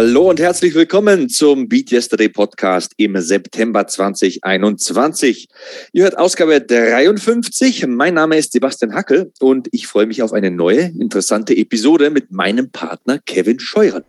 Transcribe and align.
Hallo 0.00 0.30
und 0.30 0.38
herzlich 0.38 0.76
willkommen 0.76 1.28
zum 1.28 1.68
Beat 1.68 1.90
Yesterday 1.90 2.28
Podcast 2.28 2.92
im 2.98 3.20
September 3.20 3.84
2021. 3.84 5.48
Ihr 5.92 6.04
hört 6.04 6.16
Ausgabe 6.16 6.60
53. 6.60 7.84
Mein 7.88 8.14
Name 8.14 8.36
ist 8.36 8.52
Sebastian 8.52 8.94
Hackel 8.94 9.32
und 9.40 9.66
ich 9.72 9.88
freue 9.88 10.06
mich 10.06 10.22
auf 10.22 10.32
eine 10.32 10.52
neue, 10.52 10.82
interessante 10.82 11.56
Episode 11.56 12.10
mit 12.10 12.30
meinem 12.30 12.70
Partner 12.70 13.18
Kevin 13.26 13.58
Scheuren. 13.58 14.04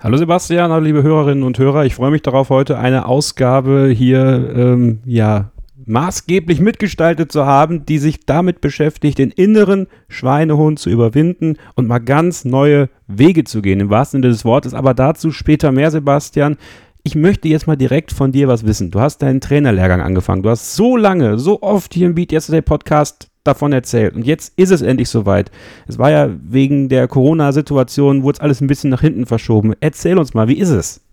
Hallo 0.00 0.16
Sebastian, 0.16 0.70
hallo 0.70 0.82
liebe 0.86 1.02
Hörerinnen 1.02 1.44
und 1.44 1.58
Hörer. 1.58 1.84
Ich 1.84 1.96
freue 1.96 2.12
mich 2.12 2.22
darauf, 2.22 2.48
heute 2.48 2.78
eine 2.78 3.04
Ausgabe 3.04 3.92
hier 3.94 4.54
ähm, 4.56 5.00
ja, 5.04 5.52
maßgeblich 5.86 6.60
mitgestaltet 6.60 7.32
zu 7.32 7.46
haben, 7.46 7.86
die 7.86 7.98
sich 7.98 8.26
damit 8.26 8.60
beschäftigt, 8.60 9.18
den 9.18 9.30
inneren 9.30 9.86
Schweinehund 10.08 10.78
zu 10.78 10.90
überwinden 10.90 11.56
und 11.74 11.88
mal 11.88 12.00
ganz 12.00 12.44
neue 12.44 12.88
Wege 13.06 13.44
zu 13.44 13.62
gehen, 13.62 13.80
im 13.80 13.90
wahrsten 13.90 14.22
Sinne 14.22 14.32
des 14.32 14.44
Wortes. 14.44 14.74
Aber 14.74 14.94
dazu 14.94 15.30
später 15.30 15.72
mehr, 15.72 15.90
Sebastian. 15.90 16.56
Ich 17.02 17.14
möchte 17.14 17.46
jetzt 17.46 17.68
mal 17.68 17.76
direkt 17.76 18.12
von 18.12 18.32
dir 18.32 18.48
was 18.48 18.66
wissen. 18.66 18.90
Du 18.90 18.98
hast 18.98 19.22
deinen 19.22 19.40
Trainerlehrgang 19.40 20.00
angefangen. 20.00 20.42
Du 20.42 20.50
hast 20.50 20.74
so 20.74 20.96
lange, 20.96 21.38
so 21.38 21.62
oft 21.62 21.94
hier 21.94 22.08
im 22.08 22.16
Beat 22.16 22.32
Yesterday 22.32 22.62
Podcast 22.62 23.28
davon 23.44 23.72
erzählt. 23.72 24.16
Und 24.16 24.26
jetzt 24.26 24.52
ist 24.56 24.70
es 24.70 24.82
endlich 24.82 25.08
soweit. 25.08 25.52
Es 25.86 25.98
war 25.98 26.10
ja 26.10 26.28
wegen 26.42 26.88
der 26.88 27.06
Corona-Situation, 27.06 28.24
wurde 28.24 28.36
es 28.36 28.40
alles 28.40 28.60
ein 28.60 28.66
bisschen 28.66 28.90
nach 28.90 29.02
hinten 29.02 29.24
verschoben. 29.24 29.74
Erzähl 29.78 30.18
uns 30.18 30.34
mal, 30.34 30.48
wie 30.48 30.58
ist 30.58 30.70
es? 30.70 31.05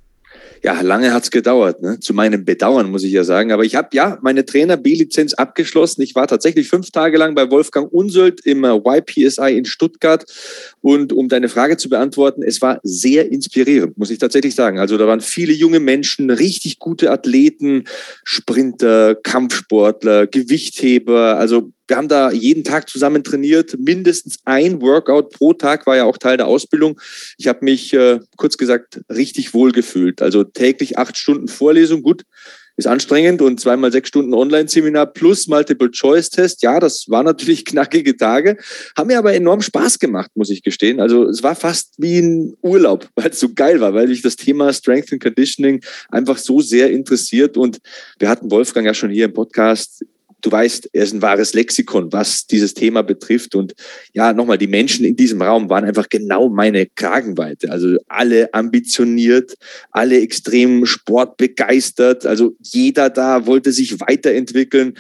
Ja, 0.66 0.80
lange 0.80 1.14
hat's 1.14 1.30
gedauert, 1.30 1.82
ne? 1.82 2.00
zu 2.00 2.14
meinem 2.14 2.46
Bedauern 2.46 2.90
muss 2.90 3.04
ich 3.04 3.12
ja 3.12 3.26
sagen. 3.26 3.52
Aber 3.52 3.66
ich 3.66 3.76
habe 3.76 3.90
ja 3.92 4.18
meine 4.22 4.46
Trainer 4.46 4.78
B-Lizenz 4.78 5.34
abgeschlossen. 5.34 6.02
Ich 6.04 6.16
war 6.16 6.26
tatsächlich 6.26 6.70
fünf 6.70 6.90
Tage 6.90 7.18
lang 7.18 7.36
bei 7.36 7.52
Wolfgang 7.52 7.92
Unsöld 7.92 8.40
im 8.46 8.64
äh, 8.64 8.70
YPSI 8.74 9.58
in 9.58 9.66
Stuttgart. 9.66 10.26
Und 10.84 11.14
um 11.14 11.30
deine 11.30 11.48
Frage 11.48 11.78
zu 11.78 11.88
beantworten, 11.88 12.44
es 12.44 12.62
war 12.62 12.82
sehr 12.84 13.32
inspirierend, 13.32 13.98
muss 13.98 14.10
ich 14.10 14.20
tatsächlich 14.20 14.54
sagen. 14.54 14.80
Also 14.80 14.98
da 14.98 15.08
waren 15.08 15.22
viele 15.22 15.54
junge 15.54 15.80
Menschen, 15.80 16.30
richtig 16.30 16.78
gute 16.78 17.10
Athleten, 17.10 17.86
Sprinter, 18.26 19.16
Kampfsportler, 19.16 20.28
Gewichtheber, 20.28 21.38
also 21.38 21.72
wir 21.88 21.98
haben 21.98 22.08
da 22.08 22.32
jeden 22.32 22.64
Tag 22.64 22.90
zusammen 22.90 23.24
trainiert. 23.24 23.78
Mindestens 23.78 24.40
ein 24.46 24.82
Workout 24.82 25.32
pro 25.32 25.54
Tag 25.54 25.86
war 25.86 25.96
ja 25.96 26.06
auch 26.06 26.18
Teil 26.18 26.38
der 26.38 26.48
Ausbildung. 26.48 27.00
Ich 27.38 27.48
habe 27.48 27.64
mich, 27.64 27.94
äh, 27.94 28.20
kurz 28.38 28.58
gesagt, 28.58 29.02
richtig 29.10 29.54
wohl 29.54 29.72
gefühlt. 29.72 30.22
Also 30.22 30.44
täglich 30.44 30.98
acht 30.98 31.18
Stunden 31.18 31.48
Vorlesung. 31.48 32.02
Gut, 32.02 32.24
ist 32.76 32.88
anstrengend 32.88 33.42
und 33.42 33.60
zweimal 33.60 33.92
sechs 33.92 34.10
Stunden 34.10 34.34
Online-Seminar 34.34 35.08
plus 35.08 35.48
Multiple-Choice-Test. 35.48 36.64
Ja, 36.64 36.80
das 36.80 37.06
waren 37.08 37.26
natürlich 37.34 37.66
knackige 37.66 38.18
Tage, 38.18 38.58
haben 38.98 39.08
mir 39.08 39.18
aber 39.18 39.34
enorm 39.34 39.62
Spaß 39.62 40.00
gemacht, 40.00 40.32
muss 40.36 40.50
ich 40.50 40.64
gestehen. 40.64 41.00
Also 41.00 41.26
es 41.26 41.44
war 41.44 41.56
fast 41.56 41.94
wie 41.98 42.20
ein 42.20 42.56
Urlaub, 42.62 43.10
weil 43.16 43.30
es 43.30 43.40
so 43.40 43.54
geil 43.54 43.80
war, 43.80 43.94
weil 43.94 44.08
mich 44.08 44.22
das 44.22 44.36
Thema 44.36 44.74
Strength 44.74 45.14
and 45.14 45.24
Conditioning 45.24 45.82
einfach 46.10 46.38
so 46.38 46.62
sehr 46.62 46.92
interessiert 46.92 47.58
und 47.58 47.80
wir 48.20 48.30
hatten 48.30 48.50
Wolfgang 48.52 48.86
ja 48.86 48.94
schon 48.94 49.12
hier 49.12 49.26
im 49.26 49.34
Podcast 49.34 50.04
du 50.44 50.52
weißt, 50.52 50.90
er 50.94 51.04
ist 51.04 51.14
ein 51.14 51.22
wahres 51.22 51.54
Lexikon, 51.54 52.12
was 52.14 52.46
dieses 52.46 52.74
Thema 52.74 53.02
betrifft. 53.02 53.56
Und 53.56 53.74
ja, 54.14 54.34
nochmal, 54.34 54.58
die 54.58 54.68
Menschen 54.68 55.06
in 55.06 55.16
diesem 55.16 55.42
Raum 55.42 55.70
waren 55.70 55.86
einfach 55.86 56.10
genau 56.10 56.50
meine 56.50 56.86
Kragenweite. 56.86 57.72
Also 57.72 57.98
alle 58.08 58.54
ambitioniert, 58.54 59.56
alle 59.90 60.20
extrem 60.20 60.86
sportbegeistert. 60.86 62.26
Also 62.26 62.56
jeder 62.62 63.10
da 63.10 63.48
wollte 63.48 63.72
sich 63.72 64.00
weiterentwickeln 64.02 64.96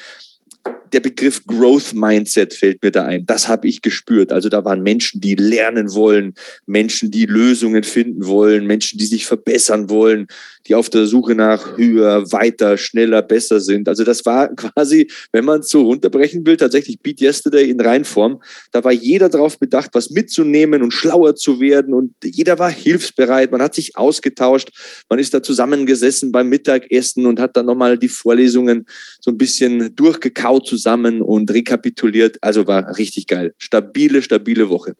der 0.93 0.99
Begriff 0.99 1.45
Growth 1.45 1.93
Mindset 1.93 2.53
fällt 2.53 2.83
mir 2.83 2.91
da 2.91 3.05
ein. 3.05 3.25
Das 3.25 3.47
habe 3.47 3.67
ich 3.67 3.81
gespürt. 3.81 4.31
Also 4.31 4.47
da 4.47 4.63
waren 4.63 4.83
Menschen, 4.83 5.19
die 5.19 5.35
lernen 5.35 5.93
wollen, 5.93 6.35
Menschen, 6.67 7.09
die 7.09 7.25
Lösungen 7.25 7.83
finden 7.83 8.27
wollen, 8.27 8.67
Menschen, 8.67 8.99
die 8.99 9.05
sich 9.05 9.25
verbessern 9.25 9.89
wollen, 9.89 10.27
die 10.67 10.75
auf 10.75 10.89
der 10.89 11.07
Suche 11.07 11.35
nach 11.35 11.77
höher, 11.77 12.31
weiter, 12.31 12.77
schneller, 12.77 13.21
besser 13.23 13.59
sind. 13.59 13.89
Also 13.89 14.03
das 14.03 14.25
war 14.25 14.49
quasi, 14.55 15.09
wenn 15.31 15.45
man 15.45 15.61
es 15.61 15.69
so 15.69 15.81
runterbrechen 15.81 16.45
will, 16.45 16.57
tatsächlich 16.57 16.99
Beat 16.99 17.21
Yesterday 17.21 17.69
in 17.69 17.81
Reinform. 17.81 18.41
Da 18.71 18.83
war 18.83 18.91
jeder 18.91 19.29
darauf 19.29 19.57
bedacht, 19.57 19.89
was 19.93 20.11
mitzunehmen 20.11 20.83
und 20.83 20.91
schlauer 20.91 21.35
zu 21.35 21.59
werden 21.59 21.93
und 21.93 22.13
jeder 22.23 22.59
war 22.59 22.69
hilfsbereit. 22.69 23.51
Man 23.51 23.61
hat 23.61 23.73
sich 23.73 23.97
ausgetauscht. 23.97 24.69
Man 25.09 25.17
ist 25.17 25.33
da 25.33 25.41
zusammengesessen 25.41 26.31
beim 26.31 26.49
Mittagessen 26.49 27.25
und 27.25 27.39
hat 27.39 27.57
dann 27.57 27.65
nochmal 27.65 27.97
die 27.97 28.09
Vorlesungen 28.09 28.85
so 29.19 29.31
ein 29.31 29.37
bisschen 29.37 29.95
durchgekaut 29.95 30.52
zusammen 30.59 31.21
und 31.21 31.51
rekapituliert. 31.51 32.37
Also 32.41 32.67
war 32.67 32.97
richtig 32.97 33.27
geil. 33.27 33.53
Stabile, 33.57 34.21
stabile 34.21 34.69
Woche. 34.69 34.95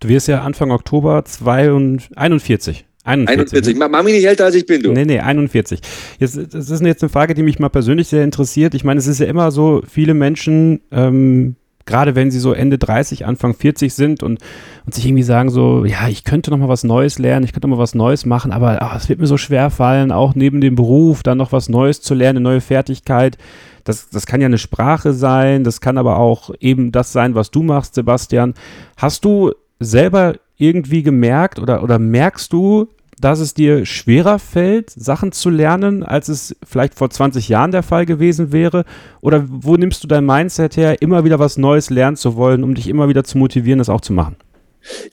Du 0.00 0.08
wirst 0.08 0.28
ja 0.28 0.42
Anfang 0.42 0.70
Oktober 0.70 1.24
42, 1.24 2.16
41. 2.16 2.86
41. 3.04 3.76
Ne? 3.76 3.88
Mach 3.88 4.02
mich 4.02 4.14
nicht 4.14 4.26
älter, 4.26 4.46
als 4.46 4.54
ich 4.54 4.66
bin, 4.66 4.82
du. 4.82 4.92
Nee, 4.92 5.04
nee, 5.04 5.20
41. 5.20 5.80
Jetzt, 6.18 6.36
das 6.36 6.70
ist 6.70 6.80
jetzt 6.82 7.02
eine 7.02 7.10
Frage, 7.10 7.34
die 7.34 7.42
mich 7.42 7.58
mal 7.58 7.68
persönlich 7.68 8.08
sehr 8.08 8.24
interessiert. 8.24 8.74
Ich 8.74 8.84
meine, 8.84 8.98
es 8.98 9.06
ist 9.06 9.20
ja 9.20 9.26
immer 9.26 9.50
so, 9.50 9.82
viele 9.88 10.14
Menschen, 10.14 10.80
ähm, 10.90 11.56
gerade 11.86 12.14
wenn 12.14 12.30
sie 12.30 12.38
so 12.38 12.52
Ende 12.52 12.78
30, 12.78 13.26
Anfang 13.26 13.54
40 13.54 13.94
sind 13.94 14.22
und, 14.22 14.40
und 14.86 14.94
sich 14.94 15.06
irgendwie 15.06 15.22
sagen 15.22 15.50
so, 15.50 15.84
ja, 15.84 16.08
ich 16.08 16.24
könnte 16.24 16.50
noch 16.50 16.58
mal 16.58 16.68
was 16.68 16.84
Neues 16.84 17.18
lernen, 17.18 17.44
ich 17.44 17.52
könnte 17.52 17.68
noch 17.68 17.76
mal 17.76 17.82
was 17.82 17.94
Neues 17.94 18.26
machen, 18.26 18.52
aber 18.52 18.82
ach, 18.82 18.96
es 18.96 19.08
wird 19.08 19.20
mir 19.20 19.26
so 19.26 19.36
schwer 19.36 19.70
fallen, 19.70 20.12
auch 20.12 20.34
neben 20.34 20.60
dem 20.60 20.74
Beruf 20.74 21.22
dann 21.22 21.38
noch 21.38 21.52
was 21.52 21.68
Neues 21.68 22.00
zu 22.00 22.14
lernen, 22.14 22.38
eine 22.38 22.44
neue 22.44 22.60
Fertigkeit. 22.60 23.38
Das, 23.84 24.08
das 24.08 24.26
kann 24.26 24.40
ja 24.40 24.46
eine 24.46 24.58
Sprache 24.58 25.12
sein, 25.12 25.62
das 25.62 25.80
kann 25.80 25.98
aber 25.98 26.18
auch 26.18 26.50
eben 26.58 26.90
das 26.90 27.12
sein, 27.12 27.34
was 27.34 27.50
du 27.50 27.62
machst, 27.62 27.94
Sebastian. 27.94 28.54
Hast 28.96 29.24
du 29.24 29.52
selber 29.78 30.34
irgendwie 30.56 31.02
gemerkt 31.02 31.58
oder, 31.58 31.82
oder 31.82 31.98
merkst 31.98 32.52
du, 32.52 32.88
dass 33.24 33.40
es 33.40 33.54
dir 33.54 33.86
schwerer 33.86 34.38
fällt, 34.38 34.90
Sachen 34.90 35.32
zu 35.32 35.48
lernen, 35.48 36.02
als 36.02 36.28
es 36.28 36.54
vielleicht 36.62 36.94
vor 36.94 37.08
20 37.08 37.48
Jahren 37.48 37.70
der 37.70 37.82
Fall 37.82 38.04
gewesen 38.04 38.52
wäre? 38.52 38.84
Oder 39.22 39.46
wo 39.48 39.76
nimmst 39.76 40.04
du 40.04 40.08
dein 40.08 40.26
Mindset 40.26 40.76
her, 40.76 41.00
immer 41.00 41.24
wieder 41.24 41.38
was 41.38 41.56
Neues 41.56 41.88
lernen 41.88 42.18
zu 42.18 42.36
wollen, 42.36 42.62
um 42.62 42.74
dich 42.74 42.86
immer 42.86 43.08
wieder 43.08 43.24
zu 43.24 43.38
motivieren, 43.38 43.78
das 43.78 43.88
auch 43.88 44.02
zu 44.02 44.12
machen? 44.12 44.36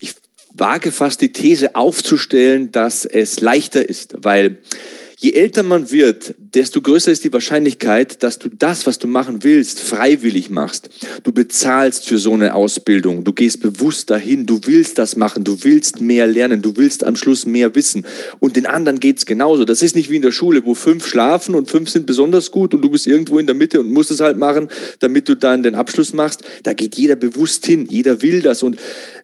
Ich 0.01 0.15
wage 0.53 0.91
fast 0.91 1.21
die 1.21 1.31
These 1.31 1.77
aufzustellen, 1.77 2.73
dass 2.73 3.05
es 3.05 3.39
leichter 3.39 3.87
ist, 3.87 4.17
weil 4.17 4.57
Je 5.23 5.33
älter 5.33 5.61
man 5.61 5.91
wird, 5.91 6.33
desto 6.39 6.81
größer 6.81 7.11
ist 7.11 7.23
die 7.23 7.31
Wahrscheinlichkeit, 7.31 8.23
dass 8.23 8.39
du 8.39 8.49
das, 8.49 8.87
was 8.87 8.97
du 8.97 9.07
machen 9.07 9.43
willst, 9.43 9.79
freiwillig 9.79 10.49
machst. 10.49 10.89
Du 11.21 11.31
bezahlst 11.31 12.07
für 12.07 12.17
so 12.17 12.33
eine 12.33 12.55
Ausbildung. 12.55 13.23
Du 13.23 13.31
gehst 13.31 13.61
bewusst 13.61 14.09
dahin. 14.09 14.47
Du 14.47 14.61
willst 14.65 14.97
das 14.97 15.15
machen. 15.15 15.43
Du 15.43 15.63
willst 15.63 16.01
mehr 16.01 16.25
lernen. 16.25 16.63
Du 16.63 16.75
willst 16.75 17.03
am 17.03 17.15
Schluss 17.15 17.45
mehr 17.45 17.75
wissen. 17.75 18.03
Und 18.39 18.55
den 18.55 18.65
anderen 18.65 18.99
geht's 18.99 19.27
genauso. 19.27 19.63
Das 19.63 19.83
ist 19.83 19.95
nicht 19.95 20.09
wie 20.09 20.15
in 20.15 20.23
der 20.23 20.31
Schule, 20.31 20.65
wo 20.65 20.73
fünf 20.73 21.05
schlafen 21.05 21.53
und 21.53 21.69
fünf 21.69 21.91
sind 21.91 22.07
besonders 22.07 22.49
gut 22.49 22.73
und 22.73 22.81
du 22.81 22.89
bist 22.89 23.05
irgendwo 23.05 23.37
in 23.37 23.45
der 23.45 23.53
Mitte 23.53 23.79
und 23.79 23.91
musst 23.91 24.09
es 24.09 24.21
halt 24.21 24.37
machen, 24.37 24.69
damit 25.01 25.29
du 25.29 25.35
dann 25.35 25.61
den 25.61 25.75
Abschluss 25.75 26.13
machst. 26.13 26.41
Da 26.63 26.73
geht 26.73 26.95
jeder 26.95 27.15
bewusst 27.15 27.63
hin. 27.67 27.85
Jeder 27.87 28.23
will 28.23 28.41
das. 28.41 28.63
Und 28.63 28.77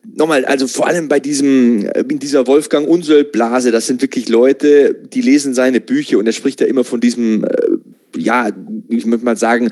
nochmal, 0.03 0.46
also 0.46 0.68
vor 0.68 0.88
allem 0.88 1.08
bei 1.08 1.19
diesem, 1.19 1.85
äh, 1.85 2.03
in 2.08 2.19
dieser 2.19 2.47
Wolfgang 2.47 2.88
Unsöld 2.88 3.31
Blase, 3.31 3.72
das 3.72 3.88
sind 3.88 4.02
wirklich 4.02 4.30
Leute, 4.30 4.96
die 5.13 5.22
lesen 5.22 5.53
seine 5.53 5.81
Bücher 5.81 6.18
und 6.18 6.28
er 6.28 6.34
spricht 6.34 6.62
ja 6.62 6.68
immer 6.68 6.84
von 6.84 7.00
diesem, 7.00 7.44
äh, 7.44 7.47
ja, 8.16 8.50
ich 8.90 9.06
möchte 9.06 9.25
mal 9.25 9.38
sagen, 9.38 9.69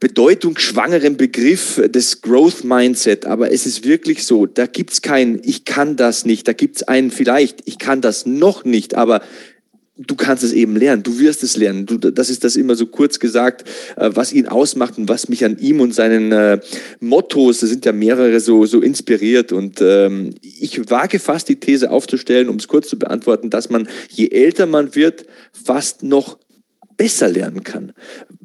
bedeutungsschwangeren 0.00 1.16
Begriff 1.16 1.80
des 1.86 2.22
Growth 2.22 2.64
Mindset. 2.64 3.26
Aber 3.26 3.52
es 3.52 3.66
ist 3.66 3.86
wirklich 3.86 4.24
so, 4.24 4.46
da 4.46 4.66
gibt's 4.66 5.02
kein, 5.02 5.40
ich 5.44 5.64
kann 5.64 5.96
das 5.96 6.24
nicht, 6.24 6.48
da 6.48 6.52
gibt's 6.52 6.82
einen 6.82 7.10
vielleicht, 7.10 7.60
ich 7.66 7.78
kann 7.78 8.00
das 8.00 8.26
noch 8.26 8.64
nicht, 8.64 8.94
aber 8.94 9.20
du 9.96 10.16
kannst 10.16 10.42
es 10.42 10.52
eben 10.52 10.76
lernen, 10.76 11.02
du 11.02 11.18
wirst 11.18 11.42
es 11.42 11.56
lernen. 11.56 11.86
Du, 11.86 11.98
das 11.98 12.30
ist 12.30 12.44
das 12.44 12.56
immer 12.56 12.74
so 12.74 12.86
kurz 12.86 13.20
gesagt, 13.20 13.68
äh, 13.96 14.10
was 14.12 14.32
ihn 14.32 14.48
ausmacht 14.48 14.98
und 14.98 15.08
was 15.08 15.28
mich 15.28 15.44
an 15.44 15.58
ihm 15.58 15.80
und 15.80 15.94
seinen 15.94 16.32
äh, 16.32 16.60
Mottos, 17.00 17.60
da 17.60 17.66
sind 17.66 17.84
ja 17.84 17.92
mehrere 17.92 18.40
so, 18.40 18.66
so 18.66 18.80
inspiriert. 18.80 19.52
Und 19.52 19.80
ähm, 19.80 20.34
ich 20.42 20.90
wage 20.90 21.18
fast 21.18 21.48
die 21.48 21.60
These 21.60 21.90
aufzustellen, 21.90 22.48
um 22.48 22.56
es 22.56 22.68
kurz 22.68 22.88
zu 22.88 22.98
beantworten, 22.98 23.50
dass 23.50 23.70
man, 23.70 23.88
je 24.10 24.28
älter 24.30 24.66
man 24.66 24.94
wird, 24.94 25.26
fast 25.52 26.02
noch 26.02 26.38
besser 26.96 27.28
lernen 27.28 27.64
kann, 27.64 27.92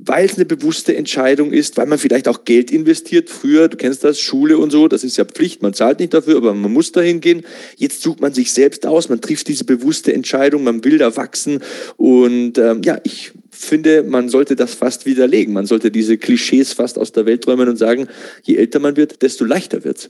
weil 0.06 0.25
es 0.25 0.36
eine 0.36 0.46
bewusste 0.46 0.96
Entscheidung 0.96 1.51
ist, 1.51 1.78
weil 1.78 1.86
man 1.86 2.00
vielleicht 2.00 2.28
auch 2.28 2.46
Geld 2.46 2.72
investiert. 2.72 3.30
Früher, 3.30 3.68
du 3.68 3.78
kennst 3.78 4.04
das, 4.04 4.19
Schule 4.19 4.57
und 4.57 4.72
so, 4.72 4.88
das 4.88 5.04
ist 5.04 5.18
ja 5.18 5.25
Pflicht, 5.25 5.62
man 5.62 5.74
zahlt 5.74 6.00
nicht 6.00 6.13
dafür, 6.13 6.38
aber 6.38 6.54
man 6.54 6.72
muss 6.72 6.92
dahin 6.92 7.19
gehen. 7.19 7.44
Jetzt 7.75 8.01
sucht 8.01 8.22
man 8.22 8.34
sich 8.34 8.54
selbst 8.54 8.86
aus, 8.86 9.10
man 9.10 9.22
trifft 9.22 9.48
diese 9.48 9.66
bewusste 9.66 10.13
Entscheidung, 10.13 10.63
man 10.63 10.84
will 10.84 10.98
da 10.98 11.16
wachsen 11.16 11.60
und 11.98 12.57
ähm, 12.57 12.81
ja, 12.84 13.00
ich 13.04 13.31
finde, 13.51 14.04
man 14.04 14.30
sollte 14.30 14.56
das 14.56 14.74
fast 14.74 15.06
widerlegen. 15.06 15.54
Man 15.54 15.66
sollte 15.66 15.92
diese 15.92 16.18
Klischees 16.18 16.72
fast 16.72 16.98
aus 16.98 17.12
der 17.12 17.25
Welt 17.25 17.46
räumen 17.46 17.68
und 17.68 17.75
sagen, 17.75 18.07
je 18.44 18.56
älter 18.56 18.80
man 18.80 18.96
wird, 18.96 19.22
desto 19.22 19.44
leichter 19.44 19.84
wird's. 19.84 20.10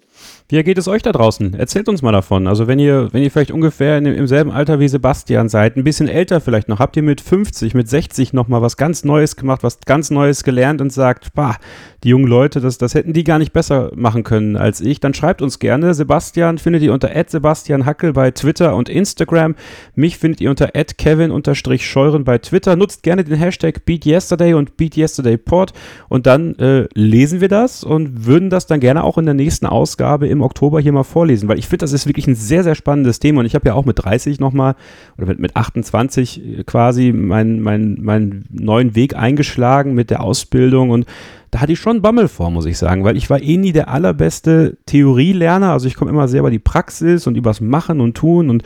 Wie 0.52 0.64
geht 0.64 0.80
es 0.80 0.88
euch 0.88 1.04
da 1.04 1.12
draußen? 1.12 1.54
Erzählt 1.54 1.88
uns 1.88 2.02
mal 2.02 2.12
davon. 2.12 2.48
Also 2.48 2.66
wenn 2.66 2.80
ihr, 2.80 3.10
wenn 3.12 3.22
ihr 3.22 3.30
vielleicht 3.30 3.52
ungefähr 3.52 4.00
in, 4.00 4.08
im 4.08 4.26
selben 4.26 4.50
Alter 4.50 4.80
wie 4.80 4.88
Sebastian 4.88 5.48
seid, 5.48 5.78
ein 5.78 5.84
bisschen 5.84 6.08
älter 6.08 6.42
vielleicht 6.42 6.70
noch, 6.70 6.80
habt 6.80 6.98
ihr 6.98 7.04
mit 7.04 7.22
50, 7.22 7.76
mit 7.76 7.88
60 7.88 8.34
nochmal 8.34 8.64
was 8.64 8.76
ganz 8.76 9.04
Neues 9.04 9.36
gemacht, 9.36 9.62
was 9.62 9.80
ganz 9.82 10.10
Neues 10.10 10.44
gelernt 10.44 10.82
und 10.82 10.92
sagt, 10.92 11.36
bah, 11.36 11.58
die 12.04 12.10
jungen 12.10 12.26
Leute, 12.26 12.62
das, 12.62 12.80
das 12.80 12.96
hätten 12.96 13.14
die 13.14 13.24
gar 13.24 13.38
nicht 13.38 13.54
besser 13.54 13.92
machen 13.94 14.24
können 14.24 14.56
als 14.56 14.82
ich, 14.82 15.00
dann 15.00 15.14
schreibt 15.14 15.44
uns 15.44 15.60
gerne. 15.60 15.94
Sebastian 15.94 16.58
findet 16.58 16.82
ihr 16.82 16.94
unter 16.94 17.12
Sebastian 17.28 17.86
Hackel 17.86 18.14
bei 18.14 18.32
Twitter 18.32 18.76
und 18.76 18.90
Instagram. 18.90 19.54
Mich 19.94 20.18
findet 20.18 20.42
ihr 20.42 20.50
unter 20.50 20.70
Kevin-Scheuren 20.70 22.24
bei 22.24 22.40
Twitter. 22.40 22.76
Nutzt 22.76 23.04
gerne 23.04 23.24
den 23.24 23.38
Hashtag 23.38 23.86
BeatYesterday 23.86 24.56
und 24.56 24.78
BeatYesterdayPod 24.78 25.74
und 26.08 26.26
dann 26.26 26.56
äh, 26.56 26.88
lesen 26.96 27.40
wir 27.40 27.50
das 27.50 27.84
und 27.84 28.26
würden 28.26 28.50
das 28.50 28.66
dann 28.66 28.80
gerne 28.80 29.04
auch 29.04 29.20
in 29.20 29.26
der 29.26 29.36
nächsten 29.36 29.68
Ausgabe 29.68 30.28
im 30.28 30.39
Oktober 30.42 30.80
hier 30.80 30.92
mal 30.92 31.04
vorlesen, 31.04 31.50
weil 31.50 31.60
ich 31.60 31.68
finde, 31.68 31.84
das 31.84 31.94
ist 31.94 32.08
wirklich 32.08 32.28
ein 32.28 32.36
sehr, 32.36 32.64
sehr 32.64 32.76
spannendes 32.76 33.20
Thema 33.20 33.40
und 33.42 33.46
ich 33.46 33.56
habe 33.56 33.68
ja 33.68 33.74
auch 33.74 33.86
mit 33.86 34.04
30 34.04 34.40
nochmal 34.40 34.76
oder 35.18 35.28
mit, 35.28 35.40
mit 35.40 35.56
28 35.56 36.64
quasi 36.66 37.12
meinen 37.12 37.62
mein, 37.62 37.98
mein 38.02 38.46
neuen 38.50 38.96
Weg 38.96 39.16
eingeschlagen 39.16 39.94
mit 39.94 40.10
der 40.10 40.22
Ausbildung 40.22 40.90
und 40.90 41.06
da 41.52 41.62
hatte 41.62 41.72
ich 41.72 41.80
schon 41.80 42.02
Bammel 42.02 42.28
vor, 42.28 42.52
muss 42.52 42.68
ich 42.68 42.78
sagen, 42.78 43.04
weil 43.04 43.18
ich 43.18 43.30
war 43.30 43.42
eh 43.42 43.58
nie 43.58 43.72
der 43.72 43.90
allerbeste 43.90 44.78
Theorielerner. 44.86 45.72
Also 45.72 45.88
ich 45.88 45.96
komme 45.96 46.12
immer 46.12 46.28
sehr 46.28 46.42
über 46.42 46.52
die 46.52 46.60
Praxis 46.60 47.26
und 47.26 47.36
übers 47.36 47.60
Machen 47.60 48.02
und 48.02 48.16
Tun 48.16 48.50
und 48.52 48.64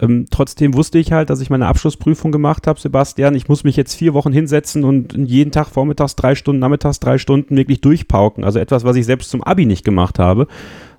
ähm, 0.00 0.26
trotzdem 0.30 0.74
wusste 0.74 0.98
ich 0.98 1.12
halt, 1.12 1.28
dass 1.28 1.42
ich 1.42 1.50
meine 1.50 1.66
Abschlussprüfung 1.66 2.32
gemacht 2.32 2.66
habe, 2.66 2.80
Sebastian. 2.80 3.34
Ich 3.34 3.48
muss 3.48 3.64
mich 3.64 3.76
jetzt 3.76 3.94
vier 3.94 4.14
Wochen 4.14 4.32
hinsetzen 4.32 4.84
und 4.84 5.14
jeden 5.14 5.52
Tag 5.52 5.68
vormittags 5.68 6.16
drei 6.16 6.34
Stunden, 6.34 6.60
nachmittags 6.60 7.00
drei 7.00 7.18
Stunden 7.18 7.56
wirklich 7.56 7.82
durchpauken. 7.82 8.44
Also 8.44 8.58
etwas, 8.58 8.84
was 8.84 8.96
ich 8.96 9.04
selbst 9.04 9.28
zum 9.28 9.42
Abi 9.42 9.66
nicht 9.66 9.84
gemacht 9.84 10.18
habe. 10.18 10.46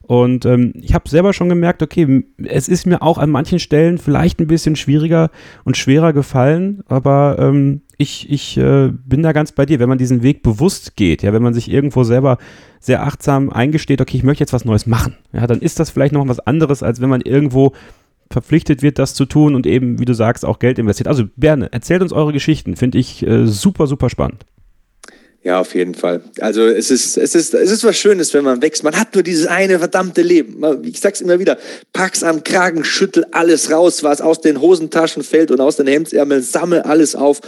Und 0.05 0.45
ähm, 0.45 0.73
ich 0.81 0.93
habe 0.93 1.07
selber 1.07 1.31
schon 1.31 1.47
gemerkt, 1.47 1.81
okay, 1.81 2.25
es 2.43 2.67
ist 2.67 2.85
mir 2.85 3.01
auch 3.01 3.17
an 3.17 3.29
manchen 3.29 3.59
Stellen 3.59 3.97
vielleicht 3.97 4.39
ein 4.39 4.47
bisschen 4.47 4.75
schwieriger 4.75 5.31
und 5.63 5.77
schwerer 5.77 6.11
gefallen, 6.11 6.83
aber 6.87 7.37
ähm, 7.39 7.81
ich, 7.97 8.29
ich 8.29 8.57
äh, 8.57 8.89
bin 8.91 9.23
da 9.23 9.31
ganz 9.31 9.53
bei 9.53 9.65
dir, 9.65 9.79
wenn 9.79 9.87
man 9.87 9.97
diesen 9.97 10.21
Weg 10.21 10.43
bewusst 10.43 10.97
geht, 10.97 11.23
ja, 11.23 11.31
wenn 11.31 11.41
man 11.41 11.53
sich 11.53 11.71
irgendwo 11.71 12.03
selber 12.03 12.37
sehr 12.81 13.03
achtsam 13.03 13.49
eingesteht, 13.49 14.01
okay, 14.01 14.17
ich 14.17 14.23
möchte 14.23 14.41
jetzt 14.41 14.51
was 14.51 14.65
Neues 14.65 14.85
machen, 14.85 15.15
ja, 15.31 15.47
dann 15.47 15.61
ist 15.61 15.79
das 15.79 15.89
vielleicht 15.89 16.13
noch 16.13 16.27
was 16.27 16.41
anderes, 16.41 16.83
als 16.83 16.99
wenn 16.99 17.09
man 17.09 17.21
irgendwo 17.21 17.71
verpflichtet 18.29 18.81
wird, 18.81 18.99
das 18.99 19.13
zu 19.13 19.25
tun 19.25 19.55
und 19.55 19.65
eben, 19.65 19.99
wie 19.99 20.05
du 20.05 20.13
sagst, 20.13 20.43
auch 20.43 20.59
Geld 20.59 20.79
investiert. 20.79 21.07
Also 21.07 21.25
Berne, 21.37 21.71
erzählt 21.71 22.01
uns 22.01 22.11
eure 22.11 22.33
Geschichten, 22.33 22.75
finde 22.75 22.97
ich 22.97 23.25
äh, 23.25 23.47
super, 23.47 23.87
super 23.87 24.09
spannend. 24.09 24.45
Ja, 25.43 25.59
auf 25.59 25.75
jeden 25.75 25.93
Fall. 25.93 26.21
Also 26.39 26.61
es 26.61 26.89
ist, 26.89 27.17
es 27.17 27.35
ist, 27.35 27.53
es 27.53 27.69
ist 27.69 27.83
was 27.83 27.97
Schönes, 27.97 28.33
wenn 28.33 28.45
man 28.45 28.61
wächst. 28.61 28.81
Man 28.85 28.97
hat 28.97 29.13
nur 29.13 29.23
dieses 29.23 29.45
eine 29.45 29.77
verdammte 29.77 30.21
Leben. 30.21 30.63
Ich 30.83 31.01
sag's 31.01 31.19
immer 31.19 31.37
wieder, 31.37 31.57
pack's 31.91 32.23
am 32.23 32.45
Kragen, 32.45 32.85
schüttel 32.85 33.25
alles 33.31 33.69
raus, 33.69 34.03
was 34.03 34.21
aus 34.21 34.39
den 34.39 34.61
Hosentaschen 34.61 35.21
fällt 35.21 35.51
und 35.51 35.59
aus 35.59 35.75
den 35.75 35.87
Hemdsärmeln, 35.87 36.41
sammel 36.41 36.83
alles 36.83 37.13
auf. 37.15 37.41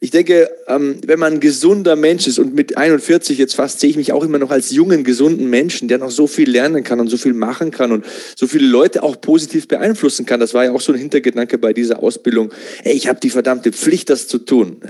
Ich 0.00 0.10
denke, 0.10 0.48
ähm, 0.66 0.96
wenn 1.04 1.18
man 1.18 1.34
ein 1.34 1.40
gesunder 1.40 1.94
Mensch 1.94 2.26
ist 2.26 2.38
und 2.38 2.54
mit 2.54 2.78
41 2.78 3.36
jetzt 3.36 3.54
fast 3.54 3.80
sehe 3.80 3.90
ich 3.90 3.96
mich 3.96 4.14
auch 4.14 4.24
immer 4.24 4.38
noch 4.38 4.50
als 4.50 4.70
jungen, 4.70 5.04
gesunden 5.04 5.50
Menschen, 5.50 5.88
der 5.88 5.98
noch 5.98 6.10
so 6.10 6.26
viel 6.26 6.48
lernen 6.48 6.84
kann 6.84 7.00
und 7.00 7.08
so 7.08 7.18
viel 7.18 7.34
machen 7.34 7.70
kann 7.70 7.92
und 7.92 8.06
so 8.34 8.46
viele 8.46 8.66
Leute 8.66 9.02
auch 9.02 9.20
positiv 9.20 9.68
beeinflussen 9.68 10.24
kann. 10.24 10.40
Das 10.40 10.54
war 10.54 10.64
ja 10.64 10.72
auch 10.72 10.80
so 10.80 10.92
ein 10.94 10.98
Hintergedanke 10.98 11.58
bei 11.58 11.74
dieser 11.74 12.02
Ausbildung. 12.02 12.50
Ey, 12.82 12.94
ich 12.94 13.08
habe 13.08 13.20
die 13.20 13.28
verdammte 13.28 13.72
Pflicht, 13.72 14.08
das 14.08 14.26
zu 14.26 14.38
tun 14.38 14.80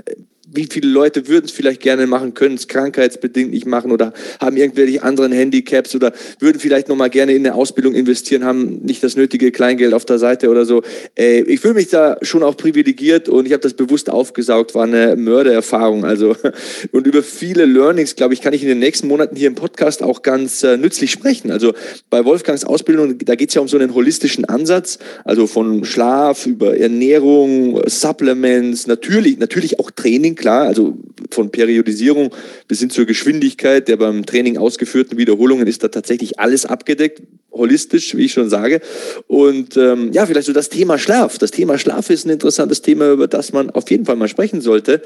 wie 0.55 0.67
viele 0.69 0.87
Leute 0.87 1.27
würden 1.27 1.45
es 1.45 1.51
vielleicht 1.51 1.81
gerne 1.81 2.07
machen, 2.07 2.33
können 2.33 2.55
es 2.55 2.67
krankheitsbedingt 2.67 3.51
nicht 3.51 3.65
machen 3.65 3.91
oder 3.91 4.13
haben 4.39 4.57
irgendwelche 4.57 5.03
anderen 5.03 5.31
Handicaps 5.31 5.95
oder 5.95 6.13
würden 6.39 6.59
vielleicht 6.59 6.89
nochmal 6.89 7.09
gerne 7.09 7.33
in 7.33 7.45
eine 7.45 7.55
Ausbildung 7.55 7.95
investieren, 7.95 8.45
haben 8.45 8.79
nicht 8.83 9.03
das 9.03 9.15
nötige 9.15 9.51
Kleingeld 9.51 9.93
auf 9.93 10.05
der 10.05 10.19
Seite 10.19 10.49
oder 10.49 10.65
so. 10.65 10.83
Äh, 11.17 11.41
ich 11.41 11.59
fühle 11.59 11.75
mich 11.75 11.89
da 11.89 12.17
schon 12.21 12.43
auch 12.43 12.55
privilegiert 12.55 13.29
und 13.29 13.45
ich 13.45 13.53
habe 13.53 13.61
das 13.61 13.73
bewusst 13.73 14.09
aufgesaugt, 14.09 14.75
war 14.75 14.83
eine 14.83 15.15
Mördererfahrung. 15.15 16.05
Also 16.05 16.35
und 16.91 17.07
über 17.07 17.23
viele 17.23 17.65
Learnings, 17.65 18.15
glaube 18.15 18.33
ich, 18.33 18.41
kann 18.41 18.53
ich 18.53 18.61
in 18.61 18.69
den 18.69 18.79
nächsten 18.79 19.07
Monaten 19.07 19.35
hier 19.35 19.47
im 19.47 19.55
Podcast 19.55 20.03
auch 20.03 20.21
ganz 20.21 20.63
äh, 20.63 20.77
nützlich 20.77 21.11
sprechen. 21.11 21.51
Also 21.51 21.73
bei 22.09 22.23
Wolfgangs 22.25 22.63
Ausbildung, 22.63 23.17
da 23.17 23.35
geht 23.35 23.49
es 23.49 23.55
ja 23.55 23.61
um 23.61 23.67
so 23.67 23.77
einen 23.77 23.93
holistischen 23.93 24.45
Ansatz, 24.45 24.99
also 25.23 25.47
von 25.47 25.85
Schlaf 25.85 26.45
über 26.45 26.77
Ernährung, 26.77 27.81
Supplements, 27.87 28.87
natürlich, 28.87 29.37
natürlich 29.39 29.79
auch 29.79 29.91
Training 29.91 30.35
klar, 30.43 30.63
also 30.67 30.97
von 31.31 31.51
Periodisierung 31.51 32.35
bis 32.67 32.81
hin 32.81 32.89
zur 32.89 33.05
Geschwindigkeit 33.05 33.87
der 33.87 33.95
beim 33.95 34.25
Training 34.25 34.57
ausgeführten 34.57 35.17
Wiederholungen 35.17 35.67
ist 35.67 35.85
da 35.85 35.87
tatsächlich 35.87 36.37
alles 36.37 36.65
abgedeckt, 36.65 37.21
holistisch, 37.49 38.17
wie 38.17 38.25
ich 38.25 38.33
schon 38.33 38.49
sage. 38.49 38.81
Und 39.27 39.77
ähm, 39.77 40.11
ja, 40.11 40.25
vielleicht 40.25 40.47
so 40.47 40.51
das 40.51 40.67
Thema 40.67 40.97
Schlaf. 40.97 41.37
Das 41.37 41.51
Thema 41.51 41.77
Schlaf 41.77 42.09
ist 42.09 42.25
ein 42.25 42.29
interessantes 42.29 42.81
Thema, 42.81 43.09
über 43.13 43.29
das 43.29 43.53
man 43.53 43.69
auf 43.69 43.89
jeden 43.89 44.05
Fall 44.05 44.17
mal 44.17 44.27
sprechen 44.27 44.59
sollte. 44.59 45.01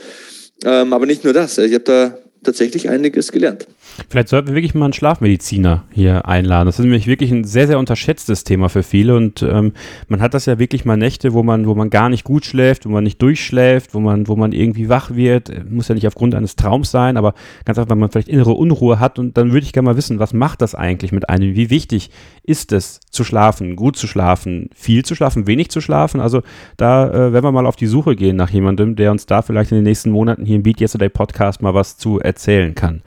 Ähm, 0.66 0.92
aber 0.92 1.06
nicht 1.06 1.24
nur 1.24 1.34
das. 1.34 1.60
Ich 1.60 1.74
habe 1.75 1.84
da 1.84 2.18
tatsächlich 2.44 2.89
einiges 2.89 3.31
gelernt. 3.31 3.68
Vielleicht 4.10 4.30
sollten 4.30 4.50
wir 4.50 4.56
wirklich 4.56 4.75
mal 4.75 4.86
einen 4.86 4.94
Schlafmediziner 4.94 5.84
hier 5.92 6.28
einladen. 6.28 6.68
Das 6.68 6.80
ist 6.80 6.84
nämlich 6.84 7.07
wirklich 7.07 7.31
ein 7.31 7.44
sehr, 7.44 7.68
sehr 7.68 7.80
unterschätztes 7.80 8.44
Thema 8.44 8.69
für 8.69 8.84
viele 8.84 9.16
und 9.16 9.42
ähm, 9.42 9.74
man 10.07 10.22
hat 10.22 10.34
das 10.34 10.45
ja 10.45 10.60
wirklich 10.60 10.86
mal 10.86 10.98
Nächte, 10.98 11.34
wo 11.34 11.44
man, 11.44 11.68
wo 11.68 11.75
man 11.75 11.89
gar 11.89 12.10
nicht 12.10 12.24
gut 12.24 12.45
schläft, 12.45 12.86
wo 12.86 12.89
man 12.89 13.04
nicht 13.04 13.22
durchschläft, 13.22 13.94
wo 13.94 14.00
man, 14.00 14.28
wo 14.28 14.36
man 14.36 14.51
irgendwie 14.51 14.89
wach 14.89 15.16
wird. 15.16 15.51
Muss 15.69 15.88
ja 15.88 15.95
nicht 15.95 16.07
aufgrund 16.07 16.36
eines 16.36 16.56
Traums 16.56 16.92
sein, 16.92 17.18
aber 17.18 17.34
ganz 17.66 17.78
einfach, 17.78 17.89
weil 17.89 17.98
man 17.98 18.10
vielleicht 18.10 18.30
innere 18.30 18.54
Unruhe 18.54 19.00
hat 19.00 19.19
und 19.19 19.38
dann 19.38 19.51
würde 19.51 19.66
ich 19.66 19.74
gerne 19.74 19.89
mal 19.89 19.98
wissen, 19.98 20.19
was 20.19 20.34
macht 20.34 20.62
das 20.62 20.75
eigentlich 20.75 21.12
mit 21.12 21.30
einem? 21.30 21.56
Wie 21.56 21.69
wichtig 21.69 22.12
ist 22.44 22.72
es 22.72 23.00
zu 23.10 23.24
schlafen, 23.24 23.75
gut 23.75 23.98
zu 23.98 24.07
schlafen, 24.07 24.69
viel 24.75 25.04
zu 25.04 25.16
schlafen, 25.16 25.48
wenig 25.48 25.69
zu 25.69 25.81
schlafen? 25.81 26.22
Also 26.22 26.44
da 26.78 27.07
äh, 27.07 27.34
werden 27.34 27.44
wir 27.44 27.51
mal 27.51 27.66
auf 27.66 27.75
die 27.75 27.88
Suche 27.88 28.16
gehen 28.16 28.36
nach 28.36 28.50
jemandem, 28.50 28.95
der 28.95 29.12
uns 29.12 29.25
da 29.25 29.42
vielleicht 29.42 29.72
in 29.72 29.78
den 29.78 29.84
nächsten 29.84 30.12
Monaten 30.12 30.45
hier 30.45 30.56
im 30.56 30.63
Beat 30.63 30.81
Yesterday 30.81 31.10
Podcast 31.10 31.62
mal 31.62 31.74
was 31.74 31.98
zu 31.98 32.19
erzählen 32.27 32.75
kann. 32.75 33.01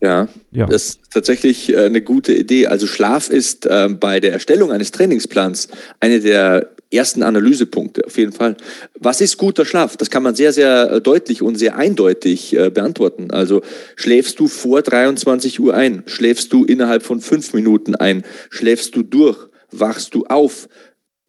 Ja, 0.00 0.28
ja, 0.52 0.66
das 0.66 0.84
ist 0.84 1.00
tatsächlich 1.10 1.72
äh, 1.72 1.84
eine 1.84 2.02
gute 2.02 2.34
Idee. 2.34 2.66
Also 2.66 2.86
Schlaf 2.86 3.30
ist 3.30 3.66
äh, 3.66 3.88
bei 3.88 4.20
der 4.20 4.32
Erstellung 4.32 4.70
eines 4.70 4.90
Trainingsplans 4.92 5.68
eine 6.00 6.20
der 6.20 6.70
ersten 6.92 7.22
Analysepunkte, 7.22 8.04
auf 8.06 8.16
jeden 8.16 8.32
Fall. 8.32 8.56
Was 8.94 9.20
ist 9.20 9.38
guter 9.38 9.64
Schlaf? 9.64 9.96
Das 9.96 10.10
kann 10.10 10.22
man 10.22 10.34
sehr, 10.34 10.52
sehr 10.52 10.92
äh, 10.92 11.00
deutlich 11.00 11.42
und 11.42 11.56
sehr 11.56 11.76
eindeutig 11.76 12.56
beantworten. 12.74 13.30
Also 13.30 13.62
schläfst 13.96 14.38
du 14.38 14.48
vor 14.48 14.82
23 14.82 15.58
Uhr 15.60 15.74
ein? 15.74 16.04
Schläfst 16.06 16.52
du 16.52 16.64
innerhalb 16.64 17.02
von 17.02 17.20
fünf 17.20 17.54
Minuten 17.54 17.94
ein? 17.94 18.22
Schläfst 18.50 18.94
du 18.94 19.02
durch? 19.02 19.48
Wachst 19.72 20.14
du 20.14 20.26
auf? 20.26 20.68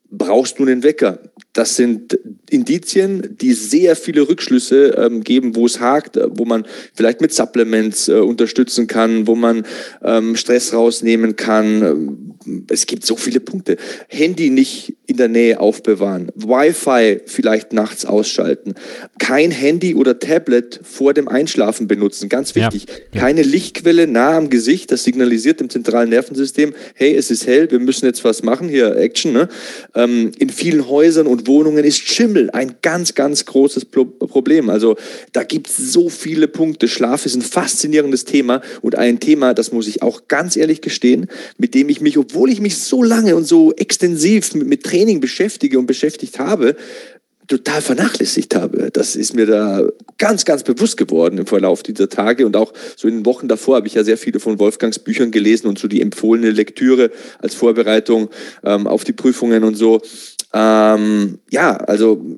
Brauchst 0.10 0.60
du 0.60 0.64
einen 0.64 0.84
Wecker? 0.84 1.20
Das 1.54 1.76
sind 1.76 2.20
Indizien, 2.50 3.36
die 3.42 3.54
sehr 3.54 3.96
viele 3.96 4.30
Rückschlüsse 4.30 4.96
ähm, 4.98 5.24
geben, 5.24 5.56
wo 5.56 5.66
es 5.66 5.80
hakt, 5.80 6.16
äh, 6.16 6.28
wo 6.30 6.46
man 6.46 6.66
vielleicht 6.94 7.20
mit 7.20 7.34
Supplements 7.34 8.08
äh, 8.08 8.14
unterstützen 8.14 8.88
kann, 8.88 9.28
wo 9.28 9.36
man 9.36 9.66
ähm, 10.04 10.36
Stress 10.36 10.74
rausnehmen 10.74 11.36
kann. 11.36 11.82
Ähm, 11.82 12.64
es 12.70 12.86
gibt 12.86 13.06
so 13.06 13.16
viele 13.18 13.40
Punkte. 13.40 13.78
Handy 14.08 14.50
nicht 14.50 14.96
in 15.08 15.18
der 15.18 15.30
Nähe 15.30 15.60
aufbewahren, 15.60 16.32
Wi-Fi 16.36 17.22
vielleicht 17.26 17.74
nachts 17.74 18.06
ausschalten, 18.06 18.76
kein 19.20 19.52
Handy 19.52 19.96
oder 19.96 20.20
Tablet 20.20 20.80
vor 20.84 21.14
dem 21.14 21.28
Einschlafen 21.28 21.88
benutzen, 21.88 22.30
ganz 22.30 22.56
wichtig. 22.56 22.86
Ja. 23.14 23.22
Keine 23.22 23.42
Lichtquelle 23.42 24.06
nah 24.06 24.38
am 24.38 24.50
Gesicht, 24.50 24.92
das 24.92 25.04
signalisiert 25.04 25.60
dem 25.60 25.70
zentralen 25.70 26.10
Nervensystem, 26.10 26.74
hey, 26.94 27.16
es 27.16 27.32
ist 27.32 27.48
hell, 27.48 27.72
wir 27.72 27.80
müssen 27.80 28.06
jetzt 28.06 28.24
was 28.24 28.44
machen, 28.44 28.70
hier 28.70 28.96
Action. 28.96 29.34
Ne? 29.34 29.50
Ähm, 29.98 30.32
in 30.38 30.50
vielen 30.50 30.88
Häusern 30.88 31.26
und 31.26 31.48
Wohnungen 31.48 31.84
ist 31.84 32.08
Schimmel 32.08 32.52
ein 32.52 32.76
ganz, 32.84 33.16
ganz 33.16 33.46
großes 33.46 33.86
Problem. 33.86 34.70
Also 34.70 34.96
da 35.34 35.44
gibt 35.44 35.70
es 35.70 35.78
so 35.78 36.10
viele 36.10 36.48
Punkte. 36.48 36.88
Schlaf 36.88 37.26
ist 37.26 37.36
ein 37.36 37.42
faszinierendes 37.42 38.24
Thema 38.24 38.62
und 38.84 38.96
ein 38.96 39.20
Thema, 39.20 39.56
das 39.56 39.72
muss 39.72 39.88
ich 39.88 40.04
auch 40.04 40.28
ganz 40.28 40.56
ehrlich 40.56 40.82
gestehen, 40.82 41.26
mit 41.58 41.74
dem 41.74 41.90
ich 41.90 42.00
mich, 42.00 42.20
obwohl 42.20 42.52
ich 42.52 42.62
mich 42.62 42.78
so 42.78 43.02
lange 43.02 43.36
und 43.36 43.46
so 43.46 43.74
extensiv 43.74 44.54
mit, 44.54 44.68
mit 44.68 44.84
Training 44.84 45.20
beschäftige 45.20 45.80
und 45.80 45.88
beschäftigt 45.88 46.38
habe, 46.38 46.76
total 47.48 47.82
vernachlässigt 47.82 48.56
habe. 48.56 48.90
Das 48.92 49.16
ist 49.16 49.34
mir 49.34 49.46
da 49.46 49.84
ganz, 50.18 50.46
ganz 50.46 50.64
bewusst 50.64 50.98
geworden 50.98 51.38
im 51.38 51.46
Verlauf 51.46 51.84
dieser 51.84 52.10
Tage 52.10 52.46
und 52.46 52.56
auch 52.56 52.74
so 52.96 53.08
in 53.08 53.20
den 53.20 53.26
Wochen 53.26 53.48
davor 53.48 53.78
habe 53.78 53.88
ich 53.88 53.94
ja 53.94 54.04
sehr 54.04 54.18
viele 54.18 54.40
von 54.40 54.60
Wolfgangs 54.60 55.00
Büchern 55.00 55.32
gelesen 55.32 55.68
und 55.68 55.80
so 55.80 55.88
die 55.88 56.02
empfohlene 56.02 56.52
Lektüre 56.52 57.12
als 57.40 57.56
Vorbereitung 57.56 58.30
ähm, 58.64 58.88
auf 58.88 59.04
die 59.04 59.14
Prüfungen 59.14 59.64
und 59.64 59.76
so. 59.76 60.02
Ähm, 60.54 61.40
ja, 61.50 61.76
also 61.76 62.38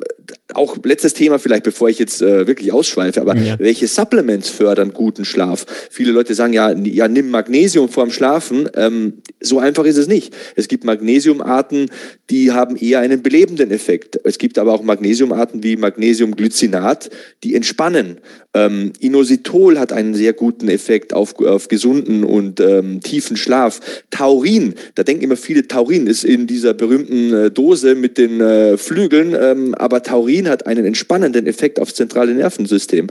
auch 0.53 0.77
letztes 0.83 1.13
Thema 1.13 1.39
vielleicht, 1.39 1.63
bevor 1.63 1.89
ich 1.89 1.99
jetzt 1.99 2.21
äh, 2.21 2.47
wirklich 2.47 2.71
ausschweife, 2.71 3.21
aber 3.21 3.35
ja. 3.35 3.59
welche 3.59 3.87
Supplements 3.87 4.49
fördern 4.49 4.93
guten 4.93 5.25
Schlaf? 5.25 5.65
Viele 5.89 6.11
Leute 6.11 6.33
sagen 6.33 6.53
ja, 6.53 6.71
ja 6.71 7.07
nimm 7.07 7.29
Magnesium 7.29 7.89
vorm 7.89 8.11
Schlafen. 8.11 8.69
Ähm, 8.75 9.21
so 9.41 9.59
einfach 9.59 9.85
ist 9.85 9.97
es 9.97 10.07
nicht. 10.07 10.35
Es 10.55 10.67
gibt 10.67 10.83
Magnesiumarten, 10.83 11.89
die 12.29 12.51
haben 12.51 12.75
eher 12.75 12.99
einen 12.99 13.21
belebenden 13.21 13.71
Effekt. 13.71 14.19
Es 14.23 14.37
gibt 14.37 14.57
aber 14.57 14.73
auch 14.73 14.83
Magnesiumarten 14.83 15.63
wie 15.63 15.75
Magnesiumglycinat, 15.75 17.09
die 17.43 17.55
entspannen. 17.55 18.17
Ähm, 18.53 18.93
Inositol 18.99 19.77
hat 19.77 19.93
einen 19.93 20.15
sehr 20.15 20.33
guten 20.33 20.69
Effekt 20.69 21.13
auf, 21.13 21.39
auf 21.39 21.67
gesunden 21.67 22.23
und 22.23 22.59
ähm, 22.59 22.99
tiefen 23.01 23.37
Schlaf. 23.37 23.79
Taurin, 24.09 24.73
da 24.95 25.03
denken 25.03 25.23
immer 25.23 25.37
viele, 25.37 25.67
Taurin 25.67 26.07
ist 26.07 26.23
in 26.23 26.47
dieser 26.47 26.73
berühmten 26.73 27.33
äh, 27.33 27.51
Dose 27.51 27.93
mit 27.93 28.17
den 28.17 28.41
äh, 28.41 28.77
Flügeln, 28.77 29.35
ähm, 29.39 29.75
aber 29.75 30.01
Taurin 30.01 30.18
hat 30.27 30.67
einen 30.67 30.85
entspannenden 30.85 31.47
Effekt 31.47 31.79
aufs 31.79 31.95
zentrale 31.95 32.33
Nervensystem. 32.33 33.07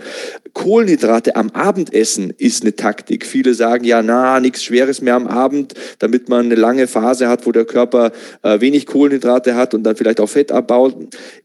Kohlenhydrate 0.52 1.36
am 1.36 1.50
Abendessen 1.50 2.32
ist 2.36 2.62
eine 2.62 2.74
Taktik. 2.76 3.24
Viele 3.24 3.54
sagen 3.54 3.84
ja, 3.84 4.02
na, 4.02 4.40
nichts 4.40 4.64
Schweres 4.64 5.00
mehr 5.00 5.14
am 5.14 5.26
Abend, 5.26 5.74
damit 5.98 6.28
man 6.28 6.46
eine 6.46 6.54
lange 6.54 6.86
Phase 6.86 7.28
hat, 7.28 7.46
wo 7.46 7.52
der 7.52 7.64
Körper 7.64 8.12
äh, 8.42 8.60
wenig 8.60 8.86
Kohlenhydrate 8.86 9.54
hat 9.54 9.74
und 9.74 9.84
dann 9.84 9.96
vielleicht 9.96 10.20
auch 10.20 10.28
Fett 10.28 10.52
abbaut. 10.52 10.96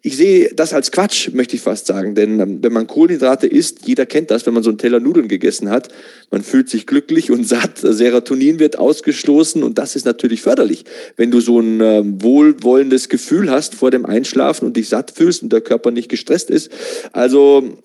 Ich 0.01 0.17
sehe 0.17 0.51
das 0.53 0.73
als 0.73 0.91
Quatsch, 0.91 1.29
möchte 1.33 1.55
ich 1.55 1.61
fast 1.61 1.87
sagen, 1.87 2.15
denn 2.15 2.39
ähm, 2.39 2.59
wenn 2.61 2.73
man 2.73 2.87
Kohlenhydrate 2.87 3.47
isst, 3.47 3.85
jeder 3.85 4.05
kennt 4.05 4.31
das, 4.31 4.45
wenn 4.45 4.53
man 4.53 4.63
so 4.63 4.69
einen 4.69 4.79
Teller 4.79 4.99
Nudeln 4.99 5.27
gegessen 5.27 5.69
hat. 5.69 5.89
Man 6.31 6.43
fühlt 6.43 6.69
sich 6.69 6.87
glücklich 6.87 7.31
und 7.31 7.47
satt. 7.47 7.77
Serotonin 7.77 8.59
wird 8.59 8.77
ausgestoßen 8.77 9.63
und 9.63 9.77
das 9.77 9.95
ist 9.95 10.05
natürlich 10.05 10.41
förderlich. 10.41 10.85
Wenn 11.15 11.31
du 11.31 11.39
so 11.39 11.59
ein 11.59 11.81
äh, 11.81 12.01
wohlwollendes 12.03 13.09
Gefühl 13.09 13.51
hast 13.51 13.75
vor 13.75 13.91
dem 13.91 14.05
Einschlafen 14.05 14.65
und 14.65 14.75
dich 14.75 14.89
satt 14.89 15.11
fühlst 15.11 15.43
und 15.43 15.52
der 15.53 15.61
Körper 15.61 15.91
nicht 15.91 16.09
gestresst 16.09 16.49
ist. 16.49 16.71
Also 17.11 17.77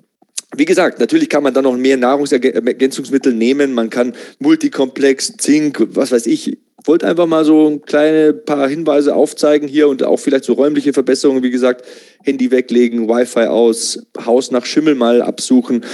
wie 0.56 0.64
gesagt, 0.64 0.98
natürlich 0.98 1.28
kann 1.28 1.42
man 1.42 1.52
dann 1.52 1.64
noch 1.64 1.76
mehr 1.76 1.96
Nahrungsergänzungsmittel 1.96 3.34
nehmen. 3.34 3.74
Man 3.74 3.90
kann 3.90 4.14
Multikomplex, 4.38 5.34
Zink, 5.36 5.86
was 5.90 6.10
weiß 6.10 6.26
ich. 6.26 6.58
Wollte 6.84 7.06
einfach 7.06 7.26
mal 7.26 7.44
so 7.44 7.68
ein 7.68 7.82
kleine 7.82 8.32
paar 8.32 8.66
Hinweise 8.68 9.14
aufzeigen 9.14 9.68
hier 9.68 9.88
und 9.88 10.02
auch 10.02 10.16
vielleicht 10.16 10.44
so 10.44 10.54
räumliche 10.54 10.94
Verbesserungen. 10.94 11.42
Wie 11.42 11.50
gesagt, 11.50 11.84
Handy 12.24 12.50
weglegen, 12.50 13.08
Wi-Fi 13.08 13.46
aus, 13.46 14.06
Haus 14.24 14.50
nach 14.50 14.64
Schimmel 14.64 14.94
mal 14.94 15.20
absuchen 15.20 15.84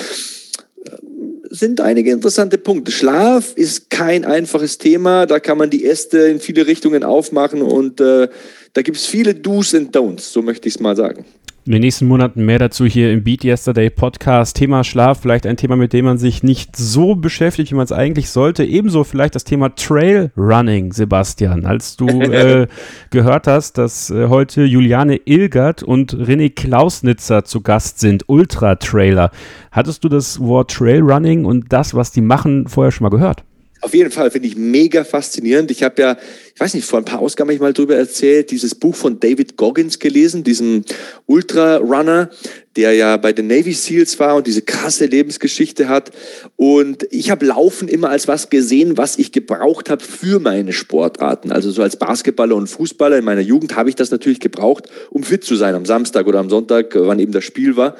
sind 1.50 1.80
einige 1.80 2.10
interessante 2.10 2.58
Punkte. 2.58 2.90
Schlaf 2.90 3.52
ist 3.54 3.88
kein 3.88 4.24
einfaches 4.24 4.78
Thema. 4.78 5.24
Da 5.26 5.38
kann 5.38 5.56
man 5.56 5.70
die 5.70 5.84
Äste 5.84 6.18
in 6.18 6.40
viele 6.40 6.66
Richtungen 6.66 7.04
aufmachen 7.04 7.62
und 7.62 8.00
äh, 8.00 8.28
da 8.72 8.82
gibt 8.82 8.96
es 8.96 9.06
viele 9.06 9.36
Do's 9.36 9.72
und 9.72 9.96
Don'ts, 9.96 10.32
so 10.32 10.42
möchte 10.42 10.66
ich 10.68 10.74
es 10.74 10.80
mal 10.80 10.96
sagen 10.96 11.24
in 11.66 11.72
den 11.72 11.80
nächsten 11.80 12.06
Monaten 12.06 12.44
mehr 12.44 12.58
dazu 12.58 12.84
hier 12.84 13.10
im 13.10 13.24
Beat 13.24 13.42
Yesterday 13.42 13.88
Podcast. 13.88 14.54
Thema 14.54 14.84
Schlaf, 14.84 15.20
vielleicht 15.22 15.46
ein 15.46 15.56
Thema, 15.56 15.76
mit 15.76 15.94
dem 15.94 16.04
man 16.04 16.18
sich 16.18 16.42
nicht 16.42 16.76
so 16.76 17.14
beschäftigt, 17.14 17.70
wie 17.70 17.74
man 17.74 17.84
es 17.84 17.92
eigentlich 17.92 18.28
sollte. 18.28 18.64
Ebenso 18.64 19.02
vielleicht 19.02 19.34
das 19.34 19.44
Thema 19.44 19.74
Trail 19.74 20.30
Running, 20.36 20.92
Sebastian. 20.92 21.64
Als 21.64 21.96
du 21.96 22.06
äh, 22.20 22.66
gehört 23.08 23.46
hast, 23.46 23.78
dass 23.78 24.10
äh, 24.10 24.28
heute 24.28 24.64
Juliane 24.64 25.18
Ilgert 25.24 25.82
und 25.82 26.12
René 26.12 26.54
Klausnitzer 26.54 27.44
zu 27.46 27.62
Gast 27.62 27.98
sind, 27.98 28.24
Ultra-Trailer. 28.26 29.30
Hattest 29.72 30.04
du 30.04 30.10
das 30.10 30.40
Wort 30.40 30.70
Trail 30.70 31.00
Running 31.00 31.46
und 31.46 31.72
das, 31.72 31.94
was 31.94 32.12
die 32.12 32.20
machen, 32.20 32.68
vorher 32.68 32.92
schon 32.92 33.04
mal 33.04 33.10
gehört? 33.10 33.42
Auf 33.84 33.92
jeden 33.92 34.10
Fall 34.10 34.30
finde 34.30 34.48
ich 34.48 34.56
mega 34.56 35.04
faszinierend. 35.04 35.70
Ich 35.70 35.82
habe 35.82 36.00
ja, 36.00 36.16
ich 36.54 36.60
weiß 36.60 36.74
nicht, 36.74 36.86
vor 36.86 37.00
ein 37.00 37.04
paar 37.04 37.18
Ausgaben 37.18 37.48
habe 37.48 37.54
ich 37.54 37.60
mal 37.60 37.72
drüber 37.72 37.96
erzählt, 37.96 38.52
dieses 38.52 38.76
Buch 38.76 38.94
von 38.94 39.18
David 39.18 39.56
Goggins 39.56 39.98
gelesen, 39.98 40.44
diesem 40.44 40.84
Ultra-Runner, 41.26 42.30
der 42.76 42.92
ja 42.92 43.16
bei 43.16 43.32
den 43.32 43.48
Navy 43.48 43.72
SEALs 43.72 44.20
war 44.20 44.36
und 44.36 44.46
diese 44.46 44.62
krasse 44.62 45.06
Lebensgeschichte 45.06 45.88
hat. 45.88 46.12
Und 46.54 47.08
ich 47.10 47.30
habe 47.30 47.46
Laufen 47.46 47.88
immer 47.88 48.10
als 48.10 48.28
was 48.28 48.50
gesehen, 48.50 48.96
was 48.96 49.18
ich 49.18 49.32
gebraucht 49.32 49.90
habe 49.90 50.02
für 50.02 50.38
meine 50.38 50.72
Sportarten. 50.72 51.50
Also 51.50 51.72
so 51.72 51.82
als 51.82 51.96
Basketballer 51.96 52.54
und 52.54 52.68
Fußballer 52.68 53.18
in 53.18 53.24
meiner 53.24 53.40
Jugend 53.40 53.74
habe 53.74 53.88
ich 53.88 53.96
das 53.96 54.12
natürlich 54.12 54.40
gebraucht, 54.40 54.88
um 55.10 55.24
fit 55.24 55.42
zu 55.42 55.56
sein 55.56 55.74
am 55.74 55.84
Samstag 55.84 56.26
oder 56.28 56.38
am 56.38 56.50
Sonntag, 56.50 56.94
wann 56.94 57.18
eben 57.18 57.32
das 57.32 57.44
Spiel 57.44 57.76
war. 57.76 57.96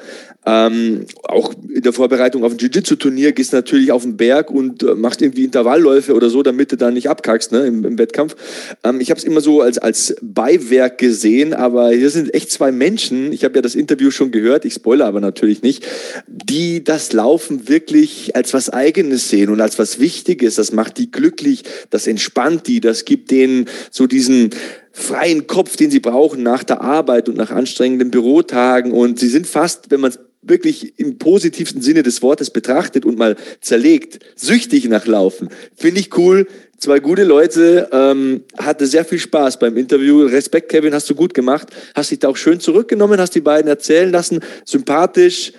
Ähm, 0.47 1.05
auch 1.23 1.53
in 1.73 1.81
der 1.81 1.91
Vorbereitung 1.91 2.43
auf 2.43 2.51
ein 2.51 2.59
Jiu-Jitsu-Turnier 2.59 3.31
gehst 3.31 3.51
du 3.51 3.57
natürlich 3.57 3.91
auf 3.91 4.03
den 4.03 4.15
Berg 4.15 4.51
und 4.51 4.83
äh, 4.83 4.93
machst 4.93 5.23
irgendwie 5.23 5.43
Intervallläufe 5.43 6.13
oder 6.13 6.29
so, 6.29 6.43
damit 6.43 6.71
du 6.71 6.77
da 6.77 6.91
nicht 6.91 7.09
abkackst 7.09 7.51
ne, 7.51 7.65
im, 7.65 7.83
im 7.83 7.97
Wettkampf. 7.97 8.35
Ähm, 8.83 8.99
ich 8.99 9.09
habe 9.09 9.19
es 9.19 9.23
immer 9.23 9.41
so 9.41 9.61
als, 9.61 9.77
als 9.77 10.15
Beiwerk 10.21 10.97
gesehen, 10.97 11.53
aber 11.53 11.91
hier 11.91 12.09
sind 12.09 12.33
echt 12.33 12.51
zwei 12.51 12.71
Menschen, 12.71 13.31
ich 13.31 13.43
habe 13.43 13.55
ja 13.55 13.61
das 13.61 13.75
Interview 13.75 14.11
schon 14.11 14.31
gehört, 14.31 14.65
ich 14.65 14.73
spoilere 14.73 15.07
aber 15.07 15.21
natürlich 15.21 15.61
nicht, 15.61 15.85
die 16.27 16.83
das 16.83 17.13
Laufen 17.13 17.67
wirklich 17.67 18.35
als 18.35 18.53
was 18.53 18.69
Eigenes 18.69 19.29
sehen 19.29 19.49
und 19.49 19.61
als 19.61 19.79
was 19.79 19.99
Wichtiges. 19.99 20.55
Das 20.55 20.71
macht 20.71 20.97
die 20.97 21.11
glücklich, 21.11 21.63
das 21.89 22.07
entspannt 22.07 22.67
die, 22.67 22.79
das 22.79 23.05
gibt 23.05 23.31
denen 23.31 23.65
so 23.91 24.07
diesen 24.07 24.51
freien 24.91 25.45
Kopf, 25.45 25.75
den 25.75 25.91
sie 25.91 25.99
brauchen 25.99 26.41
nach 26.41 26.63
der 26.63 26.81
Arbeit 26.81 27.27
und 27.27 27.35
nach 27.35 27.51
anstrengenden 27.51 28.11
Bürotagen. 28.11 28.93
Und 28.93 29.19
sie 29.19 29.27
sind 29.27 29.45
fast, 29.45 29.91
wenn 29.91 29.99
man 29.99 30.11
es 30.11 30.19
wirklich 30.41 30.97
im 30.99 31.17
positivsten 31.17 31.81
Sinne 31.81 32.03
des 32.03 32.21
Wortes 32.21 32.49
betrachtet 32.49 33.05
und 33.05 33.17
mal 33.17 33.35
zerlegt, 33.61 34.19
süchtig 34.35 34.87
nach 34.87 35.05
Laufen. 35.05 35.49
Finde 35.75 35.99
ich 35.99 36.17
cool. 36.17 36.47
Zwei 36.77 36.99
gute 36.99 37.23
Leute, 37.23 37.87
ähm, 37.91 38.43
hatte 38.57 38.85
sehr 38.85 39.05
viel 39.05 39.19
Spaß 39.19 39.59
beim 39.59 39.77
Interview. 39.77 40.25
Respekt, 40.25 40.69
Kevin, 40.69 40.93
hast 40.93 41.09
du 41.09 41.15
gut 41.15 41.33
gemacht. 41.33 41.67
Hast 41.93 42.11
dich 42.11 42.19
da 42.19 42.27
auch 42.27 42.37
schön 42.37 42.59
zurückgenommen, 42.59 43.19
hast 43.19 43.33
die 43.33 43.41
beiden 43.41 43.69
erzählen 43.69 44.11
lassen. 44.11 44.41
Sympathisch, 44.65 45.53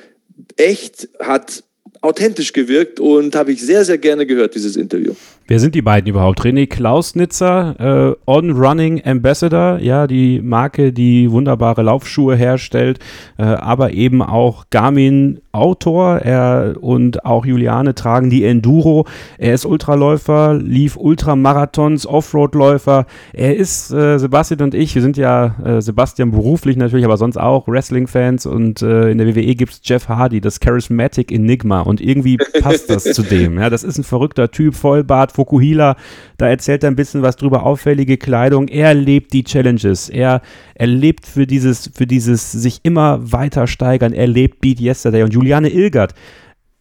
echt, 0.56 1.08
hat 1.18 1.64
authentisch 2.02 2.52
gewirkt 2.52 3.00
und 3.00 3.34
habe 3.34 3.52
ich 3.52 3.62
sehr, 3.62 3.84
sehr 3.84 3.98
gerne 3.98 4.26
gehört, 4.26 4.54
dieses 4.54 4.76
Interview. 4.76 5.14
Wer 5.48 5.60
sind 5.60 5.76
die 5.76 5.82
beiden 5.82 6.10
überhaupt? 6.10 6.40
René 6.40 6.66
Klausnitzer, 6.66 8.16
äh, 8.18 8.30
On 8.30 8.50
Running 8.50 9.02
Ambassador, 9.04 9.78
ja, 9.78 10.08
die 10.08 10.40
Marke, 10.40 10.92
die 10.92 11.30
wunderbare 11.30 11.82
Laufschuhe 11.82 12.34
herstellt, 12.34 12.98
äh, 13.38 13.44
aber 13.44 13.92
eben 13.92 14.22
auch 14.22 14.64
Garmin 14.70 15.40
Autor. 15.56 16.18
Er 16.18 16.76
und 16.80 17.24
auch 17.24 17.46
Juliane 17.46 17.94
tragen 17.94 18.30
die 18.30 18.44
Enduro. 18.44 19.06
Er 19.38 19.54
ist 19.54 19.64
Ultraläufer, 19.64 20.54
lief 20.54 20.96
Ultramarathons, 20.96 22.06
Offroadläufer. 22.06 23.06
Er 23.32 23.56
ist 23.56 23.90
äh, 23.92 24.18
Sebastian 24.18 24.60
und 24.62 24.74
ich, 24.74 24.94
wir 24.94 25.02
sind 25.02 25.16
ja 25.16 25.56
äh, 25.64 25.80
Sebastian 25.80 26.30
beruflich 26.30 26.76
natürlich, 26.76 27.04
aber 27.04 27.16
sonst 27.16 27.38
auch 27.38 27.66
Wrestling-Fans 27.66 28.46
und 28.46 28.82
äh, 28.82 29.10
in 29.10 29.18
der 29.18 29.34
WWE 29.34 29.54
gibt 29.54 29.72
es 29.72 29.80
Jeff 29.82 30.08
Hardy, 30.08 30.40
das 30.40 30.60
Charismatic 30.60 31.32
Enigma 31.32 31.80
und 31.80 32.00
irgendwie 32.00 32.36
passt 32.60 32.90
das 32.90 33.04
zu 33.04 33.22
dem. 33.22 33.58
Ja, 33.58 33.70
das 33.70 33.82
ist 33.82 33.98
ein 33.98 34.04
verrückter 34.04 34.50
Typ, 34.50 34.74
Vollbart, 34.74 35.32
Fukuhila, 35.36 35.96
da 36.38 36.48
erzählt 36.48 36.82
er 36.82 36.90
ein 36.90 36.96
bisschen 36.96 37.22
was 37.22 37.36
drüber, 37.36 37.64
auffällige 37.64 38.16
Kleidung. 38.16 38.68
Er 38.68 38.94
lebt 38.94 39.32
die 39.32 39.44
Challenges. 39.44 40.08
Er, 40.08 40.40
er 40.74 40.86
lebt 40.86 41.26
für 41.26 41.46
dieses, 41.46 41.90
für 41.94 42.06
dieses 42.06 42.52
sich 42.52 42.80
immer 42.82 43.32
weiter 43.32 43.66
steigern. 43.66 44.12
Er 44.12 44.26
lebt 44.26 44.60
Beat 44.60 44.80
Yesterday. 44.80 45.22
Und 45.22 45.34
Juliane 45.34 45.68
Ilgert, 45.68 46.14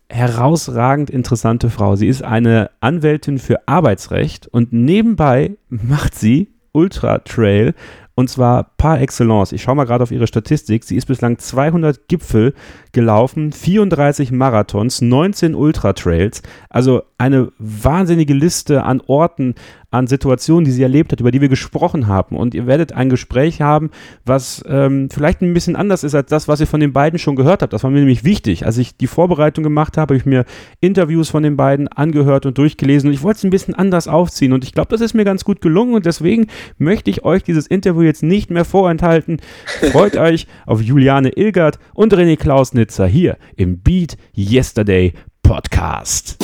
herausragend 0.10 1.10
interessante 1.10 1.70
Frau. 1.70 1.96
Sie 1.96 2.08
ist 2.08 2.24
eine 2.24 2.70
Anwältin 2.80 3.40
für 3.40 3.68
Arbeitsrecht 3.68 4.48
und 4.48 4.72
nebenbei 4.72 5.58
macht 5.70 6.16
sie 6.16 6.50
Ultra 6.72 7.20
Trail 7.20 7.74
und 8.16 8.30
zwar 8.30 8.72
par 8.78 9.02
excellence. 9.02 9.52
Ich 9.52 9.62
schaue 9.62 9.76
mal 9.76 9.84
gerade 9.84 10.04
auf 10.04 10.12
ihre 10.12 10.28
Statistik. 10.28 10.86
Sie 10.86 10.96
ist 10.96 11.06
bislang 11.06 11.38
200 11.38 12.08
Gipfel 12.08 12.54
gelaufen, 12.94 13.52
34 13.52 14.32
Marathons, 14.32 15.02
19 15.02 15.54
Ultra-Trails. 15.54 16.42
Also 16.70 17.04
eine 17.18 17.52
wahnsinnige 17.60 18.34
Liste 18.34 18.84
an 18.84 19.02
Orten, 19.06 19.56
an 19.96 20.08
Situationen, 20.08 20.66
die 20.66 20.72
sie 20.72 20.84
erlebt 20.84 21.12
hat, 21.12 21.22
über 21.22 21.32
die 21.32 21.42
wir 21.42 21.50
gesprochen 21.50 22.08
haben. 22.08 22.36
Und 22.36 22.54
ihr 22.54 22.68
werdet 22.68 22.94
ein 22.94 23.10
Gespräch 23.10 23.62
haben, 23.62 23.90
was 24.26 24.64
ähm, 24.68 25.10
vielleicht 25.10 25.42
ein 25.42 25.54
bisschen 25.54 25.76
anders 25.76 26.04
ist 26.04 26.16
als 26.16 26.30
das, 26.30 26.48
was 26.48 26.60
ihr 26.60 26.68
von 26.68 26.80
den 26.80 26.94
beiden 26.94 27.18
schon 27.18 27.36
gehört 27.36 27.62
habt. 27.62 27.74
Das 27.74 27.84
war 27.84 27.92
mir 27.92 28.00
nämlich 28.00 28.24
wichtig. 28.24 28.66
Als 28.66 28.78
ich 28.78 28.98
die 28.98 29.08
Vorbereitung 29.08 29.64
gemacht 29.64 29.98
habe, 29.98 30.06
habe 30.06 30.18
ich 30.18 30.26
mir 30.26 30.46
Interviews 30.82 31.30
von 31.30 31.44
den 31.44 31.58
beiden 31.58 31.88
angehört 31.88 32.46
und 32.46 32.58
durchgelesen. 32.58 33.08
Und 33.08 33.14
ich 33.14 33.24
wollte 33.24 33.38
es 33.38 33.44
ein 33.44 33.50
bisschen 33.50 33.74
anders 33.74 34.08
aufziehen. 34.08 34.54
Und 34.54 34.64
ich 34.64 34.74
glaube, 34.74 34.90
das 34.90 35.02
ist 35.02 35.14
mir 35.14 35.26
ganz 35.26 35.44
gut 35.44 35.62
gelungen. 35.62 35.96
Und 35.96 36.06
deswegen 36.06 36.48
möchte 36.78 37.10
ich 37.10 37.24
euch 37.24 37.44
dieses 37.44 37.68
Interview 37.68 38.02
jetzt 38.02 38.24
nicht 38.24 38.50
mehr 38.50 38.66
vorenthalten. 38.66 39.40
Freut 39.92 40.18
euch 40.18 40.48
auf 40.66 40.82
Juliane 40.82 41.38
Ilgert 41.38 41.80
und 41.94 42.14
René 42.14 42.38
Klausnitzer 42.38 43.08
hier 43.08 43.38
im 43.56 43.80
Beat 43.80 44.18
Yesterday 44.36 45.14
Podcast. 45.42 46.38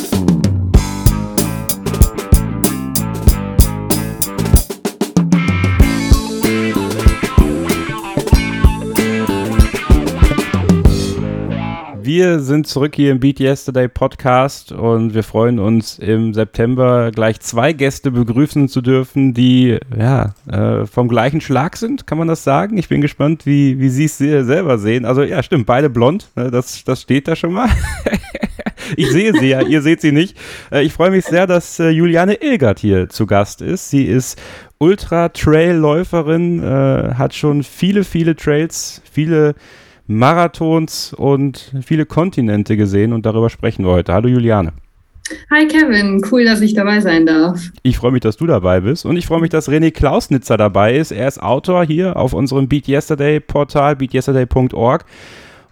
Wir 12.04 12.40
sind 12.40 12.66
zurück 12.66 12.96
hier 12.96 13.12
im 13.12 13.20
Beat 13.20 13.40
Yesterday 13.40 13.88
Podcast 13.88 14.72
und 14.72 15.14
wir 15.14 15.22
freuen 15.22 15.60
uns 15.60 16.00
im 16.00 16.34
September 16.34 17.12
gleich 17.12 17.40
zwei 17.42 17.74
Gäste 17.74 18.10
begrüßen 18.10 18.70
zu 18.70 18.82
dürfen, 18.82 19.36
die 19.36 19.78
ja 19.96 20.34
äh, 20.50 20.88
vom 20.88 21.10
gleichen 21.10 21.42
Schlag 21.42 21.78
sind, 21.78 22.08
kann 22.08 22.18
man 22.18 22.28
das 22.28 22.44
sagen? 22.44 22.80
Ich 22.80 22.90
bin 22.90 23.02
gespannt, 23.02 23.46
wie, 23.46 23.78
wie 23.80 23.90
Sie 23.90 24.06
es 24.06 24.18
selber 24.18 24.80
sehen. 24.80 25.06
Also 25.06 25.22
ja, 25.22 25.44
stimmt, 25.44 25.68
beide 25.68 25.92
blond, 25.92 26.32
ne, 26.36 26.50
das, 26.50 26.84
das 26.84 27.04
steht 27.04 27.28
da 27.28 27.36
schon 27.36 27.54
mal. 27.54 27.70
ich 28.98 29.12
sehe 29.12 29.34
sie 29.34 29.50
ja, 29.50 29.62
ihr 29.62 29.84
seht 29.84 30.02
sie 30.02 30.12
nicht. 30.12 30.36
Äh, 30.72 30.82
ich 30.82 30.94
freue 30.94 31.12
mich 31.12 31.26
sehr, 31.26 31.46
dass 31.46 31.80
äh, 31.80 31.90
Juliane 31.90 32.42
Ilgert 32.42 32.80
hier 32.80 33.10
zu 33.10 33.28
Gast 33.28 33.62
ist. 33.62 33.92
Sie 33.92 34.06
ist 34.06 34.42
Ultra-Trail-Läuferin, 34.80 36.64
äh, 36.64 37.14
hat 37.14 37.36
schon 37.36 37.62
viele, 37.62 38.04
viele 38.04 38.36
Trails, 38.36 39.04
viele 39.12 39.54
Marathons 40.08 41.14
und 41.14 41.74
viele 41.82 42.06
Kontinente 42.06 42.78
gesehen 42.78 43.14
und 43.14 43.26
darüber 43.26 43.50
sprechen 43.50 43.86
wir 43.86 43.92
heute. 43.92 44.14
Hallo 44.14 44.28
Juliane. 44.28 44.74
Hi 45.50 45.68
Kevin, 45.68 46.22
cool, 46.32 46.44
dass 46.44 46.62
ich 46.62 46.74
dabei 46.74 47.00
sein 47.00 47.26
darf. 47.26 47.72
Ich 47.84 47.98
freue 47.98 48.12
mich, 48.12 48.22
dass 48.22 48.38
du 48.38 48.48
dabei 48.48 48.82
bist 48.82 49.06
und 49.06 49.16
ich 49.16 49.26
freue 49.26 49.42
mich, 49.42 49.50
dass 49.50 49.70
René 49.70 49.92
Klausnitzer 49.92 50.58
dabei 50.58 50.96
ist. 50.96 51.12
Er 51.12 51.28
ist 51.28 51.42
Autor 51.42 51.86
hier 51.86 52.18
auf 52.18 52.34
unserem 52.34 52.68
Beat 52.68 52.88
Yesterday 52.88 53.40
Portal, 53.40 53.96
beatyesterday.org 53.96 55.06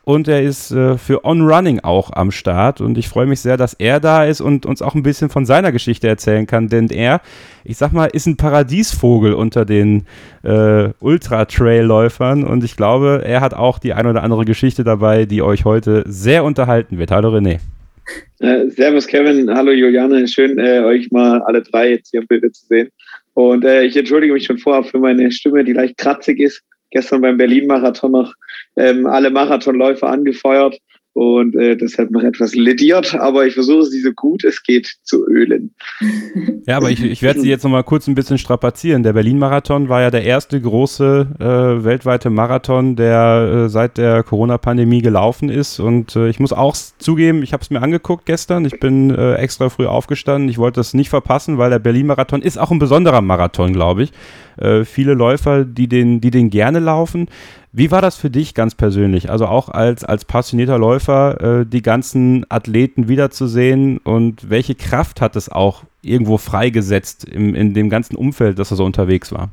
und 0.10 0.28
er 0.28 0.42
ist 0.42 0.72
äh, 0.72 0.98
für 0.98 1.24
On 1.24 1.48
Running 1.48 1.82
auch 1.82 2.12
am 2.12 2.32
Start. 2.32 2.82
Und 2.82 2.98
ich 2.98 3.08
freue 3.08 3.28
mich 3.28 3.42
sehr, 3.42 3.58
dass 3.58 3.76
er 3.76 4.00
da 4.00 4.26
ist 4.26 4.42
und 4.42 4.66
uns 4.66 4.82
auch 4.82 4.96
ein 4.96 5.04
bisschen 5.04 5.30
von 5.30 5.46
seiner 5.46 5.72
Geschichte 5.72 6.08
erzählen 6.08 6.48
kann, 6.48 6.68
denn 6.68 6.90
er, 6.90 7.22
ich 7.64 7.78
sag 7.78 7.94
mal, 7.94 8.08
ist 8.08 8.26
ein 8.26 8.36
Paradiesvogel 8.36 9.34
unter 9.34 9.66
den 9.66 10.08
äh, 10.42 10.90
Ultra-Trail-Läufern 11.00 12.44
und 12.44 12.64
ich 12.64 12.76
glaube, 12.76 13.22
er 13.24 13.42
hat 13.42 13.54
auch 13.54 13.78
die 13.78 13.94
ein 13.94 14.08
oder 14.08 14.24
andere 14.24 14.46
Geschichte 14.46 14.84
dabei, 14.84 15.26
die 15.26 15.44
euch 15.44 15.64
heute 15.64 16.04
sehr 16.08 16.44
unterhalten 16.44 16.98
wird. 16.98 17.12
Hallo 17.12 17.30
René. 17.30 17.60
Äh, 18.40 18.68
servus 18.70 19.06
Kevin, 19.06 19.54
hallo 19.54 19.72
Juliane, 19.72 20.28
schön 20.28 20.58
äh, 20.58 20.80
euch 20.80 21.12
mal 21.12 21.40
alle 21.44 21.62
drei 21.62 21.92
jetzt 21.92 22.10
hier 22.10 22.22
im 22.22 22.28
Bild 22.28 22.56
zu 22.56 22.66
sehen. 22.66 22.90
Und 23.36 23.64
äh, 23.64 23.84
ich 23.84 23.96
entschuldige 23.96 24.34
mich 24.34 24.46
schon 24.46 24.58
vorab 24.58 24.88
für 24.88 24.98
meine 24.98 25.32
Stimme, 25.32 25.64
die 25.64 25.74
leicht 25.74 26.00
kratzig 26.00 26.40
ist 26.40 26.64
gestern 26.92 27.22
beim 27.22 27.38
Berlin-Marathon 27.38 28.12
noch 28.12 28.34
ähm, 28.76 29.08
alle 29.08 29.30
Marathonläufer 29.30 30.08
angefeuert 30.08 30.80
und 31.14 31.56
äh, 31.56 31.76
deshalb 31.76 32.12
noch 32.12 32.24
etwas 32.24 32.56
lediert, 32.56 33.16
aber 33.16 33.46
ich 33.46 33.56
versuche 33.56 33.84
sie 33.84 34.00
so 34.00 34.14
gut 34.14 34.44
es 34.46 34.64
geht 34.64 34.96
zu 35.04 35.28
ölen. 35.28 35.76
Ja, 36.66 36.78
aber 36.78 36.92
ich, 36.92 37.04
ich 37.04 37.24
werde 37.24 37.40
sie 37.40 37.50
jetzt 37.50 37.64
noch 37.64 37.72
mal 37.72 37.84
kurz 37.84 38.08
ein 38.08 38.14
bisschen 38.14 38.38
strapazieren. 38.38 39.02
Der 39.02 39.14
Berlin-Marathon 39.14 39.90
war 39.90 40.02
ja 40.02 40.12
der 40.12 40.24
erste 40.24 40.62
große 40.62 41.28
äh, 41.40 41.84
weltweite 41.84 42.30
Marathon, 42.30 42.96
der 42.96 43.66
äh, 43.66 43.70
seit 43.70 43.98
der 43.98 44.22
Corona-Pandemie 44.22 45.02
gelaufen 45.02 45.50
ist 45.50 45.80
und 45.80 46.16
äh, 46.16 46.30
ich 46.30 46.40
muss 46.40 46.54
auch 46.54 46.76
zugeben, 47.00 47.42
ich 47.42 47.54
habe 47.54 47.64
es 47.64 47.72
mir 47.72 47.82
angeguckt 47.82 48.28
gestern, 48.28 48.66
ich 48.66 48.80
bin 48.80 49.10
äh, 49.10 49.36
extra 49.36 49.70
früh 49.70 49.88
aufgestanden, 49.88 50.48
ich 50.48 50.60
wollte 50.60 50.80
das 50.80 50.94
nicht 50.94 51.10
verpassen, 51.10 51.58
weil 51.58 51.72
der 51.72 51.80
Berlin-Marathon 51.80 52.44
ist 52.44 52.60
auch 52.60 52.70
ein 52.70 52.80
besonderer 52.80 53.22
Marathon, 53.22 53.74
glaube 53.74 54.04
ich. 54.04 54.12
Äh, 54.58 54.86
viele 54.86 55.16
Läufer, 55.16 55.66
die 55.66 55.88
den, 55.88 56.22
die 56.22 56.32
den 56.32 56.50
gerne 56.52 56.80
laufen. 56.80 57.30
Wie 57.72 57.92
war 57.92 58.02
das 58.02 58.18
für 58.18 58.32
dich 58.32 58.56
ganz 58.56 58.74
persönlich? 58.74 59.30
Also 59.30 59.46
auch 59.46 59.70
als, 59.70 60.04
als 60.04 60.26
passionierter 60.26 60.80
Läufer, 60.80 61.62
äh, 61.62 61.66
die 61.66 61.84
ganzen 61.84 62.46
Athleten 62.50 63.08
wiederzusehen 63.08 64.00
und 64.00 64.50
welche 64.50 64.74
Kraft 64.74 65.22
hat 65.22 65.36
es 65.36 65.50
auch 65.50 65.84
irgendwo 66.02 66.38
freigesetzt 66.38 67.26
im, 67.26 67.54
in 67.54 67.76
dem 67.76 67.90
ganzen 67.90 68.16
Umfeld, 68.16 68.58
dass 68.58 68.72
er 68.72 68.78
so 68.78 68.86
unterwegs 68.86 69.32
war? 69.32 69.50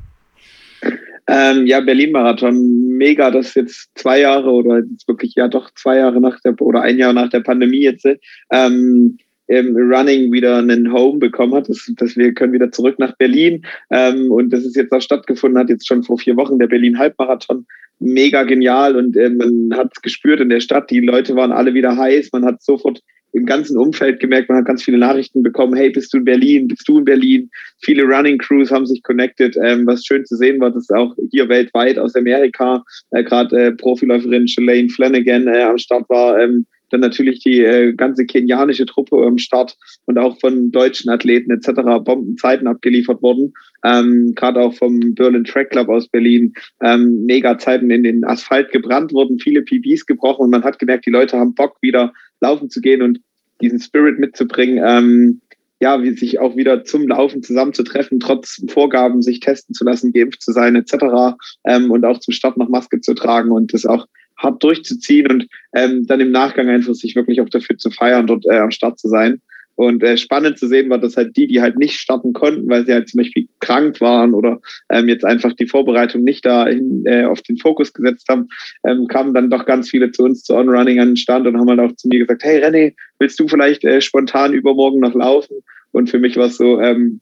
Ähm, 1.29 1.67
ja, 1.67 1.81
Berlin-Marathon, 1.81 2.97
mega, 2.97 3.29
dass 3.31 3.53
jetzt 3.53 3.89
zwei 3.95 4.21
Jahre 4.21 4.49
oder 4.49 4.79
jetzt 4.79 5.07
wirklich 5.07 5.35
ja 5.35 5.49
doch 5.49 5.69
zwei 5.75 5.97
Jahre 5.97 6.21
nach 6.21 6.39
der 6.39 6.59
oder 6.61 6.81
ein 6.81 6.97
Jahr 6.97 7.11
nach 7.11 7.29
der 7.29 7.41
Pandemie 7.41 7.83
jetzt 7.83 8.07
ähm, 8.49 9.17
im 9.47 9.75
Running 9.75 10.31
wieder 10.31 10.57
einen 10.57 10.91
Home 10.91 11.19
bekommen 11.19 11.55
hat, 11.55 11.69
dass, 11.69 11.91
dass 11.97 12.15
wir 12.17 12.33
können 12.33 12.53
wieder 12.53 12.71
zurück 12.71 12.99
nach 12.99 13.15
Berlin. 13.17 13.65
Ähm, 13.89 14.31
und 14.31 14.51
das 14.51 14.65
ist 14.65 14.75
jetzt 14.75 14.91
auch 14.91 15.01
stattgefunden 15.01 15.59
hat, 15.59 15.69
jetzt 15.69 15.87
schon 15.87 16.03
vor 16.03 16.17
vier 16.17 16.35
Wochen 16.35 16.59
der 16.59 16.67
Berlin 16.67 16.99
Halbmarathon, 16.99 17.65
mega 17.99 18.43
genial. 18.43 18.95
Und 18.95 19.15
äh, 19.15 19.29
man 19.29 19.71
hat 19.75 19.91
es 19.95 20.01
gespürt 20.01 20.41
in 20.41 20.49
der 20.49 20.59
Stadt, 20.59 20.89
die 20.91 20.99
Leute 20.99 21.35
waren 21.35 21.51
alle 21.51 21.73
wieder 21.73 21.95
heiß, 21.95 22.29
man 22.33 22.45
hat 22.45 22.61
sofort 22.61 23.01
im 23.33 23.45
ganzen 23.45 23.77
Umfeld 23.77 24.19
gemerkt, 24.19 24.49
man 24.49 24.59
hat 24.59 24.65
ganz 24.65 24.83
viele 24.83 24.97
Nachrichten 24.97 25.43
bekommen, 25.43 25.75
hey, 25.75 25.89
bist 25.89 26.13
du 26.13 26.17
in 26.17 26.23
Berlin, 26.25 26.67
bist 26.67 26.87
du 26.87 26.99
in 26.99 27.05
Berlin? 27.05 27.49
Viele 27.81 28.03
Running 28.03 28.37
Crews 28.37 28.71
haben 28.71 28.85
sich 28.85 29.03
connected, 29.03 29.55
ähm, 29.61 29.85
was 29.85 30.05
schön 30.05 30.25
zu 30.25 30.35
sehen 30.35 30.59
war, 30.59 30.71
dass 30.71 30.89
auch 30.89 31.13
hier 31.31 31.47
weltweit 31.49 31.99
aus 31.99 32.15
Amerika 32.15 32.83
äh, 33.11 33.23
gerade 33.23 33.55
äh, 33.57 33.71
Profiläuferin 33.73 34.47
Shalane 34.47 34.89
Flanagan 34.89 35.47
äh, 35.47 35.61
am 35.61 35.77
Start 35.77 36.09
war, 36.09 36.39
ähm, 36.39 36.65
dann 36.89 37.01
natürlich 37.01 37.39
die 37.39 37.61
äh, 37.61 37.93
ganze 37.93 38.25
kenianische 38.25 38.85
Truppe 38.85 39.17
am 39.25 39.37
Start 39.37 39.77
und 40.05 40.17
auch 40.17 40.39
von 40.39 40.71
deutschen 40.71 41.09
Athleten 41.09 41.51
etc. 41.51 42.03
Bombenzeiten 42.03 42.67
abgeliefert 42.67 43.21
worden. 43.21 43.53
Ähm, 43.83 44.33
Gerade 44.35 44.61
auch 44.61 44.73
vom 44.73 45.13
Berlin 45.15 45.43
Track 45.43 45.71
Club 45.71 45.89
aus 45.89 46.07
Berlin. 46.07 46.53
Ähm, 46.81 47.25
Mega-Zeiten 47.25 47.89
in 47.91 48.03
den 48.03 48.23
Asphalt 48.23 48.71
gebrannt 48.71 49.13
wurden, 49.13 49.39
viele 49.39 49.61
PBs 49.61 50.05
gebrochen 50.05 50.43
und 50.43 50.49
man 50.49 50.63
hat 50.63 50.79
gemerkt, 50.79 51.05
die 51.05 51.11
Leute 51.11 51.37
haben 51.37 51.55
Bock, 51.55 51.77
wieder 51.81 52.13
laufen 52.39 52.69
zu 52.69 52.81
gehen 52.81 53.01
und 53.01 53.19
diesen 53.61 53.79
Spirit 53.79 54.19
mitzubringen. 54.19 54.83
Ähm, 54.85 55.41
ja, 55.79 56.01
wie 56.01 56.11
sich 56.11 56.39
auch 56.39 56.55
wieder 56.55 56.83
zum 56.85 57.07
Laufen 57.07 57.43
zusammenzutreffen, 57.43 58.19
trotz 58.19 58.63
Vorgaben, 58.67 59.21
sich 59.21 59.39
testen 59.39 59.75
zu 59.75 59.83
lassen, 59.83 60.11
geimpft 60.11 60.41
zu 60.41 60.51
sein, 60.51 60.75
etc. 60.75 61.35
Ähm, 61.65 61.91
und 61.91 62.03
auch 62.03 62.19
zum 62.19 62.33
Start 62.33 62.57
noch 62.57 62.69
Maske 62.69 62.99
zu 62.99 63.13
tragen 63.13 63.51
und 63.51 63.73
das 63.73 63.85
auch 63.85 64.07
hart 64.37 64.63
durchzuziehen 64.63 65.27
und 65.27 65.47
ähm, 65.73 66.05
dann 66.07 66.19
im 66.19 66.31
Nachgang 66.31 66.69
einfach 66.69 66.93
sich 66.93 67.15
wirklich 67.15 67.41
auch 67.41 67.49
dafür 67.49 67.77
zu 67.77 67.89
feiern, 67.91 68.27
dort 68.27 68.45
äh, 68.45 68.57
am 68.57 68.71
Start 68.71 68.99
zu 68.99 69.07
sein. 69.07 69.41
Und 69.77 70.01
äh, 70.01 70.17
spannend 70.17 70.57
zu 70.57 70.67
sehen 70.67 70.89
war, 70.89 70.97
dass 70.97 71.17
halt 71.17 71.37
die, 71.37 71.45
die 71.45 71.61
halt 71.61 71.77
nicht 71.77 71.99
starten 71.99 72.33
konnten, 72.33 72.67
weil 72.67 72.83
sie 72.87 72.93
halt 72.93 73.09
zum 73.09 73.19
Beispiel 73.19 73.47
krank 73.59 74.01
waren 74.01 74.33
oder 74.33 74.59
ähm, 74.89 75.07
jetzt 75.07 75.23
einfach 75.23 75.53
die 75.53 75.67
Vorbereitung 75.67 76.23
nicht 76.23 76.43
dahin 76.47 77.03
äh, 77.05 77.25
auf 77.25 77.43
den 77.43 77.57
Fokus 77.57 77.93
gesetzt 77.93 78.25
haben, 78.27 78.47
ähm, 78.83 79.05
kamen 79.07 79.35
dann 79.35 79.51
doch 79.51 79.67
ganz 79.67 79.91
viele 79.91 80.11
zu 80.11 80.23
uns 80.23 80.41
zu 80.41 80.55
On-Running 80.55 80.99
an 80.99 81.09
den 81.09 81.15
Stand 81.15 81.45
und 81.45 81.59
haben 81.59 81.69
halt 81.69 81.79
auch 81.79 81.95
zu 81.95 82.07
mir 82.07 82.17
gesagt, 82.17 82.43
hey 82.43 82.63
René, 82.63 82.95
willst 83.19 83.39
du 83.39 83.47
vielleicht 83.47 83.83
äh, 83.83 84.01
spontan 84.01 84.53
übermorgen 84.53 84.99
noch 84.99 85.13
laufen? 85.13 85.57
Und 85.91 86.09
für 86.09 86.17
mich 86.17 86.37
war 86.37 86.47
es 86.47 86.57
so, 86.57 86.81
ähm, 86.81 87.21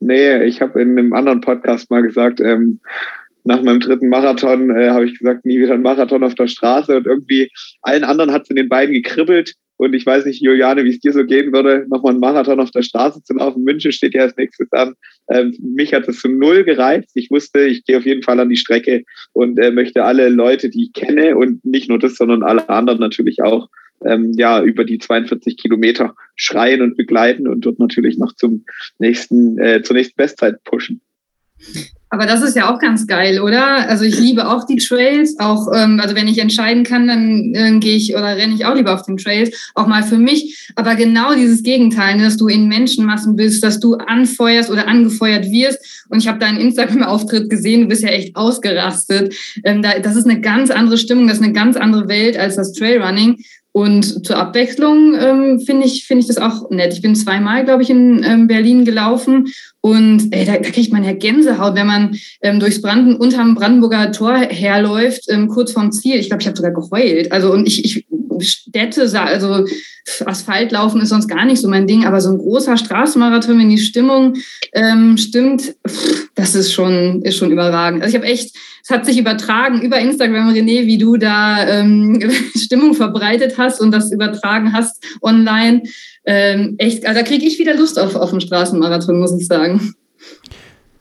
nee, 0.00 0.44
ich 0.44 0.62
habe 0.62 0.80
in 0.80 0.98
einem 0.98 1.12
anderen 1.12 1.42
Podcast 1.42 1.90
mal 1.90 2.02
gesagt, 2.02 2.40
ähm, 2.40 2.80
nach 3.44 3.62
meinem 3.62 3.80
dritten 3.80 4.08
Marathon 4.08 4.70
äh, 4.70 4.90
habe 4.90 5.06
ich 5.06 5.18
gesagt, 5.18 5.44
nie 5.44 5.58
wieder 5.58 5.74
ein 5.74 5.82
Marathon 5.82 6.24
auf 6.24 6.34
der 6.34 6.48
Straße. 6.48 6.96
Und 6.96 7.06
irgendwie 7.06 7.50
allen 7.82 8.04
anderen 8.04 8.32
hat 8.32 8.42
es 8.42 8.50
in 8.50 8.56
den 8.56 8.68
beiden 8.68 8.94
gekribbelt. 8.94 9.54
Und 9.76 9.94
ich 9.94 10.06
weiß 10.06 10.26
nicht, 10.26 10.40
Juliane, 10.40 10.84
wie 10.84 10.90
es 10.90 11.00
dir 11.00 11.12
so 11.12 11.24
gehen 11.24 11.52
würde, 11.52 11.86
nochmal 11.90 12.12
einen 12.12 12.20
Marathon 12.20 12.60
auf 12.60 12.70
der 12.70 12.82
Straße 12.82 13.22
zu 13.24 13.34
laufen. 13.34 13.64
München 13.64 13.90
steht 13.90 14.14
ja 14.14 14.22
als 14.22 14.36
nächstes 14.36 14.70
an. 14.72 14.94
Ähm, 15.28 15.56
mich 15.60 15.92
hat 15.92 16.06
es 16.06 16.20
zu 16.20 16.28
null 16.28 16.62
gereizt. 16.62 17.10
Ich 17.14 17.32
wusste, 17.32 17.62
ich 17.62 17.84
gehe 17.84 17.98
auf 17.98 18.06
jeden 18.06 18.22
Fall 18.22 18.38
an 18.38 18.48
die 18.48 18.56
Strecke 18.56 19.02
und 19.32 19.58
äh, 19.58 19.72
möchte 19.72 20.04
alle 20.04 20.28
Leute, 20.28 20.70
die 20.70 20.84
ich 20.84 20.92
kenne 20.92 21.36
und 21.36 21.64
nicht 21.64 21.88
nur 21.88 21.98
das, 21.98 22.14
sondern 22.14 22.44
alle 22.44 22.68
anderen 22.68 23.00
natürlich 23.00 23.42
auch, 23.42 23.68
ähm, 24.04 24.32
ja, 24.36 24.62
über 24.62 24.84
die 24.84 24.98
42 24.98 25.56
Kilometer 25.56 26.14
schreien 26.36 26.82
und 26.82 26.96
begleiten 26.96 27.48
und 27.48 27.62
dort 27.62 27.80
natürlich 27.80 28.18
noch 28.18 28.34
zum 28.34 28.64
nächsten, 28.98 29.58
äh, 29.58 29.82
zur 29.82 29.96
nächsten 29.96 30.16
Bestzeit 30.16 30.62
pushen. 30.62 31.00
Aber 32.12 32.26
das 32.26 32.42
ist 32.42 32.54
ja 32.54 32.70
auch 32.70 32.78
ganz 32.78 33.06
geil, 33.06 33.40
oder? 33.40 33.88
Also 33.88 34.04
ich 34.04 34.20
liebe 34.20 34.46
auch 34.46 34.66
die 34.66 34.76
Trails. 34.76 35.38
Auch 35.38 35.68
ähm, 35.74 35.98
also 35.98 36.14
wenn 36.14 36.28
ich 36.28 36.36
entscheiden 36.36 36.84
kann, 36.84 37.06
dann 37.06 37.54
äh, 37.54 37.78
gehe 37.78 37.96
ich 37.96 38.14
oder 38.14 38.36
renne 38.36 38.54
ich 38.54 38.66
auch 38.66 38.74
lieber 38.74 38.92
auf 38.92 39.04
den 39.04 39.16
Trails, 39.16 39.72
auch 39.74 39.86
mal 39.86 40.02
für 40.02 40.18
mich. 40.18 40.70
Aber 40.76 40.94
genau 40.94 41.32
dieses 41.32 41.62
Gegenteil, 41.62 42.18
ne, 42.18 42.24
dass 42.24 42.36
du 42.36 42.48
in 42.48 42.68
Menschenmassen 42.68 43.34
bist, 43.34 43.64
dass 43.64 43.80
du 43.80 43.94
anfeuerst 43.94 44.70
oder 44.70 44.88
angefeuert 44.88 45.50
wirst. 45.50 46.04
Und 46.10 46.18
ich 46.18 46.28
habe 46.28 46.38
deinen 46.38 46.60
Instagram-Auftritt 46.60 47.48
gesehen. 47.48 47.80
Du 47.80 47.88
bist 47.88 48.02
ja 48.02 48.10
echt 48.10 48.36
ausgerastet. 48.36 49.34
Ähm, 49.64 49.80
da, 49.80 49.98
das 49.98 50.14
ist 50.14 50.26
eine 50.26 50.42
ganz 50.42 50.70
andere 50.70 50.98
Stimmung, 50.98 51.28
das 51.28 51.38
ist 51.38 51.44
eine 51.44 51.54
ganz 51.54 51.78
andere 51.78 52.08
Welt 52.08 52.36
als 52.36 52.56
das 52.56 52.74
Trailrunning. 52.74 53.38
Und 53.74 54.26
zur 54.26 54.36
Abwechslung 54.36 55.14
ähm, 55.18 55.60
finde 55.60 55.86
ich, 55.86 56.04
finde 56.04 56.20
ich 56.20 56.26
das 56.26 56.36
auch 56.36 56.68
nett. 56.68 56.92
Ich 56.92 57.00
bin 57.00 57.14
zweimal, 57.14 57.64
glaube 57.64 57.82
ich, 57.82 57.88
in 57.88 58.22
ähm, 58.22 58.46
Berlin 58.46 58.84
gelaufen 58.84 59.46
und 59.82 60.32
ey, 60.32 60.44
da, 60.44 60.58
da 60.58 60.70
kriegt 60.70 60.92
man 60.92 61.02
ja 61.02 61.12
Gänsehaut, 61.12 61.74
wenn 61.74 61.88
man 61.88 62.16
ähm, 62.40 62.60
durchs 62.60 62.80
Branden, 62.80 63.16
unterm 63.16 63.56
Brandenburger 63.56 64.12
Tor 64.12 64.38
herläuft, 64.38 65.24
ähm, 65.28 65.48
kurz 65.48 65.72
vorm 65.72 65.90
Ziel. 65.90 66.20
Ich 66.20 66.28
glaube, 66.28 66.40
ich 66.40 66.46
habe 66.46 66.56
sogar 66.56 66.70
geheult. 66.70 67.32
Also 67.32 67.52
und 67.52 67.66
ich, 67.66 67.84
ich 67.84 68.06
Städte, 68.40 69.02
also 69.20 69.66
Asphaltlaufen 70.24 71.00
ist 71.00 71.10
sonst 71.10 71.28
gar 71.28 71.44
nicht 71.44 71.60
so 71.60 71.68
mein 71.68 71.86
Ding, 71.86 72.04
aber 72.04 72.20
so 72.20 72.30
ein 72.30 72.38
großer 72.38 72.76
Straßenmarathon, 72.76 73.58
wenn 73.58 73.70
die 73.70 73.78
Stimmung 73.78 74.34
ähm, 74.72 75.16
stimmt, 75.16 75.74
pff, 75.86 76.28
das 76.34 76.54
ist 76.54 76.72
schon, 76.72 77.22
ist 77.22 77.36
schon 77.36 77.50
überragend. 77.50 78.02
Also 78.02 78.16
ich 78.16 78.22
habe 78.22 78.32
echt 78.32 78.56
es 78.82 78.90
hat 78.90 79.06
sich 79.06 79.16
übertragen 79.16 79.80
über 79.82 79.98
Instagram, 79.98 80.50
René, 80.50 80.86
wie 80.86 80.98
du 80.98 81.16
da 81.16 81.66
ähm, 81.68 82.20
Stimmung 82.56 82.94
verbreitet 82.94 83.56
hast 83.56 83.80
und 83.80 83.92
das 83.92 84.10
übertragen 84.10 84.72
hast 84.72 85.04
online. 85.22 85.82
Ähm, 86.24 86.76
echt, 86.78 87.06
also 87.06 87.20
da 87.20 87.26
kriege 87.26 87.44
ich 87.46 87.58
wieder 87.58 87.74
Lust 87.74 87.98
auf, 87.98 88.14
auf 88.14 88.30
einen 88.30 88.40
Straßenmarathon, 88.40 89.18
muss 89.18 89.38
ich 89.38 89.46
sagen. 89.46 89.94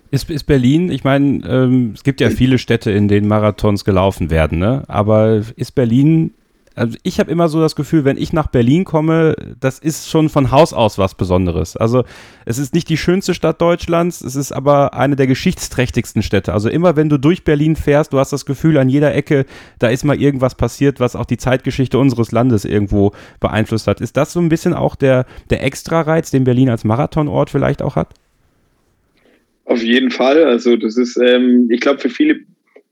Ist, 0.09 0.29
ist 0.29 0.43
Berlin, 0.43 0.91
ich 0.91 1.03
meine, 1.03 1.47
ähm, 1.47 1.91
es 1.95 2.03
gibt 2.03 2.19
ja 2.19 2.29
viele 2.29 2.57
Städte, 2.57 2.91
in 2.91 3.07
denen 3.07 3.27
Marathons 3.27 3.85
gelaufen 3.85 4.29
werden, 4.29 4.59
ne? 4.59 4.83
aber 4.87 5.41
ist 5.55 5.73
Berlin 5.73 6.33
also 6.75 6.97
ich 7.03 7.19
habe 7.19 7.29
immer 7.29 7.49
so 7.49 7.59
das 7.59 7.75
Gefühl, 7.75 8.05
wenn 8.05 8.17
ich 8.17 8.31
nach 8.31 8.47
Berlin 8.47 8.85
komme, 8.85 9.35
das 9.59 9.79
ist 9.79 10.09
schon 10.09 10.29
von 10.29 10.51
Haus 10.51 10.73
aus 10.73 10.97
was 10.97 11.15
Besonderes. 11.15 11.75
Also 11.75 12.03
es 12.45 12.57
ist 12.57 12.73
nicht 12.73 12.87
die 12.89 12.97
schönste 12.97 13.33
Stadt 13.33 13.61
Deutschlands, 13.61 14.21
es 14.21 14.35
ist 14.35 14.51
aber 14.51 14.93
eine 14.93 15.15
der 15.15 15.27
geschichtsträchtigsten 15.27 16.23
Städte. 16.23 16.53
Also 16.53 16.69
immer 16.69 16.95
wenn 16.95 17.09
du 17.09 17.17
durch 17.17 17.43
Berlin 17.43 17.75
fährst, 17.75 18.13
du 18.13 18.19
hast 18.19 18.31
das 18.31 18.45
Gefühl, 18.45 18.77
an 18.77 18.89
jeder 18.89 19.13
Ecke, 19.13 19.45
da 19.79 19.89
ist 19.89 20.05
mal 20.05 20.19
irgendwas 20.19 20.55
passiert, 20.55 20.99
was 20.99 21.15
auch 21.15 21.25
die 21.25 21.37
Zeitgeschichte 21.37 21.97
unseres 21.97 22.31
Landes 22.31 22.63
irgendwo 22.63 23.11
beeinflusst 23.39 23.87
hat. 23.87 23.99
Ist 23.99 24.15
das 24.15 24.31
so 24.31 24.39
ein 24.39 24.49
bisschen 24.49 24.73
auch 24.73 24.95
der, 24.95 25.25
der 25.49 25.63
Extra-Reiz, 25.63 26.31
den 26.31 26.45
Berlin 26.45 26.69
als 26.69 26.83
Marathonort 26.83 27.49
vielleicht 27.49 27.81
auch 27.81 27.95
hat? 27.97 28.13
Auf 29.65 29.83
jeden 29.83 30.11
Fall. 30.11 30.43
Also 30.45 30.75
das 30.77 30.97
ist, 30.97 31.17
ähm, 31.17 31.67
ich 31.69 31.81
glaube, 31.81 31.99
für 31.99 32.09
viele 32.09 32.41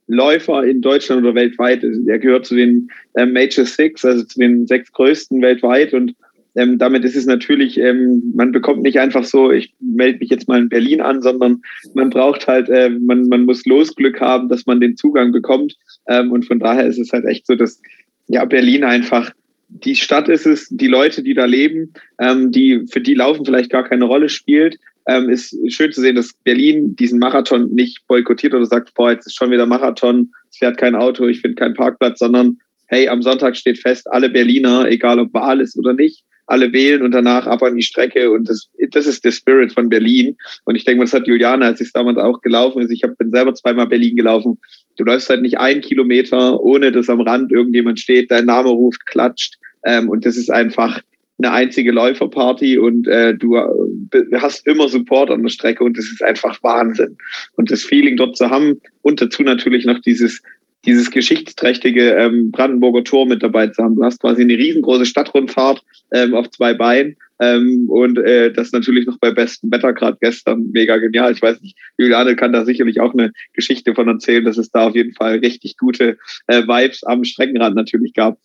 Läufer 0.10 0.63
in 0.63 0.82
Deutschland 0.82 1.24
oder 1.24 1.36
weltweit. 1.36 1.84
Er 1.84 2.19
gehört 2.19 2.45
zu 2.45 2.56
den 2.56 2.89
ähm, 3.15 3.32
Major 3.32 3.65
Six, 3.65 4.04
also 4.04 4.24
zu 4.24 4.39
den 4.39 4.67
sechs 4.67 4.91
größten 4.91 5.41
weltweit. 5.41 5.93
Und 5.93 6.15
ähm, 6.56 6.80
damit 6.80 7.06
ist 7.06 7.15
es 7.15 7.28
natürlich, 7.28 7.78
ähm, 7.78 8.34
man 8.36 8.52
bekommt 8.52 8.82
nicht 8.82 9.00
einfach 9.00 9.24
so, 9.24 9.52
ich 9.52 9.74
melde 9.80 10.19
mich 10.19 10.30
jetzt 10.30 10.48
mal 10.48 10.60
in 10.60 10.69
Berlin 10.69 11.00
an, 11.00 11.22
sondern 11.22 11.62
man 11.93 12.10
braucht 12.10 12.48
halt, 12.48 12.69
äh, 12.69 12.89
man, 12.89 13.28
man 13.30 13.45
muss 13.45 13.65
Losglück 13.65 14.19
haben, 14.19 14.50
dass 14.50 14.65
man 14.65 14.82
den 14.82 14.98
Zugang 14.98 15.32
bekommt. 15.32 15.76
Ähm, 16.08 16.32
und 16.32 16.45
von 16.45 16.60
daher 16.60 16.88
ist 16.88 16.98
es 16.98 17.13
halt 17.13 17.26
echt 17.26 17.45
so, 17.45 17.56
dass 17.56 17.80
ja 18.28 18.45
Berlin 18.45 18.84
einfach 18.84 19.32
die 19.69 19.95
Stadt 19.95 20.28
ist 20.30 20.48
es, 20.48 20.67
die 20.69 20.88
Leute, 20.88 21.22
die 21.22 21.36
da 21.36 21.45
leben, 21.45 21.93
ähm, 22.19 22.52
die 22.52 22.88
für 22.91 23.02
die 23.02 23.13
Laufen 23.13 23.45
vielleicht 23.45 23.69
gar 23.69 23.88
keine 23.88 24.06
Rolle 24.06 24.30
spielt, 24.30 24.80
ähm, 25.10 25.30
ist 25.30 25.56
schön 25.67 25.91
zu 25.91 26.02
sehen, 26.02 26.15
dass 26.15 26.34
Berlin 26.43 26.95
diesen 26.95 27.19
Marathon 27.19 27.74
nicht 27.74 28.06
boykottiert 28.08 28.54
oder 28.54 28.65
sagt, 28.65 28.93
boah, 28.93 29.12
jetzt 29.12 29.26
ist 29.26 29.36
schon 29.36 29.52
wieder 29.52 29.65
Marathon, 29.65 30.32
es 30.52 30.58
fährt 30.58 30.78
kein 30.78 30.95
Auto, 30.95 31.26
ich 31.26 31.41
finde 31.41 31.56
keinen 31.56 31.74
Parkplatz, 31.74 32.19
sondern 32.19 32.58
hey, 32.88 33.08
am 33.08 33.22
Sonntag 33.22 33.56
steht 33.56 33.80
fest, 33.80 34.12
alle 34.12 34.30
Berliner, 34.30 34.88
egal 34.88 35.19
ob 35.19 35.34
Wahl 35.34 35.62
ist 35.62 35.78
oder 35.78 35.93
nicht, 35.93 36.24
alle 36.45 36.74
wählen 36.74 37.04
und 37.04 37.12
danach 37.12 37.45
ab 37.45 37.62
an 37.62 37.76
die 37.76 37.84
Strecke 37.84 38.32
und 38.32 38.50
das, 38.50 38.69
das 38.91 39.06
ist 39.06 39.24
der 39.24 39.32
Spirit 39.32 39.72
von 39.74 39.89
Berlin. 39.89 40.36
Und 40.65 40.76
ich 40.76 40.86
denke, 40.86 41.04
das 41.04 41.13
hat 41.13 41.28
Juliane, 41.28 41.65
als 41.65 41.82
es 41.82 41.91
damals 41.91 42.17
auch 42.17 42.41
gelaufen 42.41 42.82
ist, 42.82 42.91
ich 42.91 43.04
hab, 43.04 43.17
bin 43.17 43.32
selber 43.32 43.54
zweimal 43.54 43.88
Berlin 43.88 44.15
gelaufen, 44.15 44.60
du 44.98 45.04
läufst 45.04 45.30
halt 45.30 45.41
nicht 45.41 45.60
einen 45.60 45.82
Kilometer, 45.82 46.60
ohne 46.62 46.91
dass 46.91 47.10
am 47.10 47.22
Rand 47.22 47.52
irgendjemand 47.52 48.00
steht, 48.00 48.32
dein 48.32 48.45
Name 48.45 48.69
ruft, 48.69 49.06
klatscht. 49.06 49.58
Ähm, 49.86 50.10
und 50.10 50.26
das 50.26 50.38
ist 50.38 50.52
einfach, 50.52 51.02
eine 51.39 51.52
einzige 51.52 51.91
Läuferparty 51.91 52.78
und 52.78 53.08
äh, 53.08 53.34
du 53.34 53.56
äh, 53.56 53.65
hast 54.38 54.67
immer 54.67 54.89
Support 54.89 55.32
an 55.32 55.41
der 55.41 55.49
Strecke 55.49 55.84
und 55.84 55.97
das 55.97 56.06
ist 56.06 56.23
einfach 56.23 56.62
Wahnsinn. 56.63 57.17
Und 57.56 57.71
das 57.71 57.84
Feeling 57.84 58.17
dort 58.17 58.38
zu 58.38 58.49
haben 58.49 58.80
und 59.02 59.21
dazu 59.21 59.43
natürlich 59.43 59.86
noch 59.86 59.99
dieses 59.99 60.41
dieses 60.86 61.12
geschichtsträchtige 61.12 62.12
ähm, 62.12 62.52
Brandenburger 62.52 63.04
Tor 63.04 63.25
mit 63.25 63.43
dabei 63.43 63.67
zu 63.67 63.84
haben. 63.84 63.95
Du 63.95 64.04
hast 64.04 64.21
quasi 64.21 64.43
eine 64.43 64.58
riesengroße 64.58 65.06
Stadtrundfahrt 65.06 65.84
ähm, 66.13 66.34
auf 66.34 66.49
zwei 66.52 66.73
Beinen 66.73 67.17
ähm, 67.39 67.89
und 67.89 68.17
äh, 68.17 68.52
das 68.52 68.71
natürlich 68.71 69.06
noch 69.06 69.17
bei 69.19 69.32
bestem 69.32 69.71
Wetter 69.71 69.93
gerade 69.93 70.17
gestern 70.21 70.69
mega 70.71 70.97
genial. 70.97 71.34
Ich 71.34 71.41
weiß 71.41 71.62
nicht, 71.62 71.78
Juliane 71.97 72.36
kann 72.36 72.54
da 72.54 72.63
sicherlich 72.63 73.02
auch 73.02 73.13
eine 73.13 73.32
Geschichte 73.54 73.93
von 73.93 74.08
erzählen, 74.08 74.45
dass 74.45 74.58
es 74.58 74.71
da 74.71 74.88
auf 74.88 74.95
jeden 74.95 75.13
Fall 75.13 75.39
richtig 75.39 75.78
gute 75.78 76.17
äh, 76.47 76.63
Vibes 76.63 77.04
am 77.04 77.23
Streckenrand 77.23 77.75
natürlich 77.75 78.13
gab. 78.13 78.39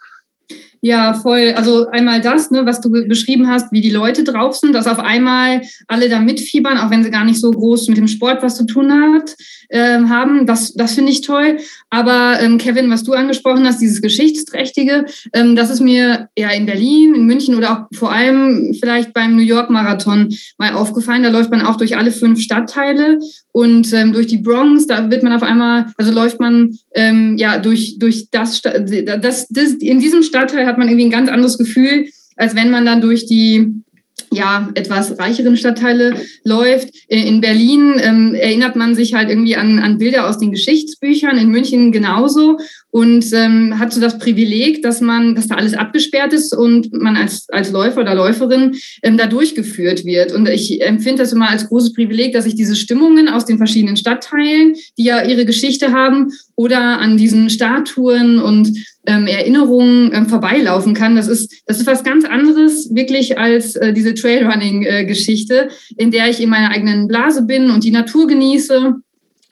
Ja, 0.86 1.14
voll. 1.14 1.54
Also 1.56 1.88
einmal 1.88 2.20
das, 2.20 2.50
ne, 2.50 2.66
was 2.66 2.82
du 2.82 2.90
beschrieben 2.90 3.48
hast, 3.48 3.72
wie 3.72 3.80
die 3.80 3.88
Leute 3.88 4.22
drauf 4.22 4.54
sind, 4.54 4.74
dass 4.74 4.86
auf 4.86 4.98
einmal 4.98 5.62
alle 5.88 6.10
da 6.10 6.20
mitfiebern, 6.20 6.76
auch 6.76 6.90
wenn 6.90 7.02
sie 7.02 7.10
gar 7.10 7.24
nicht 7.24 7.40
so 7.40 7.50
groß 7.50 7.88
mit 7.88 7.96
dem 7.96 8.06
Sport 8.06 8.42
was 8.42 8.58
zu 8.58 8.66
tun 8.66 8.92
hat, 8.92 9.34
äh, 9.70 10.00
haben. 10.02 10.44
Das, 10.44 10.74
das 10.74 10.92
finde 10.92 11.10
ich 11.10 11.22
toll. 11.22 11.56
Aber 11.88 12.38
ähm, 12.38 12.58
Kevin, 12.58 12.90
was 12.90 13.02
du 13.02 13.14
angesprochen 13.14 13.66
hast, 13.66 13.80
dieses 13.80 14.02
Geschichtsträchtige, 14.02 15.06
ähm, 15.32 15.56
das 15.56 15.70
ist 15.70 15.80
mir 15.80 16.28
ja 16.36 16.50
in 16.50 16.66
Berlin, 16.66 17.14
in 17.14 17.24
München 17.24 17.54
oder 17.54 17.72
auch 17.72 17.96
vor 17.96 18.12
allem 18.12 18.76
vielleicht 18.78 19.14
beim 19.14 19.36
New 19.36 19.42
York 19.42 19.70
Marathon 19.70 20.34
mal 20.58 20.74
aufgefallen. 20.74 21.22
Da 21.22 21.30
läuft 21.30 21.50
man 21.50 21.62
auch 21.62 21.76
durch 21.76 21.96
alle 21.96 22.12
fünf 22.12 22.42
Stadtteile 22.42 23.20
und 23.52 23.92
ähm, 23.92 24.12
durch 24.12 24.26
die 24.26 24.38
Bronx, 24.38 24.88
da 24.88 25.10
wird 25.10 25.22
man 25.22 25.32
auf 25.32 25.44
einmal, 25.44 25.86
also 25.96 26.12
läuft 26.12 26.40
man 26.40 26.76
ähm, 26.92 27.36
ja 27.38 27.58
durch, 27.58 28.00
durch 28.00 28.28
das, 28.30 28.60
das, 28.62 29.46
das, 29.48 29.72
in 29.74 30.00
diesem 30.00 30.24
Stadtteil 30.24 30.66
hat 30.66 30.73
man 30.78 30.88
irgendwie 30.88 31.06
ein 31.06 31.10
ganz 31.10 31.30
anderes 31.30 31.58
Gefühl, 31.58 32.08
als 32.36 32.54
wenn 32.54 32.70
man 32.70 32.84
dann 32.84 33.00
durch 33.00 33.26
die 33.26 33.84
ja, 34.32 34.68
etwas 34.74 35.18
reicheren 35.18 35.56
Stadtteile 35.56 36.14
läuft. 36.44 36.88
In 37.08 37.40
Berlin 37.40 37.94
ähm, 38.00 38.34
erinnert 38.34 38.76
man 38.76 38.94
sich 38.94 39.14
halt 39.14 39.28
irgendwie 39.28 39.56
an, 39.56 39.78
an 39.78 39.98
Bilder 39.98 40.28
aus 40.28 40.38
den 40.38 40.50
Geschichtsbüchern, 40.50 41.38
in 41.38 41.50
München 41.50 41.92
genauso 41.92 42.58
und 42.94 43.32
ähm, 43.32 43.80
hat 43.80 43.92
so 43.92 44.00
das 44.00 44.18
Privileg, 44.20 44.80
dass 44.84 45.00
man, 45.00 45.34
dass 45.34 45.48
da 45.48 45.56
alles 45.56 45.74
abgesperrt 45.74 46.32
ist 46.32 46.56
und 46.56 46.92
man 46.92 47.16
als, 47.16 47.48
als 47.48 47.72
Läufer 47.72 48.02
oder 48.02 48.14
Läuferin 48.14 48.76
ähm, 49.02 49.16
da 49.18 49.26
durchgeführt 49.26 50.04
wird. 50.04 50.30
Und 50.30 50.48
ich 50.48 50.80
empfinde 50.80 51.24
das 51.24 51.32
immer 51.32 51.50
als 51.50 51.68
großes 51.68 51.92
Privileg, 51.92 52.34
dass 52.34 52.46
ich 52.46 52.54
diese 52.54 52.76
Stimmungen 52.76 53.28
aus 53.28 53.46
den 53.46 53.58
verschiedenen 53.58 53.96
Stadtteilen, 53.96 54.74
die 54.96 55.02
ja 55.02 55.24
ihre 55.24 55.44
Geschichte 55.44 55.90
haben, 55.90 56.28
oder 56.54 57.00
an 57.00 57.16
diesen 57.16 57.50
Statuen 57.50 58.38
und 58.38 58.70
ähm, 59.06 59.26
Erinnerungen 59.26 60.12
ähm, 60.14 60.28
vorbeilaufen 60.28 60.94
kann. 60.94 61.16
Das 61.16 61.26
ist, 61.26 61.52
das 61.66 61.80
ist 61.80 61.88
was 61.88 62.04
ganz 62.04 62.24
anderes 62.24 62.94
wirklich 62.94 63.36
als 63.36 63.74
äh, 63.74 63.92
diese 63.92 64.14
Trailrunning-Geschichte, 64.14 65.68
äh, 65.68 65.68
in 65.96 66.12
der 66.12 66.30
ich 66.30 66.40
in 66.40 66.48
meiner 66.48 66.70
eigenen 66.70 67.08
Blase 67.08 67.42
bin 67.42 67.70
und 67.70 67.82
die 67.82 67.90
Natur 67.90 68.28
genieße. 68.28 68.94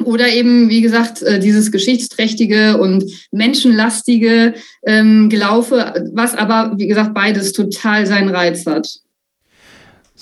Oder 0.05 0.29
eben, 0.29 0.69
wie 0.69 0.81
gesagt, 0.81 1.23
äh, 1.23 1.39
dieses 1.39 1.73
geschichtsträchtige 1.73 2.79
und 2.79 3.05
menschenlastige 3.31 4.55
ähm, 4.85 5.29
Gelaufe, 5.29 6.11
was 6.13 6.35
aber, 6.35 6.75
wie 6.77 6.87
gesagt, 6.87 7.15
beides 7.15 7.53
total 7.53 8.07
seinen 8.07 8.29
Reiz 8.29 8.67
hat. 8.67 8.89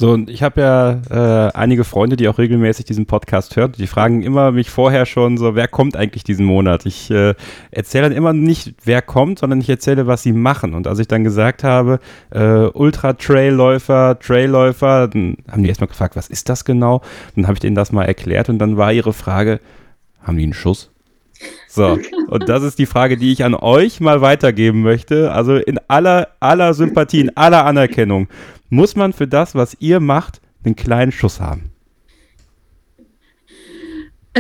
So, 0.01 0.13
und 0.13 0.31
ich 0.31 0.43
habe 0.43 0.63
ja 0.63 0.93
äh, 1.11 1.53
einige 1.53 1.85
Freunde, 1.85 2.17
die 2.17 2.27
auch 2.27 2.39
regelmäßig 2.39 2.87
diesen 2.87 3.05
Podcast 3.05 3.55
hören. 3.57 3.73
Die 3.77 3.87
fragen 3.87 4.23
immer 4.23 4.51
mich 4.51 4.71
vorher 4.71 5.05
schon 5.05 5.37
so, 5.37 5.55
wer 5.55 5.69
kommt 5.69 5.95
eigentlich 5.95 6.25
diesen 6.25 6.47
Monat? 6.47 6.87
Ich 6.87 7.11
äh, 7.11 7.35
erzähle 7.71 8.09
dann 8.09 8.17
immer 8.17 8.33
nicht, 8.33 8.73
wer 8.83 9.03
kommt, 9.03 9.41
sondern 9.41 9.61
ich 9.61 9.69
erzähle, 9.69 10.07
was 10.07 10.23
sie 10.23 10.33
machen. 10.33 10.73
Und 10.73 10.87
als 10.87 11.01
ich 11.01 11.07
dann 11.07 11.23
gesagt 11.23 11.65
habe, 11.65 12.01
äh, 12.31 12.41
Ultra-Trailläufer, 12.73 14.19
Trailläufer, 14.19 15.09
dann 15.09 15.37
haben 15.51 15.65
die 15.65 15.69
erstmal 15.69 15.89
gefragt, 15.89 16.17
was 16.17 16.29
ist 16.29 16.49
das 16.49 16.65
genau? 16.65 17.03
Dann 17.37 17.47
habe 17.47 17.57
ich 17.57 17.61
denen 17.61 17.77
das 17.77 17.93
mal 17.93 18.07
erklärt 18.07 18.49
und 18.49 18.59
dann 18.59 18.79
war 18.79 18.95
ihre 18.95 19.13
Frage, 19.13 19.61
haben 20.23 20.39
die 20.39 20.45
einen 20.45 20.55
Schuss? 20.55 20.91
So, 21.69 21.99
und 22.29 22.49
das 22.49 22.63
ist 22.63 22.79
die 22.79 22.87
Frage, 22.87 23.19
die 23.19 23.33
ich 23.33 23.45
an 23.45 23.55
euch 23.55 24.01
mal 24.01 24.23
weitergeben 24.23 24.81
möchte. 24.81 25.31
Also 25.33 25.57
in 25.57 25.79
aller, 25.89 26.29
aller 26.41 26.73
Sympathie, 26.73 27.21
in 27.21 27.37
aller 27.37 27.67
Anerkennung 27.67 28.29
muss 28.71 28.97
man 28.97 29.13
für 29.13 29.29
das, 29.29 29.55
was 29.55 29.77
ihr 29.81 30.01
macht, 30.01 30.41
einen 30.65 30.77
kleinen 30.77 31.13
Schuss 31.13 31.41
haben. 31.41 31.70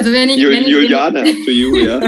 Also 0.00 0.12
wenn 0.12 0.30
ich, 0.30 0.42
wenn 0.42 0.66
Juliane, 0.66 1.28
ich 1.28 1.44
for 1.44 1.52
you, 1.52 1.76
ja. 1.76 2.00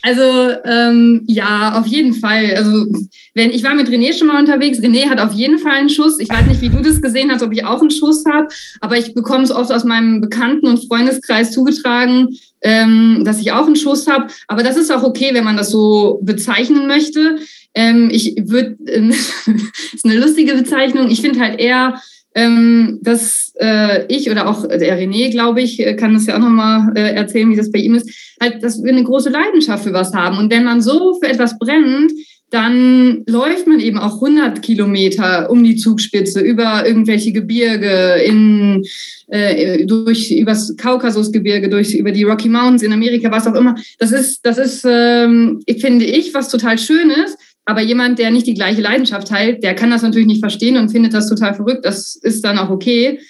also 0.00 0.22
ähm, 0.64 1.24
ja, 1.26 1.78
auf 1.78 1.86
jeden 1.86 2.14
Fall. 2.14 2.54
Also 2.56 2.86
wenn 3.34 3.50
ich 3.50 3.62
war 3.62 3.74
mit 3.74 3.88
René 3.88 4.16
schon 4.16 4.28
mal 4.28 4.40
unterwegs, 4.40 4.78
René 4.78 5.10
hat 5.10 5.20
auf 5.20 5.34
jeden 5.34 5.58
Fall 5.58 5.72
einen 5.72 5.90
Schuss. 5.90 6.18
Ich 6.20 6.30
weiß 6.30 6.46
nicht, 6.46 6.62
wie 6.62 6.70
du 6.70 6.80
das 6.80 7.02
gesehen 7.02 7.30
hast, 7.30 7.42
ob 7.42 7.52
ich 7.52 7.66
auch 7.66 7.82
einen 7.82 7.90
Schuss 7.90 8.24
habe, 8.24 8.48
aber 8.80 8.96
ich 8.96 9.12
bekomme 9.12 9.44
es 9.44 9.50
oft 9.50 9.70
aus 9.70 9.84
meinem 9.84 10.22
Bekannten- 10.22 10.68
und 10.68 10.88
Freundeskreis 10.88 11.52
zugetragen, 11.52 12.28
ähm, 12.62 13.24
dass 13.26 13.42
ich 13.42 13.52
auch 13.52 13.66
einen 13.66 13.76
Schuss 13.76 14.06
habe. 14.06 14.28
Aber 14.48 14.62
das 14.62 14.78
ist 14.78 14.90
auch 14.90 15.02
okay, 15.02 15.34
wenn 15.34 15.44
man 15.44 15.58
das 15.58 15.70
so 15.70 16.18
bezeichnen 16.22 16.86
möchte. 16.86 17.40
Ähm, 17.74 18.08
ich 18.10 18.36
würde, 18.46 18.78
äh, 18.86 19.06
ist 19.92 20.06
eine 20.06 20.18
lustige 20.18 20.54
Bezeichnung. 20.54 21.10
Ich 21.10 21.20
finde 21.20 21.40
halt 21.40 21.60
eher, 21.60 22.00
ähm, 22.34 22.98
dass 23.02 23.52
äh, 23.60 24.06
ich 24.08 24.30
oder 24.30 24.48
auch 24.48 24.66
der 24.66 24.98
René, 24.98 25.30
glaube 25.30 25.62
ich, 25.62 25.80
äh, 25.80 25.94
kann 25.94 26.14
das 26.14 26.26
ja 26.26 26.36
auch 26.36 26.40
nochmal 26.40 26.92
äh, 26.96 27.14
erzählen, 27.14 27.50
wie 27.50 27.56
das 27.56 27.72
bei 27.72 27.80
ihm 27.80 27.94
ist, 27.94 28.34
halt, 28.40 28.62
dass 28.62 28.82
wir 28.82 28.92
eine 28.92 29.04
große 29.04 29.30
Leidenschaft 29.30 29.84
für 29.84 29.92
was 29.92 30.14
haben. 30.14 30.38
Und 30.38 30.50
wenn 30.52 30.64
man 30.64 30.80
so 30.80 31.18
für 31.20 31.28
etwas 31.28 31.58
brennt, 31.58 32.12
dann 32.50 33.22
läuft 33.28 33.68
man 33.68 33.78
eben 33.78 33.98
auch 33.98 34.14
100 34.14 34.60
Kilometer 34.60 35.50
um 35.50 35.62
die 35.62 35.76
Zugspitze 35.76 36.40
über 36.40 36.84
irgendwelche 36.84 37.32
Gebirge 37.32 38.20
in 38.24 38.84
äh, 39.28 39.86
durch 39.86 40.32
übers 40.32 40.76
Kaukasusgebirge, 40.76 41.68
durch 41.68 41.94
über 41.94 42.10
die 42.10 42.24
Rocky 42.24 42.48
Mountains 42.48 42.82
in 42.82 42.92
Amerika, 42.92 43.30
was 43.30 43.46
auch 43.46 43.54
immer. 43.54 43.76
Das 43.98 44.10
ist 44.10 44.44
das 44.44 44.58
ist 44.58 44.84
ähm, 44.84 45.62
finde 45.78 46.04
ich 46.04 46.34
was 46.34 46.48
total 46.48 46.76
Schönes. 46.76 47.36
Aber 47.70 47.82
jemand, 47.82 48.18
der 48.18 48.32
nicht 48.32 48.48
die 48.48 48.54
gleiche 48.54 48.80
Leidenschaft 48.80 49.28
teilt, 49.28 49.62
der 49.62 49.76
kann 49.76 49.92
das 49.92 50.02
natürlich 50.02 50.26
nicht 50.26 50.40
verstehen 50.40 50.76
und 50.76 50.90
findet 50.90 51.14
das 51.14 51.28
total 51.28 51.54
verrückt. 51.54 51.84
Das 51.84 52.16
ist 52.16 52.44
dann 52.44 52.58
auch 52.58 52.68
okay. 52.68 53.20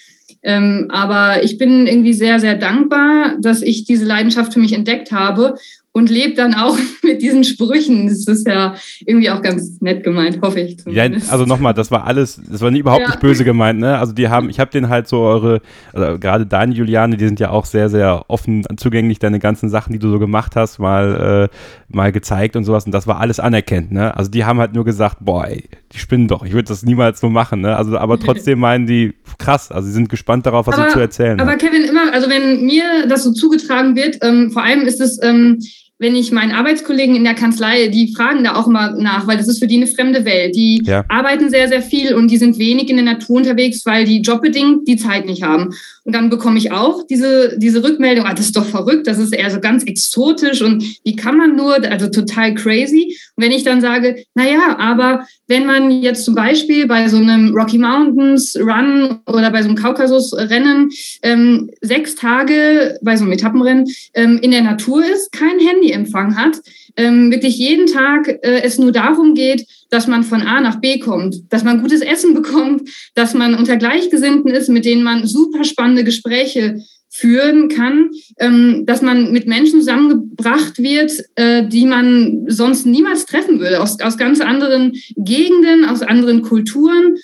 Ähm, 0.43 0.87
aber 0.89 1.45
ich 1.45 1.59
bin 1.59 1.87
irgendwie 1.87 2.15
sehr, 2.15 2.41
sehr 2.41 2.55
dankbar, 2.55 3.37
dass 3.39 3.61
ich 3.61 3.85
diese 3.85 4.07
Leidenschaft 4.07 4.55
für 4.55 4.61
mich 4.61 4.73
entdeckt 4.73 5.13
habe 5.13 5.57
und 5.93 6.09
lebt 6.09 6.39
dann 6.39 6.55
auch 6.55 6.77
mit 7.03 7.21
diesen 7.21 7.45
Sprüchen. 7.45 8.07
Das 8.07 8.27
ist 8.27 8.47
ja 8.47 8.75
irgendwie 9.05 9.31
auch 9.31 9.43
ganz 9.43 9.81
nett 9.81 10.05
gemeint, 10.05 10.39
hoffe 10.43 10.61
ich. 10.61 10.79
Zumindest. 10.79 11.27
Ja, 11.27 11.33
also 11.33 11.45
nochmal, 11.47 11.75
das 11.75 11.91
war 11.91 12.07
alles, 12.07 12.41
das 12.49 12.61
war 12.61 12.71
überhaupt 12.71 13.03
ja. 13.03 13.09
nicht 13.09 13.21
böse 13.21 13.45
gemeint, 13.45 13.81
ne? 13.81 13.99
Also 13.99 14.13
die 14.13 14.29
haben, 14.29 14.51
ich 14.51 14.61
habe 14.61 14.71
denen 14.71 14.89
halt 14.89 15.09
so 15.09 15.21
eure, 15.21 15.61
also 15.93 16.19
gerade 16.19 16.47
deine 16.47 16.75
Juliane, 16.75 17.17
die 17.17 17.27
sind 17.27 17.41
ja 17.41 17.51
auch 17.51 17.65
sehr, 17.65 17.89
sehr 17.89 18.25
offen 18.29 18.65
zugänglich, 18.77 19.19
deine 19.19 19.41
ganzen 19.41 19.69
Sachen, 19.69 19.93
die 19.93 19.99
du 19.99 20.11
so 20.11 20.19
gemacht 20.19 20.55
hast, 20.55 20.79
mal, 20.79 21.51
äh, 21.51 21.95
mal 21.95 22.13
gezeigt 22.13 22.55
und 22.55 22.65
sowas 22.65 22.87
und 22.87 22.93
das 22.93 23.07
war 23.07 23.21
alles 23.21 23.41
anerkennt, 23.41 23.91
ne? 23.91 24.17
Also 24.17 24.31
die 24.31 24.45
haben 24.45 24.61
halt 24.61 24.75
nur 24.75 24.85
gesagt, 24.85 25.19
boah, 25.21 25.47
ey, 25.47 25.69
die 25.93 25.99
spinnen 25.99 26.29
doch, 26.29 26.45
ich 26.45 26.53
würde 26.53 26.69
das 26.69 26.85
niemals 26.85 27.21
so 27.21 27.29
machen, 27.29 27.63
ne? 27.63 27.77
Also 27.77 27.99
aber 27.99 28.21
trotzdem 28.21 28.59
meinen 28.61 28.87
die, 28.87 29.15
krass, 29.39 29.73
also 29.73 29.89
sie 29.89 29.95
sind 29.95 30.09
gespannt 30.09 30.47
darauf, 30.47 30.69
was 30.69 30.77
aber, 30.77 30.89
sie 30.89 30.93
zu 30.93 31.01
erzählen 31.01 31.41
Aber 31.41 31.57
Kevin, 31.57 31.85
immer, 31.85 32.13
also 32.13 32.31
wenn 32.31 32.65
mir 32.65 33.07
das 33.09 33.25
so 33.25 33.33
zugetragen 33.33 33.97
wird, 33.97 34.19
ähm, 34.23 34.53
vor 34.53 34.63
allem 34.63 34.83
ist 34.83 35.01
es, 35.01 35.21
ähm, 35.23 35.59
wenn 36.01 36.17
ich 36.17 36.33
meinen 36.33 36.53
Arbeitskollegen 36.53 37.15
in 37.15 37.25
der 37.25 37.35
Kanzlei, 37.35 37.89
die 37.89 38.15
fragen 38.15 38.43
da 38.43 38.55
auch 38.55 38.67
mal 38.67 38.95
nach, 38.99 39.27
weil 39.27 39.37
das 39.37 39.49
ist 39.49 39.59
für 39.59 39.67
die 39.67 39.77
eine 39.77 39.87
fremde 39.87 40.25
Welt. 40.25 40.57
Die 40.57 40.83
ja. 40.83 41.05
arbeiten 41.09 41.51
sehr, 41.51 41.69
sehr 41.69 41.83
viel 41.83 42.15
und 42.15 42.31
die 42.31 42.39
sind 42.39 42.59
wenig 42.59 42.89
in 42.89 42.97
der 42.97 43.05
Natur 43.05 43.37
unterwegs, 43.37 43.85
weil 43.85 44.07
die 44.07 44.23
jobbedingt 44.23 44.89
die 44.89 44.97
Zeit 44.97 45.27
nicht 45.27 45.43
haben. 45.43 45.75
Und 46.05 46.15
dann 46.15 46.31
bekomme 46.31 46.57
ich 46.57 46.73
auch 46.73 47.07
diese, 47.07 47.59
diese 47.59 47.85
Rückmeldung, 47.85 48.25
ah, 48.25 48.33
das 48.33 48.47
ist 48.47 48.57
doch 48.57 48.65
verrückt, 48.65 49.07
das 49.07 49.19
ist 49.19 49.35
eher 49.35 49.51
so 49.51 49.61
ganz 49.61 49.85
exotisch 49.85 50.63
und 50.63 50.83
wie 51.05 51.17
kann 51.17 51.37
man 51.37 51.55
nur, 51.55 51.75
also 51.85 52.09
total 52.09 52.55
crazy. 52.55 53.19
Und 53.37 53.45
wenn 53.45 53.53
ich 53.53 53.65
dann 53.65 53.83
sage, 53.83 54.25
na 54.35 54.49
ja, 54.49 54.79
aber 54.79 55.27
wenn 55.51 55.67
man 55.67 55.91
jetzt 55.91 56.25
zum 56.25 56.37
Beispiel 56.37 56.87
bei 56.87 57.09
so 57.09 57.17
einem 57.17 57.53
Rocky 57.57 57.77
Mountains 57.77 58.57
Run 58.57 59.19
oder 59.27 59.51
bei 59.51 59.63
so 59.63 59.69
einem 59.69 59.77
Kaukasus-Rennen 59.77 60.91
ähm, 61.23 61.69
sechs 61.81 62.15
Tage 62.15 62.97
bei 63.03 63.17
so 63.17 63.25
einem 63.25 63.33
Etappenrennen 63.33 63.89
ähm, 64.15 64.39
in 64.43 64.53
der 64.53 64.63
Natur 64.63 65.05
ist, 65.05 65.33
kein 65.33 65.59
Handyempfang 65.59 66.37
hat, 66.37 66.61
ähm, 66.97 67.33
wirklich 67.33 67.59
jeden 67.59 67.87
Tag 67.87 68.29
äh, 68.29 68.63
es 68.63 68.79
nur 68.79 68.93
darum 68.93 69.35
geht, 69.35 69.67
dass 69.91 70.07
man 70.07 70.23
von 70.23 70.43
A 70.43 70.61
nach 70.61 70.81
B 70.81 71.01
kommt, 71.01 71.53
dass 71.53 71.65
man 71.65 71.83
gutes 71.83 72.01
Essen 72.01 72.33
bekommt, 72.33 72.89
dass 73.17 73.35
man 73.35 73.57
unter 73.57 73.77
Gleichgesinnten 73.77 74.53
ist, 74.53 74.69
mit 74.69 74.85
denen 74.85 75.03
man 75.03 75.27
super 75.27 75.65
spannende 75.65 76.05
Gespräche 76.05 76.81
führen 77.11 77.69
kann, 77.69 78.11
ähm, 78.39 78.85
dass 78.87 79.03
man 79.03 79.33
mit 79.33 79.47
Menschen 79.47 79.81
zusammengebracht 79.81 80.79
wird, 80.79 81.13
äh, 81.35 81.67
die 81.67 81.85
man 81.85 82.45
sonst 82.47 82.87
niemals 82.87 83.27
treffen 83.27 83.59
würde, 83.59 83.83
aus, 83.83 84.01
aus 84.01 84.17
ganz 84.17 84.41
anderen 84.41 84.93
Gegenden, 85.17 85.85
aus 85.85 86.03
anderen 86.03 86.43
Kulturen. 86.43 87.17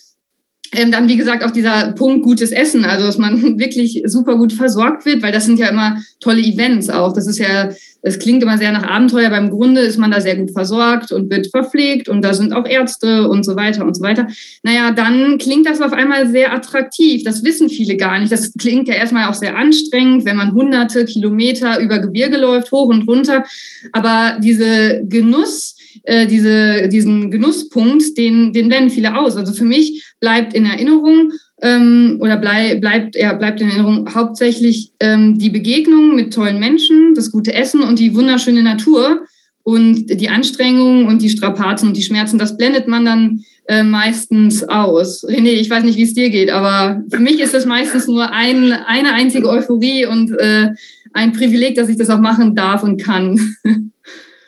Ähm, 0.72 0.90
dann, 0.90 1.08
wie 1.08 1.16
gesagt, 1.16 1.44
auch 1.44 1.50
dieser 1.50 1.92
Punkt 1.92 2.24
gutes 2.24 2.50
Essen, 2.50 2.84
also 2.84 3.06
dass 3.06 3.18
man 3.18 3.40
wirklich 3.58 4.02
super 4.06 4.36
gut 4.36 4.52
versorgt 4.52 5.06
wird, 5.06 5.22
weil 5.22 5.32
das 5.32 5.46
sind 5.46 5.58
ja 5.58 5.68
immer 5.68 6.02
tolle 6.20 6.40
Events 6.40 6.90
auch. 6.90 7.12
Das 7.12 7.26
ist 7.26 7.38
ja 7.38 7.70
es 8.06 8.20
klingt 8.20 8.40
immer 8.40 8.56
sehr 8.56 8.70
nach 8.70 8.84
Abenteuer. 8.84 9.30
Beim 9.30 9.50
Grunde 9.50 9.80
ist 9.80 9.98
man 9.98 10.12
da 10.12 10.20
sehr 10.20 10.36
gut 10.36 10.52
versorgt 10.52 11.10
und 11.10 11.28
wird 11.28 11.48
verpflegt 11.48 12.08
und 12.08 12.22
da 12.22 12.34
sind 12.34 12.52
auch 12.52 12.64
Ärzte 12.64 13.28
und 13.28 13.44
so 13.44 13.56
weiter 13.56 13.84
und 13.84 13.96
so 13.96 14.02
weiter. 14.02 14.28
Naja, 14.62 14.92
dann 14.92 15.38
klingt 15.38 15.66
das 15.66 15.80
auf 15.80 15.92
einmal 15.92 16.28
sehr 16.30 16.52
attraktiv. 16.52 17.24
Das 17.24 17.42
wissen 17.42 17.68
viele 17.68 17.96
gar 17.96 18.20
nicht. 18.20 18.30
Das 18.30 18.52
klingt 18.56 18.86
ja 18.86 18.94
erstmal 18.94 19.28
auch 19.28 19.34
sehr 19.34 19.56
anstrengend, 19.56 20.24
wenn 20.24 20.36
man 20.36 20.52
hunderte 20.52 21.04
Kilometer 21.04 21.80
über 21.80 21.98
Gebirge 21.98 22.36
läuft, 22.36 22.70
hoch 22.70 22.88
und 22.88 23.08
runter. 23.08 23.42
Aber 23.90 24.38
diese 24.40 25.02
Genuss, 25.04 25.75
äh, 26.02 26.26
diese, 26.26 26.88
diesen 26.88 27.30
Genusspunkt, 27.30 28.16
den, 28.16 28.52
den 28.52 28.68
blenden 28.68 28.90
viele 28.90 29.18
aus. 29.18 29.36
Also 29.36 29.52
für 29.52 29.64
mich 29.64 30.04
bleibt 30.20 30.54
in 30.54 30.66
Erinnerung, 30.66 31.32
ähm, 31.62 32.18
oder 32.20 32.36
blei 32.36 32.74
bleibt, 32.76 33.16
ja, 33.16 33.32
bleibt 33.32 33.60
in 33.60 33.70
Erinnerung 33.70 34.14
hauptsächlich 34.14 34.92
ähm, 35.00 35.38
die 35.38 35.50
Begegnung 35.50 36.14
mit 36.14 36.34
tollen 36.34 36.58
Menschen, 36.58 37.14
das 37.14 37.30
gute 37.30 37.54
Essen 37.54 37.82
und 37.82 37.98
die 37.98 38.14
wunderschöne 38.14 38.62
Natur. 38.62 39.22
Und 39.62 40.06
die 40.06 40.28
Anstrengungen 40.28 41.08
und 41.08 41.22
die 41.22 41.28
Strapazen 41.28 41.88
und 41.88 41.96
die 41.96 42.02
Schmerzen, 42.04 42.38
das 42.38 42.56
blendet 42.56 42.86
man 42.86 43.04
dann 43.04 43.44
äh, 43.66 43.82
meistens 43.82 44.62
aus. 44.62 45.24
René, 45.24 45.54
ich 45.54 45.68
weiß 45.68 45.82
nicht, 45.82 45.98
wie 45.98 46.04
es 46.04 46.14
dir 46.14 46.30
geht, 46.30 46.50
aber 46.50 47.02
für 47.10 47.18
mich 47.18 47.40
ist 47.40 47.52
das 47.52 47.66
meistens 47.66 48.06
nur 48.06 48.30
ein, 48.30 48.70
eine 48.70 49.12
einzige 49.12 49.48
Euphorie 49.48 50.06
und 50.06 50.30
äh, 50.38 50.68
ein 51.12 51.32
Privileg, 51.32 51.74
dass 51.74 51.88
ich 51.88 51.96
das 51.96 52.10
auch 52.10 52.20
machen 52.20 52.54
darf 52.54 52.84
und 52.84 53.02
kann. 53.02 53.56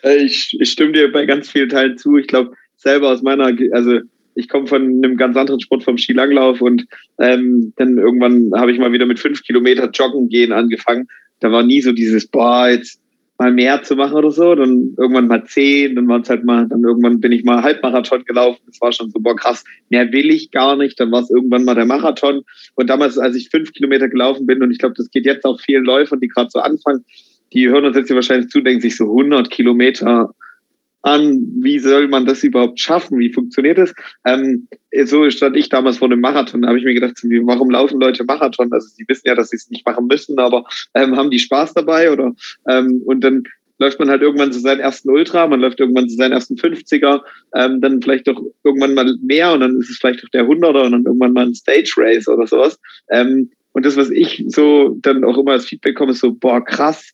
Äh, 0.08 0.24
ich, 0.24 0.56
ich 0.58 0.70
stimme 0.70 0.92
dir 0.92 1.12
bei 1.12 1.26
ganz 1.26 1.50
vielen 1.50 1.68
Teilen 1.68 1.98
zu. 1.98 2.16
Ich 2.16 2.26
glaube, 2.26 2.52
selber 2.76 3.10
aus 3.10 3.22
meiner, 3.22 3.52
also 3.72 4.00
ich 4.34 4.48
komme 4.48 4.66
von 4.66 4.82
einem 4.82 5.16
ganz 5.16 5.36
anderen 5.36 5.60
Sport 5.60 5.82
vom 5.82 5.98
Skilanglauf 5.98 6.60
und 6.60 6.86
ähm, 7.18 7.72
dann 7.76 7.98
irgendwann 7.98 8.52
habe 8.54 8.70
ich 8.70 8.78
mal 8.78 8.92
wieder 8.92 9.06
mit 9.06 9.18
fünf 9.18 9.42
Kilometer 9.42 9.90
Joggen 9.90 10.28
gehen 10.28 10.52
angefangen. 10.52 11.08
Da 11.40 11.50
war 11.50 11.62
nie 11.62 11.80
so 11.80 11.92
dieses, 11.92 12.26
boah, 12.26 12.68
jetzt 12.68 13.00
mal 13.36 13.52
mehr 13.52 13.82
zu 13.82 13.96
machen 13.96 14.16
oder 14.16 14.30
so. 14.30 14.54
Dann 14.54 14.94
irgendwann 14.96 15.26
mal 15.26 15.44
zehn, 15.44 15.96
dann 15.96 16.08
waren 16.08 16.22
es 16.22 16.30
halt 16.30 16.44
mal, 16.44 16.68
dann 16.68 16.82
irgendwann 16.84 17.20
bin 17.20 17.32
ich 17.32 17.44
mal 17.44 17.62
Halbmarathon 17.62 18.24
gelaufen. 18.24 18.60
Das 18.66 18.80
war 18.80 18.92
schon 18.92 19.10
so, 19.10 19.18
boah, 19.20 19.34
krass, 19.34 19.64
mehr 19.88 20.10
will 20.12 20.30
ich 20.30 20.52
gar 20.52 20.76
nicht. 20.76 20.98
Dann 21.00 21.10
war 21.10 21.22
es 21.22 21.30
irgendwann 21.30 21.64
mal 21.64 21.74
der 21.74 21.84
Marathon. 21.84 22.42
Und 22.76 22.88
damals, 22.88 23.18
als 23.18 23.36
ich 23.36 23.50
fünf 23.50 23.72
Kilometer 23.72 24.08
gelaufen 24.08 24.46
bin, 24.46 24.62
und 24.62 24.70
ich 24.70 24.78
glaube, 24.78 24.94
das 24.96 25.10
geht 25.10 25.26
jetzt 25.26 25.44
auch 25.44 25.60
vielen 25.60 25.84
Läufern, 25.84 26.20
die 26.20 26.28
gerade 26.28 26.50
so 26.50 26.60
anfangen, 26.60 27.04
die 27.52 27.68
hören 27.68 27.84
uns 27.84 27.96
jetzt 27.96 28.08
hier 28.08 28.16
wahrscheinlich 28.16 28.50
zu, 28.50 28.60
denken 28.60 28.80
sich 28.80 28.96
so 28.96 29.04
100 29.04 29.50
Kilometer 29.50 30.34
an, 31.02 31.46
wie 31.60 31.78
soll 31.78 32.08
man 32.08 32.26
das 32.26 32.42
überhaupt 32.42 32.80
schaffen, 32.80 33.18
wie 33.18 33.32
funktioniert 33.32 33.78
das? 33.78 33.94
Ähm, 34.24 34.68
so 35.04 35.30
stand 35.30 35.56
ich 35.56 35.68
damals 35.68 35.98
vor 35.98 36.08
dem 36.08 36.20
Marathon, 36.20 36.62
da 36.62 36.68
habe 36.68 36.78
ich 36.78 36.84
mir 36.84 36.94
gedacht, 36.94 37.14
warum 37.22 37.70
laufen 37.70 38.00
Leute 38.00 38.24
Marathon? 38.24 38.72
Also 38.72 38.88
sie 38.88 39.04
wissen 39.06 39.28
ja, 39.28 39.34
dass 39.34 39.50
sie 39.50 39.56
es 39.56 39.70
nicht 39.70 39.86
machen 39.86 40.06
müssen, 40.06 40.38
aber 40.38 40.64
ähm, 40.94 41.16
haben 41.16 41.30
die 41.30 41.38
Spaß 41.38 41.74
dabei 41.74 42.10
oder 42.10 42.34
ähm, 42.68 43.02
und 43.06 43.22
dann 43.22 43.44
läuft 43.78 44.00
man 44.00 44.10
halt 44.10 44.22
irgendwann 44.22 44.52
zu 44.52 44.58
seinen 44.58 44.80
ersten 44.80 45.08
Ultra, 45.10 45.46
man 45.46 45.60
läuft 45.60 45.78
irgendwann 45.80 46.08
zu 46.08 46.16
seinen 46.16 46.32
ersten 46.32 46.56
50er, 46.56 47.22
ähm, 47.54 47.80
dann 47.80 48.02
vielleicht 48.02 48.26
doch 48.26 48.42
irgendwann 48.64 48.94
mal 48.94 49.16
mehr 49.22 49.52
und 49.52 49.60
dann 49.60 49.80
ist 49.80 49.90
es 49.90 49.98
vielleicht 49.98 50.24
doch 50.24 50.28
der 50.30 50.46
100er 50.46 50.84
und 50.84 50.92
dann 50.92 51.04
irgendwann 51.04 51.32
mal 51.32 51.46
ein 51.46 51.54
Stage 51.54 51.94
Race 51.96 52.28
oder 52.28 52.46
sowas. 52.46 52.78
Ähm, 53.10 53.50
und 53.72 53.86
das, 53.86 53.96
was 53.96 54.10
ich 54.10 54.44
so 54.48 54.96
dann 55.00 55.22
auch 55.22 55.38
immer 55.38 55.52
als 55.52 55.66
Feedback 55.66 55.94
komme, 55.94 56.10
ist 56.10 56.20
so, 56.20 56.34
boah, 56.34 56.64
krass. 56.64 57.12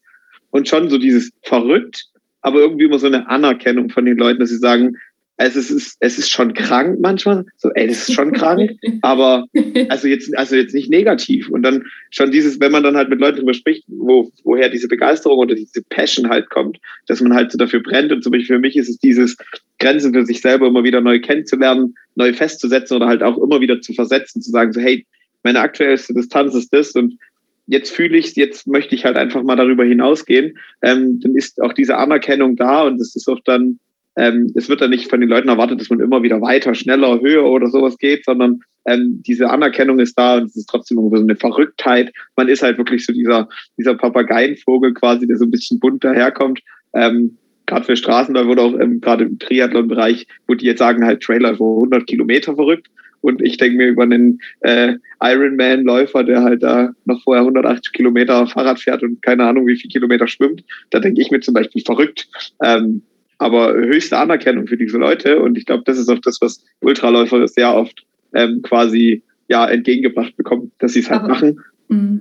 Und 0.55 0.69
schon 0.69 0.89
so 0.89 0.99
dieses 0.99 1.33
verrückt, 1.43 2.05
aber 2.41 2.61
irgendwie 2.61 2.85
immer 2.85 3.01
so 3.01 3.09
eine 3.09 3.29
Anerkennung 3.29 3.91
von 3.91 4.05
den 4.05 4.17
Leuten, 4.17 4.39
dass 4.39 4.51
sie 4.51 4.59
sagen, 4.59 4.97
es 5.37 5.57
ist, 5.57 5.97
es 5.99 6.17
ist 6.17 6.31
schon 6.31 6.55
krank 6.55 7.01
manchmal. 7.01 7.45
So, 7.57 7.71
ey, 7.71 7.89
das 7.89 8.09
ist 8.09 8.15
schon 8.15 8.31
krank, 8.31 8.71
aber 9.03 9.47
also 9.89 10.07
jetzt, 10.07 10.33
also 10.39 10.55
jetzt 10.55 10.73
nicht 10.73 10.91
negativ. 10.91 11.49
Und 11.49 11.65
dann 11.65 11.83
schon 12.11 12.31
dieses, 12.31 12.61
wenn 12.61 12.71
man 12.71 12.85
dann 12.85 12.97
halt 12.97 13.09
mit 13.09 13.19
Leuten 13.19 13.39
drüber 13.39 13.53
spricht, 13.53 13.83
wo, 13.89 14.31
woher 14.45 14.69
diese 14.69 14.87
Begeisterung 14.87 15.39
oder 15.39 15.57
diese 15.57 15.83
Passion 15.89 16.29
halt 16.29 16.49
kommt, 16.51 16.79
dass 17.09 17.21
man 17.21 17.35
halt 17.35 17.51
so 17.51 17.59
dafür 17.59 17.83
brennt. 17.83 18.13
Und 18.13 18.23
zum 18.23 18.31
Beispiel 18.31 18.55
für 18.55 18.61
mich 18.61 18.77
ist 18.77 18.89
es 18.89 18.99
dieses 18.99 19.37
Grenzen 19.81 20.15
für 20.15 20.25
sich 20.25 20.41
selber 20.41 20.69
immer 20.69 20.85
wieder 20.85 21.01
neu 21.01 21.19
kennenzulernen, 21.19 21.97
neu 22.15 22.33
festzusetzen 22.33 22.97
oder 22.97 23.09
halt 23.09 23.25
auch 23.25 23.39
immer 23.39 23.61
wieder 23.61 23.81
zu 23.81 23.93
versetzen, 23.93 24.41
zu 24.41 24.53
sagen 24.53 24.73
so, 24.73 24.81
hey, 24.81 25.05
meine 25.43 25.59
aktuellste 25.59 26.15
Distanz 26.15 26.55
ist 26.55 26.73
das 26.73 26.93
und 26.93 27.19
jetzt 27.67 27.91
fühle 27.91 28.17
ich 28.17 28.27
es, 28.27 28.37
jetzt 28.37 28.67
möchte 28.67 28.95
ich 28.95 29.05
halt 29.05 29.17
einfach 29.17 29.43
mal 29.43 29.57
darüber 29.57 29.85
hinausgehen, 29.85 30.59
ähm, 30.83 31.21
dann 31.21 31.35
ist 31.35 31.61
auch 31.63 31.73
diese 31.73 31.97
Anerkennung 31.97 32.57
da 32.57 32.83
und 32.83 33.01
es 33.01 33.17
ist 33.17 33.29
auch 33.29 33.41
dann, 33.45 33.79
ähm, 34.17 34.53
es 34.55 34.69
wird 34.69 34.81
dann 34.81 34.91
nicht 34.91 35.11
von 35.11 35.21
den 35.21 35.29
Leuten 35.29 35.49
erwartet, 35.49 35.81
dass 35.81 35.91
man 35.91 36.01
immer 36.01 36.23
wieder 36.23 36.41
weiter, 36.41 36.75
schneller, 36.75 37.21
höher 37.21 37.45
oder 37.45 37.69
sowas 37.69 37.99
geht, 37.99 38.25
sondern 38.25 38.61
ähm, 38.87 39.23
diese 39.27 39.51
Anerkennung 39.51 39.99
ist 39.99 40.19
da 40.19 40.37
und 40.37 40.45
es 40.45 40.57
ist 40.57 40.69
trotzdem 40.69 40.99
so 40.99 41.17
eine 41.17 41.37
Verrücktheit. 41.37 42.13
Man 42.37 42.49
ist 42.49 42.63
halt 42.63 42.79
wirklich 42.79 43.07
so 43.07 43.13
dieser, 43.13 43.49
dieser 43.79 43.95
Papageienvogel 43.95 44.93
quasi, 44.95 45.27
der 45.27 45.39
so 45.39 45.45
ein 45.45 45.51
bisschen 45.51 45.81
bunt 45.81 46.05
daherkommt. 46.05 46.61
Ähm, 46.93 47.39
gerade 47.67 47.87
für 47.87 47.97
Straßenläufer 47.97 48.51
oder 48.51 48.63
auch 48.63 48.79
ähm, 48.79 49.01
gerade 49.01 49.25
im 49.25 49.39
Triathlon-Bereich, 49.39 50.27
wo 50.47 50.55
die 50.55 50.67
jetzt 50.67 50.81
sagen 50.81 51.05
halt 51.05 51.23
Trailer 51.23 51.57
vor 51.57 51.77
100 51.77 52.07
Kilometer 52.07 52.55
verrückt. 52.55 52.89
Und 53.25 53.41
ich 53.41 53.57
denke 53.57 53.79
mir 53.79 53.87
über 53.87 54.03
einen 54.03 54.39
äh, 54.61 54.97
Ironman-Läufer, 55.23 56.25
der 56.25 56.43
halt 56.43 56.63
da 56.63 56.93
noch 57.07 57.23
vorher 57.23 57.41
180 57.41 57.95
Kilometer 57.95 58.47
Fahrrad 58.47 58.79
fährt 58.79 59.03
und 59.03 59.23
keine 59.23 59.45
Ahnung, 59.47 59.67
wie 59.67 59.77
viel 59.77 59.91
Kilometer 59.91 60.27
schwimmt, 60.27 60.63
da 60.91 61.01
denke 61.01 61.23
ich 61.23 61.31
mir 61.31 61.41
zum 61.41 61.55
Beispiel 61.55 61.83
verrückt. 61.83 62.29
Ähm, 62.63 63.01
aber 63.39 63.73
höchste 63.73 64.19
Anerkennung 64.19 64.67
für 64.67 64.77
diese 64.77 64.99
Leute. 64.99 65.41
Und 65.41 65.57
ich 65.57 65.65
glaube, 65.65 65.85
das 65.87 65.99
ist 65.99 66.11
auch 66.11 66.19
das, 66.19 66.39
was 66.43 66.63
Ultraläufer 66.81 67.49
sehr 67.49 67.75
oft 67.75 68.05
ähm, 68.35 68.61
quasi 68.61 69.23
ja 69.49 69.67
entgegengebracht 69.69 70.37
bekommen, 70.37 70.73
dass 70.79 70.93
sie 70.93 71.01
es 71.01 71.09
halt 71.09 71.23
aber, 71.23 71.29
machen. 71.29 71.61
Mh. 71.89 72.19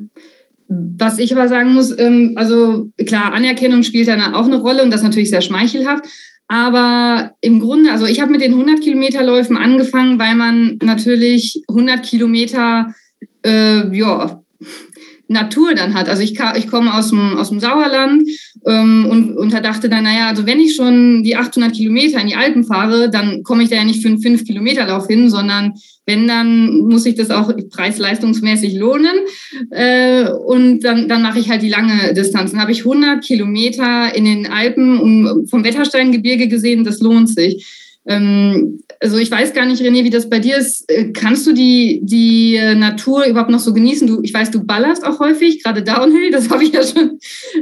Was 0.70 1.20
ich 1.20 1.36
aber 1.36 1.50
sagen 1.50 1.74
muss, 1.74 1.98
ähm, 2.00 2.32
also 2.36 2.90
klar, 3.06 3.34
Anerkennung 3.34 3.84
spielt 3.84 4.08
dann 4.08 4.34
auch 4.34 4.46
eine 4.46 4.56
Rolle 4.56 4.84
und 4.84 4.92
das 4.92 5.02
ist 5.02 5.06
natürlich 5.06 5.30
sehr 5.30 5.42
schmeichelhaft. 5.42 6.06
Aber 6.54 7.32
im 7.42 7.60
Grunde, 7.60 7.92
also 7.92 8.06
ich 8.06 8.22
habe 8.22 8.32
mit 8.32 8.42
den 8.42 8.52
100 8.52 8.80
Kilometerläufen 8.80 9.58
angefangen, 9.58 10.20
weil 10.20 10.36
man 10.36 10.78
natürlich 10.84 11.64
100 11.68 12.06
Kilometer, 12.06 12.94
äh, 13.44 13.98
ja, 13.98 14.44
Natur 15.34 15.74
dann 15.76 15.94
hat. 15.94 16.08
Also 16.08 16.24
ich, 16.24 16.40
ich 16.56 16.68
komme 16.68 16.94
aus 16.94 17.10
dem, 17.10 17.38
aus 17.38 17.50
dem 17.50 17.60
Sauerland 17.60 18.28
ähm, 18.66 19.06
und, 19.10 19.38
und 19.38 19.54
da 19.54 19.60
dachte 19.60 19.90
dann, 19.90 20.06
naja, 20.06 20.28
also 20.28 20.46
wenn 20.46 20.60
ich 20.60 20.76
schon 20.76 21.24
die 21.24 21.36
800 21.36 21.74
Kilometer 21.74 22.22
in 22.22 22.28
die 22.28 22.36
Alpen 22.36 22.64
fahre, 22.64 23.10
dann 23.10 23.44
komme 23.44 23.64
ich 23.64 23.70
da 23.70 23.76
ja 23.76 23.84
nicht 23.84 24.02
für 24.02 24.08
einen 24.08 24.20
5-Kilometer-Lauf 24.20 25.08
hin, 25.08 25.30
sondern 25.30 25.74
wenn, 26.06 26.28
dann 26.28 26.80
muss 26.80 27.06
ich 27.06 27.16
das 27.16 27.30
auch 27.30 27.52
preis-leistungsmäßig 27.72 28.76
lohnen. 28.76 29.16
Äh, 29.72 30.30
und 30.30 30.82
dann, 30.82 31.08
dann 31.08 31.22
mache 31.22 31.40
ich 31.40 31.50
halt 31.50 31.62
die 31.62 31.70
lange 31.70 32.14
Distanz. 32.14 32.52
Dann 32.52 32.62
habe 32.62 32.72
ich 32.72 32.80
100 32.80 33.24
Kilometer 33.24 34.14
in 34.16 34.26
den 34.26 34.48
Alpen 34.48 35.00
um, 35.00 35.48
vom 35.48 35.64
Wettersteingebirge 35.64 36.48
gesehen, 36.48 36.84
das 36.84 37.00
lohnt 37.00 37.30
sich. 37.30 37.66
Ähm, 38.06 38.82
also 39.00 39.18
ich 39.18 39.32
weiß 39.32 39.54
gar 39.54 39.66
nicht, 39.66 39.82
René, 39.82 40.04
wie 40.04 40.10
das 40.10 40.30
bei 40.30 40.40
dir 40.40 40.58
ist. 40.58 40.90
Äh, 40.90 41.12
kannst 41.12 41.48
du 41.48 41.54
die, 41.54 42.02
die 42.04 42.56
äh, 42.56 42.76
Natur 42.76 43.26
überhaupt 43.26 43.50
noch 43.50 43.60
so 43.60 43.74
genießen? 43.74 44.08
Du, 44.08 44.22
ich 44.24 44.34
weiß, 44.34 44.52
du 44.52 44.64
ballerst 44.64 45.06
auch 45.06 45.20
häufig, 45.20 45.64
gerade 45.64 45.84
Downhill, 45.84 46.32
das 46.32 46.50
habe 46.50 46.64
ich 46.64 46.74
ja 46.74 46.84
schon 46.84 47.20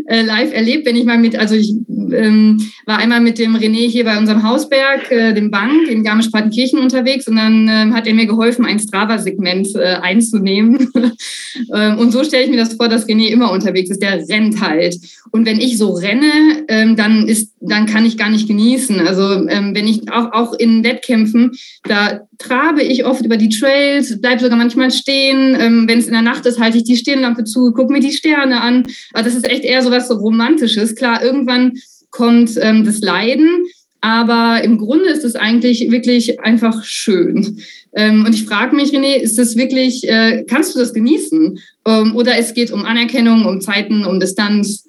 äh, 0.07 0.21
live 0.21 0.53
erlebt, 0.53 0.85
wenn 0.85 0.95
ich 0.95 1.05
mal 1.05 1.17
mit, 1.17 1.35
also 1.35 1.55
ich 1.55 1.73
ähm, 1.89 2.59
war 2.85 2.97
einmal 2.97 3.21
mit 3.21 3.39
dem 3.39 3.55
René 3.55 3.87
hier 3.87 4.03
bei 4.03 4.17
unserem 4.17 4.43
Hausberg, 4.43 5.11
äh, 5.11 5.33
dem 5.33 5.51
Bank 5.51 5.87
in 5.87 6.03
Garmisch-Partenkirchen 6.03 6.79
unterwegs 6.79 7.27
und 7.27 7.35
dann 7.35 7.67
ähm, 7.69 7.93
hat 7.93 8.07
er 8.07 8.13
mir 8.13 8.25
geholfen, 8.25 8.65
ein 8.65 8.79
Strava-Segment 8.79 9.75
äh, 9.75 9.95
einzunehmen. 10.01 10.91
ähm, 11.75 11.97
und 11.99 12.11
so 12.11 12.23
stelle 12.23 12.43
ich 12.43 12.49
mir 12.49 12.57
das 12.57 12.73
vor, 12.73 12.87
dass 12.87 13.07
René 13.07 13.27
immer 13.27 13.51
unterwegs 13.51 13.89
ist, 13.89 14.01
der 14.01 14.27
rennt 14.27 14.59
halt. 14.61 14.97
Und 15.31 15.45
wenn 15.45 15.59
ich 15.59 15.77
so 15.77 15.91
renne, 15.91 16.65
ähm, 16.67 16.95
dann 16.95 17.27
ist, 17.27 17.50
dann 17.61 17.85
kann 17.85 18.05
ich 18.05 18.17
gar 18.17 18.29
nicht 18.29 18.47
genießen. 18.47 18.99
Also 19.07 19.47
ähm, 19.47 19.75
wenn 19.75 19.87
ich 19.87 20.11
auch, 20.11 20.33
auch 20.33 20.53
in 20.53 20.83
Wettkämpfen, 20.83 21.51
da 21.83 22.21
trabe 22.37 22.81
ich 22.81 23.05
oft 23.05 23.23
über 23.23 23.37
die 23.37 23.49
Trails, 23.49 24.19
bleibe 24.19 24.41
sogar 24.41 24.57
manchmal 24.57 24.91
stehen. 24.91 25.55
Ähm, 25.59 25.87
wenn 25.87 25.99
es 25.99 26.07
in 26.07 26.13
der 26.13 26.23
Nacht 26.23 26.45
ist, 26.45 26.59
halte 26.59 26.77
ich 26.77 26.83
die 26.83 26.97
Stirnlampe 26.97 27.43
zu, 27.43 27.71
gucke 27.71 27.93
mir 27.93 27.99
die 27.99 28.11
Sterne 28.11 28.61
an. 28.61 28.87
Also 29.13 29.29
das 29.29 29.37
ist 29.37 29.49
echt 29.49 29.63
eher 29.63 29.81
so 29.83 29.91
was 29.91 30.07
so 30.07 30.15
Romantisches. 30.15 30.95
Klar, 30.95 31.23
irgendwann 31.23 31.73
kommt 32.09 32.57
ähm, 32.59 32.83
das 32.83 32.99
Leiden, 32.99 33.65
aber 34.01 34.63
im 34.63 34.77
Grunde 34.77 35.09
ist 35.09 35.23
es 35.23 35.35
eigentlich 35.35 35.91
wirklich 35.91 36.39
einfach 36.41 36.83
schön. 36.83 37.61
Ähm, 37.93 38.25
und 38.25 38.33
ich 38.33 38.45
frage 38.45 38.75
mich, 38.75 38.91
René, 38.91 39.15
ist 39.15 39.37
das 39.37 39.55
wirklich, 39.55 40.07
äh, 40.09 40.43
kannst 40.47 40.73
du 40.73 40.79
das 40.79 40.93
genießen? 40.93 41.59
Ähm, 41.85 42.15
oder 42.15 42.37
es 42.37 42.53
geht 42.53 42.71
um 42.71 42.85
Anerkennung, 42.85 43.45
um 43.45 43.61
Zeiten, 43.61 44.05
um 44.05 44.19
Distanz? 44.19 44.85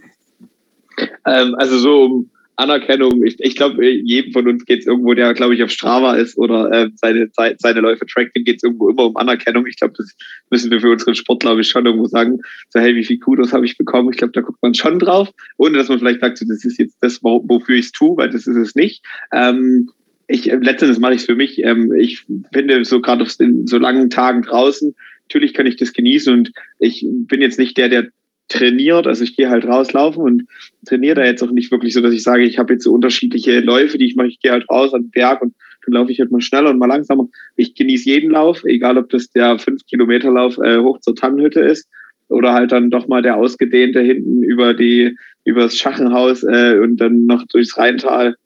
Ähm, 1.26 1.54
also 1.58 1.78
so 1.78 2.24
Anerkennung. 2.56 3.24
Ich, 3.24 3.40
ich 3.40 3.56
glaube, 3.56 3.84
jedem 3.84 4.32
von 4.32 4.46
uns 4.46 4.64
geht 4.64 4.80
es 4.80 4.86
irgendwo, 4.86 5.14
der, 5.14 5.34
glaube 5.34 5.54
ich, 5.54 5.62
auf 5.62 5.70
Strava 5.70 6.14
ist 6.14 6.36
oder 6.36 6.70
äh, 6.70 6.90
seine, 6.94 7.30
seine 7.58 7.80
Läufe 7.80 8.06
trackt, 8.06 8.36
dem 8.36 8.44
geht 8.44 8.56
es 8.56 8.62
irgendwo 8.62 8.90
immer 8.90 9.06
um 9.06 9.16
Anerkennung. 9.16 9.66
Ich 9.66 9.76
glaube, 9.76 9.94
das 9.96 10.14
müssen 10.50 10.70
wir 10.70 10.80
für 10.80 10.90
unseren 10.90 11.14
Sport, 11.14 11.40
glaube 11.40 11.62
ich, 11.62 11.68
schon 11.68 11.86
irgendwo 11.86 12.06
sagen. 12.06 12.40
So, 12.70 12.80
hey, 12.80 12.94
wie 12.94 13.04
viel 13.04 13.18
Kudos 13.18 13.52
habe 13.52 13.64
ich 13.64 13.78
bekommen? 13.78 14.10
Ich 14.12 14.18
glaube, 14.18 14.32
da 14.32 14.42
guckt 14.42 14.62
man 14.62 14.74
schon 14.74 14.98
drauf, 14.98 15.30
ohne 15.56 15.78
dass 15.78 15.88
man 15.88 15.98
vielleicht 15.98 16.20
sagt, 16.20 16.38
so, 16.38 16.46
das 16.46 16.64
ist 16.64 16.78
jetzt 16.78 16.96
das, 17.00 17.22
wofür 17.22 17.76
ich 17.76 17.86
es 17.86 17.92
tue, 17.92 18.16
weil 18.16 18.30
das 18.30 18.46
ist 18.46 18.56
es 18.56 18.74
nicht. 18.74 19.04
Ähm, 19.32 19.90
ich, 20.28 20.46
letztendlich 20.46 20.98
mache 20.98 21.14
ich 21.14 21.20
es 21.20 21.26
für 21.26 21.34
mich. 21.36 21.62
Ähm, 21.62 21.92
ich 21.92 22.24
finde, 22.52 22.84
so 22.84 23.00
gerade 23.00 23.22
auf 23.22 23.30
so 23.30 23.78
langen 23.78 24.10
Tagen 24.10 24.42
draußen, 24.42 24.94
natürlich 25.28 25.54
kann 25.54 25.66
ich 25.66 25.76
das 25.76 25.92
genießen 25.92 26.32
und 26.32 26.52
ich 26.78 27.06
bin 27.08 27.40
jetzt 27.40 27.58
nicht 27.58 27.76
der, 27.78 27.88
der 27.88 28.08
trainiert. 28.52 29.06
Also 29.06 29.24
ich 29.24 29.36
gehe 29.36 29.50
halt 29.50 29.64
rauslaufen 29.64 30.22
und 30.22 30.44
trainiere 30.86 31.16
da 31.16 31.24
jetzt 31.24 31.42
auch 31.42 31.50
nicht 31.50 31.70
wirklich 31.70 31.94
so, 31.94 32.00
dass 32.00 32.12
ich 32.12 32.22
sage, 32.22 32.44
ich 32.44 32.58
habe 32.58 32.74
jetzt 32.74 32.84
so 32.84 32.92
unterschiedliche 32.92 33.60
Läufe, 33.60 33.98
die 33.98 34.06
ich 34.06 34.16
mache. 34.16 34.28
Ich 34.28 34.40
gehe 34.40 34.52
halt 34.52 34.68
raus 34.70 34.94
an 34.94 35.02
den 35.02 35.10
Berg 35.10 35.42
und 35.42 35.54
dann 35.84 35.94
laufe 35.94 36.12
ich 36.12 36.20
halt 36.20 36.30
mal 36.30 36.40
schneller 36.40 36.70
und 36.70 36.78
mal 36.78 36.86
langsamer. 36.86 37.28
Ich 37.56 37.74
genieße 37.74 38.08
jeden 38.08 38.30
Lauf, 38.30 38.64
egal 38.64 38.98
ob 38.98 39.08
das 39.10 39.30
der 39.30 39.58
5-Kilometer-Lauf 39.58 40.58
äh, 40.58 40.78
hoch 40.78 41.00
zur 41.00 41.16
Tannenhütte 41.16 41.60
ist 41.60 41.88
oder 42.28 42.52
halt 42.52 42.72
dann 42.72 42.90
doch 42.90 43.08
mal 43.08 43.22
der 43.22 43.36
ausgedehnte 43.36 44.00
hinten 44.00 44.42
über 44.42 44.74
die 44.74 45.16
über 45.44 45.62
das 45.62 45.76
Schachenhaus 45.76 46.44
äh, 46.44 46.78
und 46.80 46.98
dann 46.98 47.26
noch 47.26 47.44
durchs 47.46 47.76
Rheintal 47.76 48.36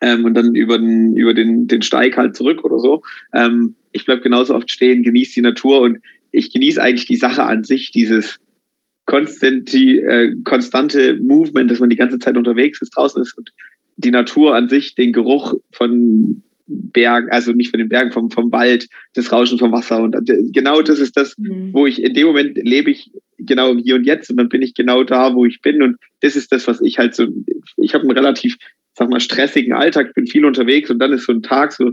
ähm, 0.00 0.24
und 0.24 0.34
dann 0.34 0.54
über 0.54 0.78
den 0.78 1.16
über 1.16 1.34
den 1.34 1.66
den 1.66 1.82
Steig 1.82 2.16
halt 2.16 2.34
zurück 2.34 2.64
oder 2.64 2.78
so. 2.78 3.02
Ähm, 3.34 3.74
ich 3.92 4.06
bleib 4.06 4.22
genauso 4.22 4.54
oft 4.54 4.70
stehen, 4.70 5.02
genieße 5.02 5.34
die 5.34 5.42
Natur 5.42 5.80
und 5.80 5.98
ich 6.32 6.52
genieße 6.52 6.82
eigentlich 6.82 7.06
die 7.06 7.16
Sache 7.16 7.44
an 7.44 7.62
sich, 7.62 7.92
dieses 7.92 8.40
konstanti, 9.06 9.98
äh, 9.98 10.34
konstante 10.44 11.16
Movement, 11.16 11.70
dass 11.70 11.80
man 11.80 11.90
die 11.90 11.96
ganze 11.96 12.18
Zeit 12.18 12.36
unterwegs 12.36 12.80
ist, 12.80 12.90
draußen 12.90 13.22
ist 13.22 13.36
und 13.36 13.52
die 13.96 14.10
Natur 14.10 14.54
an 14.54 14.68
sich, 14.68 14.94
den 14.94 15.12
Geruch 15.12 15.54
von 15.72 16.42
Bergen, 16.66 17.30
also 17.30 17.52
nicht 17.52 17.70
von 17.70 17.78
den 17.78 17.88
Bergen, 17.88 18.12
vom, 18.12 18.30
vom 18.30 18.50
Wald, 18.50 18.88
das 19.14 19.30
Rauschen 19.30 19.58
vom 19.58 19.72
Wasser. 19.72 20.02
Und 20.02 20.16
genau 20.52 20.80
das 20.82 20.98
ist 20.98 21.16
das, 21.16 21.36
mhm. 21.36 21.70
wo 21.72 21.86
ich 21.86 22.02
in 22.02 22.14
dem 22.14 22.26
Moment 22.26 22.56
lebe 22.56 22.90
ich 22.90 23.10
genau 23.38 23.76
Hier 23.76 23.96
und 23.96 24.04
Jetzt 24.04 24.30
und 24.30 24.38
dann 24.38 24.48
bin 24.48 24.62
ich 24.62 24.74
genau 24.74 25.04
da, 25.04 25.34
wo 25.34 25.44
ich 25.44 25.60
bin. 25.60 25.82
Und 25.82 25.96
das 26.20 26.36
ist 26.36 26.52
das, 26.52 26.66
was 26.66 26.80
ich 26.80 26.98
halt 26.98 27.14
so, 27.14 27.26
ich 27.76 27.94
habe 27.94 28.02
einen 28.02 28.12
relativ, 28.12 28.56
sag 28.94 29.10
mal, 29.10 29.20
stressigen 29.20 29.74
Alltag, 29.74 30.14
bin 30.14 30.26
viel 30.26 30.44
unterwegs 30.44 30.90
und 30.90 30.98
dann 30.98 31.12
ist 31.12 31.26
so 31.26 31.32
ein 31.32 31.42
Tag 31.42 31.72
so, 31.72 31.92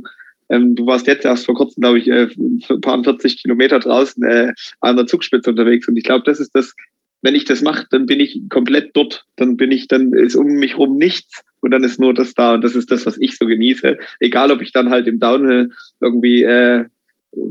ähm, 0.50 0.76
du 0.76 0.86
warst 0.86 1.08
jetzt 1.08 1.26
erst 1.26 1.46
vor 1.46 1.56
kurzem, 1.56 1.82
glaube 1.82 2.00
ich, 2.00 2.08
äh, 2.10 2.28
ein 2.38 2.82
paar 2.82 3.02
40 3.02 3.42
Kilometer 3.42 3.80
draußen 3.80 4.22
äh, 4.24 4.54
an 4.82 4.98
der 4.98 5.08
Zugspitze 5.08 5.50
unterwegs. 5.50 5.88
Und 5.88 5.96
ich 5.96 6.04
glaube, 6.04 6.24
das 6.26 6.40
ist 6.40 6.54
das, 6.54 6.76
wenn 7.22 7.36
ich 7.36 7.46
das 7.46 7.62
mache, 7.62 7.88
dann 7.92 8.06
bin 8.06 8.20
ich 8.20 8.42
komplett 8.50 8.92
dort. 8.96 9.26
Dann 9.36 9.58
bin 9.58 9.72
ich, 9.72 9.88
dann 9.88 10.14
ist 10.14 10.36
um 10.36 10.48
mich 10.48 10.78
rum 10.78 10.98
nichts 10.98 11.44
und 11.62 11.72
dann 11.72 11.84
ist 11.84 12.00
nur 12.00 12.14
das 12.14 12.34
da 12.34 12.54
und 12.54 12.64
das 12.64 12.76
ist 12.76 12.92
das, 12.92 13.06
was 13.06 13.18
ich 13.18 13.38
so 13.38 13.46
genieße. 13.46 13.98
Egal, 14.20 14.52
ob 14.52 14.62
ich 14.62 14.72
dann 14.72 14.90
halt 14.90 15.08
im 15.08 15.20
Downhill 15.20 15.72
irgendwie 16.00 16.44
äh, 16.44 16.86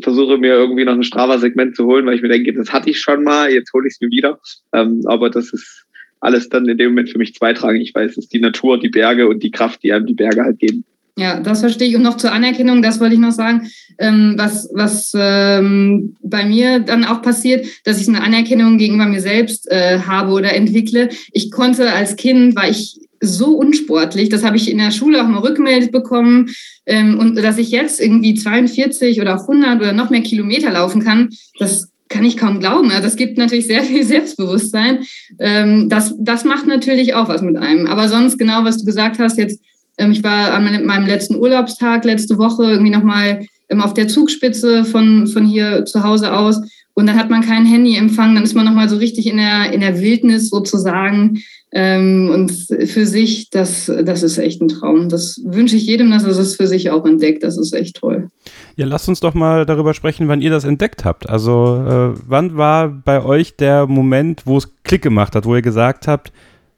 versuche 0.03 0.39
mir 0.39 0.55
irgendwie 0.55 0.85
noch 0.85 0.95
ein 0.95 1.03
Strava-Segment 1.03 1.77
zu 1.77 1.87
holen, 1.87 2.07
weil 2.07 2.17
ich 2.17 2.23
mir 2.23 2.29
denke, 2.29 2.53
das 2.53 2.73
hatte 2.73 2.91
ich 2.91 3.01
schon 3.01 3.23
mal, 3.23 3.51
jetzt 3.51 3.73
hole 3.73 3.87
ich 3.87 3.95
es 3.95 4.01
mir 4.01 4.11
wieder. 4.11 4.41
Ähm, 4.73 5.03
aber 5.07 5.31
das 5.31 5.53
ist 5.53 5.87
alles 6.21 6.49
dann 6.49 6.69
in 6.69 6.77
dem 6.77 6.91
Moment 6.91 7.11
für 7.11 7.19
mich 7.19 7.35
zweitrangig. 7.35 7.83
Ich 7.83 7.95
weiß, 7.95 8.13
es 8.13 8.19
ist 8.19 8.33
die 8.33 8.41
Natur, 8.41 8.79
die 8.79 8.91
Berge 8.91 9.27
und 9.27 9.43
die 9.43 9.51
Kraft, 9.51 9.83
die 9.83 9.93
einem 9.93 10.07
die 10.07 10.15
Berge 10.15 10.43
halt 10.43 10.59
geben. 10.59 10.85
Ja, 11.17 11.41
das 11.41 11.61
verstehe 11.61 11.89
ich. 11.89 11.97
Und 11.97 12.03
noch 12.03 12.17
zur 12.17 12.33
Anerkennung, 12.33 12.83
das 12.83 13.01
wollte 13.01 13.15
ich 13.15 13.21
noch 13.21 13.33
sagen, 13.33 13.71
ähm, 13.99 14.35
was, 14.37 14.69
was 14.73 15.13
ähm, 15.15 16.17
bei 16.23 16.45
mir 16.45 16.81
dann 16.81 17.05
auch 17.05 17.23
passiert, 17.23 17.67
dass 17.85 18.01
ich 18.01 18.09
eine 18.09 18.23
Anerkennung 18.23 18.79
gegenüber 18.79 19.07
mir 19.07 19.21
selbst 19.21 19.71
äh, 19.71 20.01
habe 20.01 20.33
oder 20.33 20.55
entwickle. 20.55 21.11
Ich 21.33 21.51
konnte 21.51 21.93
als 21.93 22.17
Kind, 22.17 22.57
war 22.57 22.69
ich 22.69 22.99
so 23.21 23.49
unsportlich, 23.49 24.31
das 24.31 24.45
habe 24.45 24.57
ich 24.57 24.71
in 24.71 24.79
der 24.79 24.93
Schule 24.93 25.23
auch 25.23 25.29
mal 25.29 25.41
rückgemeldet 25.41 25.93
bekommen. 25.93 26.51
Ähm, 26.87 27.19
und 27.19 27.37
dass 27.37 27.59
ich 27.59 27.71
jetzt 27.71 28.01
irgendwie 28.01 28.35
42 28.35 29.21
oder 29.21 29.41
100 29.41 29.81
oder 29.81 29.93
noch 29.93 30.11
mehr 30.11 30.23
Kilometer 30.23 30.73
laufen 30.73 31.05
kann, 31.05 31.29
das 31.59 31.91
kann 32.09 32.25
ich 32.25 32.37
kaum 32.37 32.61
glauben. 32.61 32.91
Also 32.91 33.05
das 33.05 33.17
gibt 33.17 33.39
natürlich 33.39 33.67
sehr 33.67 33.85
viel 33.85 34.05
Selbstbewusstsein. 34.05 35.05
Ähm, 35.39 35.89
das, 35.89 36.15
das 36.19 36.45
macht 36.45 36.67
natürlich 36.67 37.15
auch 37.15 37.29
was 37.29 37.43
mit 37.43 37.57
einem. 37.57 37.87
Aber 37.87 38.09
sonst 38.09 38.39
genau, 38.39 38.65
was 38.65 38.79
du 38.79 38.85
gesagt 38.85 39.19
hast, 39.19 39.39
jetzt 39.39 39.61
ich 40.09 40.25
war 40.25 40.53
an 40.53 40.85
meinem 40.87 41.07
letzten 41.07 41.37
Urlaubstag 41.37 42.05
letzte 42.05 42.39
Woche 42.39 42.65
irgendwie 42.65 42.91
nochmal 42.91 43.47
ähm, 43.69 43.83
auf 43.83 43.95
der 43.95 44.09
Zugspitze 44.09 44.85
von, 44.85 45.27
von 45.27 45.47
hier 45.47 45.85
zu 45.85 46.03
Hause 46.03 46.33
aus. 46.33 46.61
Und 46.95 47.07
dann 47.07 47.17
hat 47.17 47.31
man 47.31 47.43
keinen 47.43 47.67
Handyempfang, 47.67 48.35
dann 48.35 48.45
ist 48.45 48.55
man 48.55 48.65
nochmal 48.65 48.89
so 48.89 48.97
richtig 48.97 49.27
in 49.27 49.37
der, 49.37 49.73
in 49.73 49.81
der 49.81 50.01
Wildnis 50.01 50.51
sozusagen. 50.51 51.43
Ähm, 51.73 52.31
und 52.33 52.51
für 52.51 53.07
sich, 53.07 53.49
das, 53.51 53.87
das 53.87 54.25
ist 54.25 54.39
echt 54.39 54.61
ein 54.61 54.69
Traum. 54.69 55.09
Das 55.09 55.41
wünsche 55.45 55.77
ich 55.77 55.87
jedem, 55.87 56.11
dass 56.11 56.25
er 56.25 56.35
das 56.35 56.57
für 56.57 56.67
sich 56.67 56.91
auch 56.91 57.07
entdeckt. 57.07 57.45
Das 57.45 57.57
ist 57.57 57.73
echt 57.73 57.97
toll. 57.97 58.29
Ja, 58.77 58.87
lasst 58.87 59.09
uns 59.09 59.21
doch 59.21 59.35
mal 59.35 59.65
darüber 59.67 59.95
sprechen, 59.95 60.27
wann 60.27 60.43
ihr 60.43 60.51
das 60.51 60.65
entdeckt 60.65 61.05
habt. 61.05 61.31
Also, 61.31 61.77
äh, 61.87 62.21
wann 62.27 62.57
war 62.57 62.89
bei 62.89 63.25
euch 63.25 63.57
der 63.57 63.87
Moment, 63.87 64.43
wo 64.47 64.59
es 64.59 64.69
Klick 64.83 65.03
gemacht 65.03 65.37
hat, 65.37 65.47
wo 65.47 65.55
ihr 65.55 65.63
gesagt 65.63 66.09
habt, 66.09 66.33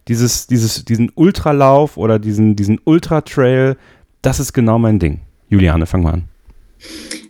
dieses, 0.09 0.47
dieses, 0.47 0.85
diesen 0.85 1.11
Ultralauf 1.15 1.97
oder 1.97 2.19
diesen, 2.19 2.57
diesen 2.57 2.81
Ultratrail, 2.85 3.77
das 4.21 4.41
ist 4.41 4.53
genau 4.53 4.79
mein 4.79 4.99
Ding. 4.99 5.21
Juliane, 5.49 5.87
fang 5.87 6.03
mal 6.03 6.15
an. 6.15 6.29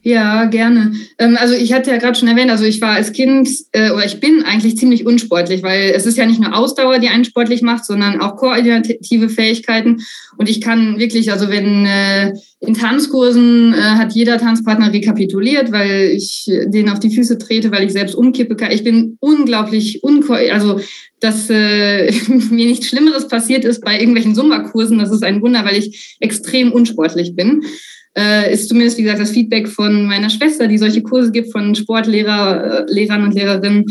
Ja, 0.05 0.47
gerne. 0.47 0.95
Ähm, 1.19 1.37
also 1.41 1.55
ich 1.55 1.73
hatte 1.73 1.91
ja 1.91 1.99
gerade 1.99 2.19
schon 2.19 2.27
erwähnt, 2.27 2.51
also 2.51 2.65
ich 2.65 2.81
war 2.81 2.97
als 2.97 3.13
Kind 3.13 3.49
äh, 3.71 3.93
oder 3.93 4.05
ich 4.05 4.19
bin 4.19 4.43
eigentlich 4.43 4.77
ziemlich 4.77 5.07
unsportlich, 5.07 5.63
weil 5.63 5.93
es 5.95 6.07
ist 6.07 6.19
ja 6.19 6.27
nicht 6.27 6.41
nur 6.41 6.57
Ausdauer, 6.57 6.99
die 6.99 7.09
einen 7.09 7.25
sportlich 7.25 7.63
macht, 7.63 7.85
sondern 7.85 8.21
auch 8.21 8.35
koordinative 8.35 9.29
Fähigkeiten. 9.29 10.03
Und 10.37 10.49
ich 10.49 10.61
kann 10.61 10.99
wirklich, 10.99 11.31
also 11.31 11.49
wenn 11.51 11.87
äh, 11.87 12.33
in 12.59 12.75
Tanzkursen 12.75 13.75
äh, 13.75 13.77
hat 13.77 14.13
jeder 14.13 14.39
Tanzpartner 14.39 14.93
rekapituliert, 14.93 15.71
weil 15.71 16.11
ich 16.17 16.51
den 16.67 16.89
auf 16.89 16.99
die 16.99 17.15
Füße 17.15 17.39
trete, 17.39 17.71
weil 17.71 17.85
ich 17.85 17.93
selbst 17.93 18.17
umkippe 18.17 18.57
kann. 18.57 18.73
Ich 18.73 18.83
bin 18.83 19.19
unglaublich 19.21 20.03
unko 20.03 20.33
also 20.33 20.81
dass 21.21 21.49
äh, 21.49 22.11
mir 22.51 22.67
nichts 22.67 22.89
Schlimmeres 22.89 23.29
passiert 23.29 23.65
ist 23.65 23.85
bei 23.85 24.01
irgendwelchen 24.01 24.35
Sumba-Kursen. 24.35 24.99
Das 24.99 25.13
ist 25.13 25.23
ein 25.23 25.41
Wunder, 25.43 25.65
weil 25.65 25.77
ich 25.77 26.17
extrem 26.19 26.73
unsportlich 26.73 27.37
bin 27.37 27.63
äh, 28.17 28.53
ist 28.53 28.69
zumindest, 28.69 28.99
wie 28.99 29.03
gesagt, 29.03 29.21
das 29.21 29.31
Feedback 29.31 29.69
von 29.69 30.07
meiner 30.07 30.31
Schwester, 30.31 30.67
die 30.67 30.79
solche 30.79 31.03
Kurse 31.03 31.33
gibt, 31.33 31.53
von 31.53 31.75
Sportlehrer, 31.75 32.87
äh, 32.89 32.93
Lehrern 32.93 33.25
und 33.25 33.35
Lehrerinnen. 33.35 33.87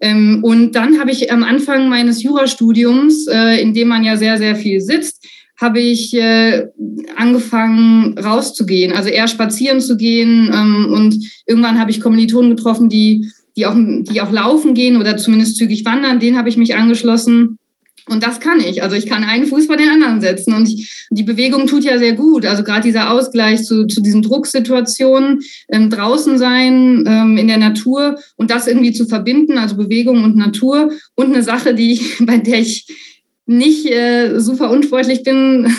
Ähm, 0.00 0.40
und 0.42 0.72
dann 0.72 0.98
habe 0.98 1.10
ich 1.10 1.32
am 1.32 1.44
Anfang 1.44 1.88
meines 1.88 2.22
Jurastudiums, 2.22 3.26
äh, 3.28 3.60
in 3.60 3.72
dem 3.74 3.88
man 3.88 4.04
ja 4.04 4.16
sehr, 4.16 4.38
sehr 4.38 4.56
viel 4.56 4.80
sitzt, 4.80 5.24
habe 5.56 5.78
ich 5.78 6.12
äh, 6.14 6.66
angefangen 7.16 8.18
rauszugehen, 8.18 8.92
also 8.92 9.10
eher 9.10 9.28
spazieren 9.28 9.80
zu 9.80 9.96
gehen. 9.96 10.50
Ähm, 10.52 10.92
und 10.92 11.24
irgendwann 11.46 11.78
habe 11.78 11.92
ich 11.92 12.00
Kommilitonen 12.00 12.56
getroffen, 12.56 12.88
die 12.88 13.30
die 13.56 13.66
auch, 13.66 13.74
die 13.76 14.20
auch 14.20 14.30
laufen 14.30 14.74
gehen 14.74 14.96
oder 14.96 15.16
zumindest 15.16 15.56
zügig 15.56 15.84
wandern, 15.84 16.20
den 16.20 16.38
habe 16.38 16.48
ich 16.48 16.56
mich 16.56 16.74
angeschlossen. 16.74 17.58
Und 18.08 18.22
das 18.22 18.40
kann 18.40 18.60
ich. 18.60 18.82
Also 18.82 18.96
ich 18.96 19.06
kann 19.06 19.22
einen 19.22 19.46
Fuß 19.46 19.66
vor 19.66 19.76
den 19.76 19.88
anderen 19.88 20.20
setzen. 20.20 20.54
Und 20.54 20.68
ich, 20.68 21.06
die 21.10 21.22
Bewegung 21.22 21.66
tut 21.66 21.84
ja 21.84 21.98
sehr 21.98 22.14
gut. 22.14 22.44
Also 22.44 22.64
gerade 22.64 22.82
dieser 22.82 23.10
Ausgleich 23.10 23.64
zu, 23.64 23.86
zu 23.86 24.00
diesen 24.00 24.22
Drucksituationen, 24.22 25.40
ähm, 25.68 25.88
draußen 25.88 26.36
sein, 26.36 27.04
ähm, 27.06 27.36
in 27.36 27.48
der 27.48 27.58
Natur 27.58 28.18
und 28.36 28.50
das 28.50 28.66
irgendwie 28.66 28.92
zu 28.92 29.06
verbinden, 29.06 29.56
also 29.56 29.76
Bewegung 29.76 30.24
und 30.24 30.36
Natur. 30.36 30.90
Und 31.14 31.32
eine 31.32 31.42
Sache, 31.42 31.74
die 31.74 31.92
ich, 31.92 32.18
bei 32.26 32.38
der 32.38 32.60
ich 32.60 32.86
nicht 33.46 33.86
äh, 33.86 34.38
super 34.40 34.70
unfreundlich 34.70 35.22
bin, 35.22 35.72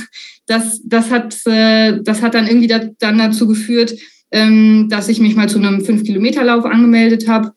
das, 0.46 0.82
das, 0.84 1.10
hat, 1.12 1.36
äh, 1.46 2.02
das 2.02 2.22
hat 2.22 2.36
dann 2.36 2.48
irgendwie 2.48 2.68
da, 2.68 2.80
dann 3.00 3.18
dazu 3.18 3.48
geführt, 3.48 3.96
ähm, 4.32 4.88
dass 4.90 5.10
ich 5.10 5.20
mich 5.20 5.36
mal 5.36 5.50
zu 5.50 5.60
einem 5.60 5.82
5-Kilometer-Lauf 5.82 6.66
angemeldet 6.66 7.28
habe 7.28 7.54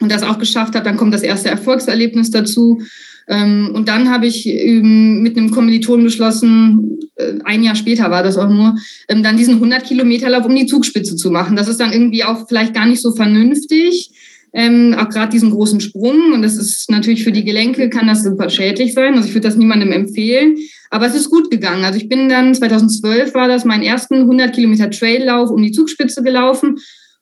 und 0.00 0.10
das 0.10 0.22
auch 0.22 0.38
geschafft 0.38 0.74
habe. 0.74 0.84
Dann 0.84 0.96
kommt 0.96 1.14
das 1.14 1.22
erste 1.22 1.50
Erfolgserlebnis 1.50 2.30
dazu. 2.30 2.82
Ähm, 3.30 3.70
und 3.72 3.88
dann 3.88 4.10
habe 4.10 4.26
ich 4.26 4.44
mit 4.44 5.36
einem 5.36 5.52
Kommiliton 5.52 6.02
beschlossen, 6.02 6.98
äh, 7.14 7.34
ein 7.44 7.62
Jahr 7.62 7.76
später 7.76 8.10
war 8.10 8.24
das 8.24 8.36
auch 8.36 8.50
nur, 8.50 8.76
ähm, 9.08 9.22
dann 9.22 9.36
diesen 9.36 9.60
100-Kilometer-Lauf 9.60 10.44
um 10.44 10.54
die 10.54 10.66
Zugspitze 10.66 11.14
zu 11.14 11.30
machen. 11.30 11.56
Das 11.56 11.68
ist 11.68 11.78
dann 11.78 11.92
irgendwie 11.92 12.24
auch 12.24 12.48
vielleicht 12.48 12.74
gar 12.74 12.86
nicht 12.86 13.00
so 13.00 13.12
vernünftig. 13.12 14.10
Ähm, 14.52 14.96
auch 14.98 15.08
gerade 15.08 15.30
diesen 15.30 15.52
großen 15.52 15.80
Sprung. 15.80 16.32
Und 16.34 16.42
das 16.42 16.56
ist 16.56 16.90
natürlich 16.90 17.22
für 17.22 17.30
die 17.30 17.44
Gelenke, 17.44 17.88
kann 17.88 18.08
das 18.08 18.24
super 18.24 18.50
schädlich 18.50 18.94
sein. 18.94 19.14
Also 19.14 19.28
ich 19.28 19.34
würde 19.34 19.46
das 19.46 19.56
niemandem 19.56 19.92
empfehlen. 19.92 20.56
Aber 20.90 21.06
es 21.06 21.14
ist 21.14 21.30
gut 21.30 21.52
gegangen. 21.52 21.84
Also 21.84 21.98
ich 21.98 22.08
bin 22.08 22.28
dann, 22.28 22.52
2012 22.52 23.32
war 23.32 23.46
das, 23.46 23.64
meinen 23.64 23.84
ersten 23.84 24.22
100 24.22 24.52
Kilometer 24.52 24.90
Traillauf 24.90 25.50
um 25.50 25.62
die 25.62 25.70
Zugspitze 25.70 26.24
gelaufen. 26.24 26.78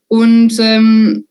Und 0.06 0.58
ähm, 0.58 1.26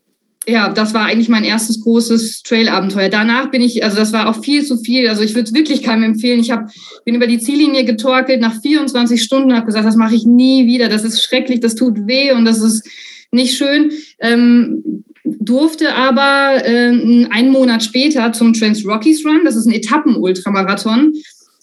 ja, 0.48 0.70
das 0.70 0.94
war 0.94 1.04
eigentlich 1.04 1.28
mein 1.28 1.44
erstes 1.44 1.80
großes 1.80 2.42
Trail-Abenteuer. 2.42 3.10
Danach 3.10 3.50
bin 3.50 3.60
ich, 3.60 3.84
also 3.84 3.96
das 3.96 4.12
war 4.12 4.28
auch 4.28 4.42
viel 4.42 4.64
zu 4.64 4.78
viel. 4.78 5.08
Also 5.08 5.22
ich 5.22 5.34
würde 5.34 5.48
es 5.48 5.54
wirklich 5.54 5.82
keinem 5.82 6.04
empfehlen. 6.04 6.40
Ich 6.40 6.50
hab, 6.50 6.70
bin 7.04 7.14
über 7.14 7.26
die 7.26 7.38
Ziellinie 7.38 7.84
getorkelt 7.84 8.40
nach 8.40 8.60
24 8.60 9.22
Stunden, 9.22 9.54
habe 9.54 9.66
gesagt, 9.66 9.86
das 9.86 9.96
mache 9.96 10.14
ich 10.14 10.24
nie 10.24 10.66
wieder. 10.66 10.88
Das 10.88 11.04
ist 11.04 11.22
schrecklich, 11.22 11.60
das 11.60 11.74
tut 11.74 12.06
weh 12.06 12.32
und 12.32 12.44
das 12.44 12.60
ist 12.60 12.88
nicht 13.30 13.56
schön. 13.56 13.92
Ähm, 14.20 15.04
durfte 15.24 15.94
aber 15.94 16.64
äh, 16.64 17.26
einen 17.30 17.50
Monat 17.50 17.84
später 17.84 18.32
zum 18.32 18.54
Trans 18.54 18.86
Rockies 18.86 19.24
Run. 19.26 19.42
Das 19.44 19.56
ist 19.56 19.66
ein 19.66 19.74
Etappen-Ultramarathon. 19.74 21.12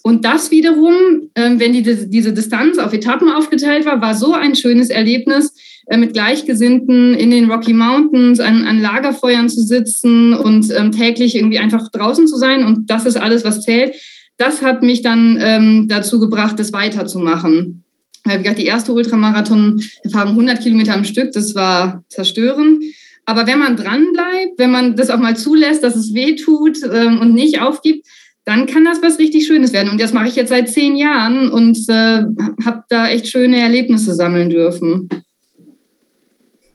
Und 0.06 0.24
das 0.24 0.52
wiederum, 0.52 1.30
äh, 1.34 1.50
wenn 1.56 1.72
die, 1.72 1.82
diese 1.82 2.32
Distanz 2.32 2.78
auf 2.78 2.92
Etappen 2.92 3.28
aufgeteilt 3.28 3.86
war, 3.86 4.00
war 4.00 4.14
so 4.14 4.34
ein 4.34 4.54
schönes 4.54 4.88
Erlebnis 4.88 5.52
äh, 5.86 5.96
mit 5.96 6.12
Gleichgesinnten 6.12 7.14
in 7.14 7.32
den 7.32 7.50
Rocky 7.50 7.72
Mountains 7.72 8.38
an, 8.38 8.66
an 8.66 8.80
Lagerfeuern 8.80 9.48
zu 9.48 9.62
sitzen 9.62 10.32
und 10.32 10.70
ähm, 10.70 10.92
täglich 10.92 11.34
irgendwie 11.34 11.58
einfach 11.58 11.90
draußen 11.90 12.28
zu 12.28 12.36
sein. 12.36 12.64
Und 12.64 12.88
das 12.88 13.04
ist 13.04 13.16
alles, 13.16 13.42
was 13.42 13.62
zählt. 13.62 13.96
Das 14.36 14.62
hat 14.62 14.84
mich 14.84 15.02
dann 15.02 15.38
ähm, 15.40 15.88
dazu 15.88 16.20
gebracht, 16.20 16.60
das 16.60 16.72
weiterzumachen. 16.72 17.82
Wie 18.24 18.38
gesagt, 18.38 18.60
die 18.60 18.66
erste 18.66 18.92
Ultramarathon-Erfahrung 18.92 20.34
100 20.34 20.62
Kilometer 20.62 20.94
am 20.94 21.04
Stück, 21.04 21.32
das 21.32 21.56
war 21.56 22.04
zerstörend. 22.10 22.84
Aber 23.24 23.48
wenn 23.48 23.58
man 23.58 23.76
dranbleibt, 23.76 24.56
wenn 24.56 24.70
man 24.70 24.94
das 24.94 25.10
auch 25.10 25.18
mal 25.18 25.36
zulässt, 25.36 25.82
dass 25.82 25.96
es 25.96 26.14
weh 26.14 26.36
tut 26.36 26.78
ähm, 26.84 27.18
und 27.18 27.34
nicht 27.34 27.60
aufgibt, 27.60 28.06
dann 28.46 28.66
kann 28.66 28.84
das 28.84 29.02
was 29.02 29.18
richtig 29.18 29.46
Schönes 29.46 29.72
werden. 29.72 29.90
Und 29.90 30.00
das 30.00 30.14
mache 30.14 30.28
ich 30.28 30.36
jetzt 30.36 30.50
seit 30.50 30.68
zehn 30.68 30.96
Jahren 30.96 31.50
und 31.50 31.76
äh, 31.88 32.22
habe 32.64 32.84
da 32.88 33.08
echt 33.08 33.26
schöne 33.26 33.58
Erlebnisse 33.58 34.14
sammeln 34.14 34.50
dürfen. 34.50 35.08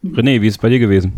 René, 0.04 0.42
wie 0.42 0.48
ist 0.48 0.56
es 0.56 0.62
bei 0.62 0.70
dir 0.70 0.80
gewesen? 0.80 1.14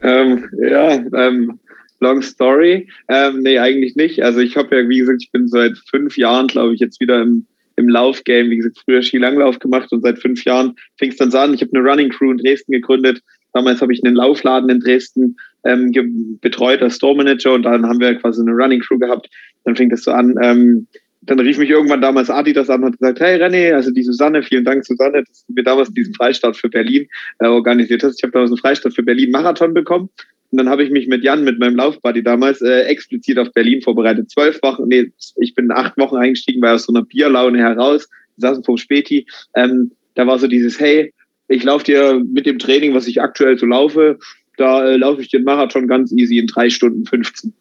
Ähm, 0.00 0.44
ja, 0.60 0.92
ähm, 0.92 1.58
long 1.98 2.22
story. 2.22 2.88
Ähm, 3.08 3.40
nee, 3.40 3.58
eigentlich 3.58 3.96
nicht. 3.96 4.22
Also 4.22 4.38
ich 4.38 4.56
habe 4.56 4.76
ja, 4.76 4.88
wie 4.88 4.98
gesagt, 4.98 5.22
ich 5.22 5.32
bin 5.32 5.48
seit 5.48 5.76
fünf 5.90 6.16
Jahren, 6.16 6.46
glaube 6.46 6.74
ich, 6.74 6.80
jetzt 6.80 7.00
wieder 7.00 7.20
im, 7.22 7.44
im 7.74 7.88
Laufgame. 7.88 8.50
Wie 8.50 8.56
gesagt, 8.56 8.78
früher 8.84 9.02
Skilanglauf 9.02 9.58
gemacht 9.58 9.90
und 9.90 10.02
seit 10.02 10.20
fünf 10.20 10.44
Jahren 10.44 10.76
fing 10.98 11.10
es 11.10 11.16
dann 11.16 11.32
so 11.32 11.38
an. 11.38 11.52
Ich 11.52 11.62
habe 11.62 11.76
eine 11.76 11.88
Running 11.88 12.10
Crew 12.10 12.30
in 12.30 12.38
Dresden 12.38 12.70
gegründet. 12.70 13.22
Damals 13.52 13.80
habe 13.80 13.92
ich 13.92 14.04
einen 14.04 14.14
Laufladen 14.14 14.70
in 14.70 14.80
Dresden 14.80 15.36
ähm, 15.64 16.38
betreut 16.40 16.82
als 16.82 16.96
Store 16.96 17.16
Manager 17.16 17.54
und 17.54 17.62
dann 17.62 17.86
haben 17.86 18.00
wir 18.00 18.14
quasi 18.16 18.40
eine 18.40 18.52
Running 18.52 18.80
Crew 18.80 18.98
gehabt. 18.98 19.28
Dann 19.64 19.76
fing 19.76 19.90
das 19.90 20.02
so 20.02 20.12
an. 20.12 20.36
Ähm, 20.42 20.86
dann 21.26 21.40
rief 21.40 21.58
mich 21.58 21.70
irgendwann 21.70 22.02
damals 22.02 22.28
Adidas 22.28 22.68
an 22.68 22.82
und 22.82 22.92
hat 22.92 22.98
gesagt, 22.98 23.20
hey 23.20 23.42
René, 23.42 23.72
also 23.72 23.90
die 23.90 24.02
Susanne, 24.02 24.42
vielen 24.42 24.64
Dank 24.64 24.84
Susanne, 24.84 25.24
dass 25.24 25.46
du 25.46 25.54
mir 25.54 25.62
damals 25.62 25.90
diesen 25.92 26.14
Freistaat 26.14 26.56
für 26.56 26.68
Berlin 26.68 27.06
äh, 27.38 27.46
organisiert 27.46 28.02
hast. 28.02 28.18
Ich 28.18 28.22
habe 28.22 28.32
damals 28.32 28.50
einen 28.50 28.58
Freistaat 28.58 28.94
für 28.94 29.02
Berlin 29.02 29.30
Marathon 29.30 29.72
bekommen. 29.72 30.10
Und 30.50 30.58
dann 30.58 30.68
habe 30.68 30.84
ich 30.84 30.90
mich 30.90 31.08
mit 31.08 31.24
Jan, 31.24 31.42
mit 31.42 31.58
meinem 31.58 31.76
Laufbuddy 31.76 32.22
damals, 32.22 32.60
äh, 32.60 32.82
explizit 32.82 33.38
auf 33.38 33.52
Berlin 33.52 33.82
vorbereitet. 33.82 34.30
Zwölf 34.30 34.62
Wochen, 34.62 34.86
nee, 34.86 35.10
ich 35.36 35.54
bin 35.54 35.70
acht 35.72 35.96
Wochen 35.96 36.16
eingestiegen, 36.16 36.62
war 36.62 36.74
aus 36.74 36.84
so 36.84 36.92
einer 36.92 37.04
Bierlaune 37.04 37.58
heraus, 37.58 38.08
saßen 38.36 38.62
vom 38.62 38.76
Späti. 38.76 39.26
Ähm, 39.56 39.92
da 40.14 40.26
war 40.26 40.38
so 40.38 40.46
dieses, 40.46 40.78
hey, 40.78 41.12
ich 41.48 41.64
laufe 41.64 41.84
dir 41.84 42.22
mit 42.24 42.46
dem 42.46 42.58
Training, 42.58 42.94
was 42.94 43.06
ich 43.06 43.20
aktuell 43.20 43.58
so 43.58 43.66
laufe, 43.66 44.18
da 44.56 44.86
äh, 44.86 44.96
laufe 44.96 45.20
ich 45.20 45.28
den 45.28 45.44
Marathon 45.44 45.88
ganz 45.88 46.12
easy 46.12 46.38
in 46.38 46.46
drei 46.46 46.70
Stunden 46.70 47.04
15. 47.04 47.52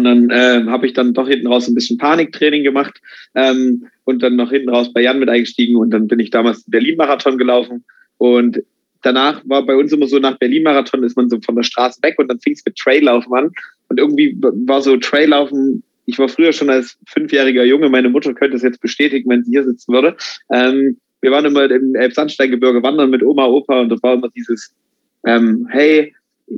Und 0.00 0.04
dann 0.04 0.30
äh, 0.30 0.64
habe 0.70 0.86
ich 0.86 0.94
dann 0.94 1.12
doch 1.12 1.28
hinten 1.28 1.46
raus 1.46 1.68
ein 1.68 1.74
bisschen 1.74 1.98
Paniktraining 1.98 2.64
gemacht 2.64 3.00
ähm, 3.34 3.86
und 4.04 4.22
dann 4.22 4.36
noch 4.36 4.50
hinten 4.50 4.70
raus 4.70 4.90
bei 4.94 5.02
Jan 5.02 5.18
mit 5.18 5.28
eingestiegen 5.28 5.76
und 5.76 5.90
dann 5.90 6.06
bin 6.06 6.18
ich 6.20 6.30
damals 6.30 6.64
Berlin-Marathon 6.66 7.36
gelaufen. 7.36 7.84
Und 8.16 8.62
danach 9.02 9.42
war 9.44 9.66
bei 9.66 9.76
uns 9.76 9.92
immer 9.92 10.06
so, 10.06 10.18
nach 10.18 10.38
Berlin-Marathon 10.38 11.04
ist 11.04 11.18
man 11.18 11.28
so 11.28 11.38
von 11.44 11.54
der 11.54 11.64
Straße 11.64 12.02
weg 12.02 12.14
und 12.18 12.28
dann 12.28 12.40
fing 12.40 12.54
es 12.54 12.64
mit 12.64 12.76
Traillaufen 12.76 13.34
an. 13.34 13.50
Und 13.88 13.98
irgendwie 13.98 14.34
war 14.40 14.80
so 14.80 14.96
Traillaufen, 14.96 15.82
ich 16.06 16.18
war 16.18 16.28
früher 16.28 16.54
schon 16.54 16.70
als 16.70 16.96
fünfjähriger 17.06 17.64
Junge, 17.64 17.90
meine 17.90 18.08
Mutter 18.08 18.32
könnte 18.32 18.56
es 18.56 18.62
jetzt 18.62 18.80
bestätigen, 18.80 19.28
wenn 19.28 19.44
sie 19.44 19.50
hier 19.50 19.64
sitzen 19.64 19.92
würde, 19.92 20.16
ähm, 20.50 20.96
wir 21.20 21.30
waren 21.30 21.44
immer 21.44 21.70
im 21.70 21.94
Elbsandsteingebirge 21.94 22.82
wandern 22.82 23.10
mit 23.10 23.22
Oma, 23.22 23.44
Opa 23.44 23.82
und 23.82 23.90
das 23.90 24.02
war 24.02 24.14
immer 24.14 24.30
dieses, 24.34 24.74
ähm, 25.26 25.68
hey, 25.70 26.14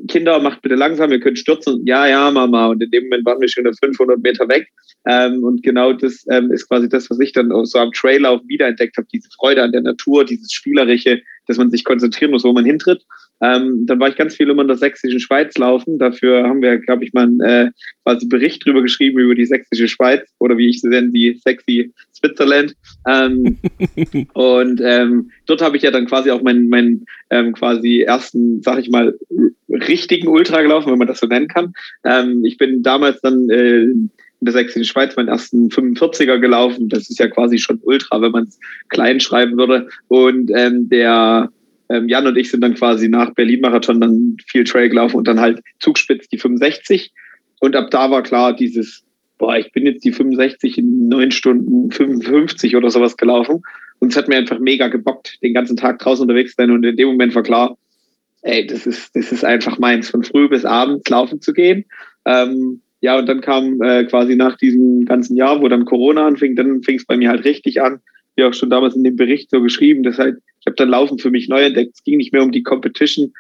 Kinder, 0.09 0.41
macht 0.41 0.63
bitte 0.63 0.75
langsam, 0.75 1.13
ihr 1.13 1.21
könnt 1.21 1.39
stürzen. 1.39 1.85
Ja, 1.85 2.07
ja, 2.07 2.31
Mama. 2.31 2.69
Und 2.69 2.83
in 2.83 2.91
dem 2.91 3.05
Moment 3.05 3.27
waren 3.27 3.41
wir 3.41 3.49
schon 3.49 3.71
500 3.73 4.23
Meter 4.23 4.49
weg. 4.49 4.69
Ähm, 5.07 5.43
und 5.45 5.63
genau 5.63 5.93
das 5.93 6.25
ähm, 6.31 6.51
ist 6.51 6.69
quasi 6.69 6.89
das, 6.89 7.11
was 7.11 7.21
ich 7.21 7.33
dann 7.33 7.53
so 7.65 7.79
am 7.79 7.93
Traillauf 7.93 8.41
wiederentdeckt 8.47 8.97
habe. 8.97 9.07
Diese 9.13 9.29
Freude 9.37 9.63
an 9.63 9.73
der 9.73 9.83
Natur, 9.83 10.25
dieses 10.25 10.53
Spielerische, 10.53 11.21
dass 11.47 11.59
man 11.59 11.71
sich 11.71 11.85
konzentrieren 11.85 12.31
muss, 12.31 12.45
wo 12.45 12.53
man 12.53 12.65
hintritt. 12.65 13.05
Ähm, 13.43 13.87
dann 13.87 13.99
war 13.99 14.09
ich 14.09 14.17
ganz 14.17 14.37
viel 14.37 14.49
immer 14.49 14.63
in 14.63 14.69
der 14.69 14.77
sächsischen 14.77 15.21
Schweiz 15.21 15.59
laufen. 15.59 15.99
Dafür 15.99 16.45
haben 16.45 16.63
wir, 16.63 16.79
glaube 16.79 17.05
ich, 17.05 17.13
mal 17.13 17.25
einen 17.25 17.41
äh, 17.41 17.71
quasi 18.05 18.27
Bericht 18.27 18.65
drüber 18.65 18.83
geschrieben 18.83 19.19
über 19.19 19.35
die 19.35 19.47
sächsische 19.47 19.89
Schweiz 19.89 20.23
oder 20.39 20.57
wie 20.57 20.69
ich 20.69 20.81
sie 20.81 20.89
nenne, 20.89 21.11
die 21.11 21.41
sexy 21.43 21.93
Switzerland. 22.15 22.77
Ähm, 23.09 23.59
und 24.35 24.81
ähm, 24.85 25.31
dort 25.47 25.61
habe 25.61 25.77
ich 25.77 25.83
ja 25.83 25.91
dann 25.91 26.07
quasi 26.07 26.31
auch 26.31 26.43
meinen 26.43 26.69
mein, 26.69 27.05
ähm, 27.31 27.53
quasi 27.53 28.03
ersten, 28.03 28.63
sag 28.63 28.79
ich 28.79 28.91
mal, 28.91 29.19
richtigen 29.69 30.29
Ultra 30.29 30.63
gelaufen, 30.63 30.93
wenn 30.93 30.99
man 30.99 31.09
das 31.09 31.21
so 31.21 31.27
nennen 31.27 31.49
kann. 31.49 31.73
Ähm, 32.05 32.45
ich 32.45 32.59
bin 32.59 32.83
damals 32.83 33.21
dann 33.23 33.51
äh, 33.51 33.83
in 33.83 34.11
der 34.41 34.53
sächsischen 34.53 34.85
Schweiz 34.85 35.17
meinen 35.17 35.29
ersten 35.29 35.69
45er 35.69 36.39
gelaufen. 36.39 36.89
Das 36.89 37.09
ist 37.11 37.19
ja 37.19 37.29
quasi 37.29 37.59
schon 37.59 37.81
Ultra, 37.83 38.21
wenn 38.21 38.33
man 38.33 38.45
es 38.45 38.59
klein 38.89 39.21
schreiben 39.21 39.57
würde. 39.57 39.89
Und 40.09 40.51
ähm, 40.55 40.89
der 40.89 41.51
ähm, 41.93 42.09
Jan 42.09 42.27
und 42.27 42.37
ich 42.37 42.51
sind 42.51 42.63
dann 42.63 42.75
quasi 42.75 43.09
nach 43.09 43.35
Berlin-Marathon 43.35 44.01
dann 44.01 44.37
viel 44.47 44.65
Trail 44.65 44.89
gelaufen 44.89 45.17
und 45.17 45.29
dann 45.29 45.41
halt 45.41 45.61
Zugspitz 45.79 46.29
die 46.29 46.39
65. 46.39 47.13
Und 47.61 47.77
ab 47.77 47.91
da 47.91 48.11
war 48.11 48.23
klar, 48.23 48.57
dieses, 48.57 49.05
boah, 49.39 49.57
ich 49.57 49.73
bin 49.73 49.85
jetzt 49.85 50.05
die 50.05 50.13
65 50.13 50.79
in 50.79 51.09
neun 51.09 51.31
Stunden 51.31 51.91
55 51.91 52.77
oder 52.77 52.91
sowas 52.91 53.17
gelaufen. 53.17 53.63
Und 53.99 54.11
es 54.11 54.17
hat 54.17 54.29
mir 54.29 54.37
einfach 54.37 54.59
mega 54.59 54.89
gebockt, 54.89 55.39
den 55.43 55.55
ganzen 55.55 55.77
Tag 55.77 55.99
draußen 55.99 56.23
unterwegs 56.23 56.55
sein. 56.57 56.71
Und 56.71 56.83
in 56.85 56.97
dem 56.97 57.09
Moment 57.09 57.35
war 57.35 57.43
klar, 57.43 57.77
ey, 58.41 58.67
das 58.67 58.87
ist, 58.87 59.15
das 59.15 59.31
ist 59.31 59.45
einfach 59.45 59.79
meins, 59.79 60.11
von 60.11 60.25
früh 60.25 60.49
bis 60.49 60.65
abends 60.65 61.09
laufen 61.09 61.41
zu 61.41 61.53
gehen. 61.53 61.85
Ähm, 62.25 62.81
ja, 63.01 63.19
und 63.19 63.29
dann 63.29 63.41
kam 63.41 63.83
äh, 63.83 64.05
quasi 64.05 64.35
nach 64.35 64.57
diesem 64.57 65.05
ganzen 65.05 65.37
Jahr, 65.37 65.61
wo 65.61 65.69
dann 65.69 65.85
Corona 65.85 66.27
anfing, 66.27 66.57
dann 66.57 66.83
fing 66.83 66.97
es 66.97 67.05
bei 67.05 67.17
mir 67.17 67.29
halt 67.29 67.45
richtig 67.45 67.83
an, 67.83 68.01
wie 68.37 68.45
auch 68.45 68.55
schon 68.55 68.71
damals 68.71 68.97
in 68.97 69.05
dem 69.05 69.17
Bericht 69.17 69.51
so 69.51 69.61
geschrieben, 69.61 70.03
dass 70.03 70.19
halt 70.19 70.39
ich 70.63 70.67
habe 70.67 70.77
dann 70.77 70.91
Laufen 70.91 71.19
für 71.19 71.31
mich 71.31 71.49
neu 71.49 71.65
entdeckt. 71.65 71.95
Es 71.95 72.05
ging 72.05 72.19
nicht 72.19 72.33
mehr 72.33 72.43
um 72.43 72.53
die 72.53 72.63
Competition, 72.63 73.33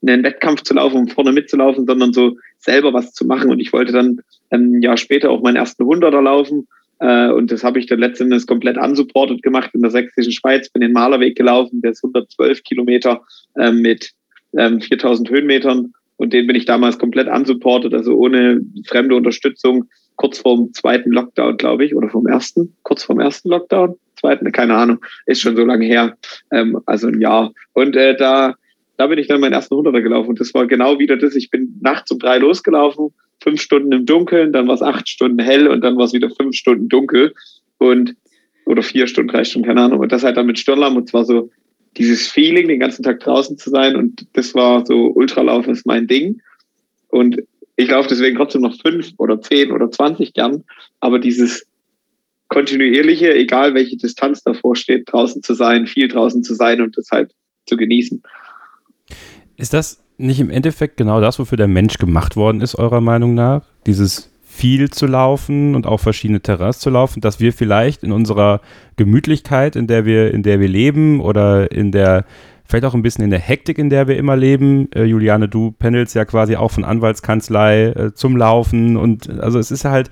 einen 0.00 0.24
Wettkampf 0.24 0.62
zu 0.62 0.72
laufen, 0.72 0.96
um 0.96 1.08
vorne 1.08 1.30
mitzulaufen, 1.30 1.86
sondern 1.86 2.14
so 2.14 2.38
selber 2.58 2.94
was 2.94 3.12
zu 3.12 3.26
machen. 3.26 3.50
Und 3.50 3.60
ich 3.60 3.70
wollte 3.74 3.92
dann 3.92 4.20
ein 4.48 4.80
Jahr 4.80 4.96
später 4.96 5.30
auch 5.30 5.42
meinen 5.42 5.56
ersten 5.56 5.84
Hunderter 5.84 6.22
laufen. 6.22 6.66
Äh, 7.00 7.28
und 7.28 7.52
das 7.52 7.62
habe 7.64 7.78
ich 7.78 7.86
dann 7.86 7.98
letztendlich 7.98 8.46
komplett 8.46 8.78
unsupported 8.78 9.42
gemacht 9.42 9.70
in 9.74 9.82
der 9.82 9.90
sächsischen 9.90 10.32
Schweiz. 10.32 10.70
Bin 10.70 10.80
den 10.80 10.92
Malerweg 10.92 11.36
gelaufen, 11.36 11.82
der 11.82 11.90
ist 11.90 12.02
112 12.02 12.62
Kilometer 12.62 13.20
äh, 13.56 13.72
mit 13.72 14.12
4000 14.54 15.28
ähm, 15.28 15.36
Höhenmetern. 15.36 15.92
Und 16.16 16.32
den 16.32 16.46
bin 16.46 16.56
ich 16.56 16.64
damals 16.64 16.98
komplett 16.98 17.28
unsupported, 17.28 17.92
also 17.92 18.14
ohne 18.14 18.62
fremde 18.86 19.16
Unterstützung, 19.16 19.84
kurz 20.16 20.38
vorm 20.38 20.72
zweiten 20.72 21.10
Lockdown, 21.12 21.58
glaube 21.58 21.84
ich, 21.84 21.94
oder 21.94 22.08
vom 22.08 22.26
ersten, 22.26 22.74
kurz 22.82 23.04
vorm 23.04 23.20
ersten 23.20 23.50
Lockdown 23.50 23.96
zweiten, 24.20 24.50
keine 24.52 24.74
Ahnung, 24.74 24.98
ist 25.26 25.40
schon 25.40 25.56
so 25.56 25.64
lange 25.64 25.86
her, 25.86 26.16
ähm, 26.52 26.80
also 26.86 27.08
ein 27.08 27.20
Jahr. 27.20 27.52
Und 27.72 27.96
äh, 27.96 28.16
da, 28.16 28.54
da 28.96 29.06
bin 29.06 29.18
ich 29.18 29.28
dann 29.28 29.40
meinen 29.40 29.54
ersten 29.54 29.74
Hunderter 29.74 30.02
gelaufen. 30.02 30.30
Und 30.30 30.40
das 30.40 30.54
war 30.54 30.66
genau 30.66 30.98
wieder 30.98 31.16
das. 31.16 31.34
Ich 31.34 31.50
bin 31.50 31.78
nachts 31.80 32.10
um 32.10 32.18
drei 32.18 32.38
losgelaufen, 32.38 33.08
fünf 33.42 33.60
Stunden 33.60 33.92
im 33.92 34.06
Dunkeln, 34.06 34.52
dann 34.52 34.68
war 34.68 34.74
es 34.74 34.82
acht 34.82 35.08
Stunden 35.08 35.38
hell 35.38 35.66
und 35.66 35.82
dann 35.82 35.96
war 35.96 36.04
es 36.04 36.12
wieder 36.12 36.30
fünf 36.30 36.54
Stunden 36.54 36.88
dunkel. 36.88 37.32
Und 37.78 38.14
oder 38.66 38.82
vier 38.82 39.06
Stunden, 39.06 39.32
drei 39.32 39.42
Stunden, 39.42 39.66
keine 39.66 39.80
Ahnung. 39.80 40.00
Und 40.00 40.12
das 40.12 40.22
halt 40.22 40.36
dann 40.36 40.46
mit 40.46 40.58
Stirnlamm 40.58 40.96
und 40.96 41.08
zwar 41.08 41.24
so 41.24 41.50
dieses 41.96 42.28
Feeling, 42.28 42.68
den 42.68 42.78
ganzen 42.78 43.02
Tag 43.02 43.18
draußen 43.20 43.58
zu 43.58 43.70
sein. 43.70 43.96
Und 43.96 44.26
das 44.34 44.54
war 44.54 44.86
so, 44.86 45.06
Ultralaufen 45.08 45.72
ist 45.72 45.86
mein 45.86 46.06
Ding. 46.06 46.40
Und 47.08 47.42
ich 47.76 47.90
laufe 47.90 48.08
deswegen 48.08 48.36
trotzdem 48.36 48.62
noch 48.62 48.76
fünf 48.80 49.12
oder 49.16 49.40
zehn 49.40 49.72
oder 49.72 49.90
zwanzig 49.90 50.34
gern. 50.34 50.62
Aber 51.00 51.18
dieses 51.18 51.66
kontinuierliche, 52.50 53.32
egal 53.34 53.74
welche 53.74 53.96
Distanz 53.96 54.42
davor 54.42 54.76
steht, 54.76 55.10
draußen 55.10 55.42
zu 55.42 55.54
sein, 55.54 55.86
viel 55.86 56.08
draußen 56.08 56.42
zu 56.42 56.54
sein 56.54 56.82
und 56.82 56.98
das 56.98 57.08
halt 57.10 57.32
zu 57.66 57.76
genießen. 57.76 58.22
Ist 59.56 59.72
das 59.72 60.02
nicht 60.18 60.40
im 60.40 60.50
Endeffekt 60.50 60.96
genau 60.96 61.20
das, 61.20 61.38
wofür 61.38 61.56
der 61.56 61.68
Mensch 61.68 61.96
gemacht 61.98 62.36
worden 62.36 62.60
ist, 62.60 62.74
eurer 62.74 63.00
Meinung 63.00 63.34
nach? 63.34 63.62
Dieses 63.86 64.30
viel 64.42 64.90
zu 64.90 65.06
laufen 65.06 65.74
und 65.74 65.86
auch 65.86 66.00
verschiedene 66.00 66.40
Terrains 66.40 66.80
zu 66.80 66.90
laufen, 66.90 67.20
dass 67.20 67.40
wir 67.40 67.52
vielleicht 67.52 68.02
in 68.02 68.12
unserer 68.12 68.60
Gemütlichkeit, 68.96 69.76
in 69.76 69.86
der 69.86 70.04
wir, 70.04 70.34
in 70.34 70.42
der 70.42 70.60
wir 70.60 70.68
leben 70.68 71.20
oder 71.20 71.70
in 71.70 71.92
der, 71.92 72.24
vielleicht 72.64 72.84
auch 72.84 72.94
ein 72.94 73.02
bisschen 73.02 73.24
in 73.24 73.30
der 73.30 73.38
Hektik, 73.38 73.78
in 73.78 73.90
der 73.90 74.08
wir 74.08 74.16
immer 74.18 74.36
leben. 74.36 74.90
Äh, 74.92 75.04
Juliane, 75.04 75.48
du 75.48 75.70
pendelst 75.70 76.16
ja 76.16 76.24
quasi 76.24 76.56
auch 76.56 76.72
von 76.72 76.84
Anwaltskanzlei 76.84 77.84
äh, 77.86 78.12
zum 78.12 78.36
Laufen 78.36 78.96
und 78.96 79.30
also 79.40 79.60
es 79.60 79.70
ist 79.70 79.84
halt, 79.84 80.10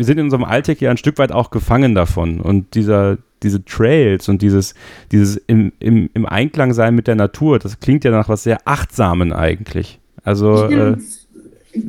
wir 0.00 0.06
sind 0.06 0.16
in 0.16 0.24
unserem 0.24 0.44
Alltag 0.44 0.80
ja 0.80 0.90
ein 0.90 0.96
Stück 0.96 1.18
weit 1.18 1.30
auch 1.30 1.50
gefangen 1.50 1.94
davon. 1.94 2.40
Und 2.40 2.74
dieser, 2.74 3.18
diese 3.42 3.62
Trails 3.66 4.30
und 4.30 4.40
dieses, 4.40 4.72
dieses 5.12 5.36
im, 5.46 5.72
im, 5.78 6.08
im 6.14 6.24
Einklang 6.24 6.72
sein 6.72 6.94
mit 6.94 7.06
der 7.06 7.16
Natur, 7.16 7.58
das 7.58 7.80
klingt 7.80 8.02
ja 8.04 8.10
nach 8.10 8.30
was 8.30 8.44
sehr 8.44 8.60
Achtsamen 8.64 9.30
eigentlich. 9.34 9.98
Also. 10.24 10.64
Äh, 10.70 10.96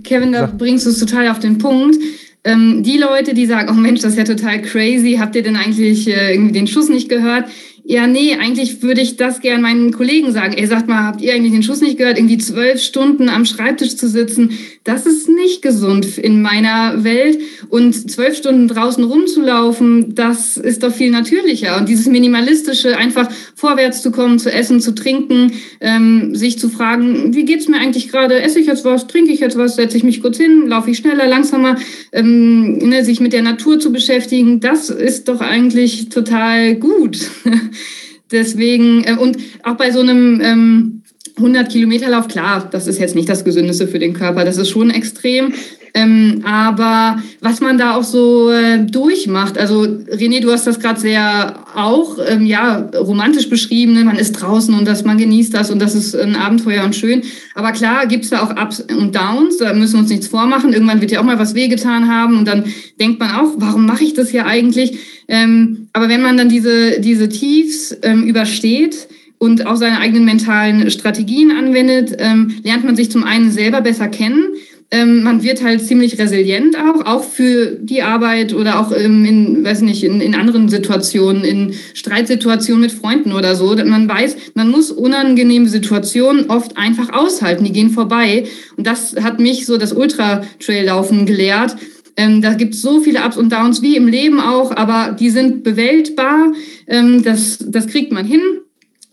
Kevin, 0.03 0.33
da 0.33 0.45
bringst 0.45 0.85
du 0.85 0.89
es 0.89 0.99
total 0.99 1.29
auf 1.29 1.39
den 1.39 1.57
Punkt. 1.57 1.95
Ähm, 2.43 2.83
die 2.83 2.97
Leute, 2.97 3.33
die 3.33 3.45
sagen, 3.45 3.69
oh 3.71 3.79
Mensch, 3.79 4.01
das 4.01 4.11
ist 4.11 4.17
ja 4.17 4.25
total 4.25 4.61
crazy, 4.61 5.15
habt 5.17 5.37
ihr 5.37 5.43
denn 5.43 5.55
eigentlich 5.55 6.09
äh, 6.09 6.33
irgendwie 6.33 6.51
den 6.51 6.67
Schuss 6.67 6.89
nicht 6.89 7.07
gehört? 7.07 7.45
Ja, 7.83 8.05
nee, 8.05 8.35
eigentlich 8.35 8.83
würde 8.83 9.01
ich 9.01 9.17
das 9.17 9.39
gern 9.39 9.61
meinen 9.61 9.91
Kollegen 9.91 10.31
sagen. 10.31 10.53
Ey, 10.53 10.67
sagt 10.67 10.87
mal, 10.87 11.03
habt 11.03 11.21
ihr 11.21 11.33
eigentlich 11.33 11.51
den 11.51 11.63
Schuss 11.63 11.81
nicht 11.81 11.97
gehört? 11.97 12.17
Irgendwie 12.17 12.37
zwölf 12.37 12.81
Stunden 12.81 13.27
am 13.27 13.45
Schreibtisch 13.45 13.95
zu 13.95 14.07
sitzen, 14.07 14.51
das 14.83 15.05
ist 15.05 15.27
nicht 15.29 15.61
gesund 15.61 16.17
in 16.17 16.41
meiner 16.41 17.03
Welt. 17.03 17.39
Und 17.69 18.11
zwölf 18.11 18.37
Stunden 18.37 18.67
draußen 18.67 19.03
rumzulaufen, 19.03 20.13
das 20.13 20.57
ist 20.57 20.83
doch 20.83 20.93
viel 20.93 21.11
natürlicher. 21.11 21.77
Und 21.77 21.89
dieses 21.89 22.05
minimalistische, 22.05 22.97
einfach 22.97 23.29
vorwärts 23.55 24.01
zu 24.01 24.11
kommen, 24.11 24.37
zu 24.37 24.51
essen, 24.51 24.79
zu 24.79 24.93
trinken, 24.93 25.53
ähm, 25.79 26.35
sich 26.35 26.59
zu 26.59 26.69
fragen, 26.69 27.33
wie 27.33 27.45
geht's 27.45 27.67
mir 27.67 27.77
eigentlich 27.77 28.09
gerade? 28.09 28.41
Esse 28.41 28.59
ich 28.59 28.67
jetzt 28.67 28.85
was? 28.85 29.07
Trinke 29.07 29.31
ich 29.31 29.39
jetzt 29.39 29.57
was? 29.57 29.75
Setze 29.75 29.97
ich 29.97 30.03
mich 30.03 30.21
kurz 30.21 30.37
hin? 30.37 30.67
Laufe 30.67 30.91
ich 30.91 30.97
schneller, 30.97 31.27
langsamer? 31.27 31.77
Ähm, 32.11 32.77
ne, 32.77 33.03
sich 33.03 33.19
mit 33.19 33.33
der 33.33 33.41
Natur 33.41 33.79
zu 33.79 33.91
beschäftigen, 33.91 34.59
das 34.59 34.89
ist 34.89 35.27
doch 35.27 35.41
eigentlich 35.41 36.09
total 36.09 36.75
gut. 36.75 37.19
Deswegen, 38.31 39.03
äh, 39.03 39.17
und 39.19 39.37
auch 39.63 39.75
bei 39.75 39.91
so 39.91 39.99
einem 39.99 40.41
ähm, 40.41 41.01
100 41.37 41.71
Kilometer 41.71 42.09
Lauf, 42.09 42.27
klar, 42.27 42.67
das 42.71 42.87
ist 42.87 42.99
jetzt 42.99 43.15
nicht 43.15 43.29
das 43.29 43.43
Gesündeste 43.43 43.87
für 43.87 43.99
den 43.99 44.13
Körper, 44.13 44.45
das 44.45 44.57
ist 44.57 44.69
schon 44.69 44.89
extrem. 44.89 45.53
Ähm, 45.93 46.41
aber 46.45 47.21
was 47.41 47.59
man 47.59 47.77
da 47.77 47.95
auch 47.95 48.03
so 48.03 48.49
äh, 48.49 48.79
durchmacht, 48.79 49.57
also 49.57 49.81
René, 49.81 50.39
du 50.41 50.51
hast 50.51 50.65
das 50.65 50.79
gerade 50.79 50.99
sehr 50.99 51.55
auch 51.75 52.17
ähm, 52.25 52.45
ja 52.45 52.89
romantisch 52.95 53.49
beschrieben, 53.49 53.93
ne? 53.93 54.05
man 54.05 54.15
ist 54.15 54.33
draußen 54.33 54.73
und 54.73 54.87
das, 54.87 55.03
man 55.03 55.17
genießt 55.17 55.53
das 55.53 55.69
und 55.69 55.79
das 55.79 55.95
ist 55.95 56.15
ein 56.15 56.35
Abenteuer 56.35 56.83
und 56.83 56.95
schön. 56.95 57.23
Aber 57.55 57.71
klar 57.71 58.05
gibt 58.07 58.23
es 58.23 58.29
da 58.29 58.41
auch 58.41 58.51
Ups 58.51 58.79
und 58.79 59.15
Downs, 59.15 59.57
da 59.57 59.73
müssen 59.73 59.93
wir 59.93 59.99
uns 59.99 60.09
nichts 60.09 60.27
vormachen. 60.27 60.71
Irgendwann 60.73 61.01
wird 61.01 61.11
ja 61.11 61.19
auch 61.19 61.25
mal 61.25 61.39
was 61.39 61.55
wehgetan 61.55 62.07
haben 62.07 62.37
und 62.37 62.47
dann 62.47 62.65
denkt 62.99 63.19
man 63.19 63.31
auch, 63.31 63.53
warum 63.57 63.85
mache 63.85 64.03
ich 64.03 64.13
das 64.13 64.29
hier 64.29 64.45
eigentlich? 64.45 64.97
Ähm, 65.27 65.89
aber 65.93 66.07
wenn 66.07 66.21
man 66.21 66.37
dann 66.37 66.49
diese, 66.49 67.01
diese 67.01 67.27
Tiefs 67.27 67.97
ähm, 68.01 68.23
übersteht, 68.23 69.07
und 69.41 69.65
auch 69.65 69.75
seine 69.75 69.99
eigenen 69.99 70.25
mentalen 70.25 70.91
Strategien 70.91 71.49
anwendet, 71.49 72.15
ähm, 72.19 72.59
lernt 72.63 72.85
man 72.85 72.95
sich 72.95 73.09
zum 73.09 73.23
einen 73.23 73.49
selber 73.49 73.81
besser 73.81 74.07
kennen 74.07 74.53
ähm, 74.93 75.23
man 75.23 75.41
wird 75.41 75.63
halt 75.63 75.81
ziemlich 75.81 76.19
resilient 76.19 76.75
auch, 76.75 77.05
auch 77.05 77.23
für 77.23 77.77
die 77.79 78.01
Arbeit 78.01 78.53
oder 78.53 78.79
auch 78.79 78.91
ähm, 78.91 79.23
in, 79.23 79.63
weiß 79.63 79.81
nicht, 79.81 80.03
in, 80.03 80.19
in 80.19 80.35
anderen 80.35 80.67
Situationen, 80.67 81.45
in 81.45 81.73
Streitsituationen 81.93 82.81
mit 82.81 82.91
Freunden 82.91 83.31
oder 83.31 83.55
so. 83.55 83.73
Man 83.73 84.09
weiß, 84.09 84.35
man 84.53 84.69
muss 84.69 84.91
unangenehme 84.91 85.69
Situationen 85.69 86.49
oft 86.49 86.77
einfach 86.77 87.13
aushalten, 87.13 87.63
die 87.63 87.71
gehen 87.71 87.91
vorbei. 87.91 88.43
Und 88.75 88.85
das 88.85 89.15
hat 89.15 89.39
mich 89.39 89.65
so 89.65 89.77
das 89.77 89.93
Ultra-Trail-Laufen 89.93 91.25
gelehrt. 91.25 91.77
Ähm, 92.17 92.41
da 92.41 92.53
gibt 92.53 92.73
es 92.73 92.81
so 92.81 92.99
viele 92.99 93.23
Ups 93.25 93.37
und 93.37 93.53
Downs 93.53 93.81
wie 93.81 93.95
im 93.95 94.09
Leben 94.09 94.41
auch, 94.41 94.75
aber 94.75 95.15
die 95.17 95.29
sind 95.29 95.63
bewältbar. 95.63 96.51
Ähm, 96.87 97.23
das, 97.23 97.59
das 97.65 97.87
kriegt 97.87 98.11
man 98.11 98.25
hin. 98.25 98.41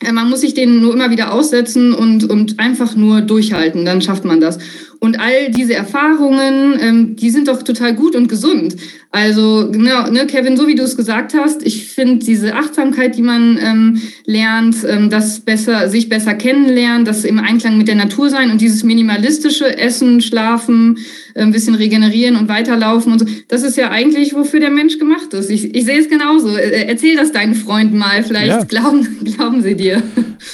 Äh, 0.00 0.12
man 0.12 0.28
muss 0.28 0.40
sich 0.40 0.54
denen 0.54 0.80
nur 0.80 0.94
immer 0.94 1.10
wieder 1.10 1.32
aussetzen 1.32 1.92
und, 1.92 2.28
und 2.30 2.58
einfach 2.58 2.94
nur 2.94 3.20
durchhalten, 3.20 3.84
dann 3.84 4.02
schafft 4.02 4.24
man 4.24 4.40
das. 4.40 4.58
Und 5.00 5.20
all 5.20 5.50
diese 5.52 5.74
Erfahrungen, 5.74 6.76
ähm, 6.80 7.16
die 7.16 7.30
sind 7.30 7.46
doch 7.46 7.62
total 7.62 7.94
gut 7.94 8.16
und 8.16 8.28
gesund. 8.28 8.76
Also, 9.10 9.68
genau, 9.70 10.10
ne, 10.10 10.26
Kevin, 10.26 10.56
so 10.56 10.66
wie 10.66 10.74
du 10.74 10.82
es 10.82 10.96
gesagt 10.96 11.34
hast, 11.34 11.64
ich 11.64 11.86
finde 11.86 12.24
diese 12.24 12.54
Achtsamkeit, 12.56 13.16
die 13.16 13.22
man 13.22 13.58
ähm, 13.62 14.02
lernt, 14.26 14.76
ähm, 14.88 15.08
das 15.08 15.40
besser, 15.40 15.88
sich 15.88 16.08
besser 16.08 16.34
kennenlernen, 16.34 17.04
das 17.04 17.24
im 17.24 17.38
Einklang 17.38 17.78
mit 17.78 17.86
der 17.86 17.94
Natur 17.94 18.28
sein 18.28 18.50
und 18.50 18.60
dieses 18.60 18.82
minimalistische 18.82 19.78
Essen, 19.78 20.20
Schlafen, 20.20 20.98
ein 21.34 21.52
bisschen 21.52 21.74
regenerieren 21.74 22.36
und 22.36 22.48
weiterlaufen 22.48 23.12
und 23.12 23.18
so, 23.20 23.26
das 23.48 23.62
ist 23.62 23.76
ja 23.76 23.90
eigentlich, 23.90 24.34
wofür 24.34 24.60
der 24.60 24.70
Mensch 24.70 24.98
gemacht 24.98 25.32
ist. 25.34 25.50
Ich, 25.50 25.74
ich 25.74 25.84
sehe 25.84 25.98
es 25.98 26.08
genauso. 26.08 26.56
Äh, 26.56 26.86
erzähl 26.86 27.16
das 27.16 27.32
deinen 27.32 27.54
Freunden 27.54 27.98
mal, 27.98 28.22
vielleicht 28.22 28.48
ja. 28.48 28.64
glauben, 28.64 29.06
glauben 29.24 29.62
sie 29.62 29.74
dir. 29.74 30.02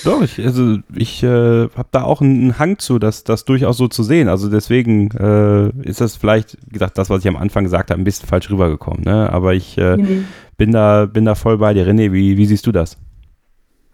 Doch, 0.04 0.22
ich, 0.22 0.38
also 0.44 0.78
ich 0.94 1.22
äh, 1.22 1.26
habe 1.26 1.88
da 1.90 2.02
auch 2.02 2.20
einen 2.20 2.58
Hang 2.58 2.78
zu, 2.78 2.98
das, 2.98 3.24
das 3.24 3.44
durchaus 3.44 3.76
so 3.76 3.88
zu 3.88 4.02
sehen. 4.02 4.28
Also 4.28 4.48
deswegen 4.48 5.10
äh, 5.12 5.70
ist 5.88 6.00
das 6.00 6.16
vielleicht, 6.16 6.56
wie 6.66 6.74
gesagt, 6.74 6.98
das, 6.98 7.10
was 7.10 7.20
ich 7.20 7.28
am 7.28 7.36
Anfang 7.36 7.64
gesagt 7.64 7.90
habe, 7.90 8.00
ein 8.00 8.04
bisschen 8.04 8.28
falsch 8.28 8.50
rübergekommen. 8.50 9.02
Ne? 9.04 9.32
Aber 9.32 9.54
ich 9.54 9.76
äh, 9.78 9.96
mhm. 9.96 10.24
bin, 10.56 10.72
da, 10.72 11.06
bin 11.06 11.24
da 11.24 11.34
voll 11.34 11.58
bei 11.58 11.74
dir. 11.74 11.86
René, 11.86 12.12
wie, 12.12 12.36
wie 12.36 12.46
siehst 12.46 12.66
du 12.66 12.72
das? 12.72 12.96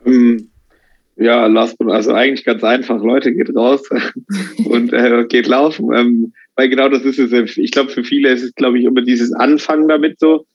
Um, 0.04 0.49
ja, 1.20 1.46
last, 1.46 1.76
also 1.80 2.12
eigentlich 2.12 2.44
ganz 2.44 2.64
einfach. 2.64 3.02
Leute, 3.02 3.32
geht 3.32 3.54
raus 3.54 3.82
und 4.64 4.92
äh, 4.92 5.24
geht 5.28 5.46
laufen. 5.46 5.92
Ähm, 5.94 6.32
weil 6.56 6.68
genau 6.68 6.88
das 6.88 7.02
ist 7.02 7.18
es. 7.18 7.56
Ich 7.56 7.70
glaube, 7.70 7.90
für 7.90 8.04
viele 8.04 8.30
ist 8.30 8.42
es, 8.42 8.54
glaube 8.54 8.78
ich, 8.78 8.84
immer 8.84 9.02
dieses 9.02 9.32
Anfangen 9.32 9.88
damit 9.88 10.18
so. 10.18 10.46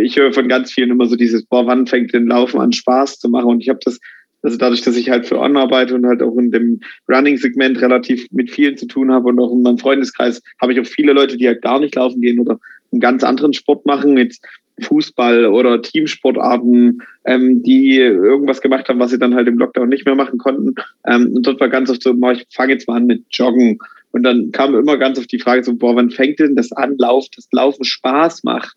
Ich 0.00 0.16
höre 0.16 0.32
von 0.32 0.48
ganz 0.48 0.72
vielen 0.72 0.90
immer 0.90 1.06
so 1.06 1.14
dieses, 1.14 1.44
boah, 1.46 1.66
wann 1.66 1.86
fängt 1.86 2.12
denn 2.12 2.26
Laufen 2.26 2.60
an 2.60 2.72
Spaß 2.72 3.20
zu 3.20 3.28
machen? 3.28 3.48
Und 3.48 3.60
ich 3.60 3.68
habe 3.68 3.78
das 3.84 4.00
also 4.42 4.56
dadurch, 4.56 4.82
dass 4.82 4.96
ich 4.96 5.10
halt 5.10 5.26
für 5.26 5.38
On 5.40 5.56
arbeite 5.56 5.94
und 5.94 6.06
halt 6.06 6.22
auch 6.22 6.36
in 6.36 6.52
dem 6.52 6.80
Running-Segment 7.08 7.80
relativ 7.80 8.26
mit 8.30 8.50
vielen 8.50 8.76
zu 8.76 8.86
tun 8.86 9.10
habe 9.10 9.28
und 9.28 9.40
auch 9.40 9.52
in 9.52 9.62
meinem 9.62 9.78
Freundeskreis 9.78 10.40
habe 10.60 10.72
ich 10.72 10.80
auch 10.80 10.86
viele 10.86 11.12
Leute, 11.12 11.36
die 11.36 11.48
halt 11.48 11.62
gar 11.62 11.80
nicht 11.80 11.96
laufen 11.96 12.20
gehen 12.20 12.38
oder 12.38 12.60
einen 12.92 13.00
ganz 13.00 13.24
anderen 13.24 13.52
Sport 13.52 13.84
machen, 13.84 14.16
jetzt 14.16 14.44
Fußball 14.84 15.46
oder 15.46 15.80
Teamsportarten, 15.82 17.02
ähm, 17.24 17.62
die 17.62 17.96
irgendwas 17.96 18.60
gemacht 18.60 18.88
haben, 18.88 18.98
was 18.98 19.10
sie 19.10 19.18
dann 19.18 19.34
halt 19.34 19.48
im 19.48 19.58
Lockdown 19.58 19.88
nicht 19.88 20.06
mehr 20.06 20.14
machen 20.14 20.38
konnten. 20.38 20.74
Ähm, 21.06 21.32
und 21.34 21.46
dort 21.46 21.60
war 21.60 21.68
ganz 21.68 21.90
oft 21.90 22.02
so, 22.02 22.14
ich 22.32 22.46
fange 22.54 22.72
jetzt 22.72 22.88
mal 22.88 22.96
an 22.96 23.06
mit 23.06 23.24
Joggen. 23.30 23.78
Und 24.10 24.22
dann 24.22 24.52
kam 24.52 24.74
immer 24.74 24.96
ganz 24.96 25.18
oft 25.18 25.30
die 25.30 25.38
Frage 25.38 25.62
so, 25.62 25.74
boah, 25.74 25.94
wann 25.94 26.10
fängt 26.10 26.38
denn 26.38 26.56
das 26.56 26.72
an, 26.72 26.96
Lauf, 26.98 27.26
das 27.34 27.48
Laufen 27.52 27.84
Spaß 27.84 28.44
macht? 28.44 28.76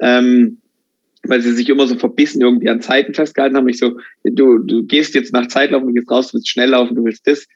Ähm, 0.00 0.58
weil 1.28 1.40
sie 1.40 1.52
sich 1.52 1.68
immer 1.68 1.86
so 1.86 1.96
verbissen 1.96 2.40
irgendwie 2.40 2.68
an 2.68 2.80
Zeiten 2.80 3.14
festgehalten 3.14 3.56
haben. 3.56 3.68
Ich 3.68 3.78
so, 3.78 3.98
du, 4.24 4.58
du 4.58 4.84
gehst 4.84 5.14
jetzt 5.14 5.32
nach 5.32 5.48
Zeitlaufen, 5.48 5.88
du 5.88 5.94
gehst 5.94 6.10
raus, 6.10 6.28
du 6.28 6.34
willst 6.34 6.48
schnell 6.48 6.70
laufen, 6.70 6.94
du 6.94 7.04
willst 7.04 7.26
das. 7.26 7.46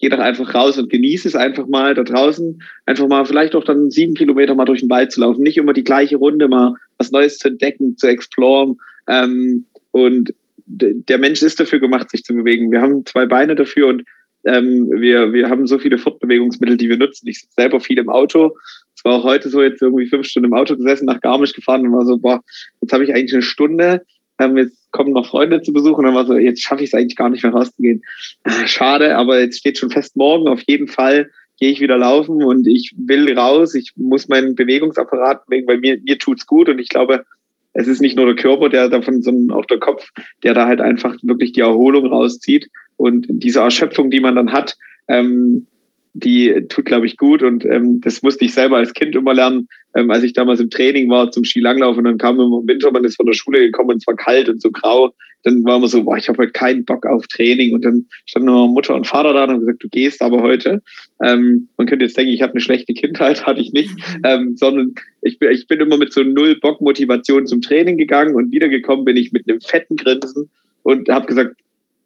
Geh 0.00 0.08
doch 0.08 0.18
einfach 0.18 0.54
raus 0.54 0.78
und 0.78 0.90
genieße 0.90 1.28
es 1.28 1.36
einfach 1.36 1.66
mal 1.66 1.94
da 1.94 2.02
draußen. 2.02 2.62
Einfach 2.86 3.06
mal 3.06 3.24
vielleicht 3.24 3.54
auch 3.54 3.64
dann 3.64 3.90
sieben 3.90 4.14
Kilometer 4.14 4.54
mal 4.54 4.64
durch 4.64 4.80
den 4.80 4.90
Wald 4.90 5.12
zu 5.12 5.20
laufen. 5.20 5.42
Nicht 5.42 5.58
immer 5.58 5.72
die 5.72 5.84
gleiche 5.84 6.16
Runde, 6.16 6.48
mal 6.48 6.74
was 6.98 7.10
Neues 7.10 7.38
zu 7.38 7.48
entdecken, 7.48 7.96
zu 7.96 8.08
exploren. 8.08 8.76
Ähm, 9.08 9.66
und 9.92 10.34
der 10.66 11.18
Mensch 11.18 11.42
ist 11.42 11.60
dafür 11.60 11.80
gemacht, 11.80 12.10
sich 12.10 12.24
zu 12.24 12.34
bewegen. 12.34 12.70
Wir 12.70 12.80
haben 12.80 13.04
zwei 13.04 13.26
Beine 13.26 13.54
dafür 13.54 13.88
und 13.88 14.04
ähm, 14.44 14.88
wir, 14.90 15.32
wir 15.32 15.50
haben 15.50 15.66
so 15.66 15.78
viele 15.78 15.98
Fortbewegungsmittel, 15.98 16.76
die 16.76 16.88
wir 16.88 16.96
nutzen. 16.96 17.28
Ich 17.28 17.40
sitze 17.40 17.54
selber 17.56 17.80
viel 17.80 17.98
im 17.98 18.08
Auto 18.08 18.54
es 19.00 19.04
war 19.06 19.14
auch 19.14 19.24
heute 19.24 19.48
so, 19.48 19.62
jetzt 19.62 19.80
irgendwie 19.80 20.06
fünf 20.06 20.26
Stunden 20.26 20.48
im 20.48 20.54
Auto 20.54 20.76
gesessen, 20.76 21.06
nach 21.06 21.22
Garmisch 21.22 21.54
gefahren 21.54 21.86
und 21.86 21.94
war 21.94 22.04
so, 22.04 22.18
boah, 22.18 22.42
jetzt 22.82 22.92
habe 22.92 23.02
ich 23.02 23.14
eigentlich 23.14 23.32
eine 23.32 23.40
Stunde, 23.40 24.04
ähm, 24.40 24.56
jetzt 24.56 24.90
kommen 24.90 25.12
noch 25.12 25.26
Freunde 25.26 25.62
zu 25.62 25.72
besuchen 25.72 26.00
und 26.00 26.04
dann 26.06 26.14
war 26.14 26.26
so, 26.26 26.36
jetzt 26.36 26.62
schaffe 26.62 26.82
ich 26.82 26.90
es 26.90 26.94
eigentlich 26.94 27.16
gar 27.16 27.28
nicht 27.28 27.42
mehr 27.42 27.52
rauszugehen. 27.52 28.02
Ah, 28.44 28.66
schade, 28.66 29.16
aber 29.16 29.40
jetzt 29.40 29.58
steht 29.58 29.78
schon 29.78 29.90
fest, 29.90 30.16
morgen 30.16 30.48
auf 30.48 30.62
jeden 30.66 30.88
Fall 30.88 31.30
gehe 31.58 31.70
ich 31.70 31.80
wieder 31.80 31.98
laufen 31.98 32.42
und 32.42 32.66
ich 32.66 32.94
will 32.96 33.38
raus, 33.38 33.74
ich 33.74 33.92
muss 33.96 34.28
meinen 34.28 34.54
Bewegungsapparat 34.54 35.46
bewegen, 35.46 35.68
weil 35.68 35.78
mir, 35.78 36.00
mir 36.02 36.18
tut's 36.18 36.46
gut 36.46 36.70
und 36.70 36.78
ich 36.78 36.88
glaube, 36.88 37.24
es 37.72 37.86
ist 37.86 38.00
nicht 38.00 38.16
nur 38.16 38.26
der 38.26 38.34
Körper, 38.34 38.68
der 38.68 38.88
davon, 38.88 39.22
sondern 39.22 39.56
auch 39.56 39.66
der 39.66 39.78
Kopf, 39.78 40.08
der 40.42 40.54
da 40.54 40.66
halt 40.66 40.80
einfach 40.80 41.14
wirklich 41.22 41.52
die 41.52 41.60
Erholung 41.60 42.06
rauszieht. 42.06 42.68
Und 42.96 43.26
diese 43.28 43.60
Erschöpfung, 43.60 44.10
die 44.10 44.20
man 44.20 44.34
dann 44.34 44.52
hat, 44.52 44.76
ähm, 45.06 45.66
die 46.12 46.66
tut, 46.68 46.86
glaube 46.86 47.06
ich, 47.06 47.16
gut. 47.16 47.42
Und 47.42 47.64
ähm, 47.64 48.00
das 48.00 48.22
musste 48.22 48.44
ich 48.44 48.54
selber 48.54 48.76
als 48.76 48.94
Kind 48.94 49.14
immer 49.14 49.34
lernen, 49.34 49.68
ähm, 49.94 50.10
als 50.10 50.24
ich 50.24 50.32
damals 50.32 50.60
im 50.60 50.70
Training 50.70 51.08
war 51.08 51.30
zum 51.30 51.44
Skilanglauf 51.44 51.96
und 51.96 52.04
dann 52.04 52.18
kam 52.18 52.40
immer 52.40 52.60
im 52.60 52.68
Winter, 52.68 52.90
man 52.90 53.04
ist 53.04 53.16
von 53.16 53.26
der 53.26 53.34
Schule 53.34 53.60
gekommen 53.60 53.90
und 53.90 53.96
es 53.98 54.06
war 54.06 54.16
kalt 54.16 54.48
und 54.48 54.60
so 54.60 54.70
grau. 54.70 55.12
Dann 55.42 55.64
war 55.64 55.78
immer 55.78 55.88
so, 55.88 56.04
boah, 56.04 56.18
ich 56.18 56.28
habe 56.28 56.38
heute 56.38 56.52
keinen 56.52 56.84
Bock 56.84 57.06
auf 57.06 57.26
Training. 57.28 57.72
Und 57.72 57.84
dann 57.84 58.06
standen 58.26 58.48
immer 58.48 58.66
Mutter 58.66 58.94
und 58.94 59.06
Vater 59.06 59.32
da 59.32 59.44
und 59.44 59.50
haben 59.50 59.60
gesagt, 59.60 59.82
du 59.82 59.88
gehst 59.88 60.20
aber 60.20 60.42
heute. 60.42 60.82
Ähm, 61.24 61.68
man 61.78 61.86
könnte 61.86 62.04
jetzt 62.04 62.16
denken, 62.16 62.32
ich 62.32 62.42
habe 62.42 62.52
eine 62.52 62.60
schlechte 62.60 62.92
Kindheit, 62.92 63.46
hatte 63.46 63.60
ich 63.60 63.72
nicht, 63.72 63.90
ähm, 64.24 64.56
sondern 64.56 64.94
ich 65.22 65.38
bin, 65.38 65.50
ich 65.50 65.66
bin 65.66 65.80
immer 65.80 65.96
mit 65.96 66.12
so 66.12 66.22
null 66.22 66.58
Bock 66.60 66.80
Motivation 66.80 67.46
zum 67.46 67.62
Training 67.62 67.96
gegangen 67.96 68.34
und 68.34 68.52
wiedergekommen 68.52 69.04
bin 69.04 69.16
ich 69.16 69.32
mit 69.32 69.48
einem 69.48 69.60
fetten 69.60 69.96
Grinsen 69.96 70.50
und 70.82 71.08
habe 71.08 71.26
gesagt, 71.26 71.56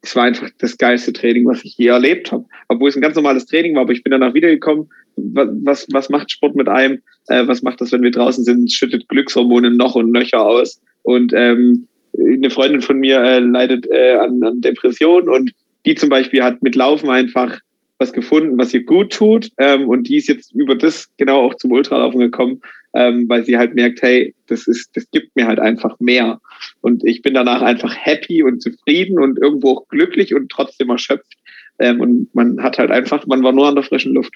es 0.05 0.15
war 0.15 0.23
einfach 0.23 0.49
das 0.59 0.77
geilste 0.77 1.13
Training, 1.13 1.45
was 1.45 1.63
ich 1.63 1.77
je 1.77 1.87
erlebt 1.87 2.31
habe. 2.31 2.45
Obwohl 2.67 2.89
es 2.89 2.95
ein 2.95 3.01
ganz 3.01 3.15
normales 3.15 3.45
Training 3.45 3.75
war, 3.75 3.81
aber 3.81 3.93
ich 3.93 4.03
bin 4.03 4.11
danach 4.11 4.33
wiedergekommen. 4.33 4.89
Was, 5.15 5.87
was 5.91 6.09
macht 6.09 6.31
Sport 6.31 6.55
mit 6.55 6.69
einem? 6.69 7.01
Äh, 7.27 7.47
was 7.47 7.61
macht 7.63 7.81
das, 7.81 7.91
wenn 7.91 8.03
wir 8.03 8.11
draußen 8.11 8.43
sind? 8.43 8.71
Schüttet 8.71 9.07
Glückshormone 9.07 9.71
noch 9.71 9.95
und 9.95 10.11
nöcher 10.11 10.45
aus. 10.45 10.81
Und 11.03 11.33
ähm, 11.35 11.87
eine 12.17 12.49
Freundin 12.49 12.81
von 12.81 12.99
mir 12.99 13.21
äh, 13.21 13.39
leidet 13.39 13.87
äh, 13.89 14.13
an, 14.13 14.43
an 14.43 14.61
Depressionen 14.61 15.29
und 15.29 15.51
die 15.85 15.95
zum 15.95 16.09
Beispiel 16.09 16.43
hat 16.43 16.61
mit 16.61 16.75
Laufen 16.75 17.09
einfach 17.09 17.59
was 17.97 18.13
gefunden, 18.13 18.57
was 18.57 18.73
ihr 18.73 18.83
gut 18.83 19.13
tut. 19.13 19.49
Ähm, 19.57 19.87
und 19.87 20.07
die 20.07 20.17
ist 20.17 20.27
jetzt 20.27 20.53
über 20.53 20.75
das 20.75 21.09
genau 21.17 21.41
auch 21.41 21.55
zum 21.55 21.71
Ultralaufen 21.71 22.19
gekommen, 22.19 22.61
ähm, 22.93 23.27
weil 23.27 23.45
sie 23.45 23.57
halt 23.57 23.75
merkt, 23.75 24.01
hey, 24.01 24.33
das 24.47 24.67
ist, 24.67 24.95
das 24.95 25.09
gibt 25.11 25.35
mir 25.35 25.47
halt 25.47 25.59
einfach 25.59 25.99
mehr. 25.99 26.39
Und 26.81 27.05
ich 27.05 27.21
bin 27.21 27.33
danach 27.33 27.61
einfach 27.61 27.95
happy 27.95 28.43
und 28.43 28.61
zufrieden 28.61 29.19
und 29.19 29.39
irgendwo 29.39 29.71
auch 29.71 29.87
glücklich 29.87 30.33
und 30.33 30.49
trotzdem 30.49 30.89
erschöpft. 30.89 31.33
Ähm, 31.79 31.99
und 31.99 32.33
man 32.33 32.61
hat 32.61 32.77
halt 32.77 32.91
einfach, 32.91 33.25
man 33.27 33.43
war 33.43 33.51
nur 33.51 33.67
an 33.67 33.75
der 33.75 33.83
frischen 33.83 34.13
Luft. 34.13 34.33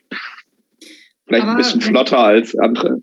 Vielleicht 1.26 1.44
aber, 1.44 1.52
ein 1.52 1.58
bisschen 1.58 1.82
flotter 1.82 2.20
als 2.20 2.58
andere. 2.58 3.02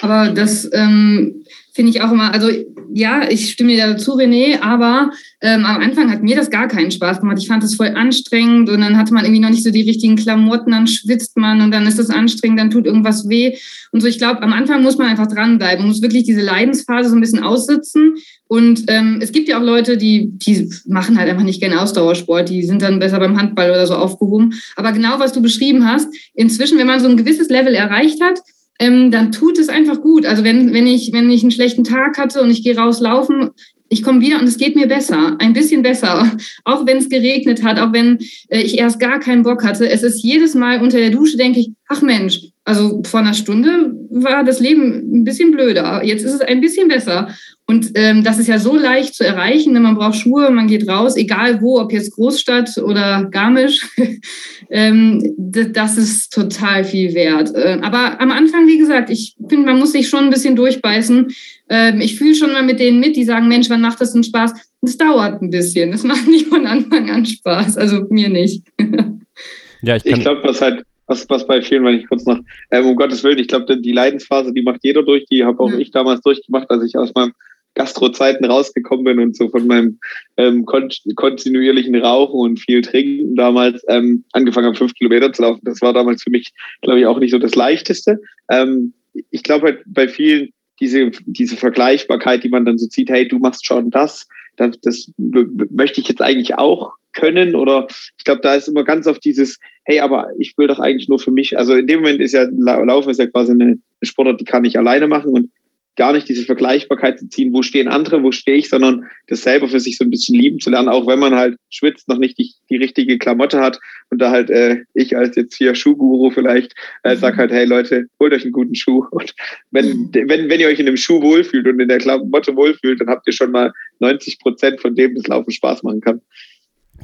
Aber 0.00 0.32
das 0.32 0.68
ähm, 0.72 1.44
finde 1.76 1.90
ich 1.90 2.00
auch 2.02 2.10
immer, 2.10 2.32
also 2.32 2.48
ja, 2.92 3.28
ich 3.28 3.50
stimme 3.52 3.72
dir 3.72 3.86
dazu, 3.86 4.16
René, 4.16 4.62
aber 4.62 5.10
ähm, 5.42 5.66
am 5.66 5.82
Anfang 5.82 6.10
hat 6.10 6.22
mir 6.22 6.34
das 6.34 6.48
gar 6.48 6.66
keinen 6.66 6.90
Spaß 6.90 7.20
gemacht. 7.20 7.36
Ich 7.38 7.46
fand 7.46 7.62
das 7.62 7.74
voll 7.74 7.88
anstrengend 7.88 8.70
und 8.70 8.80
dann 8.80 8.96
hatte 8.96 9.12
man 9.12 9.24
irgendwie 9.24 9.42
noch 9.42 9.50
nicht 9.50 9.62
so 9.62 9.70
die 9.70 9.82
richtigen 9.82 10.16
Klamotten, 10.16 10.70
dann 10.70 10.86
schwitzt 10.86 11.36
man 11.36 11.60
und 11.60 11.70
dann 11.72 11.86
ist 11.86 11.98
das 11.98 12.08
anstrengend, 12.08 12.58
dann 12.58 12.70
tut 12.70 12.86
irgendwas 12.86 13.28
weh. 13.28 13.54
Und 13.92 14.00
so, 14.00 14.06
ich 14.06 14.16
glaube, 14.16 14.42
am 14.42 14.54
Anfang 14.54 14.82
muss 14.82 14.96
man 14.96 15.08
einfach 15.08 15.26
dranbleiben, 15.26 15.86
muss 15.86 16.00
wirklich 16.00 16.24
diese 16.24 16.40
Leidensphase 16.40 17.10
so 17.10 17.14
ein 17.14 17.20
bisschen 17.20 17.44
aussitzen. 17.44 18.14
Und 18.48 18.84
ähm, 18.88 19.18
es 19.20 19.30
gibt 19.30 19.48
ja 19.48 19.58
auch 19.58 19.62
Leute, 19.62 19.98
die, 19.98 20.30
die 20.32 20.70
machen 20.86 21.18
halt 21.18 21.28
einfach 21.28 21.44
nicht 21.44 21.60
gerne 21.60 21.82
Ausdauersport, 21.82 22.48
die 22.48 22.62
sind 22.62 22.80
dann 22.80 22.98
besser 22.98 23.18
beim 23.18 23.38
Handball 23.38 23.70
oder 23.70 23.86
so 23.86 23.94
aufgehoben. 23.94 24.54
Aber 24.74 24.92
genau, 24.92 25.18
was 25.18 25.34
du 25.34 25.42
beschrieben 25.42 25.86
hast, 25.86 26.08
inzwischen, 26.34 26.78
wenn 26.78 26.86
man 26.86 27.00
so 27.00 27.08
ein 27.08 27.18
gewisses 27.18 27.50
Level 27.50 27.74
erreicht 27.74 28.22
hat, 28.22 28.40
ähm, 28.78 29.10
dann 29.10 29.32
tut 29.32 29.58
es 29.58 29.68
einfach 29.68 30.00
gut. 30.00 30.26
Also 30.26 30.44
wenn, 30.44 30.72
wenn, 30.72 30.86
ich, 30.86 31.12
wenn 31.12 31.30
ich 31.30 31.42
einen 31.42 31.50
schlechten 31.50 31.84
Tag 31.84 32.18
hatte 32.18 32.42
und 32.42 32.50
ich 32.50 32.62
gehe 32.62 32.76
rauslaufen, 32.76 33.50
ich 33.88 34.02
komme 34.02 34.20
wieder 34.20 34.40
und 34.40 34.46
es 34.46 34.58
geht 34.58 34.74
mir 34.74 34.88
besser, 34.88 35.36
ein 35.38 35.52
bisschen 35.52 35.82
besser, 35.82 36.36
auch 36.64 36.86
wenn 36.86 36.98
es 36.98 37.08
geregnet 37.08 37.62
hat, 37.62 37.78
auch 37.78 37.92
wenn 37.92 38.18
äh, 38.48 38.60
ich 38.60 38.78
erst 38.78 39.00
gar 39.00 39.20
keinen 39.20 39.42
Bock 39.42 39.64
hatte. 39.64 39.88
Es 39.88 40.02
ist 40.02 40.22
jedes 40.22 40.54
Mal 40.54 40.82
unter 40.82 40.98
der 40.98 41.10
Dusche, 41.10 41.36
denke 41.36 41.60
ich, 41.60 41.70
ach 41.88 42.02
Mensch, 42.02 42.40
also 42.66 43.00
vor 43.04 43.20
einer 43.20 43.32
Stunde 43.32 43.94
war 44.10 44.42
das 44.42 44.58
Leben 44.58 45.20
ein 45.20 45.24
bisschen 45.24 45.52
blöder, 45.52 46.02
jetzt 46.04 46.24
ist 46.24 46.34
es 46.34 46.40
ein 46.40 46.60
bisschen 46.60 46.88
besser. 46.88 47.28
Und 47.68 47.92
ähm, 47.94 48.22
das 48.22 48.38
ist 48.38 48.48
ja 48.48 48.58
so 48.58 48.76
leicht 48.76 49.14
zu 49.14 49.24
erreichen, 49.24 49.74
denn 49.74 49.82
man 49.82 49.96
braucht 49.96 50.16
Schuhe, 50.16 50.50
man 50.50 50.66
geht 50.66 50.88
raus, 50.88 51.16
egal 51.16 51.60
wo, 51.60 51.80
ob 51.80 51.92
jetzt 51.92 52.12
Großstadt 52.12 52.78
oder 52.78 53.28
Garmisch. 53.30 53.86
ähm, 54.70 55.34
das 55.36 55.96
ist 55.96 56.32
total 56.32 56.84
viel 56.84 57.14
wert. 57.14 57.54
Äh, 57.54 57.78
aber 57.82 58.20
am 58.20 58.30
Anfang, 58.30 58.66
wie 58.66 58.78
gesagt, 58.78 59.10
ich 59.10 59.36
finde, 59.48 59.66
man 59.66 59.78
muss 59.78 59.92
sich 59.92 60.08
schon 60.08 60.24
ein 60.24 60.30
bisschen 60.30 60.54
durchbeißen. 60.54 61.28
Ähm, 61.68 62.00
ich 62.00 62.16
fühle 62.16 62.34
schon 62.34 62.52
mal 62.52 62.62
mit 62.62 62.78
denen 62.80 63.00
mit, 63.00 63.16
die 63.16 63.24
sagen, 63.24 63.48
Mensch, 63.48 63.70
wann 63.70 63.80
macht 63.80 64.00
das 64.00 64.12
denn 64.12 64.24
Spaß? 64.24 64.52
Das 64.82 64.96
dauert 64.96 65.42
ein 65.42 65.50
bisschen. 65.50 65.92
Das 65.92 66.02
macht 66.04 66.26
nicht 66.28 66.46
von 66.46 66.66
Anfang 66.66 67.10
an 67.10 67.26
Spaß. 67.26 67.76
Also 67.78 68.06
mir 68.10 68.28
nicht. 68.28 68.62
ja, 69.82 69.96
ich, 69.96 70.06
ich 70.06 70.20
glaube, 70.20 70.42
was 70.44 70.60
halt 70.60 70.84
was, 71.06 71.28
was 71.28 71.46
bei 71.46 71.62
vielen, 71.62 71.84
wenn 71.84 71.98
ich 71.98 72.08
kurz 72.08 72.24
noch, 72.24 72.38
ähm, 72.70 72.86
um 72.86 72.96
Gottes 72.96 73.22
Willen, 73.24 73.38
ich 73.38 73.48
glaube, 73.48 73.80
die 73.80 73.92
Leidensphase, 73.92 74.52
die 74.52 74.62
macht 74.62 74.80
jeder 74.82 75.02
durch, 75.02 75.24
die 75.26 75.44
habe 75.44 75.60
auch 75.60 75.70
ja. 75.70 75.78
ich 75.78 75.90
damals 75.90 76.20
durchgemacht, 76.22 76.70
als 76.70 76.84
ich 76.84 76.96
aus 76.96 77.12
meinem 77.14 77.32
Gastrozeiten 77.74 78.46
rausgekommen 78.46 79.04
bin 79.04 79.18
und 79.20 79.36
so 79.36 79.50
von 79.50 79.66
meinem 79.66 79.98
ähm, 80.38 80.64
kon 80.64 80.88
kontinuierlichen 81.14 81.94
Rauchen 81.94 82.40
und 82.40 82.58
viel 82.58 82.80
Trinken 82.80 83.36
damals 83.36 83.84
ähm, 83.88 84.24
angefangen 84.32 84.68
habe, 84.68 84.76
fünf 84.76 84.94
Kilometer 84.94 85.32
zu 85.32 85.42
laufen. 85.42 85.60
Das 85.62 85.82
war 85.82 85.92
damals 85.92 86.22
für 86.22 86.30
mich, 86.30 86.52
glaube 86.80 87.00
ich, 87.00 87.06
auch 87.06 87.18
nicht 87.18 87.32
so 87.32 87.38
das 87.38 87.54
Leichteste. 87.54 88.18
Ähm, 88.50 88.94
ich 89.30 89.42
glaube 89.42 89.66
halt 89.66 89.82
bei 89.86 90.08
vielen 90.08 90.50
diese, 90.80 91.10
diese 91.24 91.56
Vergleichbarkeit, 91.56 92.44
die 92.44 92.48
man 92.48 92.64
dann 92.64 92.78
so 92.78 92.86
zieht, 92.86 93.10
hey, 93.10 93.26
du 93.28 93.38
machst 93.38 93.64
schon 93.66 93.90
das, 93.90 94.26
das, 94.56 94.80
das 94.80 95.12
möchte 95.16 96.00
ich 96.00 96.08
jetzt 96.08 96.22
eigentlich 96.22 96.56
auch 96.56 96.92
können 97.12 97.54
oder 97.56 97.86
ich 98.18 98.24
glaube, 98.24 98.42
da 98.42 98.54
ist 98.54 98.68
immer 98.68 98.84
ganz 98.84 99.06
oft 99.06 99.24
dieses, 99.24 99.58
hey, 99.84 100.00
aber 100.00 100.28
ich 100.38 100.56
will 100.58 100.66
doch 100.66 100.78
eigentlich 100.78 101.08
nur 101.08 101.18
für 101.18 101.30
mich, 101.30 101.58
also 101.58 101.74
in 101.74 101.86
dem 101.86 102.00
Moment 102.00 102.20
ist 102.20 102.32
ja 102.32 102.46
Laufen 102.52 103.10
ist 103.10 103.18
ja 103.18 103.26
quasi 103.26 103.52
eine 103.52 103.78
Sportart, 104.02 104.40
die 104.40 104.44
kann 104.44 104.64
ich 104.64 104.78
alleine 104.78 105.08
machen 105.08 105.32
und 105.32 105.50
gar 105.96 106.12
nicht 106.12 106.28
diese 106.28 106.44
Vergleichbarkeit 106.44 107.18
zu 107.18 107.28
ziehen, 107.28 107.52
wo 107.52 107.62
stehen 107.62 107.88
andere, 107.88 108.22
wo 108.22 108.30
stehe 108.30 108.58
ich, 108.58 108.68
sondern 108.68 109.06
das 109.28 109.42
selber 109.42 109.68
für 109.68 109.80
sich 109.80 109.96
so 109.96 110.04
ein 110.04 110.10
bisschen 110.10 110.38
lieben 110.38 110.60
zu 110.60 110.70
lernen, 110.70 110.88
auch 110.88 111.06
wenn 111.06 111.18
man 111.18 111.34
halt 111.34 111.56
schwitzt, 111.70 112.08
noch 112.08 112.18
nicht 112.18 112.38
die, 112.38 112.52
die 112.70 112.76
richtige 112.76 113.18
Klamotte 113.18 113.60
hat 113.60 113.80
und 114.10 114.20
da 114.20 114.30
halt 114.30 114.50
äh, 114.50 114.82
ich 114.94 115.16
als 115.16 115.36
jetzt 115.36 115.56
hier 115.56 115.74
Schuhguru 115.74 116.30
vielleicht 116.30 116.74
äh, 117.02 117.14
mhm. 117.14 117.18
sag 117.18 117.36
halt, 117.36 117.50
hey 117.50 117.64
Leute, 117.64 118.06
holt 118.20 118.32
euch 118.32 118.42
einen 118.42 118.52
guten 118.52 118.74
Schuh 118.74 119.06
und 119.10 119.34
wenn, 119.70 119.88
mhm. 119.88 120.10
wenn, 120.12 120.48
wenn 120.48 120.60
ihr 120.60 120.68
euch 120.68 120.78
in 120.78 120.86
dem 120.86 120.96
Schuh 120.96 121.22
wohlfühlt 121.22 121.66
und 121.66 121.80
in 121.80 121.88
der 121.88 121.98
Klamotte 121.98 122.54
wohlfühlt, 122.54 123.00
dann 123.00 123.08
habt 123.08 123.26
ihr 123.26 123.32
schon 123.32 123.50
mal 123.50 123.72
90 124.00 124.38
Prozent 124.38 124.80
von 124.80 124.94
dem, 124.94 125.14
das 125.14 125.26
Laufen 125.26 125.50
Spaß 125.50 125.82
machen 125.82 126.00
kann. 126.00 126.20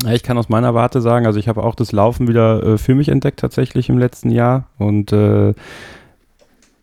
Ja, 0.05 0.13
ich 0.13 0.23
kann 0.23 0.39
aus 0.39 0.49
meiner 0.49 0.75
Warte 0.75 1.01
sagen, 1.01 1.27
also 1.27 1.39
ich 1.39 1.49
habe 1.49 1.63
auch 1.63 1.75
das 1.75 1.93
Laufen 1.93 2.29
wieder 2.29 2.63
äh, 2.63 2.79
für 2.79 2.95
mich 2.95 3.09
entdeckt 3.09 3.41
tatsächlich 3.41 3.89
im 3.89 3.99
letzten 3.99 4.31
Jahr 4.31 4.71
und 4.79 5.13
äh, 5.13 5.55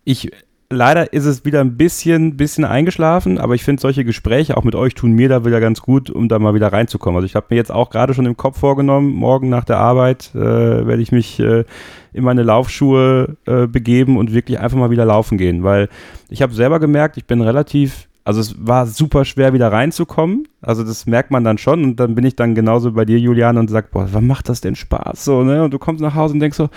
ich 0.05 0.31
leider 0.69 1.13
ist 1.13 1.25
es 1.25 1.45
wieder 1.45 1.61
ein 1.61 1.77
bisschen, 1.77 2.37
bisschen 2.37 2.63
eingeschlafen, 2.63 3.39
aber 3.39 3.55
ich 3.55 3.63
finde 3.63 3.81
solche 3.81 4.05
Gespräche 4.05 4.55
auch 4.55 4.63
mit 4.63 4.75
euch 4.75 4.93
tun 4.93 5.11
mir 5.13 5.29
da 5.29 5.43
wieder 5.43 5.59
ganz 5.59 5.81
gut, 5.81 6.09
um 6.09 6.29
da 6.29 6.37
mal 6.37 6.53
wieder 6.53 6.71
reinzukommen. 6.71 7.17
Also 7.17 7.25
ich 7.25 7.35
habe 7.35 7.47
mir 7.49 7.55
jetzt 7.55 7.71
auch 7.71 7.89
gerade 7.89 8.13
schon 8.13 8.25
im 8.25 8.37
Kopf 8.37 8.59
vorgenommen, 8.59 9.13
morgen 9.13 9.49
nach 9.49 9.63
der 9.63 9.77
Arbeit 9.77 10.31
äh, 10.35 10.39
werde 10.39 11.01
ich 11.01 11.11
mich 11.11 11.39
äh, 11.39 11.65
in 12.13 12.23
meine 12.23 12.43
Laufschuhe 12.43 13.37
äh, 13.45 13.67
begeben 13.67 14.17
und 14.17 14.33
wirklich 14.33 14.59
einfach 14.59 14.77
mal 14.77 14.91
wieder 14.91 15.05
laufen 15.05 15.37
gehen, 15.37 15.63
weil 15.63 15.89
ich 16.29 16.41
habe 16.41 16.53
selber 16.53 16.79
gemerkt, 16.79 17.17
ich 17.17 17.25
bin 17.25 17.41
relativ 17.41 18.07
also 18.25 18.41
es 18.41 18.55
war 18.59 18.85
super 18.85 19.25
schwer 19.25 19.53
wieder 19.53 19.71
reinzukommen. 19.71 20.47
Also 20.61 20.83
das 20.83 21.07
merkt 21.07 21.31
man 21.31 21.43
dann 21.43 21.57
schon 21.57 21.83
und 21.83 21.99
dann 21.99 22.13
bin 22.13 22.25
ich 22.25 22.35
dann 22.35 22.53
genauso 22.53 22.91
bei 22.91 23.03
dir, 23.03 23.17
Julian, 23.17 23.57
und 23.57 23.71
sag, 23.71 23.89
boah, 23.89 24.07
wann 24.11 24.27
macht 24.27 24.49
das 24.49 24.61
denn 24.61 24.75
Spaß 24.75 25.25
so, 25.25 25.43
ne? 25.43 25.63
Und 25.63 25.73
du 25.73 25.79
kommst 25.79 25.99
nach 25.99 26.13
Hause 26.13 26.35
und 26.35 26.39
denkst 26.39 26.57
so, 26.57 26.69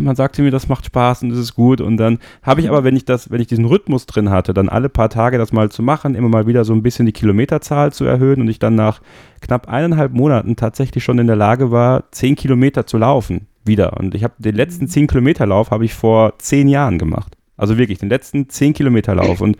man 0.00 0.16
sagte 0.16 0.42
mir, 0.42 0.50
das 0.50 0.68
macht 0.68 0.86
Spaß 0.86 1.22
und 1.22 1.30
das 1.30 1.38
ist 1.38 1.54
gut. 1.54 1.80
Und 1.80 1.96
dann 1.96 2.18
habe 2.42 2.60
ich 2.60 2.68
aber, 2.68 2.84
wenn 2.84 2.96
ich 2.96 3.04
das, 3.04 3.30
wenn 3.30 3.40
ich 3.40 3.46
diesen 3.46 3.64
Rhythmus 3.64 4.06
drin 4.06 4.30
hatte, 4.30 4.54
dann 4.54 4.68
alle 4.68 4.88
paar 4.88 5.10
Tage 5.10 5.38
das 5.38 5.52
mal 5.52 5.70
zu 5.70 5.82
machen, 5.82 6.14
immer 6.14 6.28
mal 6.28 6.46
wieder 6.46 6.64
so 6.64 6.72
ein 6.72 6.82
bisschen 6.82 7.06
die 7.06 7.12
Kilometerzahl 7.12 7.92
zu 7.92 8.04
erhöhen 8.04 8.40
und 8.40 8.48
ich 8.48 8.58
dann 8.58 8.74
nach 8.74 9.00
knapp 9.40 9.68
eineinhalb 9.68 10.12
Monaten 10.12 10.56
tatsächlich 10.56 11.04
schon 11.04 11.18
in 11.18 11.26
der 11.26 11.36
Lage 11.36 11.70
war, 11.70 12.10
zehn 12.10 12.36
Kilometer 12.36 12.86
zu 12.86 12.98
laufen 12.98 13.46
wieder. 13.64 13.96
Und 13.98 14.14
ich 14.14 14.24
habe 14.24 14.34
den 14.38 14.54
letzten 14.54 14.88
zehn 14.88 15.06
Kilometer 15.06 15.46
Lauf 15.46 15.70
habe 15.70 15.84
ich 15.84 15.94
vor 15.94 16.38
zehn 16.38 16.68
Jahren 16.68 16.98
gemacht. 16.98 17.36
Also 17.56 17.76
wirklich 17.76 17.98
den 17.98 18.08
letzten 18.08 18.48
zehn 18.48 18.72
Kilometer 18.72 19.14
Lauf 19.14 19.40
und 19.40 19.56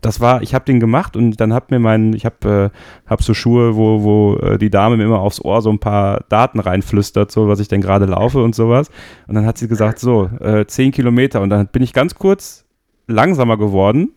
das 0.00 0.20
war, 0.20 0.42
ich 0.42 0.54
habe 0.54 0.64
den 0.64 0.80
gemacht 0.80 1.16
und 1.16 1.40
dann 1.40 1.52
hat 1.52 1.70
mir 1.70 1.78
mein, 1.78 2.12
ich 2.14 2.24
habe 2.24 2.70
äh, 2.72 3.08
hab 3.08 3.22
so 3.22 3.34
Schuhe, 3.34 3.76
wo, 3.76 4.02
wo 4.02 4.36
äh, 4.36 4.58
die 4.58 4.70
Dame 4.70 4.96
mir 4.96 5.04
immer 5.04 5.20
aufs 5.20 5.40
Ohr 5.44 5.60
so 5.62 5.70
ein 5.70 5.78
paar 5.78 6.24
Daten 6.28 6.58
reinflüstert, 6.60 7.30
so 7.30 7.48
was 7.48 7.60
ich 7.60 7.68
denn 7.68 7.80
gerade 7.80 8.06
laufe 8.06 8.42
und 8.42 8.54
sowas. 8.54 8.90
Und 9.26 9.34
dann 9.34 9.46
hat 9.46 9.58
sie 9.58 9.68
gesagt, 9.68 9.98
so, 9.98 10.30
äh, 10.40 10.66
zehn 10.66 10.92
Kilometer. 10.92 11.40
Und 11.40 11.50
dann 11.50 11.66
bin 11.66 11.82
ich 11.82 11.92
ganz 11.92 12.14
kurz 12.14 12.64
langsamer 13.06 13.58
geworden, 13.58 14.12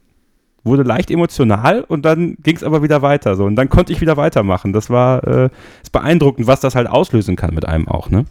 wurde 0.63 0.83
leicht 0.83 1.11
emotional 1.11 1.81
und 1.81 2.05
dann 2.05 2.37
ging 2.41 2.55
es 2.55 2.63
aber 2.63 2.81
wieder 2.81 3.01
weiter. 3.01 3.35
So. 3.35 3.43
Und 3.43 3.55
dann 3.55 3.69
konnte 3.69 3.91
ich 3.91 3.99
wieder 3.99 4.15
weitermachen. 4.15 4.71
Das 4.71 4.89
war 4.89 5.27
äh, 5.27 5.49
ist 5.81 5.91
beeindruckend, 5.91 6.47
was 6.47 6.61
das 6.61 6.75
halt 6.75 6.87
auslösen 6.87 7.35
kann 7.35 7.53
mit 7.53 7.67
einem 7.67 7.87
auch, 7.87 8.09
ne? 8.09 8.25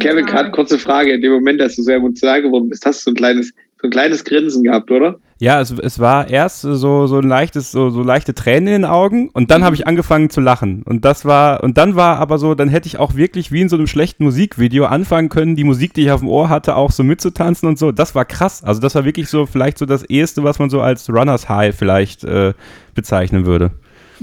Kevin, 0.00 0.26
gerade 0.26 0.50
kurze 0.50 0.78
Frage. 0.78 1.12
In 1.12 1.22
dem 1.22 1.32
Moment, 1.32 1.60
dass 1.60 1.76
du 1.76 1.82
so 1.82 1.90
emotional 1.90 2.42
geworden 2.42 2.68
bist, 2.68 2.86
hast 2.86 3.00
du 3.00 3.04
so 3.04 3.10
ein 3.10 3.16
kleines, 3.16 3.52
so 3.80 3.88
ein 3.88 3.90
kleines 3.90 4.24
Grinsen 4.24 4.62
gehabt, 4.62 4.90
oder? 4.90 5.18
Ja, 5.38 5.60
es, 5.60 5.72
es 5.72 5.98
war 5.98 6.28
erst 6.30 6.60
so, 6.60 7.06
so 7.06 7.18
ein 7.18 7.28
leichtes, 7.28 7.72
so, 7.72 7.90
so 7.90 8.02
leichte 8.02 8.34
Tränen 8.34 8.68
in 8.68 8.82
den 8.82 8.84
Augen 8.84 9.30
und 9.30 9.50
dann 9.50 9.64
habe 9.64 9.74
ich 9.74 9.86
angefangen 9.86 10.30
zu 10.30 10.40
lachen. 10.40 10.82
Und 10.84 11.04
das 11.04 11.24
war, 11.24 11.62
und 11.64 11.76
dann 11.76 11.96
war 11.96 12.18
aber 12.18 12.38
so, 12.38 12.54
dann 12.54 12.68
hätte 12.68 12.86
ich 12.86 12.98
auch 12.98 13.16
wirklich 13.16 13.50
wie 13.50 13.60
in 13.60 13.68
so 13.68 13.76
einem 13.76 13.88
schlechten 13.88 14.24
Musikvideo 14.24 14.84
anfangen 14.86 15.28
können, 15.28 15.56
die 15.56 15.64
Musik, 15.64 15.92
die 15.94 16.02
ich 16.02 16.10
auf 16.12 16.20
dem 16.20 16.28
Ohr 16.28 16.48
hatte, 16.48 16.76
auch 16.76 16.92
so 16.92 17.02
mitzutanzen 17.02 17.68
und 17.68 17.78
so. 17.78 17.90
Das 17.90 18.14
war 18.14 18.24
krass. 18.24 18.62
Also 18.62 18.80
das 18.80 18.94
war 18.94 19.04
wirklich 19.04 19.28
so 19.28 19.46
vielleicht 19.46 19.78
so 19.78 19.86
das 19.86 20.04
Eheste, 20.04 20.44
was 20.44 20.58
man 20.60 20.70
so 20.70 20.80
als 20.80 21.10
Runners 21.10 21.48
High 21.48 21.74
vielleicht 21.76 22.22
äh, 22.22 22.54
bezeichnen 22.94 23.44
würde. 23.44 23.72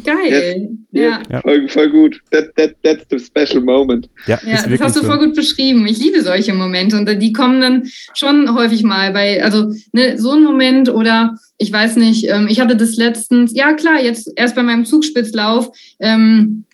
Geil. 0.04 0.70
Ja. 0.92 1.22
ja. 1.30 1.42
Voll, 1.42 1.68
voll, 1.68 1.90
gut. 1.90 2.20
That, 2.32 2.56
that, 2.56 2.76
that's 2.84 3.06
the 3.10 3.20
special 3.20 3.62
moment. 3.64 4.10
Ja, 4.28 4.40
ja 4.46 4.68
das 4.68 4.80
hast 4.80 4.96
du 4.96 5.02
so. 5.02 5.08
voll 5.08 5.20
gut 5.20 5.36
beschrieben. 5.36 5.86
Ich 5.86 6.00
liebe 6.00 6.22
solche 6.22 6.54
Momente 6.54 6.98
und 6.98 7.08
die 7.22 7.34
kommen 7.34 7.62
dann 7.62 7.84
schon 8.14 8.54
häufig 8.56 8.84
mal 8.84 9.12
bei, 9.12 9.44
also 9.44 9.74
ne, 9.92 10.18
so 10.18 10.32
ein 10.32 10.44
Moment 10.44 10.90
oder 10.90 11.36
ich 11.58 11.72
weiß 11.72 11.98
nicht, 11.98 12.28
ähm, 12.30 12.48
ich 12.50 12.60
hatte 12.60 12.76
das 12.76 12.96
letztens, 12.96 13.54
ja 13.56 13.74
klar, 13.74 14.02
jetzt 14.02 14.32
erst 14.36 14.56
bei 14.56 14.64
meinem 14.64 14.86
Zugspitzlauf, 14.86 15.70
ähm, 16.00 16.66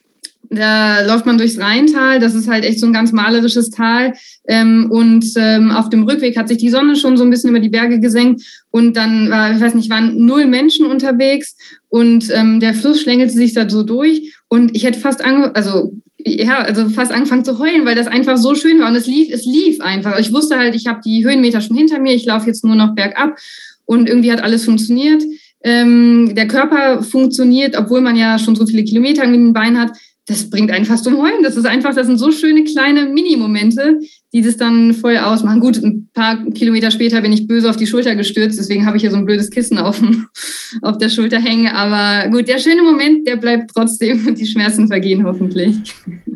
da 0.50 1.06
läuft 1.06 1.26
man 1.26 1.38
durchs 1.38 1.60
Rheintal, 1.60 2.20
das 2.20 2.36
ist 2.36 2.48
halt 2.48 2.64
echt 2.64 2.80
so 2.80 2.86
ein 2.86 2.93
ganz 2.93 3.12
malerisches 3.12 3.70
Tal. 3.70 4.14
Ähm, 4.48 4.88
und 4.89 5.26
ähm, 5.36 5.72
auf 5.72 5.89
dem 5.89 6.04
Rückweg 6.04 6.38
hat 6.38 6.48
sich 6.48 6.58
die 6.58 6.70
Sonne 6.70 6.95
schon 6.95 7.18
so 7.18 7.24
ein 7.24 7.30
bisschen 7.30 7.50
über 7.50 7.60
die 7.60 7.70
Berge 7.70 8.00
gesenkt. 8.00 8.43
Und 8.72 8.95
dann 8.95 9.30
war, 9.30 9.54
ich 9.54 9.60
weiß 9.60 9.76
nicht, 9.76 9.89
waren 9.89 10.26
null 10.26 10.45
Menschen 10.45 10.86
unterwegs. 10.86 11.56
Und 11.89 12.30
ähm, 12.34 12.60
der 12.60 12.74
Fluss 12.74 13.02
schlängelte 13.02 13.34
sich 13.34 13.54
da 13.54 13.70
so 13.70 13.84
durch. 13.84 14.34
Und 14.48 14.76
ich 14.76 14.84
hätte 14.84 15.00
fast 15.00 15.24
ange 15.24 15.56
also 15.56 15.93
ja, 16.20 16.58
also 16.60 16.89
fast 16.89 17.12
angefangen 17.12 17.45
zu 17.45 17.60
heulen, 17.60 17.86
weil 17.86 17.95
das 17.95 18.08
einfach 18.08 18.38
so 18.38 18.56
schön 18.56 18.80
war. 18.80 18.89
Und 18.89 18.95
es 18.95 19.08
lief, 19.08 19.30
es 19.32 19.45
lief 19.45 19.82
einfach. 19.82 20.20
Ich 20.20 20.34
wusste 20.34 20.58
halt, 20.58 20.76
ich 20.76 20.88
habe 20.88 21.00
die 21.06 21.26
Höhenmeter 21.26 21.62
schon 21.62 21.78
hinter 21.78 22.00
mir, 22.00 22.14
ich 22.14 22.26
laufe 22.26 22.48
jetzt 22.48 22.66
nur 22.66 22.76
noch 22.76 22.95
bergab. 22.95 23.38
Und 23.86 24.10
irgendwie 24.10 24.32
hat 24.32 24.43
alles 24.43 24.66
funktioniert. 24.66 25.24
Ähm, 25.64 26.34
der 26.36 26.48
Körper 26.48 27.04
funktioniert, 27.04 27.78
obwohl 27.78 28.02
man 28.02 28.16
ja 28.16 28.38
schon 28.38 28.56
so 28.56 28.66
viele 28.66 28.84
Kilometer 28.84 29.24
in 29.24 29.34
den 29.34 29.54
Beinen 29.54 29.80
hat 29.80 29.98
das 30.28 30.49
bringt 30.49 30.71
einen 30.71 30.86
fast 30.86 31.05
zum 31.05 31.17
Heulen. 31.17 31.41
Das 31.41 31.55
ist 31.55 31.65
einfach, 31.65 31.95
das 31.95 32.05
sind 32.05 32.17
so 32.17 32.32
schöne 32.32 32.65
kleine 32.65 33.05
Minimomente, 33.05 33.99
die 34.34 34.41
das 34.41 34.57
dann 34.57 34.93
voll 34.93 35.17
ausmachen. 35.17 35.61
Gut, 35.61 35.78
ein 35.78 36.09
paar 36.13 36.43
Kilometer 36.51 36.91
später 36.91 37.21
bin 37.21 37.32
ich 37.32 37.47
böse 37.47 37.69
auf 37.69 37.78
die 37.78 37.88
Schulter 37.88 38.13
gestürzt, 38.15 38.59
deswegen 38.59 38.86
habe 38.86 38.97
ich 38.97 39.01
hier 39.01 39.11
so 39.11 39.17
ein 39.17 39.25
blödes 39.25 39.49
Kissen 39.49 39.78
auf, 39.78 40.01
auf 40.82 40.97
der 40.97 41.07
Schulter 41.07 41.39
hängen. 41.39 41.67
Aber 41.67 42.30
gut, 42.30 42.49
der 42.49 42.59
schöne 42.59 42.84
Moment, 42.84 43.25
der 43.25 43.38
bleibt 43.38 43.71
trotzdem 43.73 44.28
und 44.28 44.38
die 44.38 44.45
Schmerzen 44.45 44.88
vergehen 44.88 45.25
hoffentlich. 45.25 45.78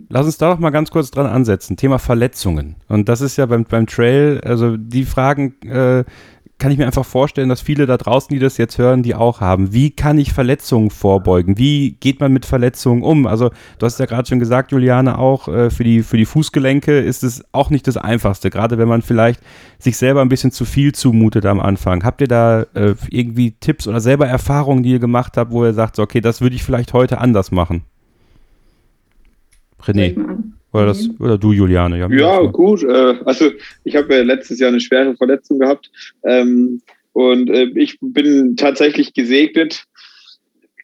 Lass 0.07 0.25
uns 0.25 0.37
da 0.37 0.51
doch 0.51 0.59
mal 0.59 0.69
ganz 0.69 0.89
kurz 0.89 1.11
dran 1.11 1.25
ansetzen. 1.25 1.75
Thema 1.75 1.99
Verletzungen. 1.99 2.75
Und 2.87 3.09
das 3.09 3.19
ist 3.19 3.37
ja 3.37 3.45
beim, 3.45 3.65
beim 3.65 3.87
Trail, 3.87 4.39
also 4.43 4.77
die 4.77 5.03
Fragen, 5.03 5.55
äh, 5.63 6.05
kann 6.61 6.71
ich 6.71 6.77
mir 6.77 6.85
einfach 6.85 7.05
vorstellen, 7.05 7.49
dass 7.49 7.59
viele 7.59 7.87
da 7.87 7.97
draußen, 7.97 8.31
die 8.31 8.37
das 8.37 8.57
jetzt 8.57 8.77
hören, 8.77 9.01
die 9.01 9.15
auch 9.15 9.41
haben. 9.41 9.73
Wie 9.73 9.89
kann 9.89 10.19
ich 10.19 10.31
Verletzungen 10.31 10.91
vorbeugen? 10.91 11.57
Wie 11.57 11.93
geht 11.99 12.19
man 12.19 12.31
mit 12.31 12.45
Verletzungen 12.45 13.01
um? 13.01 13.25
Also, 13.25 13.49
du 13.79 13.85
hast 13.87 13.99
ja 13.99 14.05
gerade 14.05 14.29
schon 14.29 14.37
gesagt, 14.37 14.71
Juliane, 14.71 15.17
auch 15.17 15.47
äh, 15.47 15.71
für, 15.71 15.83
die, 15.83 16.03
für 16.03 16.17
die 16.17 16.25
Fußgelenke 16.25 16.99
ist 16.99 17.23
es 17.23 17.43
auch 17.51 17.71
nicht 17.71 17.87
das 17.87 17.97
Einfachste, 17.97 18.51
gerade 18.51 18.77
wenn 18.77 18.87
man 18.87 19.01
vielleicht 19.01 19.41
sich 19.79 19.97
selber 19.97 20.21
ein 20.21 20.29
bisschen 20.29 20.51
zu 20.51 20.65
viel 20.65 20.93
zumutet 20.93 21.47
am 21.47 21.59
Anfang. 21.59 22.03
Habt 22.03 22.21
ihr 22.21 22.27
da 22.27 22.61
äh, 22.75 22.93
irgendwie 23.09 23.53
Tipps 23.59 23.87
oder 23.87 23.99
selber 23.99 24.27
Erfahrungen, 24.27 24.83
die 24.83 24.91
ihr 24.91 24.99
gemacht 24.99 25.37
habt, 25.37 25.51
wo 25.51 25.65
ihr 25.65 25.73
sagt, 25.73 25.95
so, 25.95 26.03
okay, 26.03 26.21
das 26.21 26.41
würde 26.41 26.55
ich 26.55 26.63
vielleicht 26.63 26.93
heute 26.93 27.17
anders 27.17 27.49
machen? 27.49 27.85
René. 29.81 30.15
Oder, 30.73 30.85
das, 30.85 31.07
mhm. 31.07 31.15
oder 31.19 31.37
du, 31.37 31.51
Juliane? 31.51 31.99
Ja, 31.99 32.09
ja 32.09 32.41
gut. 32.41 32.83
Äh, 32.83 33.19
also 33.25 33.51
ich 33.83 33.95
habe 33.95 34.15
ja 34.15 34.23
letztes 34.23 34.59
Jahr 34.59 34.69
eine 34.69 34.79
schwere 34.79 35.15
Verletzung 35.15 35.59
gehabt 35.59 35.91
ähm, 36.23 36.81
und 37.13 37.49
äh, 37.49 37.71
ich 37.75 37.97
bin 38.01 38.55
tatsächlich 38.55 39.13
gesegnet. 39.13 39.83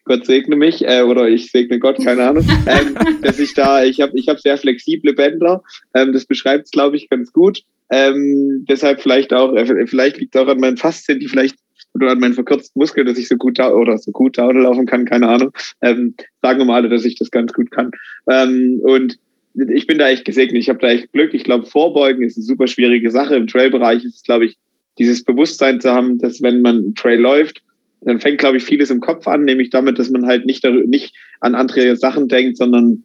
Gott 0.04 0.24
segne 0.24 0.56
mich 0.56 0.86
äh, 0.86 1.02
oder 1.02 1.28
ich 1.28 1.50
segne 1.50 1.78
Gott, 1.78 2.02
keine 2.02 2.28
Ahnung, 2.28 2.46
ähm, 2.66 2.96
dass 3.22 3.38
ich 3.38 3.54
da, 3.54 3.84
ich 3.84 4.00
habe 4.00 4.12
ich 4.14 4.28
hab 4.28 4.40
sehr 4.40 4.56
flexible 4.56 5.12
Bänder. 5.12 5.62
Ähm, 5.94 6.12
das 6.12 6.24
beschreibt 6.24 6.66
es, 6.66 6.70
glaube 6.70 6.96
ich, 6.96 7.08
ganz 7.08 7.32
gut. 7.32 7.62
Ähm, 7.90 8.64
deshalb 8.68 9.00
vielleicht 9.00 9.32
auch, 9.32 9.54
äh, 9.54 9.86
vielleicht 9.86 10.18
liegt 10.18 10.34
es 10.34 10.40
auch 10.40 10.48
an 10.48 10.60
meinen 10.60 10.76
Faszien, 10.76 11.20
die 11.20 11.28
vielleicht 11.28 11.56
oder 11.94 12.10
an 12.10 12.20
meinen 12.20 12.34
verkürzten 12.34 12.78
Muskeln, 12.78 13.06
dass 13.06 13.18
ich 13.18 13.28
so 13.28 13.36
gut 13.36 13.58
da 13.58 13.70
oder 13.70 13.98
so 13.98 14.12
gut 14.12 14.38
da 14.38 14.50
laufen 14.50 14.86
kann, 14.86 15.04
keine 15.04 15.28
Ahnung. 15.28 15.52
Ähm, 15.80 16.14
sagen 16.42 16.58
wir 16.58 16.66
mal 16.66 16.76
alle, 16.76 16.88
dass 16.88 17.04
ich 17.04 17.16
das 17.16 17.30
ganz 17.30 17.52
gut 17.52 17.70
kann. 17.70 17.90
Ähm, 18.28 18.80
und 18.82 19.18
ich 19.58 19.86
bin 19.86 19.98
da 19.98 20.08
echt 20.08 20.24
gesegnet. 20.24 20.62
Ich 20.62 20.68
habe 20.68 20.78
da 20.78 20.88
echt 20.88 21.12
Glück. 21.12 21.34
Ich 21.34 21.44
glaube, 21.44 21.66
Vorbeugen 21.66 22.22
ist 22.22 22.36
eine 22.36 22.44
super 22.44 22.66
schwierige 22.66 23.10
Sache. 23.10 23.36
Im 23.36 23.46
Trailbereich 23.46 24.04
ist 24.04 24.16
es, 24.16 24.22
glaube 24.22 24.46
ich, 24.46 24.56
dieses 24.98 25.24
Bewusstsein 25.24 25.80
zu 25.80 25.90
haben, 25.90 26.18
dass 26.18 26.42
wenn 26.42 26.62
man 26.62 26.94
Trail 26.94 27.20
läuft, 27.20 27.62
dann 28.00 28.20
fängt, 28.20 28.38
glaube 28.38 28.58
ich, 28.58 28.64
vieles 28.64 28.90
im 28.90 29.00
Kopf 29.00 29.26
an, 29.26 29.44
nämlich 29.44 29.70
damit, 29.70 29.98
dass 29.98 30.10
man 30.10 30.26
halt 30.26 30.46
nicht, 30.46 30.64
nicht 30.86 31.14
an 31.40 31.54
andere 31.54 31.96
Sachen 31.96 32.28
denkt, 32.28 32.56
sondern 32.56 33.04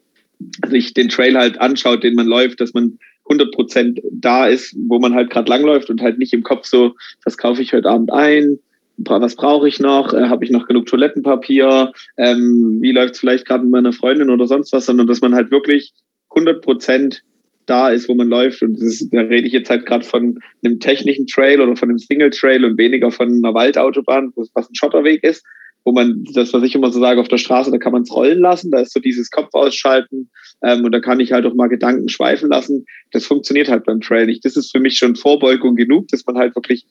sich 0.68 0.94
den 0.94 1.10
Trail 1.10 1.36
halt 1.38 1.60
anschaut, 1.60 2.04
den 2.04 2.16
man 2.16 2.28
läuft, 2.28 2.62
dass 2.62 2.74
man 2.74 3.00
100 3.26 3.54
Prozent 3.54 4.02
da 4.12 4.48
ist, 4.48 4.76
wo 4.88 5.00
man 5.00 5.14
halt 5.14 5.30
gerade 5.30 5.50
langläuft 5.50 5.90
und 5.90 6.02
halt 6.02 6.20
nicht 6.20 6.34
im 6.34 6.44
Kopf 6.44 6.66
so, 6.66 6.96
was 7.24 7.38
kaufe 7.38 7.62
ich 7.62 7.74
heute 7.74 7.90
Abend 7.90 8.12
ein, 8.12 8.60
was 8.98 9.36
brauche 9.36 9.68
ich 9.68 9.80
noch, 9.80 10.14
äh, 10.14 10.28
habe 10.28 10.44
ich 10.44 10.52
noch 10.52 10.68
genug 10.68 10.86
Toilettenpapier, 10.86 11.94
ähm, 12.18 12.80
wie 12.82 12.92
läuft 12.92 13.16
es 13.16 13.20
vielleicht 13.20 13.46
gerade 13.46 13.64
mit 13.64 13.72
meiner 13.72 13.94
Freundin 13.94 14.30
oder 14.30 14.46
sonst 14.46 14.74
was, 14.74 14.86
sondern 14.86 15.08
dass 15.08 15.22
man 15.22 15.34
halt 15.34 15.52
wirklich 15.52 15.94
100 16.36 16.62
Prozent 16.62 17.24
da 17.66 17.90
ist, 17.90 18.10
wo 18.10 18.16
man 18.16 18.28
läuft. 18.28 18.62
Und 18.62 18.80
ist, 18.80 19.10
da 19.12 19.22
rede 19.22 19.48
ich 19.48 19.54
jetzt 19.54 19.70
halt 19.70 19.86
gerade 19.86 20.06
von 20.06 20.40
einem 20.64 20.80
technischen 20.80 21.28
Trail 21.28 21.62
oder 21.62 21.76
von 21.76 21.90
einem 21.90 22.00
Single 22.00 22.30
Trail 22.30 22.66
und 22.66 22.78
weniger 22.78 23.12
von 23.12 23.30
einer 23.30 23.54
Waldautobahn, 23.54 24.34
was 24.36 24.70
ein 24.70 24.76
Schotterweg 24.76 25.24
ist, 25.24 25.44
wo 25.86 25.92
man 25.92 26.24
das, 26.34 26.54
was 26.54 26.64
ich 26.64 26.76
immer 26.76 26.92
so 26.92 27.00
sage, 27.00 27.20
auf 27.20 27.28
der 27.28 27.38
Straße, 27.38 27.72
da 27.72 27.78
kann 27.78 27.92
man 27.92 28.04
es 28.04 28.12
rollen 28.14 28.40
lassen, 28.40 28.72
da 28.72 28.80
ist 28.80 28.94
so 28.94 29.00
dieses 29.00 29.30
Kopf 29.32 29.50
ausschalten 29.54 30.30
ähm, 30.64 30.86
und 30.86 30.92
da 30.92 31.00
kann 31.00 31.20
ich 31.20 31.32
halt 31.32 31.46
auch 31.46 31.54
mal 31.54 31.68
Gedanken 31.68 32.10
schweifen 32.10 32.50
lassen. 32.50 32.86
Das 33.12 33.26
funktioniert 33.26 33.70
halt 33.70 33.86
beim 33.86 34.02
Trail 34.02 34.26
nicht. 34.26 34.46
Das 34.46 34.56
ist 34.56 34.72
für 34.72 34.80
mich 34.80 34.98
schon 34.98 35.16
Vorbeugung 35.16 35.76
genug, 35.76 36.08
dass 36.10 36.26
man 36.26 36.38
halt 36.38 36.56
wirklich 36.56 36.86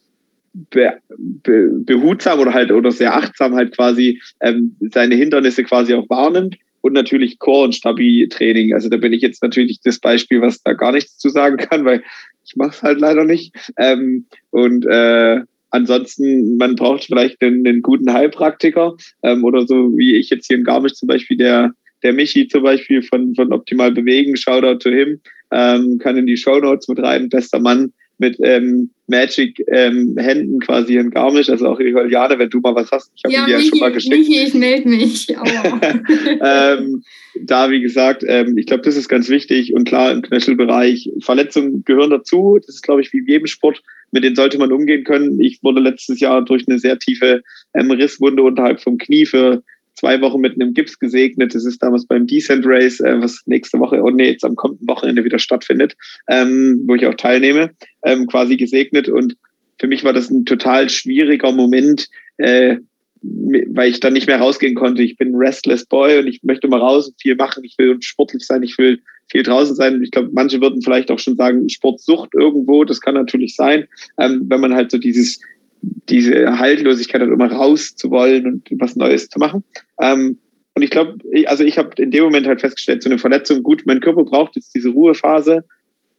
be, 0.53 0.99
be, 1.17 1.71
behutsam 1.73 2.41
oder 2.41 2.53
halt 2.53 2.71
oder 2.71 2.93
sehr 2.93 3.15
achtsam 3.15 3.55
halt 3.55 3.75
quasi 3.75 4.21
ähm, 4.41 4.77
seine 4.81 5.15
Hindernisse 5.15 5.65
quasi 5.65 5.95
auch 5.95 6.09
wahrnimmt 6.11 6.57
und 6.83 6.93
natürlich 6.93 7.39
Core- 7.39 7.65
und 7.65 7.75
Stabi-Training. 7.75 8.75
Also 8.75 8.89
da 8.89 8.99
bin 8.99 9.13
ich 9.13 9.23
jetzt 9.23 9.43
natürlich 9.43 9.81
das 9.83 9.99
Beispiel, 9.99 10.43
was 10.43 10.63
da 10.63 10.75
gar 10.75 10.93
nichts 10.93 11.17
zu 11.19 11.31
sagen 11.31 11.57
kann, 11.57 11.85
weil 11.85 12.03
ich 12.45 12.57
mache 12.57 12.71
es 12.71 12.83
halt 12.83 13.01
leider 13.01 13.25
nicht. 13.25 13.55
Ähm, 13.79 14.27
und 14.51 14.85
äh, 14.85 15.41
ansonsten, 15.71 16.59
man 16.59 16.77
braucht 16.77 17.05
vielleicht 17.05 17.41
einen, 17.43 17.67
einen 17.67 17.83
guten 17.83 18.13
Heilpraktiker 18.13 18.97
ähm, 19.23 19.45
oder 19.45 19.67
so 19.67 19.97
wie 19.97 20.17
ich 20.17 20.29
jetzt 20.31 20.49
hier 20.49 20.59
in 20.59 20.65
Garmisch 20.65 20.95
zum 20.95 21.09
Beispiel, 21.09 21.39
der 21.39 21.73
der 22.03 22.13
Michi 22.13 22.49
zum 22.49 22.63
Beispiel 22.63 23.03
von, 23.03 23.35
von 23.35 23.53
Optimal 23.53 23.93
Bewegen, 23.93 24.37
Shoutout 24.37 24.79
to 24.79 24.91
him, 24.91 25.21
ähm, 25.51 25.99
kann 25.99 26.17
in 26.17 26.27
die 26.27 26.37
Show 26.37 26.59
Notes 26.59 26.89
mit 26.89 26.99
rein, 26.99 27.29
bester 27.29 27.61
Mann, 27.61 27.93
mit 28.23 28.39
ähm, 28.41 28.91
Magic 29.09 29.61
ähm, 29.67 30.15
Händen 30.17 30.61
quasi 30.61 30.97
in 30.97 31.11
Garmisch, 31.11 31.51
also 31.51 31.67
auch 31.67 31.81
Juliane, 31.81 32.39
wenn 32.39 32.51
du 32.51 32.61
mal 32.61 32.75
was 32.77 32.91
hast. 32.93 33.11
Ich 33.17 33.25
habe 33.25 33.35
ja, 33.35 33.47
dir 33.47 33.59
ja 33.59 33.69
schon 33.69 33.81
mal 33.81 33.91
geschickt. 33.91 34.17
Michi, 34.17 34.45
ich 34.45 34.55
melde 34.55 34.89
mich. 34.89 35.29
ähm, 36.41 37.03
da, 37.41 37.69
wie 37.71 37.81
gesagt, 37.81 38.25
ähm, 38.27 38.57
ich 38.57 38.67
glaube, 38.67 38.85
das 38.85 38.97
ist 38.97 39.09
ganz 39.09 39.29
wichtig 39.29 39.75
und 39.75 39.89
klar 39.89 40.13
im 40.13 40.23
Knöchelbereich. 40.23 41.11
Verletzungen 41.21 41.83
gehören 41.85 42.11
dazu. 42.11 42.59
Das 42.65 42.77
ist, 42.77 42.83
glaube 42.83 43.01
ich, 43.01 43.13
wie 43.13 43.19
in 43.19 43.27
jedem 43.27 43.47
Sport. 43.49 43.83
Mit 44.13 44.23
denen 44.23 44.37
sollte 44.37 44.59
man 44.59 44.71
umgehen 44.71 45.03
können. 45.03 45.41
Ich 45.41 45.61
wurde 45.65 45.81
letztes 45.81 46.21
Jahr 46.21 46.45
durch 46.45 46.65
eine 46.69 46.79
sehr 46.79 46.99
tiefe 46.99 47.43
ähm, 47.75 47.91
Risswunde 47.91 48.45
unterhalb 48.45 48.81
vom 48.81 48.99
Knie 48.99 49.27
für 49.27 49.65
zwei 50.03 50.21
Wochen 50.21 50.41
mit 50.41 50.55
einem 50.55 50.75
Gips 50.75 50.99
gesegnet. 50.99 51.55
Das 51.55 51.65
ist 51.65 51.81
damals 51.81 52.07
beim 52.07 52.27
Descent 52.27 52.65
Race, 52.67 52.99
äh, 52.99 53.21
was 53.21 53.43
nächste 53.47 53.79
Woche, 53.79 54.03
oh 54.03 54.11
nee, 54.11 54.33
jetzt 54.33 54.45
am 54.45 54.57
kommenden 54.57 54.89
Wochenende 54.89 55.23
wieder 55.23 55.39
stattfindet, 55.39 55.97
ähm, 56.29 56.83
wo 56.87 56.97
ich 56.97 57.07
auch 57.07 57.15
teilnehme, 57.15 57.71
ähm, 58.05 58.27
quasi 58.27 58.57
gesegnet. 58.57 59.09
Und 59.09 59.37
für 59.79 59.87
mich 59.87 60.03
war 60.03 60.13
das 60.13 60.29
ein 60.29 60.45
total 60.45 60.89
schwieriger 60.91 61.53
Moment, 61.53 62.09
äh, 62.39 62.79
weil 63.23 63.91
ich 63.91 64.01
dann 64.01 64.15
nicht 64.15 64.27
mehr 64.27 64.41
rausgehen 64.41 64.75
konnte. 64.75 65.05
Ich 65.05 65.17
bin 65.17 65.29
ein 65.29 65.37
restless 65.37 65.87
Boy 65.87 66.19
und 66.19 66.27
ich 66.27 66.43
möchte 66.43 66.67
mal 66.67 66.81
raus 66.81 67.07
und 67.07 67.23
viel 67.23 67.37
machen. 67.37 67.63
Ich 67.63 67.79
will 67.79 67.97
sportlich 68.03 68.45
sein, 68.45 68.65
ich 68.65 68.77
will 68.79 68.99
viel 69.31 69.45
draußen 69.45 69.77
sein. 69.77 70.03
Ich 70.03 70.11
glaube, 70.11 70.31
manche 70.33 70.61
würden 70.61 70.83
vielleicht 70.83 71.13
auch 71.13 71.21
schon 71.21 71.37
sagen, 71.37 71.69
Sportsucht 71.69 72.31
irgendwo, 72.35 72.83
das 72.83 73.01
kann 73.01 73.15
natürlich 73.15 73.55
sein, 73.55 73.87
ähm, 74.19 74.43
wenn 74.49 74.61
man 74.61 74.75
halt 74.75 74.91
so 74.91 74.99
dieses 74.99 75.41
diese 75.83 76.59
Haltlosigkeit 76.59 77.21
halt 77.21 77.33
immer 77.33 77.51
raus 77.51 77.95
zu 77.95 78.11
wollen 78.11 78.47
und 78.47 78.69
was 78.81 78.97
Neues 78.97 79.29
zu 79.29 79.39
machen. 79.39 79.65
Ähm, 80.01 80.39
und 80.75 80.83
ich 80.83 80.91
glaube, 80.91 81.19
also 81.47 81.65
ich 81.65 81.77
habe 81.77 81.91
in 82.03 82.11
dem 82.11 82.25
Moment 82.25 82.47
halt 82.47 82.61
festgestellt, 82.61 83.03
so 83.03 83.11
eine 83.11 83.19
Verletzung, 83.19 83.63
gut, 83.63 83.83
mein 83.85 84.01
Körper 84.01 84.25
braucht 84.25 84.57
jetzt 84.57 84.75
diese 84.75 84.89
Ruhephase 84.91 85.65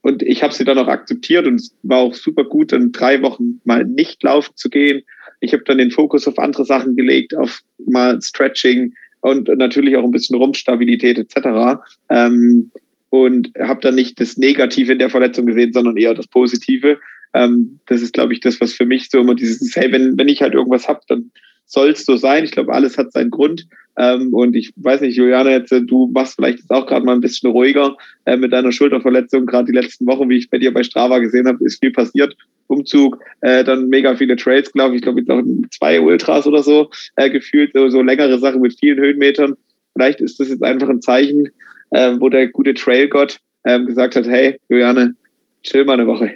und 0.02 0.22
ich 0.22 0.42
habe 0.42 0.54
sie 0.54 0.64
dann 0.64 0.78
auch 0.78 0.86
akzeptiert 0.86 1.46
und 1.46 1.56
es 1.56 1.74
war 1.82 1.98
auch 1.98 2.14
super 2.14 2.44
gut, 2.44 2.72
dann 2.72 2.92
drei 2.92 3.20
Wochen 3.22 3.60
mal 3.64 3.84
nicht 3.84 4.22
laufen 4.22 4.52
zu 4.54 4.68
gehen. 4.68 5.02
Ich 5.40 5.52
habe 5.52 5.64
dann 5.64 5.78
den 5.78 5.90
Fokus 5.90 6.28
auf 6.28 6.38
andere 6.38 6.64
Sachen 6.64 6.94
gelegt, 6.94 7.34
auf 7.34 7.60
mal 7.86 8.20
Stretching 8.22 8.94
und 9.22 9.48
natürlich 9.48 9.96
auch 9.96 10.04
ein 10.04 10.10
bisschen 10.10 10.36
Rumpfstabilität 10.36 11.18
etc. 11.18 11.80
Ähm, 12.10 12.70
und 13.08 13.50
habe 13.58 13.80
dann 13.80 13.94
nicht 13.94 14.20
das 14.20 14.36
Negative 14.36 14.92
in 14.92 14.98
der 14.98 15.10
Verletzung 15.10 15.46
gesehen, 15.46 15.72
sondern 15.72 15.96
eher 15.96 16.14
das 16.14 16.26
Positive 16.26 16.98
Ähm, 17.34 17.80
das 17.86 18.00
ist, 18.00 18.14
glaube 18.14 18.32
ich, 18.32 18.40
das, 18.40 18.60
was 18.60 18.72
für 18.72 18.86
mich 18.86 19.10
so 19.10 19.18
immer 19.18 19.34
dieses, 19.34 19.74
hey, 19.76 19.90
wenn, 19.92 20.16
wenn 20.16 20.28
ich 20.28 20.40
halt 20.40 20.54
irgendwas 20.54 20.88
hab, 20.88 21.06
dann 21.08 21.30
soll 21.66 21.90
es 21.90 22.04
so 22.04 22.16
sein. 22.16 22.44
Ich 22.44 22.52
glaube, 22.52 22.72
alles 22.72 22.96
hat 22.96 23.12
seinen 23.12 23.30
Grund. 23.30 23.66
Ähm, 23.96 24.32
und 24.32 24.54
ich 24.54 24.72
weiß 24.76 25.00
nicht, 25.00 25.16
Juliane, 25.16 25.50
jetzt, 25.50 25.72
äh, 25.72 25.82
du 25.82 26.10
machst 26.12 26.36
vielleicht 26.36 26.58
jetzt 26.58 26.70
auch 26.70 26.86
gerade 26.86 27.04
mal 27.04 27.14
ein 27.14 27.20
bisschen 27.20 27.50
ruhiger 27.50 27.96
äh, 28.24 28.36
mit 28.36 28.52
deiner 28.52 28.72
Schulterverletzung. 28.72 29.46
Gerade 29.46 29.66
die 29.66 29.78
letzten 29.78 30.06
Wochen, 30.06 30.28
wie 30.28 30.38
ich 30.38 30.50
bei 30.50 30.58
dir 30.58 30.72
bei 30.72 30.82
Strava 30.82 31.18
gesehen 31.18 31.46
habe, 31.46 31.64
ist 31.64 31.80
viel 31.80 31.92
passiert. 31.92 32.36
Umzug, 32.66 33.18
äh, 33.42 33.62
dann 33.62 33.88
mega 33.88 34.16
viele 34.16 34.36
Trails, 34.36 34.72
glaube 34.72 34.96
ich, 34.96 35.02
glaube 35.02 35.20
ich, 35.20 35.26
noch 35.26 35.42
zwei 35.70 36.00
Ultras 36.00 36.46
oder 36.46 36.62
so 36.62 36.90
äh, 37.16 37.28
gefühlt, 37.28 37.72
so, 37.74 37.88
so 37.88 38.00
längere 38.00 38.38
Sachen 38.38 38.62
mit 38.62 38.78
vielen 38.78 38.98
Höhenmetern. 38.98 39.54
Vielleicht 39.92 40.20
ist 40.20 40.40
das 40.40 40.48
jetzt 40.48 40.62
einfach 40.62 40.88
ein 40.88 41.02
Zeichen, 41.02 41.50
äh, 41.90 42.14
wo 42.18 42.30
der 42.30 42.48
gute 42.48 42.74
Trailgott 42.74 43.38
äh, 43.64 43.80
gesagt 43.84 44.16
hat, 44.16 44.26
hey, 44.26 44.58
Juliane, 44.68 45.14
chill 45.62 45.84
mal 45.84 45.94
eine 45.94 46.06
Woche 46.06 46.34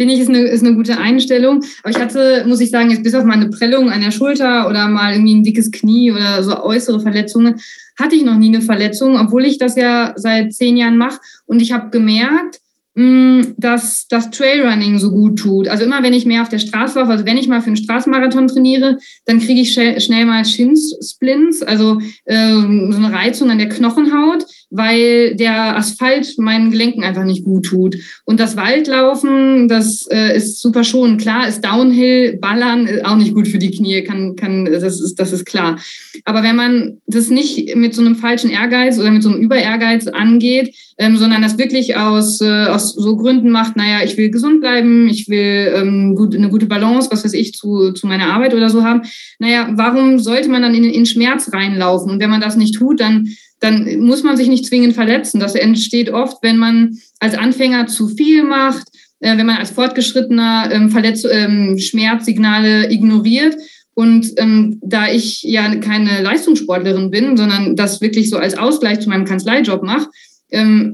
finde 0.00 0.14
ich, 0.14 0.20
ist 0.20 0.30
eine, 0.30 0.38
ist 0.38 0.64
eine 0.64 0.74
gute 0.74 0.96
Einstellung. 0.96 1.62
Aber 1.82 1.90
ich 1.90 1.98
hatte, 1.98 2.46
muss 2.46 2.62
ich 2.62 2.70
sagen, 2.70 2.88
jetzt 2.88 3.02
bis 3.02 3.14
auf 3.14 3.24
meine 3.24 3.50
Prellung 3.50 3.90
an 3.90 4.00
der 4.00 4.12
Schulter 4.12 4.66
oder 4.66 4.88
mal 4.88 5.12
irgendwie 5.12 5.34
ein 5.34 5.42
dickes 5.42 5.70
Knie 5.70 6.10
oder 6.10 6.42
so 6.42 6.58
äußere 6.58 7.00
Verletzungen, 7.00 7.60
hatte 7.98 8.16
ich 8.16 8.24
noch 8.24 8.38
nie 8.38 8.48
eine 8.48 8.62
Verletzung, 8.62 9.20
obwohl 9.20 9.44
ich 9.44 9.58
das 9.58 9.76
ja 9.76 10.14
seit 10.16 10.54
zehn 10.54 10.78
Jahren 10.78 10.96
mache. 10.96 11.20
Und 11.44 11.60
ich 11.60 11.72
habe 11.72 11.90
gemerkt, 11.90 12.62
dass 12.94 14.08
das 14.08 14.30
Trailrunning 14.30 14.98
so 14.98 15.10
gut 15.10 15.38
tut. 15.38 15.68
Also 15.68 15.84
immer, 15.84 16.02
wenn 16.02 16.12
ich 16.12 16.26
mehr 16.26 16.42
auf 16.42 16.48
der 16.48 16.58
Straße 16.58 16.98
laufe, 16.98 17.12
also 17.12 17.24
wenn 17.24 17.38
ich 17.38 17.46
mal 17.46 17.60
für 17.60 17.68
einen 17.68 17.76
Straßenmarathon 17.76 18.48
trainiere, 18.48 18.98
dann 19.26 19.38
kriege 19.38 19.60
ich 19.60 19.72
schnell 19.72 20.26
mal 20.26 20.44
Shin-Splints, 20.44 21.62
also 21.62 22.00
ähm, 22.26 22.92
so 22.92 22.98
eine 22.98 23.12
Reizung 23.12 23.48
an 23.50 23.58
der 23.58 23.68
Knochenhaut, 23.68 24.44
weil 24.70 25.36
der 25.36 25.76
Asphalt 25.76 26.36
meinen 26.38 26.70
Gelenken 26.72 27.04
einfach 27.04 27.24
nicht 27.24 27.44
gut 27.44 27.66
tut. 27.66 27.96
Und 28.24 28.40
das 28.40 28.56
Waldlaufen, 28.56 29.68
das 29.68 30.06
äh, 30.10 30.36
ist 30.36 30.60
super 30.60 30.82
schon. 30.82 31.16
Klar 31.16 31.48
ist 31.48 31.64
Downhill, 31.64 32.38
Ballern 32.38 32.86
äh, 32.86 33.02
auch 33.04 33.16
nicht 33.16 33.34
gut 33.34 33.48
für 33.48 33.58
die 33.58 33.70
Knie, 33.70 34.02
kann, 34.02 34.34
kann, 34.36 34.64
das 34.64 34.82
ist, 34.82 35.14
das 35.14 35.32
ist 35.32 35.46
klar. 35.46 35.78
Aber 36.24 36.42
wenn 36.42 36.56
man 36.56 36.98
das 37.06 37.30
nicht 37.30 37.76
mit 37.76 37.94
so 37.94 38.02
einem 38.02 38.16
falschen 38.16 38.50
Ehrgeiz 38.50 38.98
oder 38.98 39.10
mit 39.10 39.22
so 39.22 39.30
einem 39.30 39.40
Über-Ehrgeiz 39.40 40.06
angeht, 40.08 40.74
ähm, 40.98 41.16
sondern 41.16 41.42
das 41.42 41.56
wirklich 41.56 41.96
aus, 41.96 42.40
äh, 42.40 42.66
aus 42.66 42.89
so 42.90 43.16
Gründen 43.16 43.50
macht, 43.50 43.76
naja, 43.76 44.04
ich 44.04 44.16
will 44.16 44.30
gesund 44.30 44.60
bleiben, 44.60 45.08
ich 45.08 45.28
will 45.28 45.72
ähm, 45.74 46.14
gut, 46.14 46.34
eine 46.34 46.48
gute 46.48 46.66
Balance, 46.66 47.08
was 47.10 47.24
weiß 47.24 47.32
ich, 47.34 47.54
zu, 47.54 47.92
zu 47.92 48.06
meiner 48.06 48.32
Arbeit 48.32 48.54
oder 48.54 48.70
so 48.70 48.84
haben. 48.84 49.02
Naja, 49.38 49.70
warum 49.72 50.18
sollte 50.18 50.48
man 50.48 50.62
dann 50.62 50.74
in, 50.74 50.84
in 50.84 51.06
Schmerz 51.06 51.52
reinlaufen? 51.52 52.10
Und 52.10 52.20
wenn 52.20 52.30
man 52.30 52.40
das 52.40 52.56
nicht 52.56 52.74
tut, 52.74 53.00
dann, 53.00 53.28
dann 53.60 54.00
muss 54.00 54.22
man 54.22 54.36
sich 54.36 54.48
nicht 54.48 54.66
zwingend 54.66 54.94
verletzen. 54.94 55.40
Das 55.40 55.54
entsteht 55.54 56.10
oft, 56.10 56.42
wenn 56.42 56.56
man 56.56 56.98
als 57.18 57.36
Anfänger 57.36 57.86
zu 57.86 58.08
viel 58.08 58.44
macht, 58.44 58.88
äh, 59.20 59.36
wenn 59.36 59.46
man 59.46 59.56
als 59.56 59.70
Fortgeschrittener 59.70 60.70
ähm, 60.72 60.90
Verletz 60.90 61.24
ähm, 61.30 61.78
Schmerzsignale 61.78 62.90
ignoriert. 62.90 63.56
Und 63.94 64.32
ähm, 64.38 64.78
da 64.82 65.08
ich 65.08 65.42
ja 65.42 65.74
keine 65.76 66.22
Leistungssportlerin 66.22 67.10
bin, 67.10 67.36
sondern 67.36 67.76
das 67.76 68.00
wirklich 68.00 68.30
so 68.30 68.38
als 68.38 68.56
Ausgleich 68.56 69.00
zu 69.00 69.08
meinem 69.08 69.26
Kanzleijob 69.26 69.82
mache, 69.82 70.08
ähm, 70.52 70.92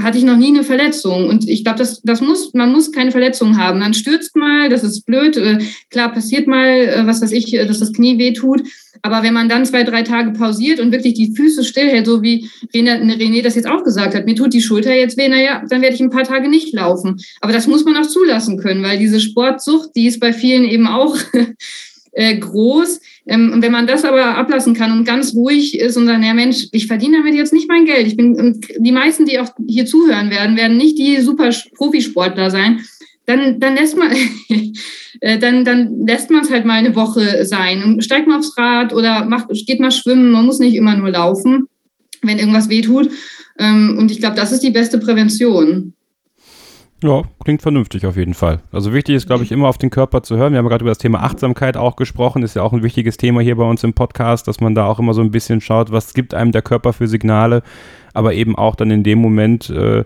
hatte 0.00 0.18
ich 0.18 0.24
noch 0.24 0.36
nie 0.36 0.48
eine 0.48 0.64
Verletzung. 0.64 1.28
Und 1.28 1.48
ich 1.48 1.64
glaube, 1.64 1.78
das, 1.78 2.02
das 2.02 2.20
muss, 2.20 2.52
man 2.54 2.72
muss 2.72 2.92
keine 2.92 3.10
Verletzung 3.10 3.56
haben. 3.56 3.78
Man 3.78 3.94
stürzt 3.94 4.36
mal, 4.36 4.68
das 4.68 4.84
ist 4.84 5.04
blöd. 5.06 5.36
Äh, 5.36 5.58
klar, 5.90 6.12
passiert 6.12 6.46
mal, 6.46 6.66
äh, 6.66 7.06
was 7.06 7.22
weiß 7.22 7.32
ich, 7.32 7.54
äh, 7.54 7.66
dass 7.66 7.80
das 7.80 7.92
Knie 7.92 8.18
weh 8.18 8.32
tut. 8.32 8.62
Aber 9.02 9.22
wenn 9.22 9.34
man 9.34 9.48
dann 9.48 9.64
zwei, 9.66 9.84
drei 9.84 10.02
Tage 10.02 10.32
pausiert 10.32 10.80
und 10.80 10.92
wirklich 10.92 11.14
die 11.14 11.34
Füße 11.34 11.64
stillhält, 11.64 12.06
so 12.06 12.22
wie 12.22 12.48
René, 12.74 13.00
René 13.00 13.42
das 13.42 13.54
jetzt 13.54 13.68
auch 13.68 13.84
gesagt 13.84 14.14
hat, 14.14 14.26
mir 14.26 14.34
tut 14.34 14.52
die 14.52 14.62
Schulter 14.62 14.94
jetzt 14.94 15.16
weh, 15.16 15.28
naja, 15.28 15.62
dann 15.68 15.82
werde 15.82 15.94
ich 15.94 16.00
ein 16.00 16.10
paar 16.10 16.24
Tage 16.24 16.48
nicht 16.48 16.72
laufen. 16.72 17.16
Aber 17.40 17.52
das 17.52 17.66
muss 17.66 17.84
man 17.84 17.96
auch 17.96 18.06
zulassen 18.06 18.58
können, 18.58 18.82
weil 18.82 18.98
diese 18.98 19.20
Sportsucht, 19.20 19.90
die 19.94 20.06
ist 20.06 20.20
bei 20.20 20.32
vielen 20.32 20.64
eben 20.64 20.86
auch 20.86 21.16
äh, 22.16 22.36
groß. 22.38 23.00
Ähm, 23.26 23.52
und 23.52 23.62
wenn 23.62 23.72
man 23.72 23.86
das 23.86 24.04
aber 24.04 24.36
ablassen 24.36 24.74
kann 24.74 24.90
und 24.90 25.04
ganz 25.04 25.34
ruhig 25.34 25.78
ist 25.78 25.96
und 25.96 26.06
sagt, 26.06 26.24
ja 26.24 26.34
Mensch, 26.34 26.66
ich 26.72 26.86
verdiene 26.86 27.18
damit 27.18 27.34
jetzt 27.34 27.52
nicht 27.52 27.68
mein 27.68 27.84
Geld. 27.84 28.06
Ich 28.06 28.16
bin, 28.16 28.60
die 28.78 28.92
meisten, 28.92 29.26
die 29.26 29.38
auch 29.38 29.50
hier 29.68 29.86
zuhören 29.86 30.30
werden, 30.30 30.56
werden 30.56 30.78
nicht 30.78 30.98
die 30.98 31.20
super 31.20 31.50
Profisportler 31.76 32.50
sein. 32.50 32.80
Dann, 33.26 33.60
dann 33.60 33.74
lässt 33.74 33.98
man, 33.98 34.12
äh, 35.20 35.38
dann, 35.38 35.64
dann 35.64 36.06
lässt 36.06 36.30
man 36.30 36.42
es 36.42 36.50
halt 36.50 36.64
mal 36.64 36.78
eine 36.78 36.96
Woche 36.96 37.44
sein 37.44 37.84
und 37.84 38.02
steigt 38.02 38.26
mal 38.26 38.38
aufs 38.38 38.56
Rad 38.56 38.94
oder 38.94 39.26
macht, 39.26 39.48
geht 39.66 39.80
mal 39.80 39.92
schwimmen. 39.92 40.30
Man 40.30 40.46
muss 40.46 40.58
nicht 40.58 40.74
immer 40.74 40.96
nur 40.96 41.10
laufen, 41.10 41.68
wenn 42.22 42.38
irgendwas 42.38 42.70
wehtut. 42.70 43.10
Ähm, 43.58 43.96
und 43.98 44.10
ich 44.10 44.20
glaube, 44.20 44.36
das 44.36 44.52
ist 44.52 44.62
die 44.62 44.70
beste 44.70 44.98
Prävention. 44.98 45.92
Ja, 47.06 47.22
klingt 47.44 47.62
vernünftig 47.62 48.04
auf 48.04 48.16
jeden 48.16 48.34
Fall. 48.34 48.58
Also 48.72 48.92
wichtig 48.92 49.14
ist, 49.14 49.28
glaube 49.28 49.44
ich, 49.44 49.52
immer 49.52 49.68
auf 49.68 49.78
den 49.78 49.90
Körper 49.90 50.24
zu 50.24 50.36
hören. 50.36 50.52
Wir 50.52 50.58
haben 50.58 50.68
gerade 50.68 50.82
über 50.82 50.90
das 50.90 50.98
Thema 50.98 51.22
Achtsamkeit 51.22 51.76
auch 51.76 51.94
gesprochen. 51.94 52.42
Ist 52.42 52.56
ja 52.56 52.62
auch 52.62 52.72
ein 52.72 52.82
wichtiges 52.82 53.16
Thema 53.16 53.42
hier 53.42 53.54
bei 53.54 53.62
uns 53.62 53.84
im 53.84 53.92
Podcast, 53.92 54.48
dass 54.48 54.60
man 54.60 54.74
da 54.74 54.86
auch 54.86 54.98
immer 54.98 55.14
so 55.14 55.20
ein 55.20 55.30
bisschen 55.30 55.60
schaut, 55.60 55.92
was 55.92 56.14
gibt 56.14 56.34
einem 56.34 56.50
der 56.50 56.62
Körper 56.62 56.92
für 56.92 57.06
Signale, 57.06 57.62
aber 58.12 58.34
eben 58.34 58.56
auch 58.56 58.74
dann 58.74 58.90
in 58.90 59.04
dem 59.04 59.20
Moment, 59.20 59.70
äh, 59.70 60.02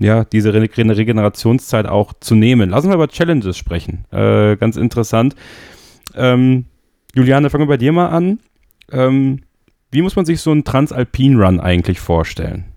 ja, 0.00 0.24
diese 0.24 0.52
Re 0.52 0.62
Regenerationszeit 0.62 1.86
auch 1.86 2.12
zu 2.18 2.34
nehmen. 2.34 2.70
Lassen 2.70 2.88
wir 2.88 2.96
über 2.96 3.06
Challenges 3.06 3.56
sprechen. 3.56 4.04
Äh, 4.10 4.56
ganz 4.56 4.76
interessant. 4.76 5.36
Ähm, 6.16 6.64
Juliane, 7.14 7.50
fangen 7.50 7.62
wir 7.62 7.74
bei 7.74 7.76
dir 7.76 7.92
mal 7.92 8.08
an. 8.08 8.40
Ähm, 8.90 9.42
wie 9.92 10.02
muss 10.02 10.16
man 10.16 10.24
sich 10.24 10.40
so 10.40 10.50
einen 10.50 10.64
Transalpin-Run 10.64 11.60
eigentlich 11.60 12.00
vorstellen? 12.00 12.71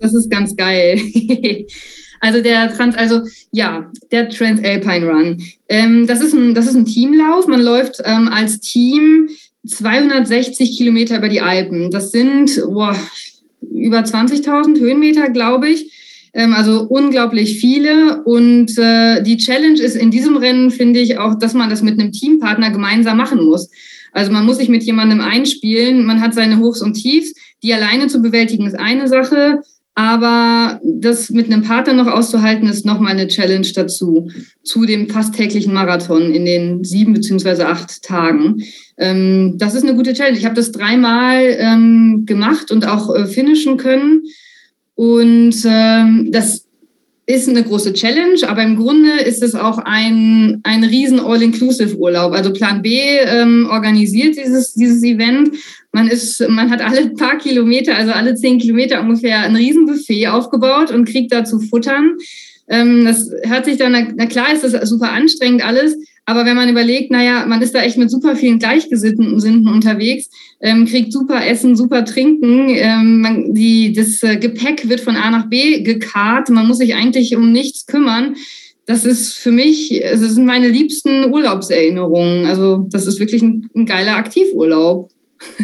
Das 0.00 0.14
ist 0.14 0.30
ganz 0.30 0.56
geil. 0.56 1.00
also 2.20 2.42
der 2.42 2.74
Trans, 2.74 2.96
also 2.96 3.20
ja, 3.52 3.90
der 4.10 4.28
Transalpine 4.28 5.06
Run. 5.06 5.42
Ähm, 5.68 6.06
das, 6.06 6.20
ist 6.20 6.34
ein, 6.34 6.54
das 6.54 6.66
ist 6.66 6.74
ein 6.74 6.86
Teamlauf. 6.86 7.46
Man 7.46 7.62
läuft 7.62 8.00
ähm, 8.04 8.28
als 8.28 8.60
Team 8.60 9.28
260 9.66 10.76
Kilometer 10.76 11.18
über 11.18 11.28
die 11.28 11.40
Alpen. 11.40 11.90
Das 11.90 12.10
sind 12.10 12.62
boah, 12.66 12.96
über 13.60 14.00
20.000 14.00 14.78
Höhenmeter, 14.78 15.30
glaube 15.30 15.68
ich. 15.68 16.30
Ähm, 16.32 16.54
also 16.54 16.82
unglaublich 16.82 17.60
viele. 17.60 18.22
Und 18.24 18.76
äh, 18.78 19.22
die 19.22 19.36
Challenge 19.36 19.80
ist 19.80 19.96
in 19.96 20.10
diesem 20.10 20.36
Rennen, 20.36 20.70
finde 20.70 21.00
ich, 21.00 21.18
auch, 21.18 21.38
dass 21.38 21.54
man 21.54 21.70
das 21.70 21.82
mit 21.82 21.98
einem 21.98 22.12
Teampartner 22.12 22.70
gemeinsam 22.70 23.16
machen 23.16 23.44
muss. 23.44 23.70
Also 24.12 24.32
man 24.32 24.44
muss 24.44 24.58
sich 24.58 24.68
mit 24.68 24.82
jemandem 24.82 25.20
einspielen. 25.20 26.04
Man 26.04 26.20
hat 26.20 26.34
seine 26.34 26.58
Hochs 26.58 26.82
und 26.82 26.94
Tiefs. 26.94 27.34
Die 27.62 27.74
alleine 27.74 28.08
zu 28.08 28.22
bewältigen 28.22 28.66
ist 28.66 28.78
eine 28.78 29.08
Sache. 29.08 29.60
Aber 29.94 30.80
das 30.84 31.30
mit 31.30 31.46
einem 31.46 31.62
Partner 31.62 31.92
noch 31.92 32.06
auszuhalten, 32.06 32.68
ist 32.68 32.86
nochmal 32.86 33.12
eine 33.12 33.28
Challenge 33.28 33.66
dazu, 33.74 34.30
zu 34.62 34.86
dem 34.86 35.08
fast 35.10 35.34
täglichen 35.34 35.74
Marathon 35.74 36.32
in 36.32 36.44
den 36.44 36.84
sieben 36.84 37.12
beziehungsweise 37.12 37.66
acht 37.66 38.02
Tagen. 38.02 38.62
Ähm, 38.96 39.56
das 39.58 39.74
ist 39.74 39.82
eine 39.82 39.94
gute 39.94 40.12
Challenge. 40.12 40.38
Ich 40.38 40.44
habe 40.44 40.54
das 40.54 40.72
dreimal 40.72 41.56
ähm, 41.58 42.24
gemacht 42.24 42.70
und 42.70 42.86
auch 42.86 43.14
äh, 43.14 43.26
finishen 43.26 43.76
können. 43.76 44.22
Und 44.94 45.56
ähm, 45.64 46.30
das 46.30 46.66
ist 47.30 47.48
eine 47.48 47.62
große 47.62 47.92
Challenge, 47.92 48.38
aber 48.46 48.62
im 48.62 48.76
Grunde 48.76 49.20
ist 49.20 49.42
es 49.42 49.54
auch 49.54 49.78
ein, 49.78 50.60
ein 50.64 50.84
riesen 50.84 51.20
All-Inclusive-Urlaub. 51.20 52.32
Also 52.32 52.52
Plan 52.52 52.82
B 52.82 52.98
ähm, 52.98 53.68
organisiert 53.70 54.36
dieses, 54.36 54.74
dieses 54.74 55.02
Event. 55.02 55.50
Man, 55.92 56.08
ist, 56.08 56.40
man 56.48 56.70
hat 56.70 56.80
alle 56.80 57.10
paar 57.10 57.38
Kilometer, 57.38 57.96
also 57.96 58.12
alle 58.12 58.34
zehn 58.34 58.58
Kilometer 58.58 59.00
ungefähr 59.00 59.40
ein 59.40 59.56
Riesenbuffet 59.56 60.28
aufgebaut 60.28 60.90
und 60.90 61.08
kriegt 61.08 61.32
da 61.32 61.44
zu 61.44 61.58
futtern. 61.60 62.16
Ähm, 62.68 63.04
das 63.04 63.30
hört 63.42 63.64
sich 63.64 63.76
dann, 63.76 64.14
na 64.16 64.26
klar 64.26 64.52
ist 64.52 64.62
das 64.62 64.88
super 64.88 65.12
anstrengend 65.12 65.64
alles, 65.64 65.96
aber 66.30 66.44
wenn 66.44 66.56
man 66.56 66.68
überlegt, 66.68 67.10
naja, 67.10 67.44
man 67.46 67.60
ist 67.60 67.74
da 67.74 67.82
echt 67.82 67.98
mit 67.98 68.10
super 68.10 68.36
vielen 68.36 68.60
Gleichgesinnten 68.60 69.66
unterwegs, 69.68 70.30
ähm, 70.60 70.86
kriegt 70.86 71.12
super 71.12 71.44
Essen, 71.44 71.74
super 71.74 72.04
Trinken, 72.04 72.68
ähm, 72.70 73.20
man, 73.20 73.54
die, 73.54 73.92
das 73.92 74.22
äh, 74.22 74.36
Gepäck 74.36 74.88
wird 74.88 75.00
von 75.00 75.16
A 75.16 75.30
nach 75.30 75.48
B 75.48 75.82
gekarrt, 75.82 76.48
man 76.50 76.68
muss 76.68 76.78
sich 76.78 76.94
eigentlich 76.94 77.34
um 77.34 77.50
nichts 77.50 77.86
kümmern. 77.86 78.36
Das 78.86 79.04
ist 79.04 79.34
für 79.34 79.50
mich, 79.50 80.02
das 80.02 80.20
sind 80.20 80.46
meine 80.46 80.68
liebsten 80.68 81.32
Urlaubserinnerungen. 81.32 82.46
Also 82.46 82.86
das 82.90 83.06
ist 83.06 83.20
wirklich 83.20 83.42
ein, 83.42 83.68
ein 83.74 83.86
geiler 83.86 84.16
Aktivurlaub. 84.16 85.10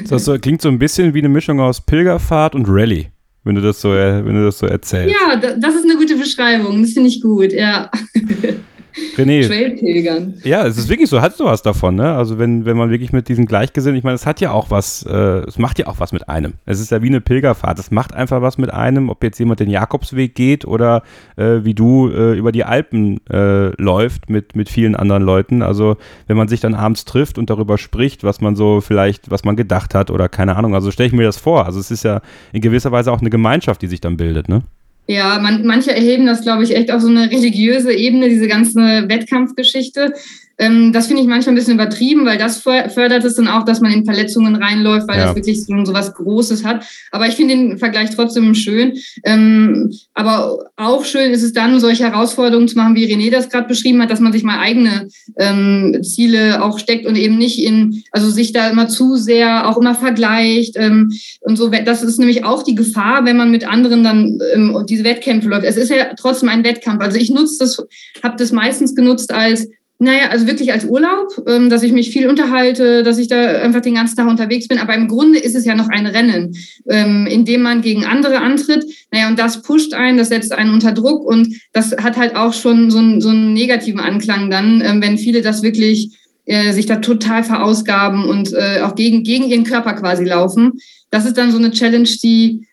Das 0.08 0.30
klingt 0.40 0.62
so 0.62 0.68
ein 0.68 0.78
bisschen 0.78 1.14
wie 1.14 1.18
eine 1.18 1.28
Mischung 1.28 1.60
aus 1.60 1.80
Pilgerfahrt 1.80 2.54
und 2.54 2.66
Rallye 2.68 3.06
wenn 3.46 3.54
du 3.54 3.60
das 3.60 3.80
so, 3.80 3.90
wenn 3.90 4.34
du 4.34 4.44
das 4.44 4.58
so 4.58 4.66
erzählst. 4.66 5.14
Ja, 5.14 5.36
das 5.36 5.74
ist 5.76 5.84
eine 5.84 5.94
gute 5.96 6.16
Beschreibung. 6.16 6.82
Das 6.82 6.94
finde 6.94 7.08
ich 7.08 7.22
gut, 7.22 7.52
ja. 7.52 7.88
René. 9.16 9.47
Trailpilgern. 9.47 10.34
Ja, 10.44 10.66
es 10.66 10.78
ist 10.78 10.88
wirklich 10.88 11.09
so, 11.09 11.20
hat 11.20 11.36
sowas 11.36 11.62
davon, 11.62 11.97
ne? 11.97 12.14
Also 12.14 12.38
wenn, 12.38 12.64
wenn 12.64 12.76
man 12.76 12.90
wirklich 12.90 13.12
mit 13.12 13.28
diesen 13.28 13.47
Gleichgesinnten, 13.47 13.99
ich 13.99 14.05
meine, 14.05 14.14
es 14.14 14.26
hat 14.26 14.40
ja 14.40 14.53
auch 14.53 14.70
was, 14.70 15.05
äh, 15.05 15.12
es 15.47 15.59
macht 15.59 15.78
ja 15.78 15.86
auch 15.86 16.01
was 16.01 16.12
mit 16.12 16.28
einem. 16.28 16.55
Es 16.64 16.80
ist 16.80 16.90
ja 16.90 17.03
wie 17.03 17.09
eine 17.09 17.20
Pilgerfahrt. 17.20 17.78
Es 17.78 17.90
macht 17.90 18.14
einfach 18.14 18.42
was 18.42 18.59
mit 18.59 18.72
einem, 18.72 19.09
ob 19.09 19.22
jetzt 19.22 19.38
jemand 19.38 19.61
den 19.61 19.70
Jakobsweg 19.70 20.34
geht 20.34 20.64
oder 20.64 21.03
äh, 21.36 21.61
wie 21.62 21.74
du 21.74 22.09
äh, 22.09 22.36
über 22.38 22.53
die 22.53 22.64
Alpen 22.64 23.20
äh, 23.28 23.70
läuft 23.80 24.30
mit, 24.30 24.57
mit 24.57 24.68
vielen 24.68 24.94
anderen 24.97 25.22
Leuten. 25.22 25.62
Also 25.62 25.97
wenn 26.26 26.36
man 26.36 26.49
sich 26.49 26.61
dann 26.61 26.74
abends 26.74 27.05
trifft 27.05 27.38
und 27.38 27.51
darüber 27.51 27.78
spricht, 27.78 28.24
was 28.24 28.40
man 28.40 28.57
so 28.57 28.80
vielleicht, 28.80 29.30
was 29.30 29.44
man 29.44 29.57
gedacht 29.57 29.94
hat 29.94 30.11
oder 30.11 30.28
keine 30.28 30.57
Ahnung. 30.57 30.74
Also 30.74 30.90
stelle 30.90 31.09
ich 31.09 31.12
mir 31.12 31.24
das 31.24 31.36
vor. 31.36 31.66
Also 31.66 31.80
es 31.80 31.90
ist 31.90 32.05
ja 32.05 32.20
in 32.53 32.61
gewisser 32.61 32.92
Weise 32.92 33.12
auch 33.12 33.20
eine 33.20 33.30
Gemeinschaft, 33.30 33.82
die 33.82 33.86
sich 33.86 34.01
dann 34.01 34.16
bildet, 34.16 34.49
ne? 34.49 34.62
Ja, 35.09 35.38
man, 35.38 35.64
manche 35.64 35.94
erheben 35.94 36.26
das, 36.26 36.42
glaube 36.42 36.64
ich, 36.64 36.74
echt 36.74 36.90
auf 36.90 37.00
so 37.00 37.09
eine 37.09 37.30
religiöse 37.30 37.92
Ebene, 37.92 38.28
diese 38.28 38.48
ganze 38.48 38.80
Wettkampfgeschichte. 39.09 40.12
Ähm, 40.59 40.92
das 40.92 41.07
finde 41.07 41.22
ich 41.22 41.28
manchmal 41.28 41.54
ein 41.54 41.57
bisschen 41.57 41.74
übertrieben, 41.74 42.24
weil 42.24 42.38
das 42.38 42.59
fördert 42.59 43.24
es 43.24 43.34
dann 43.34 43.48
auch, 43.48 43.64
dass 43.64 43.80
man 43.80 43.92
in 43.92 44.04
Verletzungen 44.04 44.57
reinläuft, 44.57 45.07
weil 45.09 45.18
ja. 45.18 45.26
das 45.26 45.36
wirklich 45.36 45.64
so, 45.64 45.84
so 45.84 45.92
was 45.92 46.14
Großes 46.14 46.64
hat. 46.64 46.84
Aber 47.11 47.26
ich 47.26 47.34
finde 47.34 47.54
den 47.54 47.78
Vergleich 47.78 48.11
trotzdem 48.11 48.54
schön. 48.54 48.94
Ähm, 49.24 49.92
aber 50.14 50.70
auch 50.76 51.04
schön 51.04 51.32
ist 51.32 51.42
es 51.42 51.52
dann, 51.52 51.80
solche 51.80 52.04
Herausforderungen 52.04 52.68
zu 52.68 52.76
machen, 52.76 52.94
wie 52.94 53.07
René 53.07 53.30
das 53.30 53.50
gerade 53.50 53.68
beschrieben 53.68 54.00
hat, 54.02 54.11
dass 54.11 54.20
man 54.20 54.32
sich 54.32 54.44
mal 54.44 54.59
eigene 54.59 55.09
ähm, 55.38 55.98
Ziele 56.02 56.62
auch 56.62 56.78
steckt 56.78 57.07
und 57.07 57.16
eben 57.16 57.36
nicht 57.36 57.62
in, 57.62 58.02
also 58.12 58.30
sich 58.30 58.52
da 58.52 58.70
immer 58.70 58.88
zu 58.88 59.16
sehr 59.16 59.68
auch 59.68 59.76
immer 59.76 59.94
vergleicht. 59.94 60.76
Ähm, 60.76 61.12
und 61.40 61.57
so, 61.57 61.68
das 61.68 62.02
ist 62.02 62.18
nämlich 62.18 62.44
auch 62.44 62.62
die 62.62 62.74
Gefahr, 62.74 63.24
wenn 63.24 63.36
man 63.36 63.50
mit 63.50 63.68
anderen 63.68 64.04
dann 64.04 64.38
ähm, 64.54 64.84
diese 64.88 65.04
Wettkämpfe 65.04 65.48
läuft. 65.48 65.64
Es 65.66 65.76
ist 65.76 65.90
ja 65.90 66.14
trotzdem 66.18 66.48
ein 66.48 66.64
Wettkampf. 66.64 67.02
Also 67.02 67.18
ich 67.18 67.30
nutze 67.30 67.59
das, 67.59 67.82
habe 68.22 68.36
das 68.38 68.52
meistens 68.52 68.94
genutzt 68.94 69.32
als 69.32 69.68
naja, 69.99 70.28
also 70.28 70.47
wirklich 70.47 70.72
als 70.72 70.84
Urlaub, 70.84 71.42
ähm, 71.47 71.70
dass 71.70 71.82
ich 71.82 71.92
mich 71.92 72.11
viel 72.11 72.28
unterhalte, 72.28 73.03
dass 73.03 73.16
ich 73.16 73.28
da 73.28 73.40
einfach 73.61 73.80
den 73.80 73.94
ganzen 73.94 74.16
Tag 74.16 74.28
unterwegs 74.28 74.68
bin. 74.68 74.78
Aber 74.78 74.94
im 74.94 75.09
Grunde 75.09 75.38
ist 75.38 75.57
es 75.57 75.64
ja 75.64 75.74
noch 75.74 75.88
ein 75.88 76.07
Rennen, 76.07 76.55
ähm, 76.88 77.26
in 77.26 77.47
dem 77.47 77.62
man 77.62 77.80
gegen 77.80 78.05
andere 78.05 78.40
antritt. 78.40 78.84
Naja, 79.11 79.28
und 79.28 79.38
das 79.38 79.62
pusht 79.62 79.94
einen, 79.94 80.18
das 80.18 80.28
setzt 80.28 80.53
einen 80.53 80.74
unter 80.74 80.92
Druck 80.92 81.24
und 81.24 81.57
das 81.72 81.92
hat 81.92 82.18
halt 82.18 82.36
auch 82.36 82.53
schon 82.53 82.90
so 82.90 82.99
einen, 82.99 83.20
so 83.22 83.30
einen 83.30 83.55
negativen 83.55 84.01
Anklang 84.01 84.51
dann, 84.51 84.82
ähm, 84.84 85.01
wenn 85.01 85.16
viele 85.16 85.40
das 85.40 85.62
wirklich 85.62 86.18
äh, 86.44 86.72
sich 86.72 86.84
da 86.84 86.97
total 86.97 87.42
verausgaben 87.42 88.24
und 88.24 88.53
äh, 88.53 88.80
auch 88.82 88.94
gegen, 88.94 89.22
gegen 89.22 89.44
ihren 89.44 89.64
Körper 89.64 89.94
quasi 89.94 90.24
laufen. 90.24 90.74
Das 91.11 91.24
ist 91.24 91.38
dann 91.38 91.53
so 91.53 91.59
eine 91.59 91.70
Challenge, 91.70 92.09
die 92.22 92.66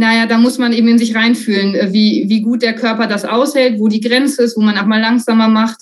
naja, 0.00 0.24
da 0.24 0.38
muss 0.38 0.56
man 0.56 0.72
eben 0.72 0.88
in 0.88 0.98
sich 0.98 1.14
reinfühlen, 1.14 1.74
äh, 1.74 1.92
wie, 1.92 2.24
wie 2.26 2.40
gut 2.40 2.62
der 2.62 2.72
Körper 2.72 3.06
das 3.06 3.26
aushält, 3.26 3.78
wo 3.78 3.86
die 3.86 4.00
Grenze 4.00 4.42
ist, 4.42 4.56
wo 4.56 4.62
man 4.62 4.78
auch 4.78 4.86
mal 4.86 5.00
langsamer 5.00 5.48
macht. 5.48 5.76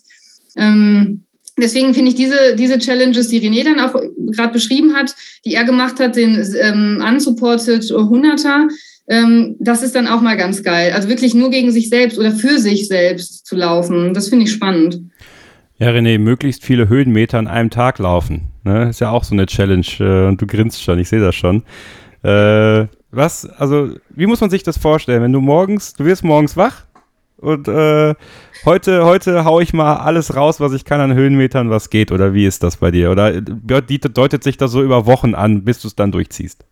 Ähm, 0.56 1.22
deswegen 1.56 1.94
finde 1.94 2.10
ich 2.10 2.16
diese, 2.16 2.56
diese 2.56 2.78
Challenges, 2.78 3.28
die 3.28 3.40
René 3.40 3.62
dann 3.62 3.78
auch 3.78 3.94
gerade 4.34 4.52
beschrieben 4.52 4.94
hat, 4.94 5.14
die 5.44 5.54
er 5.54 5.64
gemacht 5.64 6.00
hat, 6.00 6.16
den 6.16 6.34
ähm, 6.60 7.02
unsupported 7.06 7.82
100er, 7.84 8.68
ähm, 9.08 9.54
das 9.60 9.84
ist 9.84 9.94
dann 9.94 10.08
auch 10.08 10.20
mal 10.20 10.36
ganz 10.36 10.64
geil. 10.64 10.92
Also 10.92 11.08
wirklich 11.08 11.32
nur 11.32 11.50
gegen 11.50 11.70
sich 11.70 11.88
selbst 11.88 12.18
oder 12.18 12.32
für 12.32 12.58
sich 12.58 12.88
selbst 12.88 13.46
zu 13.46 13.54
laufen. 13.54 14.14
Das 14.14 14.28
finde 14.28 14.46
ich 14.46 14.52
spannend. 14.52 15.00
Ja, 15.78 15.90
René, 15.90 16.18
möglichst 16.18 16.64
viele 16.64 16.88
Höhenmeter 16.88 17.38
an 17.38 17.46
einem 17.46 17.70
Tag 17.70 18.00
laufen. 18.00 18.48
Ne? 18.64 18.88
Ist 18.90 19.00
ja 19.00 19.10
auch 19.10 19.22
so 19.22 19.32
eine 19.32 19.46
Challenge. 19.46 19.86
Äh, 20.00 20.26
und 20.26 20.42
du 20.42 20.46
grinst 20.46 20.82
schon, 20.82 20.98
ich 20.98 21.08
sehe 21.08 21.20
das 21.20 21.36
schon. 21.36 21.62
Äh, 22.24 22.88
was, 23.10 23.46
also, 23.46 23.94
wie 24.10 24.26
muss 24.26 24.40
man 24.40 24.50
sich 24.50 24.62
das 24.62 24.78
vorstellen? 24.78 25.22
Wenn 25.22 25.32
du 25.32 25.40
morgens, 25.40 25.94
du 25.94 26.04
wirst 26.04 26.24
morgens 26.24 26.56
wach 26.56 26.84
und 27.38 27.68
äh, 27.68 28.14
heute, 28.64 29.04
heute 29.04 29.44
hau 29.44 29.60
ich 29.60 29.72
mal 29.72 29.96
alles 29.96 30.36
raus, 30.36 30.60
was 30.60 30.72
ich 30.72 30.84
kann 30.84 31.00
an 31.00 31.14
Höhenmetern, 31.14 31.70
was 31.70 31.88
geht, 31.88 32.12
oder 32.12 32.34
wie 32.34 32.44
ist 32.44 32.62
das 32.62 32.76
bei 32.76 32.90
dir? 32.90 33.10
Oder 33.10 33.40
deutet 33.40 34.42
sich 34.42 34.56
das 34.56 34.72
so 34.72 34.82
über 34.82 35.06
Wochen 35.06 35.34
an, 35.34 35.64
bis 35.64 35.80
du 35.80 35.88
es 35.88 35.96
dann 35.96 36.12
durchziehst? 36.12 36.64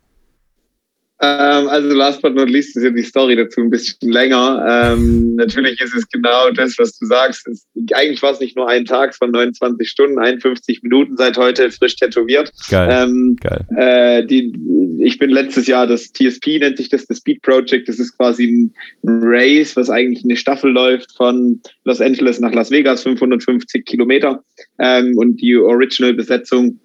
Ähm, 1.19 1.67
also 1.67 1.95
last 1.95 2.21
but 2.21 2.35
not 2.35 2.49
least 2.49 2.77
ist 2.77 2.83
ja 2.83 2.91
die 2.91 3.01
Story 3.01 3.35
dazu 3.35 3.61
ein 3.61 3.71
bisschen 3.71 4.11
länger. 4.11 4.63
Ähm, 4.69 5.35
natürlich 5.35 5.81
ist 5.81 5.95
es 5.95 6.07
genau 6.09 6.51
das, 6.51 6.77
was 6.77 6.97
du 6.99 7.07
sagst. 7.07 7.47
Es, 7.47 7.65
eigentlich 7.93 8.21
war 8.21 8.33
es 8.33 8.39
nicht 8.39 8.55
nur 8.55 8.69
ein 8.69 8.85
Tag, 8.85 9.11
es 9.11 9.21
waren 9.21 9.31
29 9.31 9.89
Stunden, 9.89 10.19
51 10.19 10.83
Minuten 10.83 11.17
seit 11.17 11.37
heute 11.37 11.71
frisch 11.71 11.95
tätowiert. 11.95 12.51
Geil. 12.69 12.89
Ähm, 12.91 13.35
Geil. 13.41 13.65
Äh, 13.75 14.25
die, 14.27 14.53
ich 14.99 15.17
bin 15.17 15.31
letztes 15.31 15.65
Jahr 15.65 15.87
das 15.87 16.11
TSP, 16.11 16.59
nennt 16.59 16.77
sich 16.77 16.89
das, 16.89 17.07
das 17.07 17.17
Speed 17.17 17.41
Project. 17.41 17.89
Das 17.89 17.97
ist 17.97 18.15
quasi 18.15 18.45
ein 18.45 18.73
Race, 19.03 19.75
was 19.75 19.89
eigentlich 19.89 20.23
eine 20.23 20.35
Staffel 20.35 20.71
läuft 20.71 21.15
von 21.17 21.59
Los 21.83 21.99
Angeles 21.99 22.39
nach 22.39 22.53
Las 22.53 22.69
Vegas, 22.69 23.01
550 23.01 23.85
Kilometer. 23.85 24.43
Ähm, 24.77 25.17
und 25.17 25.41
die 25.41 25.55
Original-Besetzung 25.55 26.79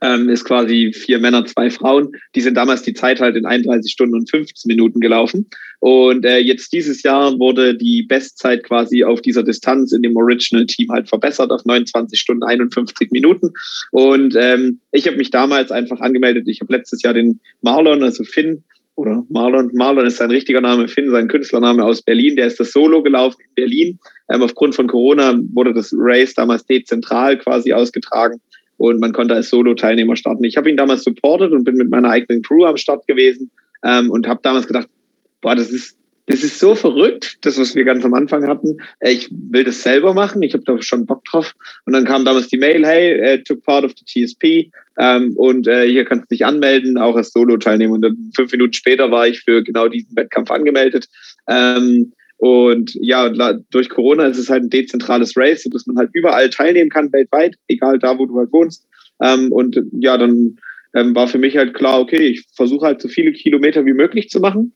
ähm, 0.00 0.28
ist 0.28 0.44
quasi 0.44 0.92
vier 0.92 1.18
Männer, 1.18 1.44
zwei 1.46 1.70
Frauen. 1.70 2.12
Die 2.34 2.40
sind 2.40 2.54
damals 2.54 2.82
die 2.82 2.94
Zeit 2.94 3.20
halt 3.20 3.36
in 3.36 3.46
31 3.46 3.90
Stunden 3.90 4.14
und 4.14 4.30
15 4.30 4.68
Minuten 4.68 5.00
gelaufen. 5.00 5.46
Und 5.80 6.24
äh, 6.24 6.38
jetzt 6.38 6.72
dieses 6.72 7.02
Jahr 7.02 7.38
wurde 7.38 7.74
die 7.74 8.02
Bestzeit 8.02 8.64
quasi 8.64 9.04
auf 9.04 9.22
dieser 9.22 9.42
Distanz 9.42 9.92
in 9.92 10.02
dem 10.02 10.16
Original-Team 10.16 10.90
halt 10.90 11.08
verbessert 11.08 11.50
auf 11.50 11.64
29 11.64 12.18
Stunden 12.18 12.42
51 12.42 13.10
Minuten. 13.10 13.52
Und 13.92 14.34
ähm, 14.36 14.80
ich 14.92 15.06
habe 15.06 15.16
mich 15.16 15.30
damals 15.30 15.70
einfach 15.70 16.00
angemeldet. 16.00 16.48
Ich 16.48 16.60
habe 16.60 16.72
letztes 16.72 17.02
Jahr 17.02 17.14
den 17.14 17.40
Marlon, 17.62 18.02
also 18.02 18.24
Finn, 18.24 18.64
oder 18.98 19.24
Marlon, 19.28 19.70
Marlon 19.74 20.06
ist 20.06 20.16
sein 20.16 20.32
richtiger 20.32 20.60
Name, 20.60 20.88
Finn, 20.88 21.08
sein 21.08 21.28
Künstlername 21.28 21.84
aus 21.84 22.02
Berlin, 22.02 22.34
der 22.34 22.48
ist 22.48 22.58
das 22.58 22.72
Solo 22.72 23.00
gelaufen 23.00 23.40
in 23.46 23.54
Berlin. 23.54 23.98
Ähm, 24.28 24.42
aufgrund 24.42 24.74
von 24.74 24.88
Corona 24.88 25.38
wurde 25.52 25.72
das 25.72 25.94
Race 25.96 26.34
damals 26.34 26.66
dezentral 26.66 27.38
quasi 27.38 27.72
ausgetragen 27.72 28.40
und 28.78 29.00
man 29.00 29.12
konnte 29.12 29.34
als 29.34 29.50
Solo-Teilnehmer 29.50 30.16
starten. 30.16 30.44
Ich 30.44 30.56
habe 30.56 30.70
ihn 30.70 30.76
damals 30.76 31.04
supportet 31.04 31.52
und 31.52 31.64
bin 31.64 31.76
mit 31.76 31.90
meiner 31.90 32.10
eigenen 32.10 32.42
Crew 32.42 32.64
am 32.64 32.76
Start 32.76 33.06
gewesen 33.06 33.50
ähm, 33.84 34.10
und 34.10 34.26
habe 34.26 34.40
damals 34.42 34.66
gedacht, 34.66 34.88
boah, 35.42 35.54
das 35.54 35.70
ist 35.70 35.98
das 36.28 36.44
ist 36.44 36.58
so 36.58 36.74
verrückt, 36.74 37.38
das, 37.40 37.58
was 37.58 37.74
wir 37.74 37.84
ganz 37.84 38.04
am 38.04 38.12
Anfang 38.12 38.46
hatten. 38.46 38.76
Äh, 39.00 39.12
ich 39.12 39.30
will 39.30 39.64
das 39.64 39.82
selber 39.82 40.12
machen, 40.12 40.42
ich 40.42 40.52
habe 40.52 40.62
da 40.64 40.80
schon 40.82 41.06
Bock 41.06 41.24
drauf. 41.24 41.54
Und 41.86 41.94
dann 41.94 42.04
kam 42.04 42.24
damals 42.24 42.48
die 42.48 42.58
Mail, 42.58 42.84
hey, 42.86 43.38
uh, 43.38 43.42
took 43.44 43.64
part 43.64 43.84
of 43.84 43.92
the 43.96 44.26
TSP 44.26 44.70
ähm, 44.98 45.32
und 45.36 45.66
äh, 45.66 45.88
hier 45.88 46.04
kannst 46.04 46.24
du 46.24 46.34
dich 46.34 46.44
anmelden, 46.44 46.98
auch 46.98 47.16
als 47.16 47.32
Solo-Teilnehmer. 47.32 47.94
Und 47.94 48.02
dann 48.02 48.30
fünf 48.36 48.52
Minuten 48.52 48.74
später 48.74 49.10
war 49.10 49.26
ich 49.26 49.40
für 49.40 49.62
genau 49.62 49.88
diesen 49.88 50.14
Wettkampf 50.16 50.50
angemeldet. 50.50 51.08
Ähm, 51.48 52.12
und 52.38 52.96
ja, 53.00 53.28
durch 53.70 53.88
Corona 53.88 54.26
ist 54.26 54.38
es 54.38 54.48
halt 54.48 54.62
ein 54.62 54.70
dezentrales 54.70 55.36
Race, 55.36 55.64
sodass 55.64 55.86
man 55.86 55.98
halt 55.98 56.10
überall 56.12 56.48
teilnehmen 56.50 56.88
kann, 56.88 57.12
weltweit, 57.12 57.56
egal 57.66 57.98
da, 57.98 58.16
wo 58.16 58.26
du 58.26 58.38
halt 58.38 58.52
wohnst. 58.52 58.86
Ähm, 59.20 59.50
und 59.50 59.82
ja, 59.92 60.16
dann 60.16 60.56
ähm, 60.94 61.14
war 61.16 61.26
für 61.26 61.38
mich 61.38 61.56
halt 61.56 61.74
klar, 61.74 62.00
okay, 62.00 62.28
ich 62.28 62.46
versuche 62.54 62.86
halt 62.86 63.02
so 63.02 63.08
viele 63.08 63.32
Kilometer 63.32 63.84
wie 63.84 63.92
möglich 63.92 64.30
zu 64.30 64.38
machen. 64.38 64.72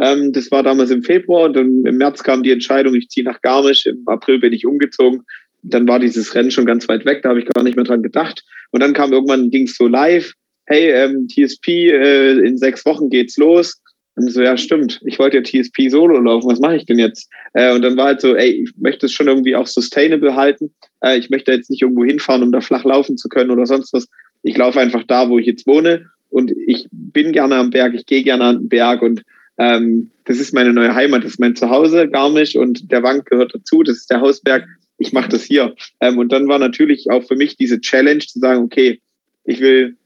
Ähm, 0.00 0.32
das 0.32 0.50
war 0.50 0.64
damals 0.64 0.90
im 0.90 1.04
Februar 1.04 1.44
und 1.44 1.54
dann 1.54 1.84
im 1.86 1.96
März 1.96 2.24
kam 2.24 2.42
die 2.42 2.50
Entscheidung, 2.50 2.94
ich 2.96 3.08
ziehe 3.08 3.24
nach 3.24 3.40
Garmisch. 3.40 3.86
Im 3.86 4.02
April 4.06 4.40
bin 4.40 4.52
ich 4.52 4.66
umgezogen. 4.66 5.22
Dann 5.62 5.86
war 5.86 6.00
dieses 6.00 6.34
Rennen 6.34 6.50
schon 6.50 6.66
ganz 6.66 6.88
weit 6.88 7.04
weg, 7.06 7.22
da 7.22 7.30
habe 7.30 7.38
ich 7.38 7.46
gar 7.46 7.62
nicht 7.62 7.76
mehr 7.76 7.84
dran 7.84 8.02
gedacht. 8.02 8.44
Und 8.72 8.82
dann 8.82 8.92
kam 8.92 9.12
irgendwann, 9.12 9.50
ging 9.50 9.64
es 9.64 9.76
so 9.76 9.86
live, 9.86 10.32
hey, 10.66 10.90
ähm, 10.90 11.28
TSP, 11.28 11.68
äh, 11.68 12.38
in 12.40 12.58
sechs 12.58 12.84
Wochen 12.84 13.10
geht's 13.10 13.36
los. 13.36 13.80
Und 14.16 14.32
so, 14.32 14.42
ja, 14.42 14.56
stimmt, 14.56 15.00
ich 15.04 15.18
wollte 15.18 15.36
ja 15.36 15.42
TSP 15.42 15.90
Solo 15.90 16.18
laufen, 16.18 16.48
was 16.48 16.58
mache 16.58 16.76
ich 16.76 16.86
denn 16.86 16.98
jetzt? 16.98 17.30
Äh, 17.52 17.74
und 17.74 17.82
dann 17.82 17.98
war 17.98 18.06
halt 18.06 18.22
so, 18.22 18.34
ey, 18.34 18.62
ich 18.62 18.70
möchte 18.78 19.06
es 19.06 19.12
schon 19.12 19.28
irgendwie 19.28 19.54
auch 19.54 19.66
sustainable 19.66 20.34
halten. 20.34 20.72
Äh, 21.02 21.18
ich 21.18 21.28
möchte 21.28 21.52
jetzt 21.52 21.68
nicht 21.68 21.82
irgendwo 21.82 22.04
hinfahren, 22.04 22.42
um 22.42 22.50
da 22.50 22.62
flach 22.62 22.84
laufen 22.84 23.18
zu 23.18 23.28
können 23.28 23.50
oder 23.50 23.66
sonst 23.66 23.92
was. 23.92 24.08
Ich 24.42 24.56
laufe 24.56 24.80
einfach 24.80 25.04
da, 25.04 25.28
wo 25.28 25.38
ich 25.38 25.46
jetzt 25.46 25.66
wohne. 25.66 26.06
Und 26.30 26.52
ich 26.66 26.88
bin 26.90 27.32
gerne 27.32 27.56
am 27.56 27.70
Berg, 27.70 27.94
ich 27.94 28.06
gehe 28.06 28.22
gerne 28.22 28.44
an 28.44 28.58
den 28.60 28.68
Berg 28.68 29.02
und 29.02 29.22
ähm, 29.58 30.10
das 30.24 30.38
ist 30.38 30.52
meine 30.52 30.72
neue 30.72 30.94
Heimat, 30.94 31.24
das 31.24 31.32
ist 31.32 31.40
mein 31.40 31.56
Zuhause, 31.56 32.08
Garmisch 32.08 32.56
und 32.56 32.90
der 32.90 33.02
Wank 33.02 33.26
gehört 33.26 33.54
dazu, 33.54 33.82
das 33.82 33.98
ist 33.98 34.10
der 34.10 34.20
Hausberg. 34.20 34.66
Ich 34.98 35.12
mache 35.12 35.28
das 35.28 35.44
hier. 35.44 35.74
Ähm, 36.00 36.18
und 36.18 36.32
dann 36.32 36.48
war 36.48 36.58
natürlich 36.58 37.10
auch 37.10 37.22
für 37.24 37.36
mich 37.36 37.56
diese 37.56 37.80
Challenge 37.80 38.20
zu 38.20 38.38
sagen, 38.38 38.64
okay, 38.64 39.00
ich 39.44 39.60
will 39.60 39.96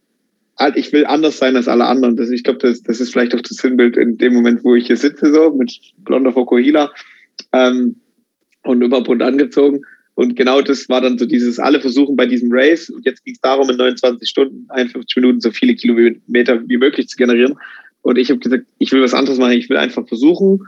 ich 0.75 0.93
will 0.93 1.07
anders 1.07 1.39
sein 1.39 1.57
als 1.57 1.69
alle 1.69 1.87
anderen. 1.87 2.17
Das, 2.17 2.31
ich 2.31 2.45
glaube, 2.45 2.59
das, 2.59 2.83
das 2.83 3.01
ist 3.01 3.13
vielleicht 3.13 3.35
auch 3.35 3.41
das 3.41 3.57
Sinnbild 3.57 3.97
in 3.97 4.19
dem 4.19 4.35
Moment, 4.35 4.65
wo 4.65 4.75
ich 4.75 4.87
hier 4.87 4.97
sitze, 4.97 5.33
so 5.33 5.51
mit 5.53 5.79
blonder 5.99 6.33
Fokuhila 6.33 6.93
ähm, 7.53 7.97
und 8.65 8.83
überbunt 8.83 9.23
angezogen. 9.23 9.83
Und 10.15 10.37
genau 10.37 10.61
das 10.61 10.89
war 10.89 11.01
dann 11.01 11.19
so 11.19 11.25
dieses, 11.25 11.59
alle 11.59 11.81
versuchen 11.81 12.15
bei 12.15 12.27
diesem 12.27 12.51
Race, 12.53 12.91
und 12.91 13.07
jetzt 13.07 13.25
ging 13.25 13.35
es 13.35 13.41
darum, 13.41 13.71
in 13.71 13.77
29 13.77 14.29
Stunden, 14.29 14.67
51 14.69 15.17
Minuten 15.17 15.41
so 15.41 15.51
viele 15.51 15.75
Kilometer 15.75 16.69
wie 16.69 16.77
möglich 16.77 17.09
zu 17.09 17.17
generieren. 17.17 17.57
Und 18.03 18.19
ich 18.19 18.31
habe 18.31 18.41
gesagt, 18.41 18.65
ich 18.79 18.93
will 18.93 19.03
was 19.03 19.15
anderes 19.15 19.39
machen. 19.39 19.53
Ich 19.53 19.71
will 19.71 19.77
einfach 19.77 20.07
versuchen, 20.07 20.67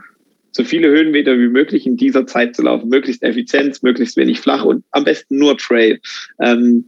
so 0.51 0.63
viele 0.63 0.87
Höhenmeter 0.89 1.37
wie 1.37 1.47
möglich 1.47 1.85
in 1.85 1.97
dieser 1.97 2.25
Zeit 2.25 2.55
zu 2.55 2.61
laufen. 2.63 2.89
Möglichst 2.89 3.23
effizient, 3.23 3.81
möglichst 3.83 4.17
wenig 4.17 4.39
flach 4.39 4.63
und 4.63 4.83
am 4.91 5.03
besten 5.03 5.37
nur 5.37 5.57
Trail. 5.57 5.99
Ähm, 6.39 6.85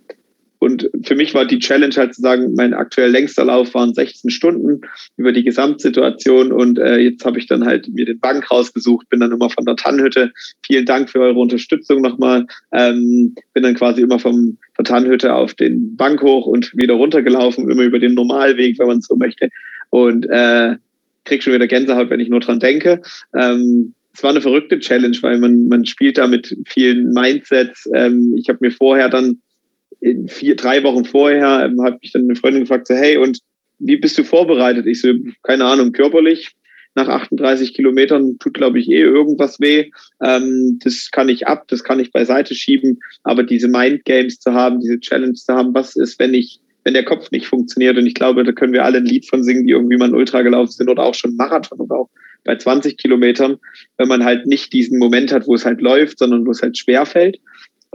und 0.60 0.90
für 1.04 1.16
mich 1.16 1.34
war 1.34 1.46
die 1.46 1.60
Challenge 1.60 1.94
halt 1.96 2.16
zu 2.16 2.22
sagen, 2.22 2.54
mein 2.56 2.74
aktuell 2.74 3.12
längster 3.12 3.46
Lauf 3.46 3.74
waren 3.74 3.94
16 3.94 4.32
Stunden 4.32 4.82
über 5.18 5.32
die 5.32 5.44
Gesamtsituation. 5.44 6.52
Und 6.52 6.80
äh, 6.80 6.98
jetzt 6.98 7.26
habe 7.26 7.40
ich 7.40 7.48
dann 7.48 7.66
halt 7.66 7.88
mir 7.90 8.06
den 8.06 8.20
Bank 8.20 8.50
rausgesucht, 8.50 9.10
bin 9.10 9.20
dann 9.20 9.32
immer 9.32 9.50
von 9.50 9.66
der 9.66 9.76
Tannhütte. 9.76 10.32
Vielen 10.66 10.86
Dank 10.86 11.10
für 11.10 11.20
eure 11.20 11.40
Unterstützung 11.40 12.02
nochmal. 12.02 12.46
Ähm, 12.72 13.36
bin 13.54 13.64
dann 13.64 13.76
quasi 13.76 14.02
immer 14.02 14.20
vom 14.20 14.58
der 14.78 14.86
Tannhütte 14.86 15.34
auf 15.34 15.54
den 15.54 15.96
Bank 15.96 16.22
hoch 16.22 16.46
und 16.46 16.76
wieder 16.76 16.96
runtergelaufen, 16.96 17.70
immer 17.70 17.84
über 17.84 18.00
den 18.00 18.14
Normalweg, 18.14 18.80
wenn 18.80 18.88
man 18.88 19.02
so 19.02 19.16
möchte. 19.16 19.50
Und 19.90 20.26
äh, 20.30 20.76
krieg 21.26 21.44
schon 21.44 21.54
wieder 21.54 21.68
Gänsehaut, 21.68 22.10
wenn 22.10 22.20
ich 22.20 22.30
nur 22.30 22.40
dran 22.40 22.60
denke. 22.60 23.02
Ähm, 23.34 23.94
es 24.14 24.24
war 24.24 24.30
eine 24.30 24.42
verrückte 24.42 24.80
Challenge, 24.80 25.18
weil 25.22 25.40
man, 25.40 25.68
man 25.68 25.86
spielt 25.86 26.18
da 26.18 26.28
mit 26.28 26.58
vielen 26.68 27.12
Mindsets. 27.12 27.90
Ähm, 27.94 28.34
ich 28.38 28.48
habe 28.48 28.60
mir 28.62 28.72
vorher 28.72 29.10
dann 29.10 29.42
vier, 30.28 30.56
drei 30.56 30.84
Wochen 30.84 31.06
vorher 31.06 31.66
ähm, 31.66 31.82
habe 31.84 31.98
ich 32.02 32.12
dann 32.12 32.24
eine 32.24 32.36
Freundin 32.36 32.64
gefragt, 32.64 32.88
so, 32.88 32.94
hey, 32.94 33.18
und 33.18 33.40
wie 33.80 33.98
bist 33.98 34.18
du 34.18 34.24
vorbereitet? 34.24 34.86
Ich 34.86 35.02
so, 35.02 35.14
keine 35.44 35.66
Ahnung, 35.66 35.92
körperlich. 35.92 36.56
nach 36.98 37.10
38 37.10 37.74
Kilometern 37.74 38.40
tut, 38.40 38.54
glaube 38.54 38.80
ich, 38.80 38.90
eh 38.90 39.02
irgendwas 39.02 39.60
weh. 39.60 39.92
Ähm, 40.24 40.80
das 40.82 41.12
kann 41.12 41.28
ich 41.28 41.46
ab, 41.46 41.68
das 41.68 41.84
kann 41.84 42.00
ich 42.00 42.12
beiseite 42.12 42.56
schieben. 42.56 43.00
Aber 43.24 43.44
diese 43.44 43.68
Mindgames 43.68 44.40
zu 44.40 44.54
haben, 44.54 44.80
diese 44.80 45.00
Challenge 45.00 45.34
zu 45.34 45.54
haben, 45.54 45.74
was 45.74 45.96
ist, 45.98 46.20
wenn 46.20 46.34
ich, 46.34 46.62
wenn 46.86 46.94
der 46.94 47.04
Kopf 47.04 47.32
nicht 47.32 47.48
funktioniert? 47.48 47.98
Und 47.98 48.06
ich 48.06 48.14
glaube, 48.14 48.44
da 48.46 48.54
können 48.54 48.72
wir 48.72 48.86
alle 48.86 49.00
ein 49.00 49.06
Lied 49.06 49.28
von 49.28 49.44
singen, 49.44 49.68
die 49.68 49.74
irgendwie 49.74 49.98
mal 49.98 50.08
ein 50.08 50.16
Ultra 50.16 50.42
gelaufen 50.42 50.72
sind 50.72 50.90
oder 50.90 51.04
auch 51.04 51.16
schon 51.16 51.36
Marathon 51.36 51.82
oder 51.82 51.96
auch 51.98 52.10
bei 52.46 52.56
20 52.56 52.98
Kilometern, 52.98 53.58
wenn 53.98 54.08
man 54.08 54.24
halt 54.24 54.46
nicht 54.46 54.72
diesen 54.72 54.98
Moment 55.00 55.34
hat, 55.34 55.48
wo 55.48 55.56
es 55.56 55.66
halt 55.66 55.82
läuft, 55.82 56.20
sondern 56.20 56.46
wo 56.46 56.52
es 56.52 56.62
halt 56.62 56.78
schwer 56.78 57.06
fällt. 57.06 57.40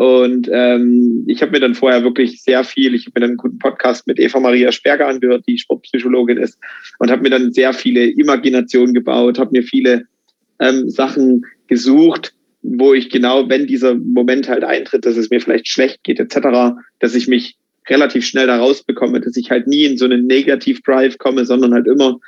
Und 0.00 0.48
ähm, 0.50 1.24
ich 1.26 1.42
habe 1.42 1.52
mir 1.52 1.60
dann 1.60 1.74
vorher 1.74 2.02
wirklich 2.02 2.42
sehr 2.42 2.64
viel, 2.64 2.94
ich 2.94 3.04
habe 3.04 3.12
mir 3.16 3.20
dann 3.20 3.30
einen 3.32 3.36
guten 3.36 3.58
Podcast 3.58 4.06
mit 4.06 4.18
Eva 4.18 4.40
Maria 4.40 4.72
Sperger 4.72 5.06
angehört, 5.06 5.44
die 5.46 5.58
Sportpsychologin 5.58 6.38
ist, 6.38 6.58
und 7.00 7.10
habe 7.10 7.20
mir 7.20 7.28
dann 7.28 7.52
sehr 7.52 7.74
viele 7.74 8.06
Imaginationen 8.06 8.94
gebaut, 8.94 9.38
habe 9.38 9.50
mir 9.52 9.62
viele 9.62 10.06
ähm, 10.58 10.88
Sachen 10.88 11.44
gesucht, 11.66 12.32
wo 12.62 12.94
ich 12.94 13.10
genau, 13.10 13.50
wenn 13.50 13.66
dieser 13.66 13.94
Moment 13.94 14.48
halt 14.48 14.64
eintritt, 14.64 15.04
dass 15.04 15.18
es 15.18 15.28
mir 15.28 15.38
vielleicht 15.38 15.68
schlecht 15.68 16.02
geht, 16.02 16.18
etc., 16.18 16.78
dass 17.00 17.14
ich 17.14 17.28
mich 17.28 17.58
relativ 17.86 18.24
schnell 18.24 18.46
da 18.46 18.56
rausbekomme, 18.56 19.20
dass 19.20 19.36
ich 19.36 19.50
halt 19.50 19.66
nie 19.66 19.84
in 19.84 19.98
so 19.98 20.06
einen 20.06 20.26
Negativ-Drive 20.26 21.18
komme, 21.18 21.44
sondern 21.44 21.74
halt 21.74 21.86
immer 21.86 22.18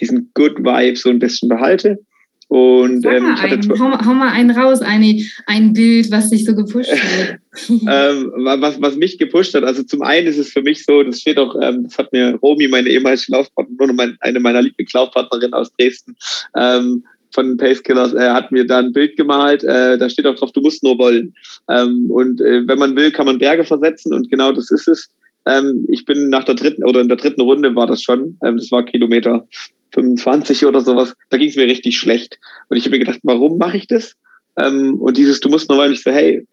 diesen 0.00 0.32
Good 0.34 0.58
Vibe 0.58 0.96
so 0.96 1.10
ein 1.10 1.20
bisschen 1.20 1.48
behalte. 1.48 2.00
Und 2.48 3.04
ähm, 3.06 3.32
ich 3.34 3.42
hatte 3.42 3.54
einen, 3.54 3.80
hau, 3.80 4.04
hau, 4.04 4.14
mal 4.14 4.30
einen 4.30 4.50
raus, 4.50 4.80
eine, 4.80 5.24
ein 5.46 5.72
Bild, 5.72 6.10
was 6.10 6.30
dich 6.30 6.44
so 6.44 6.54
gepusht 6.54 6.90
hat. 6.90 7.38
ähm, 7.70 8.32
was, 8.36 8.80
was 8.80 8.96
mich 8.96 9.18
gepusht 9.18 9.54
hat, 9.54 9.64
also 9.64 9.82
zum 9.82 10.02
einen 10.02 10.26
ist 10.26 10.38
es 10.38 10.52
für 10.52 10.62
mich 10.62 10.84
so, 10.84 11.02
das 11.02 11.20
steht 11.20 11.38
auch, 11.38 11.54
ähm, 11.62 11.84
das 11.84 11.98
hat 11.98 12.12
mir 12.12 12.36
Romy, 12.42 12.68
meine 12.68 12.88
ehemalige 12.88 13.24
Laufpartnerin, 13.28 14.16
eine 14.20 14.40
meiner 14.40 14.62
Lieblingslaufpartnerinnen 14.62 15.54
aus 15.54 15.72
Dresden, 15.76 16.16
ähm, 16.56 17.04
von 17.34 17.56
Pace 17.56 17.82
Killers, 17.82 18.12
er 18.12 18.34
hat 18.34 18.52
mir 18.52 18.66
da 18.66 18.78
ein 18.78 18.92
Bild 18.92 19.16
gemalt, 19.16 19.64
äh, 19.64 19.98
da 19.98 20.08
steht 20.08 20.26
auch 20.26 20.36
drauf, 20.36 20.52
du 20.52 20.60
musst 20.60 20.82
nur 20.82 20.98
wollen. 20.98 21.34
Ähm, 21.68 22.10
und 22.10 22.40
äh, 22.40 22.66
wenn 22.66 22.78
man 22.78 22.96
will, 22.96 23.10
kann 23.10 23.26
man 23.26 23.38
Berge 23.38 23.64
versetzen 23.64 24.14
und 24.14 24.30
genau 24.30 24.52
das 24.52 24.70
ist 24.70 24.88
es. 24.88 25.10
Ähm, 25.46 25.84
ich 25.88 26.04
bin 26.04 26.30
nach 26.30 26.44
der 26.44 26.54
dritten 26.54 26.84
oder 26.84 27.00
in 27.00 27.08
der 27.08 27.16
dritten 27.18 27.40
Runde 27.40 27.74
war 27.74 27.86
das 27.86 28.02
schon, 28.02 28.38
ähm, 28.44 28.56
das 28.56 28.70
war 28.70 28.84
Kilometer 28.84 29.46
25 29.94 30.66
oder 30.66 30.80
sowas, 30.80 31.14
da 31.30 31.38
ging 31.38 31.48
es 31.48 31.56
mir 31.56 31.66
richtig 31.66 31.98
schlecht. 31.98 32.38
Und 32.68 32.76
ich 32.76 32.84
habe 32.84 32.96
mir 32.96 33.04
gedacht, 33.04 33.20
warum 33.22 33.58
mache 33.58 33.76
ich 33.76 33.86
das? 33.86 34.16
Ähm, 34.58 35.00
und 35.00 35.16
dieses, 35.16 35.40
du 35.40 35.48
musst 35.48 35.68
weil 35.68 35.92
ich 35.92 36.02
so, 36.02 36.10
hey, 36.10 36.46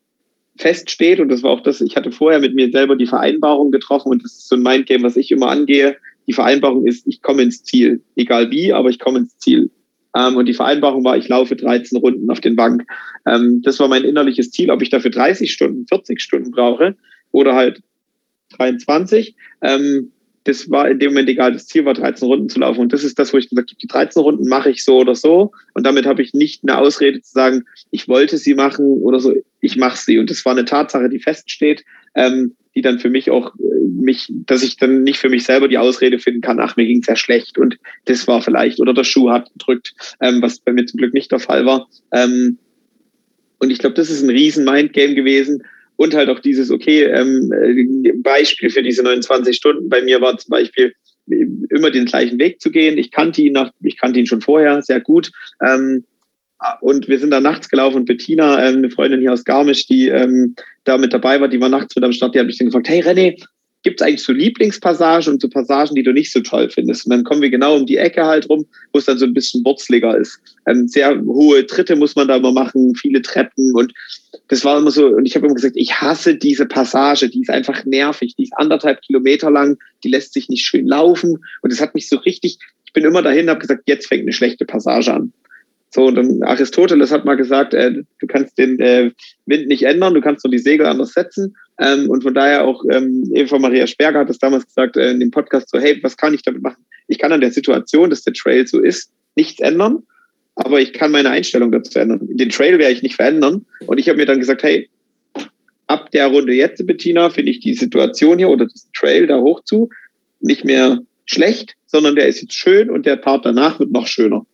feststeht, 0.57 1.19
und 1.19 1.29
das 1.29 1.43
war 1.43 1.51
auch 1.51 1.61
das, 1.61 1.81
ich 1.81 1.95
hatte 1.95 2.11
vorher 2.11 2.39
mit 2.39 2.55
mir 2.55 2.71
selber 2.71 2.95
die 2.95 3.07
Vereinbarung 3.07 3.71
getroffen, 3.71 4.11
und 4.11 4.23
das 4.23 4.33
ist 4.33 4.47
so 4.47 4.55
ein 4.55 4.63
Mindgame, 4.63 5.03
was 5.03 5.17
ich 5.17 5.31
immer 5.31 5.49
angehe. 5.49 5.97
Die 6.27 6.33
Vereinbarung 6.33 6.85
ist, 6.85 7.07
ich 7.07 7.21
komme 7.21 7.41
ins 7.41 7.63
Ziel. 7.63 8.01
Egal 8.15 8.51
wie, 8.51 8.73
aber 8.73 8.89
ich 8.89 8.99
komme 8.99 9.19
ins 9.19 9.37
Ziel. 9.37 9.71
Ähm, 10.15 10.37
und 10.37 10.45
die 10.45 10.53
Vereinbarung 10.53 11.03
war, 11.03 11.17
ich 11.17 11.27
laufe 11.27 11.55
13 11.55 11.97
Runden 11.97 12.29
auf 12.29 12.41
den 12.41 12.55
Bank. 12.55 12.83
Ähm, 13.25 13.61
das 13.63 13.79
war 13.79 13.87
mein 13.87 14.03
innerliches 14.03 14.51
Ziel, 14.51 14.69
ob 14.69 14.81
ich 14.81 14.89
dafür 14.89 15.11
30 15.11 15.51
Stunden, 15.51 15.87
40 15.87 16.21
Stunden 16.21 16.51
brauche 16.51 16.95
oder 17.31 17.55
halt 17.55 17.81
23. 18.57 19.35
Ähm, 19.61 20.11
das 20.43 20.69
war 20.71 20.89
in 20.89 20.99
dem 20.99 21.11
Moment 21.11 21.29
egal. 21.29 21.53
Das 21.53 21.67
Ziel 21.67 21.85
war, 21.85 21.93
13 21.93 22.27
Runden 22.27 22.49
zu 22.49 22.59
laufen. 22.59 22.79
Und 22.79 22.93
das 22.93 23.03
ist 23.03 23.19
das, 23.19 23.33
wo 23.33 23.37
ich 23.37 23.49
gesagt 23.49 23.69
habe, 23.69 23.79
die 23.79 23.87
13 23.87 24.21
Runden 24.21 24.47
mache 24.47 24.71
ich 24.71 24.83
so 24.83 24.97
oder 24.97 25.15
so. 25.15 25.51
Und 25.73 25.85
damit 25.85 26.05
habe 26.05 26.21
ich 26.21 26.33
nicht 26.33 26.63
eine 26.63 26.77
Ausrede 26.77 27.21
zu 27.21 27.31
sagen, 27.31 27.65
ich 27.91 28.07
wollte 28.07 28.37
sie 28.37 28.55
machen 28.55 28.85
oder 28.85 29.19
so. 29.19 29.35
Ich 29.59 29.77
mache 29.77 29.97
sie. 29.97 30.17
Und 30.17 30.29
das 30.29 30.43
war 30.45 30.53
eine 30.53 30.65
Tatsache, 30.65 31.09
die 31.09 31.19
feststeht, 31.19 31.83
ähm, 32.15 32.55
die 32.75 32.81
dann 32.81 32.99
für 32.99 33.09
mich 33.09 33.29
auch 33.29 33.53
äh, 33.55 33.81
mich, 34.01 34.31
dass 34.31 34.63
ich 34.63 34.77
dann 34.77 35.03
nicht 35.03 35.19
für 35.19 35.29
mich 35.29 35.43
selber 35.43 35.67
die 35.67 35.77
Ausrede 35.77 36.19
finden 36.19 36.41
kann, 36.41 36.59
ach, 36.59 36.75
mir 36.75 36.85
ging 36.85 37.03
sehr 37.03 37.15
schlecht 37.15 37.57
und 37.57 37.77
das 38.05 38.27
war 38.27 38.41
vielleicht, 38.41 38.79
oder 38.79 38.93
der 38.93 39.03
Schuh 39.03 39.29
hat 39.29 39.51
gedrückt, 39.53 39.93
ähm, 40.21 40.41
was 40.41 40.59
bei 40.59 40.73
mir 40.73 40.85
zum 40.85 40.97
Glück 40.97 41.13
nicht 41.13 41.31
der 41.31 41.39
Fall 41.39 41.65
war. 41.65 41.87
Ähm, 42.11 42.57
und 43.59 43.69
ich 43.69 43.77
glaube, 43.77 43.95
das 43.95 44.09
ist 44.09 44.23
ein 44.23 44.29
riesen 44.29 44.65
Mindgame 44.65 45.13
gewesen, 45.13 45.63
und 46.01 46.15
halt 46.15 46.29
auch 46.29 46.39
dieses, 46.39 46.71
okay, 46.71 47.03
ähm, 47.03 47.51
äh, 47.51 48.11
Beispiel 48.23 48.71
für 48.71 48.81
diese 48.81 49.03
29 49.03 49.55
Stunden 49.55 49.87
bei 49.87 50.01
mir 50.01 50.19
war 50.19 50.35
zum 50.35 50.49
Beispiel, 50.49 50.93
immer 51.69 51.91
den 51.91 52.05
gleichen 52.05 52.39
Weg 52.39 52.59
zu 52.59 52.71
gehen. 52.71 52.97
Ich 52.97 53.11
kannte 53.11 53.43
ihn 53.43 53.53
nach, 53.53 53.71
ich 53.81 53.97
kannte 53.97 54.19
ihn 54.19 54.25
schon 54.25 54.41
vorher 54.41 54.81
sehr 54.81 54.99
gut. 54.99 55.31
Ähm, 55.63 56.03
und 56.81 57.07
wir 57.07 57.19
sind 57.19 57.29
da 57.29 57.39
nachts 57.39 57.69
gelaufen 57.69 57.97
und 57.97 58.05
Bettina, 58.05 58.67
ähm, 58.67 58.77
eine 58.77 58.89
Freundin 58.89 59.21
hier 59.21 59.31
aus 59.31 59.43
Garmisch, 59.43 59.85
die 59.85 60.07
ähm, 60.09 60.55
da 60.83 60.97
mit 60.97 61.13
dabei 61.13 61.39
war, 61.39 61.47
die 61.47 61.61
war 61.61 61.69
nachts 61.69 61.95
mit 61.95 62.03
am 62.03 62.11
Start, 62.11 62.33
die 62.33 62.39
hat 62.39 62.47
mich 62.47 62.57
dann 62.57 62.67
gefragt, 62.67 62.89
hey 62.89 63.01
René, 63.01 63.39
gibt 63.83 63.99
es 63.99 64.07
eigentlich 64.07 64.23
so 64.23 64.33
Lieblingspassagen 64.33 65.33
und 65.33 65.41
so 65.41 65.49
Passagen, 65.49 65.95
die 65.95 66.03
du 66.03 66.13
nicht 66.13 66.31
so 66.31 66.41
toll 66.41 66.69
findest. 66.69 67.05
Und 67.05 67.11
dann 67.11 67.23
kommen 67.23 67.41
wir 67.41 67.49
genau 67.49 67.75
um 67.75 67.85
die 67.85 67.97
Ecke 67.97 68.25
halt 68.25 68.49
rum, 68.49 68.65
wo 68.93 68.99
es 68.99 69.05
dann 69.05 69.17
so 69.17 69.25
ein 69.25 69.33
bisschen 69.33 69.65
wurzliger 69.65 70.17
ist. 70.17 70.39
Ähm, 70.67 70.87
sehr 70.87 71.19
hohe 71.21 71.65
Tritte 71.65 71.95
muss 71.95 72.15
man 72.15 72.27
da 72.27 72.35
immer 72.35 72.51
machen, 72.51 72.95
viele 72.95 73.21
Treppen 73.21 73.75
und 73.75 73.93
das 74.47 74.63
war 74.65 74.77
immer 74.77 74.91
so, 74.91 75.07
und 75.07 75.25
ich 75.25 75.35
habe 75.35 75.45
immer 75.45 75.55
gesagt, 75.55 75.75
ich 75.77 75.93
hasse 75.93 76.35
diese 76.35 76.65
Passage, 76.65 77.29
die 77.29 77.41
ist 77.41 77.49
einfach 77.49 77.85
nervig, 77.85 78.35
die 78.37 78.43
ist 78.43 78.53
anderthalb 78.57 79.01
Kilometer 79.01 79.49
lang, 79.49 79.77
die 80.03 80.09
lässt 80.09 80.33
sich 80.33 80.49
nicht 80.49 80.65
schön 80.65 80.87
laufen 80.87 81.39
und 81.61 81.71
es 81.71 81.81
hat 81.81 81.95
mich 81.95 82.07
so 82.07 82.17
richtig, 82.17 82.59
ich 82.85 82.93
bin 82.93 83.05
immer 83.05 83.21
dahin, 83.21 83.49
habe 83.49 83.59
gesagt, 83.59 83.83
jetzt 83.87 84.07
fängt 84.07 84.23
eine 84.23 84.33
schlechte 84.33 84.65
Passage 84.65 85.13
an. 85.13 85.33
So, 85.93 86.05
und 86.05 86.15
dann 86.15 86.41
Aristoteles 86.43 87.11
hat 87.11 87.25
mal 87.25 87.35
gesagt, 87.35 87.73
äh, 87.73 87.91
du 87.91 88.27
kannst 88.27 88.57
den 88.57 88.79
äh, 88.79 89.11
Wind 89.45 89.67
nicht 89.67 89.83
ändern, 89.83 90.13
du 90.13 90.21
kannst 90.21 90.45
nur 90.45 90.51
die 90.51 90.59
Segel 90.59 90.85
anders 90.85 91.11
setzen. 91.11 91.55
Ähm, 91.81 92.09
und 92.09 92.21
von 92.21 92.35
daher 92.35 92.63
auch 92.63 92.83
ähm, 92.91 93.29
Eva 93.33 93.57
Maria 93.57 93.87
Sperger 93.87 94.19
hat 94.19 94.29
das 94.29 94.37
damals 94.37 94.67
gesagt 94.67 94.97
äh, 94.97 95.09
in 95.09 95.19
dem 95.19 95.31
Podcast 95.31 95.69
so, 95.69 95.79
hey, 95.79 95.99
was 96.03 96.15
kann 96.15 96.33
ich 96.33 96.43
damit 96.43 96.61
machen? 96.61 96.85
Ich 97.07 97.17
kann 97.17 97.31
an 97.31 97.41
der 97.41 97.51
Situation, 97.51 98.11
dass 98.11 98.23
der 98.23 98.33
Trail 98.33 98.67
so 98.67 98.79
ist, 98.79 99.11
nichts 99.35 99.59
ändern, 99.59 100.03
aber 100.55 100.79
ich 100.79 100.93
kann 100.93 101.11
meine 101.11 101.31
Einstellung 101.31 101.71
dazu 101.71 101.97
ändern. 101.97 102.19
Den 102.21 102.49
Trail 102.49 102.77
werde 102.77 102.93
ich 102.93 103.01
nicht 103.01 103.15
verändern. 103.15 103.65
Und 103.87 103.97
ich 103.97 104.07
habe 104.07 104.17
mir 104.17 104.27
dann 104.27 104.39
gesagt, 104.39 104.61
hey, 104.61 104.89
ab 105.87 106.11
der 106.11 106.27
Runde 106.27 106.53
jetzt, 106.53 106.85
Bettina, 106.85 107.31
finde 107.31 107.51
ich 107.51 107.61
die 107.61 107.73
Situation 107.73 108.37
hier 108.37 108.49
oder 108.49 108.65
das 108.65 108.87
Trail 108.93 109.25
da 109.25 109.39
hoch 109.39 109.63
zu 109.63 109.89
nicht 110.39 110.63
mehr 110.63 110.99
schlecht, 111.25 111.75
sondern 111.87 112.15
der 112.15 112.27
ist 112.27 112.41
jetzt 112.41 112.53
schön 112.53 112.89
und 112.89 113.05
der 113.05 113.15
Part 113.15 113.45
danach 113.45 113.79
wird 113.79 113.91
noch 113.91 114.07
schöner. 114.07 114.45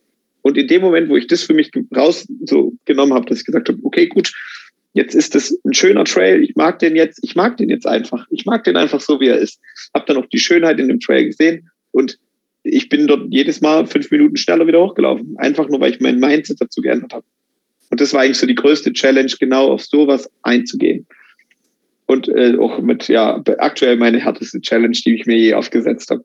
Und 0.42 0.56
in 0.56 0.68
dem 0.68 0.80
Moment, 0.80 1.10
wo 1.10 1.16
ich 1.16 1.26
das 1.26 1.42
für 1.42 1.54
mich 1.54 1.70
raus 1.94 2.26
so 2.46 2.72
habe, 2.88 3.26
dass 3.26 3.40
ich 3.40 3.44
gesagt 3.44 3.68
habe, 3.68 3.78
okay, 3.82 4.06
gut, 4.06 4.32
jetzt 4.92 5.14
ist 5.14 5.34
das 5.34 5.56
ein 5.64 5.74
schöner 5.74 6.04
Trail, 6.04 6.42
ich 6.42 6.56
mag 6.56 6.78
den 6.78 6.96
jetzt, 6.96 7.20
ich 7.22 7.34
mag 7.36 7.56
den 7.56 7.70
jetzt 7.70 7.86
einfach. 7.86 8.26
Ich 8.30 8.44
mag 8.46 8.64
den 8.64 8.76
einfach 8.76 9.00
so, 9.00 9.20
wie 9.20 9.28
er 9.28 9.38
ist. 9.38 9.60
Hab 9.94 10.06
dann 10.06 10.16
auch 10.16 10.26
die 10.26 10.38
Schönheit 10.38 10.80
in 10.80 10.88
dem 10.88 11.00
Trail 11.00 11.26
gesehen 11.26 11.70
und 11.92 12.18
ich 12.62 12.88
bin 12.88 13.06
dort 13.06 13.26
jedes 13.30 13.60
Mal 13.60 13.86
fünf 13.86 14.10
Minuten 14.10 14.36
schneller 14.36 14.66
wieder 14.66 14.82
hochgelaufen. 14.82 15.36
Einfach 15.38 15.68
nur, 15.68 15.80
weil 15.80 15.92
ich 15.92 16.00
mein 16.00 16.18
Mindset 16.18 16.60
dazu 16.60 16.82
geändert 16.82 17.12
habe. 17.12 17.24
Und 17.90 18.00
das 18.00 18.12
war 18.12 18.22
eigentlich 18.22 18.38
so 18.38 18.46
die 18.46 18.54
größte 18.54 18.92
Challenge, 18.92 19.32
genau 19.38 19.72
auf 19.72 19.84
sowas 19.84 20.30
einzugehen. 20.42 21.06
Und 22.06 22.28
äh, 22.28 22.56
auch 22.58 22.80
mit, 22.80 23.08
ja, 23.08 23.42
aktuell 23.58 23.96
meine 23.96 24.18
härteste 24.18 24.60
Challenge, 24.60 24.96
die 25.04 25.14
ich 25.14 25.26
mir 25.26 25.36
je 25.36 25.54
aufgesetzt 25.54 26.10
habe. 26.10 26.24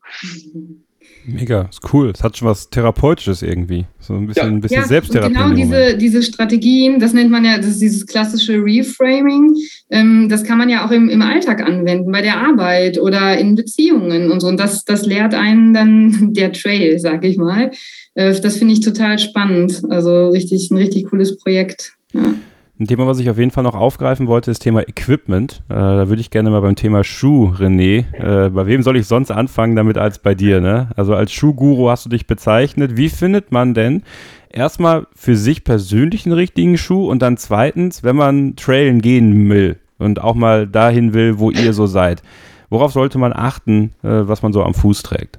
Mhm. 0.54 0.83
Mega, 1.26 1.70
ist 1.70 1.94
cool. 1.94 2.12
Es 2.14 2.22
hat 2.22 2.38
schon 2.38 2.50
was 2.50 2.70
Therapeutisches 2.70 3.42
irgendwie. 3.42 3.86
So 4.00 4.14
ein 4.14 4.28
bisschen, 4.28 4.46
ja. 4.46 4.52
ein 4.52 4.62
bisschen 4.62 4.82
ja, 4.82 4.88
Selbsttherapie. 4.88 5.34
Genau 5.34 5.54
diese, 5.54 5.98
diese 5.98 6.22
Strategien, 6.22 7.00
das 7.00 7.14
nennt 7.14 7.32
man 7.32 7.46
ja, 7.46 7.58
das 7.58 7.68
ist 7.68 7.82
dieses 7.82 8.06
klassische 8.06 8.56
Reframing. 8.56 9.56
Ähm, 9.90 10.28
das 10.30 10.44
kann 10.44 10.58
man 10.58 10.70
ja 10.70 10.86
auch 10.86 10.92
im, 10.92 11.10
im 11.10 11.22
Alltag 11.22 11.62
anwenden, 11.62 12.12
bei 12.12 12.22
der 12.22 12.38
Arbeit 12.38 13.00
oder 13.00 13.38
in 13.38 13.56
Beziehungen 13.56 14.32
und 14.32 14.42
so. 14.42 14.48
Und 14.48 14.60
das, 14.60 14.84
das 14.84 15.06
lehrt 15.06 15.34
einen 15.34 15.74
dann 15.74 16.34
der 16.34 16.52
Trail, 16.52 17.00
sag 17.00 17.24
ich 17.24 17.38
mal. 17.38 17.72
Äh, 18.16 18.40
das 18.42 18.58
finde 18.58 18.74
ich 18.74 18.82
total 18.82 19.18
spannend. 19.18 19.82
Also 19.90 20.30
richtig, 20.30 20.72
ein 20.72 20.78
richtig 20.78 21.06
cooles 21.06 21.38
Projekt. 21.38 21.94
Ja. 22.12 22.34
Ein 22.80 22.88
Thema, 22.88 23.06
was 23.06 23.20
ich 23.20 23.30
auf 23.30 23.38
jeden 23.38 23.52
Fall 23.52 23.64
noch 23.64 23.76
aufgreifen 23.76 24.26
wollte, 24.26 24.50
ist 24.50 24.60
Thema 24.60 24.82
Equipment. 24.82 25.62
Äh, 25.70 25.76
da 25.76 26.10
würde 26.10 26.22
ich 26.22 26.32
gerne 26.32 26.50
mal 26.50 26.62
beim 26.62 26.76
Thema 26.76 27.04
Schuh, 27.04 27.54
René. 27.56 28.06
Äh, 28.16 28.50
bei 28.50 28.66
wem 28.66 28.82
soll 28.82 28.98
ich 28.98 29.06
sonst 29.06 29.30
anfangen 29.30 29.76
damit 29.76 30.00
als 30.00 30.18
bei 30.18 30.34
dir? 30.34 30.60
Ne? 30.60 30.90
Also 30.96 31.14
als 31.14 31.32
Schuhguru 31.32 31.92
hast 31.92 32.06
du 32.06 32.10
dich 32.10 32.26
bezeichnet. 32.26 32.98
Wie 32.98 33.10
findet 33.10 33.52
man 33.52 33.76
denn 33.76 34.02
erstmal 34.50 35.06
für 35.16 35.36
sich 35.36 35.64
persönlich 35.64 36.26
einen 36.26 36.34
richtigen 36.34 36.80
Schuh 36.80 37.08
und 37.08 37.22
dann 37.22 37.38
zweitens, 37.38 38.04
wenn 38.04 38.16
man 38.16 38.56
trailen 38.56 39.04
gehen 39.04 39.48
will 39.52 39.76
und 40.00 40.20
auch 40.20 40.34
mal 40.34 40.66
dahin 40.66 41.14
will, 41.14 41.38
wo 41.38 41.52
ihr 41.52 41.74
so 41.74 41.86
seid? 41.86 42.24
Worauf 42.72 42.92
sollte 42.92 43.20
man 43.20 43.34
achten, 43.34 43.92
äh, 44.02 44.08
was 44.28 44.42
man 44.42 44.52
so 44.52 44.64
am 44.64 44.74
Fuß 44.74 45.04
trägt? 45.04 45.38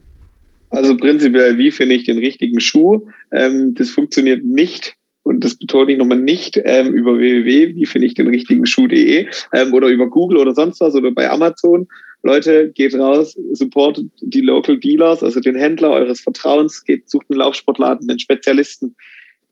Also 0.70 0.96
prinzipiell, 0.96 1.58
wie 1.58 1.72
finde 1.72 1.96
ich 1.96 2.04
den 2.04 2.18
richtigen 2.18 2.60
Schuh? 2.60 3.08
Ähm, 3.32 3.74
das 3.74 3.90
funktioniert 3.90 4.44
nicht 4.44 4.96
und 5.24 5.42
das 5.42 5.56
betone 5.56 5.92
ich 5.92 5.98
nochmal 5.98 6.20
nicht, 6.20 6.60
ähm, 6.64 6.92
über 6.94 7.18
www, 7.18 7.74
wie 7.74 7.86
finde 7.86 8.06
ich 8.06 8.14
den 8.14 8.28
richtigen 8.28 8.66
Schuh.de 8.66 9.26
ähm, 9.52 9.74
oder 9.74 9.88
über 9.88 10.08
Google 10.08 10.38
oder 10.38 10.54
sonst 10.54 10.80
was 10.80 10.94
oder 10.94 11.10
bei 11.10 11.28
Amazon. 11.28 11.88
Leute, 12.22 12.70
geht 12.72 12.94
raus, 12.94 13.36
supportet 13.52 14.06
die 14.20 14.40
Local 14.40 14.78
Dealers, 14.78 15.22
also 15.22 15.40
den 15.40 15.56
Händler 15.56 15.90
eures 15.90 16.20
Vertrauens, 16.20 16.84
geht, 16.84 17.10
sucht 17.10 17.26
einen 17.28 17.40
Laufsportladen, 17.40 18.08
einen 18.08 18.18
Spezialisten. 18.18 18.96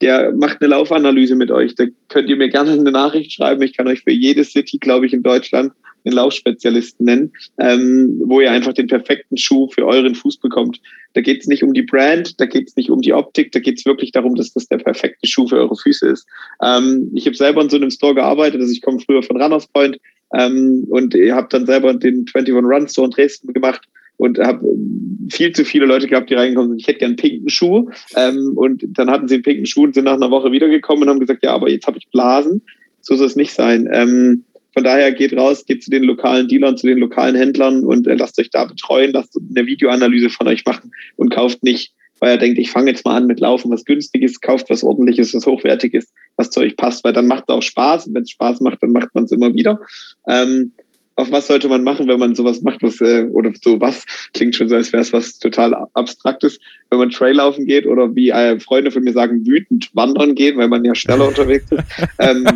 Der 0.00 0.32
macht 0.32 0.60
eine 0.60 0.70
Laufanalyse 0.70 1.36
mit 1.36 1.50
euch. 1.50 1.74
Da 1.74 1.84
könnt 2.08 2.28
ihr 2.28 2.36
mir 2.36 2.48
gerne 2.48 2.72
eine 2.72 2.90
Nachricht 2.90 3.32
schreiben. 3.32 3.62
Ich 3.62 3.76
kann 3.76 3.86
euch 3.86 4.02
für 4.02 4.10
jede 4.10 4.44
City, 4.44 4.78
glaube 4.78 5.06
ich, 5.06 5.12
in 5.12 5.22
Deutschland 5.22 5.72
einen 6.04 6.16
Laufspezialisten 6.16 7.06
nennen, 7.06 7.32
ähm, 7.58 8.20
wo 8.24 8.40
ihr 8.40 8.50
einfach 8.50 8.72
den 8.72 8.88
perfekten 8.88 9.36
Schuh 9.36 9.68
für 9.68 9.86
euren 9.86 10.14
Fuß 10.14 10.38
bekommt. 10.38 10.80
Da 11.14 11.20
geht 11.20 11.42
es 11.42 11.46
nicht 11.46 11.62
um 11.62 11.72
die 11.74 11.82
Brand, 11.82 12.40
da 12.40 12.46
geht 12.46 12.68
es 12.68 12.76
nicht 12.76 12.90
um 12.90 13.02
die 13.02 13.12
Optik, 13.12 13.52
da 13.52 13.60
geht 13.60 13.78
es 13.78 13.86
wirklich 13.86 14.12
darum, 14.12 14.34
dass 14.34 14.52
das 14.52 14.66
der 14.66 14.78
perfekte 14.78 15.26
Schuh 15.28 15.46
für 15.46 15.58
eure 15.58 15.76
Füße 15.76 16.08
ist. 16.08 16.26
Ähm, 16.62 17.10
ich 17.14 17.26
habe 17.26 17.36
selber 17.36 17.62
in 17.62 17.70
so 17.70 17.76
einem 17.76 17.90
Store 17.90 18.14
gearbeitet, 18.14 18.60
also 18.60 18.72
ich 18.72 18.82
komme 18.82 19.00
früher 19.00 19.22
von 19.22 19.40
Runners 19.40 19.68
Point 19.68 19.98
ähm, 20.34 20.86
und 20.88 21.14
habe 21.14 21.46
dann 21.50 21.66
selber 21.66 21.94
den 21.94 22.26
21 22.34 22.54
Run 22.54 22.88
Store 22.88 23.06
in 23.06 23.12
Dresden 23.12 23.52
gemacht 23.52 23.82
und 24.16 24.38
habe 24.38 24.66
viel 25.30 25.52
zu 25.52 25.64
viele 25.64 25.86
Leute 25.86 26.06
gehabt, 26.06 26.30
die 26.30 26.34
reingekommen 26.34 26.70
sind, 26.70 26.80
ich 26.80 26.86
hätte 26.86 27.00
gern 27.00 27.16
pinken 27.16 27.48
Schuh. 27.48 27.90
Ähm, 28.16 28.52
und 28.56 28.84
dann 28.86 29.10
hatten 29.10 29.28
sie 29.28 29.34
einen 29.34 29.42
pinken 29.42 29.66
Schuh 29.66 29.84
und 29.84 29.94
sind 29.94 30.04
nach 30.04 30.14
einer 30.14 30.30
Woche 30.30 30.52
wiedergekommen 30.52 31.04
und 31.04 31.08
haben 31.08 31.20
gesagt, 31.20 31.42
ja, 31.42 31.52
aber 31.52 31.68
jetzt 31.70 31.86
habe 31.86 31.98
ich 31.98 32.08
Blasen. 32.10 32.62
So 33.00 33.16
soll 33.16 33.26
es 33.26 33.36
nicht 33.36 33.52
sein. 33.52 33.88
Ähm, 33.92 34.44
von 34.74 34.84
daher 34.84 35.12
geht 35.12 35.36
raus, 35.36 35.66
geht 35.66 35.82
zu 35.82 35.90
den 35.90 36.04
lokalen 36.04 36.48
Dealern, 36.48 36.76
zu 36.76 36.86
den 36.86 36.98
lokalen 36.98 37.34
Händlern 37.34 37.84
und 37.84 38.06
äh, 38.06 38.14
lasst 38.14 38.38
euch 38.38 38.50
da 38.50 38.64
betreuen, 38.64 39.12
lasst 39.12 39.36
eine 39.36 39.66
Videoanalyse 39.66 40.30
von 40.30 40.48
euch 40.48 40.64
machen 40.64 40.92
und 41.16 41.30
kauft 41.30 41.62
nicht, 41.62 41.92
weil 42.20 42.30
er 42.30 42.38
denkt, 42.38 42.58
ich 42.58 42.70
fange 42.70 42.90
jetzt 42.90 43.04
mal 43.04 43.16
an 43.16 43.26
mit 43.26 43.40
Laufen, 43.40 43.70
was 43.70 43.84
günstiges, 43.84 44.40
kauft 44.40 44.70
was 44.70 44.82
ordentliches, 44.82 45.34
was 45.34 45.44
hochwertiges, 45.44 46.12
was 46.36 46.50
zu 46.50 46.60
euch 46.60 46.76
passt, 46.76 47.04
weil 47.04 47.12
dann 47.12 47.26
macht 47.26 47.44
es 47.48 47.54
auch 47.54 47.62
Spaß. 47.62 48.06
Und 48.06 48.14
wenn 48.14 48.22
es 48.22 48.30
Spaß 48.30 48.60
macht, 48.60 48.82
dann 48.82 48.92
macht 48.92 49.14
man 49.14 49.24
es 49.24 49.32
immer 49.32 49.52
wieder. 49.52 49.80
Ähm, 50.26 50.72
auf 51.16 51.30
was 51.30 51.46
sollte 51.46 51.68
man 51.68 51.84
machen, 51.84 52.08
wenn 52.08 52.18
man 52.18 52.34
sowas 52.34 52.62
macht, 52.62 52.82
was, 52.82 53.00
äh, 53.00 53.24
oder 53.24 53.52
sowas, 53.60 54.04
klingt 54.34 54.56
schon 54.56 54.68
so, 54.68 54.76
als 54.76 54.92
wäre 54.92 55.02
es 55.02 55.12
was 55.12 55.38
total 55.38 55.74
Abstraktes, 55.94 56.58
wenn 56.90 56.98
man 56.98 57.10
Trail 57.10 57.36
laufen 57.36 57.66
geht 57.66 57.86
oder 57.86 58.14
wie 58.14 58.30
äh, 58.30 58.58
Freunde 58.60 58.90
von 58.90 59.02
mir 59.02 59.12
sagen, 59.12 59.46
wütend 59.46 59.90
wandern 59.94 60.34
gehen, 60.34 60.56
weil 60.56 60.68
man 60.68 60.84
ja 60.84 60.94
schneller 60.94 61.28
unterwegs 61.28 61.66
ist. 61.70 61.84
Ähm, 62.18 62.46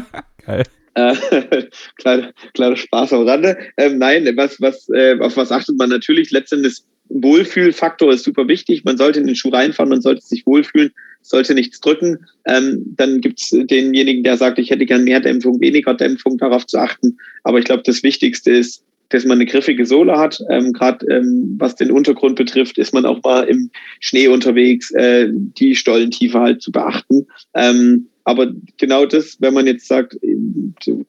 Geil. 0.45 0.65
Äh, 0.95 1.15
kleiner, 1.97 2.33
kleiner 2.55 2.77
Spaß 2.77 3.13
am 3.13 3.29
Rande. 3.29 3.59
Ähm, 3.77 3.99
nein, 3.99 4.31
was, 4.37 4.61
was, 4.61 4.89
äh, 4.89 5.19
auf 5.21 5.37
was 5.37 5.53
achtet 5.53 5.77
man 5.77 5.91
natürlich? 5.91 6.31
Letztendlich 6.31 6.83
Wohlfühlfaktor 7.09 8.13
ist 8.13 8.25
super 8.25 8.49
wichtig. 8.49 8.85
Man 8.85 8.97
sollte 8.97 9.21
in 9.21 9.27
den 9.27 9.37
Schuh 9.37 9.51
reinfahren, 9.51 9.91
man 9.91 10.01
sollte 10.01 10.23
sich 10.23 10.47
wohlfühlen, 10.47 10.93
sollte 11.29 11.55
nichts 11.55 11.81
drücken. 11.81 12.27
Ähm, 12.47 12.95
dann 12.97 13.21
gibt's 13.21 13.51
denjenigen, 13.51 14.25
der 14.25 14.37
sagt, 14.37 14.59
ich 14.59 14.71
hätte 14.71 14.87
gern 14.87 15.05
mehr 15.05 15.21
Dämpfung, 15.21 15.61
weniger 15.61 15.95
Dämpfung, 15.95 16.39
darauf 16.39 16.67
zu 16.67 16.79
achten. 16.79 17.19
Aber 17.45 17.59
ich 17.59 17.65
glaube, 17.65 17.83
das 17.85 18.03
Wichtigste 18.03 18.51
ist, 18.53 18.83
dass 19.11 19.25
man 19.25 19.39
eine 19.39 19.47
griffige 19.47 19.87
Sohle 19.87 20.19
hat. 20.19 20.41
Ähm, 20.51 20.73
Gerade 20.73 21.07
ähm, 21.07 21.57
was 21.59 21.77
den 21.77 21.91
Untergrund 21.91 22.37
betrifft, 22.37 22.79
ist 22.79 22.93
man 22.93 23.07
auch 23.07 23.23
mal 23.23 23.43
im 23.45 23.71
Schnee 24.01 24.29
unterwegs, 24.29 24.91
äh, 24.93 25.29
die 25.31 25.77
Stollentiefe 25.77 26.41
halt 26.41 26.63
zu 26.63 26.73
beachten. 26.73 27.27
Ähm, 27.55 28.09
aber 28.25 28.53
genau 28.79 29.07
das, 29.07 29.37
wenn 29.41 29.55
man 29.55 29.69
jetzt 29.69 29.87
sagt, 29.87 30.19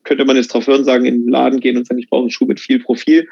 könnte 0.04 0.26
man 0.26 0.36
jetzt 0.36 0.50
drauf 0.50 0.68
hören, 0.68 0.84
sagen, 0.84 1.06
in 1.06 1.24
den 1.24 1.32
Laden 1.32 1.60
gehen 1.60 1.76
und 1.76 1.88
sagen, 1.88 2.00
ich 2.00 2.10
brauche 2.10 2.22
einen 2.22 2.30
Schuh 2.30 2.46
mit 2.46 2.60
viel 2.60 2.80
Profil. 2.80 3.28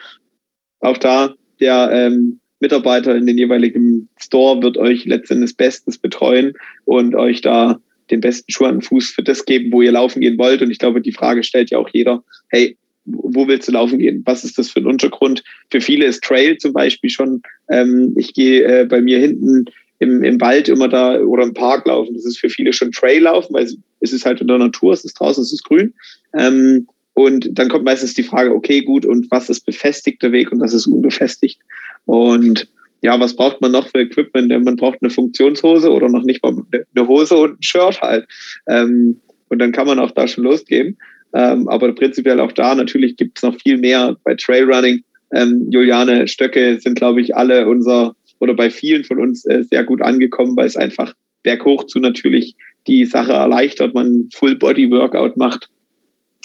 Auch 0.80 0.98
da 0.98 1.36
der 1.60 1.90
ähm, 1.92 2.40
Mitarbeiter 2.66 3.16
in 3.16 3.28
den 3.28 3.38
jeweiligen 3.38 4.10
Store 4.18 4.60
wird 4.64 4.76
euch 4.78 5.06
letztendlich 5.06 5.56
bestens 5.56 6.00
betreuen 6.00 6.54
und 6.86 7.14
euch 7.14 7.42
da 7.42 7.80
den 8.10 8.22
besten 8.22 8.52
Schuh 8.52 8.66
an 8.66 8.78
den 8.78 8.82
Fuß 8.82 9.12
für 9.12 9.22
das 9.22 9.46
geben, 9.46 9.72
wo 9.72 9.84
ihr 9.84 9.92
laufen 9.92 10.20
gehen 10.20 10.40
wollt. 10.40 10.64
Und 10.64 10.72
ich 10.72 10.80
glaube, 10.80 11.00
die 11.00 11.12
Frage 11.12 11.44
stellt 11.44 11.70
ja 11.70 11.78
auch 11.78 11.90
jeder, 11.94 12.24
hey, 12.50 12.76
wo 13.06 13.48
willst 13.48 13.68
du 13.68 13.72
laufen 13.72 14.00
gehen? 14.00 14.24
Was 14.26 14.44
ist 14.44 14.58
das 14.58 14.72
für 14.72 14.80
ein 14.80 14.88
Untergrund? 14.88 15.44
Für 15.70 15.80
viele 15.80 16.06
ist 16.06 16.24
Trail 16.24 16.58
zum 16.58 16.74
Beispiel 16.74 17.12
schon, 17.12 17.44
ähm, 17.70 18.16
ich 18.18 18.34
gehe 18.34 18.64
äh, 18.64 18.86
bei 18.86 19.00
mir 19.00 19.20
hinten 19.20 19.66
im, 20.00 20.24
im 20.24 20.42
Wald 20.42 20.68
immer 20.68 20.90
da 20.90 21.20
oder 21.20 21.44
im 21.44 21.54
Park 21.54 21.86
laufen. 21.86 22.16
Das 22.16 22.26
ist 22.26 22.40
für 22.40 22.50
viele 22.50 22.74
schon 22.74 22.92
Trail 22.92 23.22
laufen, 23.22 23.54
weil 23.54 23.68
es 24.00 24.12
ist 24.12 24.26
halt 24.26 24.42
in 24.42 24.48
der 24.48 24.58
Natur, 24.58 24.94
es 24.94 25.06
ist 25.06 25.20
draußen, 25.20 25.44
es 25.44 25.54
ist 25.54 25.66
grün. 25.66 25.94
Ähm, 26.36 26.88
und 27.14 27.48
dann 27.58 27.70
kommt 27.70 27.86
meistens 27.86 28.14
die 28.14 28.24
Frage, 28.24 28.54
okay, 28.54 28.82
gut, 28.82 29.06
und 29.06 29.30
was 29.32 29.50
ist 29.50 29.66
befestigter 29.66 30.32
Weg 30.34 30.52
und 30.52 30.60
was 30.60 30.74
ist 30.74 30.88
unbefestigt? 30.88 31.60
Und 32.06 32.68
ja, 33.02 33.20
was 33.20 33.36
braucht 33.36 33.62
man 33.62 33.72
noch 33.72 33.88
für 33.88 34.00
Equipment? 34.00 34.50
Man 34.50 34.76
braucht 34.76 35.00
eine 35.02 35.10
Funktionshose 35.10 35.92
oder 35.92 36.10
noch 36.10 36.24
nicht 36.24 36.44
mal 36.44 36.56
eine 36.72 37.08
Hose 37.08 37.36
und 37.38 37.60
ein 37.60 37.64
Shirt 37.64 38.02
halt. 38.02 38.26
Ähm, 38.68 39.20
und 39.50 39.60
dann 39.60 39.72
kann 39.72 39.88
man 39.88 40.00
auch 40.00 40.12
da 40.12 40.28
schon 40.28 40.44
losgehen. 40.44 40.98
Ähm, 41.34 41.68
aber 41.68 41.94
prinzipiell 41.94 42.40
auch 42.40 42.52
da, 42.52 42.74
natürlich 42.74 43.18
gibt 43.18 43.38
es 43.38 43.44
noch 43.44 43.56
viel 43.62 43.78
mehr 43.78 44.16
bei 44.24 44.36
Trailrunning. 44.36 45.04
Ähm, 45.34 45.68
Juliane 45.70 46.28
Stöcke 46.28 46.80
sind, 46.80 46.96
glaube 46.96 47.22
ich, 47.22 47.36
alle 47.36 47.68
unser 47.68 48.16
oder 48.40 48.54
bei 48.54 48.70
vielen 48.70 49.04
von 49.04 49.20
uns 49.20 49.46
äh, 49.46 49.64
sehr 49.64 49.84
gut 49.84 50.02
angekommen, 50.02 50.56
weil 50.56 50.68
es 50.68 50.78
einfach 50.78 51.14
berghoch 51.44 51.86
zu 51.86 52.00
natürlich 52.00 52.56
die 52.88 53.06
Sache 53.06 53.34
erleichtert, 53.34 53.94
man 53.94 54.30
Full-Body-Workout 54.34 55.38
macht 55.38 55.70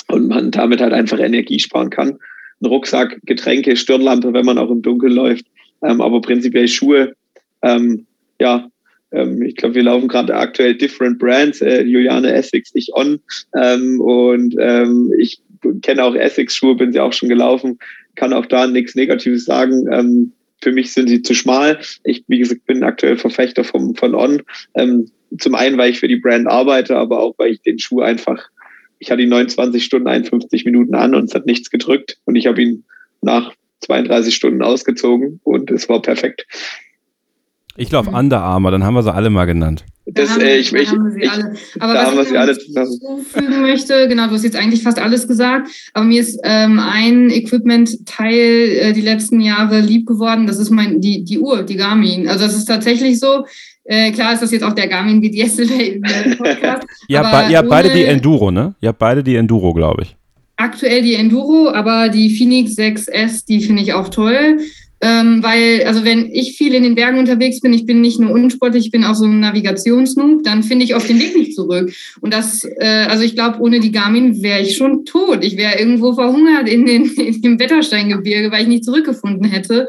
und 0.09 0.29
man 0.29 0.51
damit 0.51 0.81
halt 0.81 0.93
einfach 0.93 1.19
Energie 1.19 1.59
sparen 1.59 1.91
kann. 1.91 2.19
Ein 2.61 2.67
Rucksack, 2.67 3.19
Getränke, 3.25 3.77
Stirnlampe, 3.77 4.33
wenn 4.33 4.45
man 4.45 4.59
auch 4.59 4.71
im 4.71 4.83
Dunkeln 4.83 5.13
läuft, 5.13 5.47
ähm, 5.83 6.01
aber 6.01 6.21
prinzipiell 6.21 6.69
Schuhe. 6.69 7.15
Ähm, 7.63 8.07
ja, 8.41 8.71
ähm, 9.13 9.43
ich 9.43 9.57
glaube, 9.57 9.75
wir 9.75 9.83
laufen 9.83 10.09
gerade 10.09 10.35
aktuell 10.35 10.75
different 10.75 11.19
brands. 11.19 11.61
Äh, 11.61 11.83
Juliane 11.83 12.33
Essex, 12.33 12.71
ich 12.75 12.95
on. 12.95 13.21
Ähm, 13.55 14.01
und 14.01 14.55
ähm, 14.59 15.13
ich 15.19 15.41
kenne 15.83 16.05
auch 16.05 16.15
Essex-Schuhe, 16.15 16.77
bin 16.77 16.93
sie 16.93 17.01
auch 17.01 17.13
schon 17.13 17.29
gelaufen, 17.29 17.79
kann 18.15 18.33
auch 18.33 18.47
da 18.47 18.67
nichts 18.67 18.95
Negatives 18.95 19.45
sagen. 19.45 19.87
Ähm, 19.93 20.33
für 20.63 20.73
mich 20.73 20.93
sind 20.93 21.09
sie 21.09 21.23
zu 21.23 21.35
schmal. 21.35 21.79
Ich, 22.05 22.25
wie 22.29 22.39
gesagt, 22.39 22.67
bin 22.67 22.83
aktuell 22.83 23.17
Verfechter 23.17 23.65
vom, 23.65 23.95
von 23.95 24.15
On. 24.15 24.43
Ähm, 24.75 25.11
zum 25.39 25.55
einen, 25.55 25.79
weil 25.79 25.91
ich 25.91 26.01
für 26.01 26.09
die 26.09 26.17
Brand 26.17 26.49
arbeite, 26.49 26.97
aber 26.97 27.21
auch, 27.21 27.35
weil 27.39 27.53
ich 27.53 27.63
den 27.63 27.79
Schuh 27.79 28.01
einfach, 28.01 28.49
ich 28.99 29.11
hatte 29.11 29.23
ihn 29.23 29.29
29 29.29 29.85
Stunden, 29.85 30.09
51 30.09 30.65
Minuten 30.65 30.95
an 30.95 31.15
und 31.15 31.25
es 31.25 31.35
hat 31.35 31.47
nichts 31.47 31.71
gedrückt. 31.71 32.19
Und 32.25 32.37
ich 32.37 32.47
habe 32.47 32.61
ihn 32.61 32.85
nach 33.23 33.53
32 33.81 34.35
Stunden 34.35 34.63
ausgezogen 34.63 35.41
und 35.45 35.71
es 35.71 35.89
war 35.89 36.03
perfekt. 36.03 36.47
Ich 37.77 37.91
laufe 37.91 38.11
mhm. 38.11 38.17
Under 38.17 38.41
Armour, 38.43 38.73
dann 38.73 38.85
haben 38.85 38.95
wir 38.95 39.03
sie 39.03 39.13
alle 39.13 39.31
mal 39.31 39.47
genannt. 39.47 39.85
Das, 40.07 40.31
haben, 40.31 40.41
äh, 40.41 40.59
ich, 40.59 40.73
ich, 40.73 40.91
haben 40.91 41.05
wir 41.05 41.13
sie 41.13 41.21
ich, 41.21 41.31
alle. 41.31 41.55
Aber 41.79 41.95
was 41.95 42.27
ich 42.27 42.75
noch 42.75 42.85
hinzufügen 42.85 43.61
möchte, 43.63 44.09
genau, 44.09 44.27
du 44.27 44.33
hast 44.33 44.45
jetzt 44.45 44.57
eigentlich 44.57 44.83
fast 44.83 44.99
alles 44.99 45.29
gesagt, 45.29 45.71
aber 45.95 46.05
mir 46.05 46.21
ist 46.21 46.41
ähm, 46.43 46.81
ein 46.81 47.31
Equipment-Teil 47.31 48.35
äh, 48.37 48.93
die 48.93 49.01
letzten 49.03 49.41
Jahre 49.41 49.81
lieb 49.81 50.07
geworden, 50.07 50.47
das 50.47 50.59
ist 50.59 50.71
mein, 50.71 51.01
die, 51.01 51.25
die 51.25 51.39
Uhr, 51.39 51.63
die 51.63 51.77
Garmin. 51.77 52.29
Also 52.29 52.45
das 52.45 52.57
ist 52.57 52.65
tatsächlich 52.65 53.21
so, 53.21 53.47
äh, 53.85 54.11
klar 54.11 54.33
ist 54.35 54.43
das 54.43 54.51
jetzt 54.51 54.65
auch 54.65 54.75
der 54.75 54.89
Garmin 54.89 55.23
wie 55.23 55.31
die 55.31 55.41
Yesterday 55.41 56.01
Podcast. 56.39 56.87
ihr 57.09 57.21
habt, 57.21 57.51
ihr 57.51 57.59
habt 57.59 57.69
beide 57.69 57.91
die 57.91 58.05
Enduro, 58.05 58.51
ne? 58.51 58.75
Ihr 58.81 58.89
habt 58.89 58.99
beide 58.99 59.23
die 59.23 59.37
Enduro, 59.37 59.73
glaube 59.73 60.03
ich. 60.03 60.17
Aktuell 60.61 61.01
die 61.01 61.15
Enduro, 61.15 61.71
aber 61.71 62.11
die 62.11 62.37
Phoenix 62.37 62.77
6S, 62.77 63.47
die 63.47 63.63
finde 63.63 63.81
ich 63.81 63.95
auch 63.95 64.11
toll. 64.11 64.59
Ähm, 65.01 65.43
weil, 65.43 65.85
also 65.87 66.05
wenn 66.05 66.31
ich 66.31 66.59
viel 66.59 66.75
in 66.75 66.83
den 66.83 66.95
Bergen 66.95 67.19
unterwegs 67.19 67.63
bin, 67.63 67.73
ich 67.73 67.87
bin 67.87 68.03
nicht 68.03 68.21
nur 68.21 68.33
unsportlich, 68.33 68.85
ich 68.85 68.91
bin 68.91 69.05
auch 69.05 69.15
so 69.15 69.25
ein 69.25 69.41
Navigationsnoob, 69.41 70.45
dann 70.45 70.63
finde 70.63 70.85
ich 70.85 70.95
auf 70.95 71.07
den 71.07 71.19
Weg 71.19 71.35
nicht 71.35 71.55
zurück. 71.55 71.91
Und 72.21 72.35
das, 72.35 72.65
äh, 72.65 73.07
also 73.09 73.25
ich 73.25 73.35
glaube, 73.35 73.61
ohne 73.61 73.81
die 73.81 73.91
Garmin 73.91 74.43
wäre 74.43 74.61
ich 74.61 74.77
schon 74.77 75.07
tot. 75.07 75.43
Ich 75.43 75.57
wäre 75.57 75.79
irgendwo 75.79 76.13
verhungert 76.13 76.69
in, 76.69 76.85
den, 76.85 77.07
in 77.17 77.41
dem 77.41 77.59
Wettersteingebirge, 77.59 78.53
weil 78.53 78.63
ich 78.63 78.69
nicht 78.69 78.85
zurückgefunden 78.85 79.47
hätte. 79.47 79.89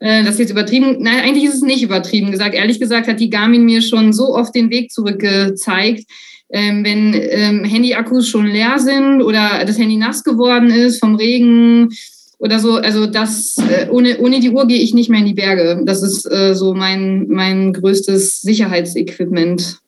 Äh, 0.00 0.24
das 0.24 0.34
ist 0.34 0.40
jetzt 0.40 0.50
übertrieben. 0.52 0.96
Nein, 1.00 1.20
eigentlich 1.22 1.44
ist 1.44 1.56
es 1.56 1.62
nicht 1.62 1.82
übertrieben 1.82 2.30
gesagt. 2.30 2.54
Ehrlich 2.54 2.80
gesagt 2.80 3.08
hat 3.08 3.20
die 3.20 3.28
Garmin 3.28 3.66
mir 3.66 3.82
schon 3.82 4.14
so 4.14 4.34
oft 4.34 4.54
den 4.54 4.70
Weg 4.70 4.90
zurückgezeigt. 4.90 6.06
Ähm, 6.50 6.84
wenn 6.84 7.14
ähm, 7.14 7.64
Handy-Akkus 7.64 8.28
schon 8.28 8.46
leer 8.46 8.78
sind 8.78 9.22
oder 9.22 9.64
das 9.66 9.78
Handy 9.78 9.96
nass 9.96 10.24
geworden 10.24 10.70
ist 10.70 10.98
vom 10.98 11.14
Regen, 11.14 11.90
oder 12.38 12.58
so. 12.58 12.74
Also 12.74 13.06
das 13.06 13.58
äh, 13.58 13.88
ohne, 13.90 14.18
ohne 14.18 14.40
die 14.40 14.50
Uhr 14.50 14.66
gehe 14.66 14.80
ich 14.80 14.94
nicht 14.94 15.10
mehr 15.10 15.20
in 15.20 15.26
die 15.26 15.34
Berge. 15.34 15.82
Das 15.84 16.02
ist 16.02 16.30
äh, 16.30 16.54
so 16.54 16.74
mein, 16.74 17.26
mein 17.28 17.72
größtes 17.72 18.42
Sicherheitsequipment. 18.42 19.80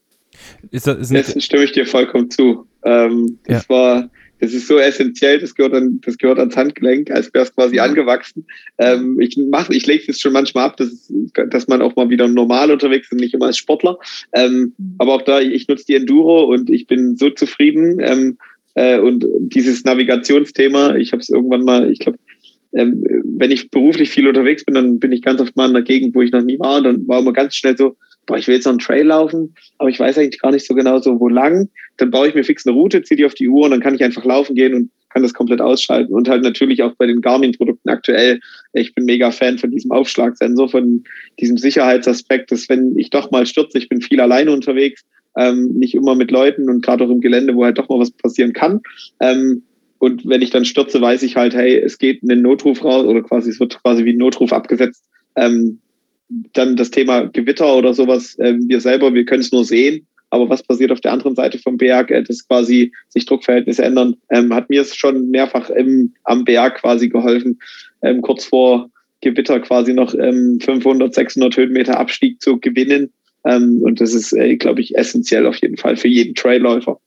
Ist 0.70 0.86
das, 0.86 1.10
ist 1.10 1.34
das 1.34 1.44
stimme 1.44 1.64
ich 1.64 1.72
dir 1.72 1.86
vollkommen 1.86 2.30
zu. 2.30 2.66
Ähm, 2.84 3.38
das 3.46 3.66
ja. 3.68 3.74
war 3.74 4.10
das 4.40 4.54
ist 4.54 4.66
so 4.66 4.78
essentiell, 4.78 5.38
das 5.38 5.54
gehört, 5.54 5.74
an, 5.74 6.00
das 6.04 6.18
gehört 6.18 6.38
ans 6.38 6.56
Handgelenk, 6.56 7.10
als 7.10 7.32
wäre 7.34 7.44
es 7.44 7.54
quasi 7.54 7.78
angewachsen. 7.78 8.46
Ähm, 8.78 9.20
ich 9.20 9.36
mache, 9.36 9.74
ich 9.74 9.86
lege 9.86 10.04
es 10.08 10.20
schon 10.20 10.32
manchmal 10.32 10.66
ab, 10.66 10.76
dass, 10.78 11.12
dass 11.50 11.68
man 11.68 11.82
auch 11.82 11.94
mal 11.96 12.08
wieder 12.08 12.26
normal 12.26 12.70
unterwegs 12.70 13.12
ist, 13.12 13.20
nicht 13.20 13.34
immer 13.34 13.46
als 13.46 13.58
Sportler. 13.58 13.98
Ähm, 14.32 14.72
aber 14.98 15.14
auch 15.14 15.22
da, 15.22 15.40
ich 15.40 15.68
nutze 15.68 15.84
die 15.86 15.94
Enduro 15.94 16.44
und 16.44 16.70
ich 16.70 16.86
bin 16.86 17.16
so 17.16 17.30
zufrieden. 17.30 18.00
Ähm, 18.00 18.38
äh, 18.74 18.98
und 18.98 19.26
dieses 19.38 19.84
Navigationsthema, 19.84 20.96
ich 20.96 21.12
habe 21.12 21.20
es 21.20 21.28
irgendwann 21.28 21.64
mal, 21.64 21.90
ich 21.90 21.98
glaube, 21.98 22.18
wenn 22.72 23.50
ich 23.50 23.70
beruflich 23.70 24.10
viel 24.10 24.28
unterwegs 24.28 24.64
bin, 24.64 24.74
dann 24.74 24.98
bin 24.98 25.12
ich 25.12 25.22
ganz 25.22 25.40
oft 25.40 25.56
mal 25.56 25.66
in 25.66 25.74
der 25.74 25.82
Gegend, 25.82 26.14
wo 26.14 26.22
ich 26.22 26.30
noch 26.30 26.42
nie 26.42 26.58
war. 26.58 26.82
Dann 26.82 27.06
war 27.08 27.20
immer 27.20 27.32
ganz 27.32 27.54
schnell 27.54 27.76
so, 27.76 27.96
boah, 28.26 28.38
ich 28.38 28.46
will 28.46 28.54
jetzt 28.54 28.64
noch 28.64 28.72
einen 28.72 28.78
Trail 28.78 29.06
laufen, 29.06 29.54
aber 29.78 29.90
ich 29.90 29.98
weiß 29.98 30.18
eigentlich 30.18 30.40
gar 30.40 30.52
nicht 30.52 30.66
so 30.66 30.74
genau 30.74 30.98
so, 30.98 31.18
wo 31.18 31.28
lang. 31.28 31.68
Dann 31.96 32.10
baue 32.10 32.28
ich 32.28 32.34
mir 32.34 32.44
fix 32.44 32.66
eine 32.66 32.76
Route, 32.76 33.02
ziehe 33.02 33.16
die 33.16 33.24
auf 33.24 33.34
die 33.34 33.48
Uhr 33.48 33.64
und 33.64 33.72
dann 33.72 33.80
kann 33.80 33.94
ich 33.94 34.04
einfach 34.04 34.24
laufen 34.24 34.54
gehen 34.54 34.74
und 34.74 34.90
kann 35.08 35.22
das 35.22 35.34
komplett 35.34 35.60
ausschalten. 35.60 36.14
Und 36.14 36.28
halt 36.28 36.42
natürlich 36.42 36.82
auch 36.82 36.94
bei 36.94 37.06
den 37.06 37.20
Garmin-Produkten 37.20 37.88
aktuell. 37.88 38.38
Ich 38.72 38.94
bin 38.94 39.04
mega 39.04 39.32
Fan 39.32 39.58
von 39.58 39.72
diesem 39.72 39.90
Aufschlagsensor, 39.90 40.68
von 40.68 41.02
diesem 41.40 41.58
Sicherheitsaspekt, 41.58 42.52
dass 42.52 42.68
wenn 42.68 42.96
ich 42.96 43.10
doch 43.10 43.32
mal 43.32 43.46
stürze, 43.46 43.78
ich 43.78 43.88
bin 43.88 44.00
viel 44.00 44.20
alleine 44.20 44.52
unterwegs, 44.52 45.02
ähm, 45.36 45.72
nicht 45.74 45.94
immer 45.94 46.14
mit 46.14 46.30
Leuten 46.30 46.68
und 46.70 46.84
gerade 46.84 47.04
auch 47.04 47.10
im 47.10 47.20
Gelände, 47.20 47.54
wo 47.54 47.64
halt 47.64 47.78
doch 47.78 47.88
mal 47.88 47.98
was 47.98 48.10
passieren 48.12 48.52
kann. 48.52 48.80
Ähm, 49.20 49.62
und 50.00 50.26
wenn 50.26 50.40
ich 50.40 50.48
dann 50.48 50.64
stürze, 50.64 51.00
weiß 51.00 51.22
ich 51.22 51.36
halt, 51.36 51.54
hey, 51.54 51.76
es 51.76 51.98
geht 51.98 52.22
ein 52.22 52.40
Notruf 52.40 52.82
raus 52.82 53.04
oder 53.04 53.20
quasi, 53.22 53.50
es 53.50 53.60
wird 53.60 53.82
quasi 53.82 54.06
wie 54.06 54.14
ein 54.14 54.16
Notruf 54.16 54.50
abgesetzt. 54.50 55.04
Ähm, 55.36 55.78
dann 56.54 56.76
das 56.76 56.90
Thema 56.90 57.26
Gewitter 57.26 57.76
oder 57.76 57.92
sowas, 57.92 58.38
äh, 58.38 58.54
wir 58.58 58.80
selber, 58.80 59.12
wir 59.12 59.26
können 59.26 59.42
es 59.42 59.52
nur 59.52 59.64
sehen, 59.64 60.06
aber 60.30 60.48
was 60.48 60.62
passiert 60.62 60.90
auf 60.90 61.02
der 61.02 61.12
anderen 61.12 61.34
Seite 61.34 61.58
vom 61.58 61.76
Berg, 61.76 62.10
äh, 62.10 62.22
dass 62.22 62.48
quasi 62.48 62.92
sich 63.10 63.26
Druckverhältnisse 63.26 63.84
ändern, 63.84 64.16
ähm, 64.30 64.54
hat 64.54 64.70
mir 64.70 64.80
es 64.80 64.96
schon 64.96 65.28
mehrfach 65.28 65.68
im, 65.68 66.14
am 66.24 66.44
Berg 66.44 66.80
quasi 66.80 67.10
geholfen, 67.10 67.60
ähm, 68.00 68.22
kurz 68.22 68.46
vor 68.46 68.88
Gewitter 69.20 69.60
quasi 69.60 69.92
noch 69.92 70.14
ähm, 70.14 70.60
500, 70.62 71.12
600 71.14 71.58
Höhenmeter 71.58 72.00
Abstieg 72.00 72.40
zu 72.40 72.58
gewinnen. 72.58 73.12
Ähm, 73.44 73.82
und 73.82 74.00
das 74.00 74.14
ist, 74.14 74.32
äh, 74.32 74.56
glaube 74.56 74.80
ich, 74.80 74.96
essentiell 74.96 75.46
auf 75.46 75.56
jeden 75.56 75.76
Fall 75.76 75.98
für 75.98 76.08
jeden 76.08 76.34
Trailläufer. 76.34 76.98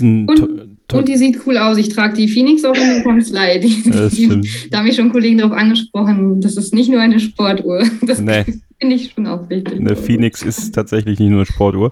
Und, 0.00 0.78
und, 0.92 1.08
die 1.08 1.16
sieht 1.16 1.40
cool 1.46 1.56
aus. 1.56 1.78
Ich 1.78 1.88
trage 1.88 2.14
die 2.14 2.28
Phoenix 2.28 2.64
auch 2.64 2.74
in 2.74 2.88
den 2.88 3.02
Conslide. 3.02 3.66
da 4.70 4.78
haben 4.78 4.86
mich 4.86 4.96
schon 4.96 5.10
Kollegen 5.10 5.38
darauf 5.38 5.56
angesprochen. 5.56 6.40
Das 6.40 6.56
ist 6.56 6.74
nicht 6.74 6.90
nur 6.90 7.00
eine 7.00 7.20
Sportuhr. 7.20 7.82
Das 8.02 8.20
nee. 8.20 8.44
Finde 8.80 8.96
ich 8.96 9.12
schon 9.12 9.26
auch 9.26 9.48
wichtig. 9.50 9.78
Eine 9.78 9.94
Phoenix 9.94 10.42
ist 10.42 10.74
tatsächlich 10.74 11.18
nicht 11.18 11.28
nur 11.28 11.40
eine 11.40 11.46
Sportuhr. 11.46 11.90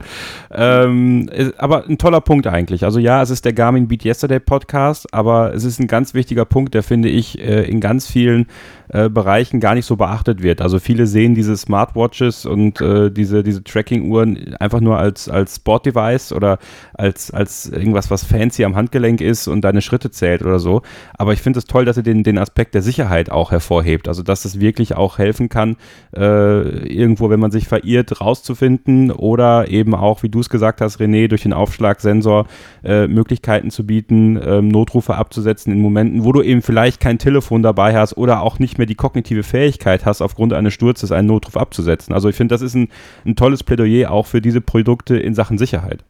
Ähm, 0.50 1.28
aber 1.58 1.86
ein 1.86 1.98
toller 1.98 2.22
Punkt 2.22 2.46
eigentlich. 2.46 2.82
Also 2.82 2.98
ja, 2.98 3.20
es 3.20 3.28
ist 3.28 3.44
der 3.44 3.52
Garmin 3.52 3.88
Beat 3.88 4.06
Yesterday 4.06 4.40
Podcast, 4.40 5.12
aber 5.12 5.52
es 5.52 5.64
ist 5.64 5.80
ein 5.80 5.86
ganz 5.86 6.14
wichtiger 6.14 6.46
Punkt, 6.46 6.72
der 6.72 6.82
finde 6.82 7.10
ich 7.10 7.38
äh, 7.40 7.68
in 7.68 7.80
ganz 7.80 8.06
vielen 8.06 8.46
äh, 8.88 9.08
Bereichen 9.08 9.60
gar 9.60 9.74
nicht 9.74 9.86
so 9.86 9.96
beachtet 9.96 10.42
wird. 10.42 10.60
Also 10.60 10.78
viele 10.78 11.06
sehen 11.06 11.34
diese 11.34 11.56
Smartwatches 11.56 12.46
und 12.46 12.80
äh, 12.80 13.10
diese, 13.10 13.42
diese 13.42 13.62
Tracking-Uhren 13.62 14.54
einfach 14.54 14.80
nur 14.80 14.98
als, 14.98 15.28
als 15.28 15.56
Sport-Device 15.56 16.32
oder 16.32 16.58
als, 16.94 17.30
als 17.30 17.68
irgendwas, 17.68 18.10
was 18.10 18.24
fancy 18.24 18.64
am 18.64 18.76
Handgelenk 18.76 19.20
ist 19.20 19.48
und 19.48 19.62
deine 19.62 19.82
Schritte 19.82 20.10
zählt 20.10 20.42
oder 20.42 20.58
so. 20.58 20.82
Aber 21.16 21.32
ich 21.32 21.42
finde 21.42 21.58
es 21.58 21.66
toll, 21.66 21.84
dass 21.84 21.96
ihr 21.96 22.02
den, 22.02 22.22
den 22.22 22.38
Aspekt 22.38 22.74
der 22.74 22.82
Sicherheit 22.82 23.30
auch 23.30 23.50
hervorhebt. 23.50 24.08
Also 24.08 24.22
dass 24.22 24.44
es 24.44 24.60
wirklich 24.60 24.96
auch 24.96 25.18
helfen 25.18 25.48
kann, 25.48 25.76
äh, 26.16 26.86
irgendwo, 26.86 27.30
wenn 27.30 27.40
man 27.40 27.50
sich 27.50 27.68
verirrt, 27.68 28.20
rauszufinden 28.20 29.10
oder 29.10 29.68
eben 29.68 29.94
auch, 29.94 30.22
wie 30.22 30.28
du 30.28 30.40
es 30.40 30.48
gesagt 30.48 30.80
hast, 30.80 31.00
René, 31.00 31.28
durch 31.28 31.42
den 31.42 31.52
Aufschlagsensor 31.52 32.46
äh, 32.84 33.06
Möglichkeiten 33.06 33.70
zu 33.70 33.86
bieten, 33.86 34.40
ähm, 34.42 34.68
Notrufe 34.68 35.16
abzusetzen 35.16 35.72
in 35.72 35.80
Momenten, 35.80 36.24
wo 36.24 36.32
du 36.32 36.42
eben 36.42 36.62
vielleicht 36.62 37.00
kein 37.00 37.18
Telefon 37.18 37.62
dabei 37.62 37.94
hast 37.94 38.16
oder 38.16 38.42
auch 38.42 38.58
nicht 38.58 38.77
mehr 38.78 38.86
die 38.86 38.94
kognitive 38.94 39.42
Fähigkeit 39.42 40.06
hast, 40.06 40.22
aufgrund 40.22 40.52
eines 40.52 40.74
Sturzes 40.74 41.12
einen 41.12 41.28
Notruf 41.28 41.56
abzusetzen. 41.56 42.14
Also 42.14 42.28
ich 42.28 42.36
finde, 42.36 42.54
das 42.54 42.62
ist 42.62 42.74
ein, 42.74 42.88
ein 43.24 43.36
tolles 43.36 43.62
Plädoyer 43.62 44.10
auch 44.10 44.26
für 44.26 44.40
diese 44.40 44.60
Produkte 44.60 45.18
in 45.18 45.34
Sachen 45.34 45.58
Sicherheit. 45.58 46.04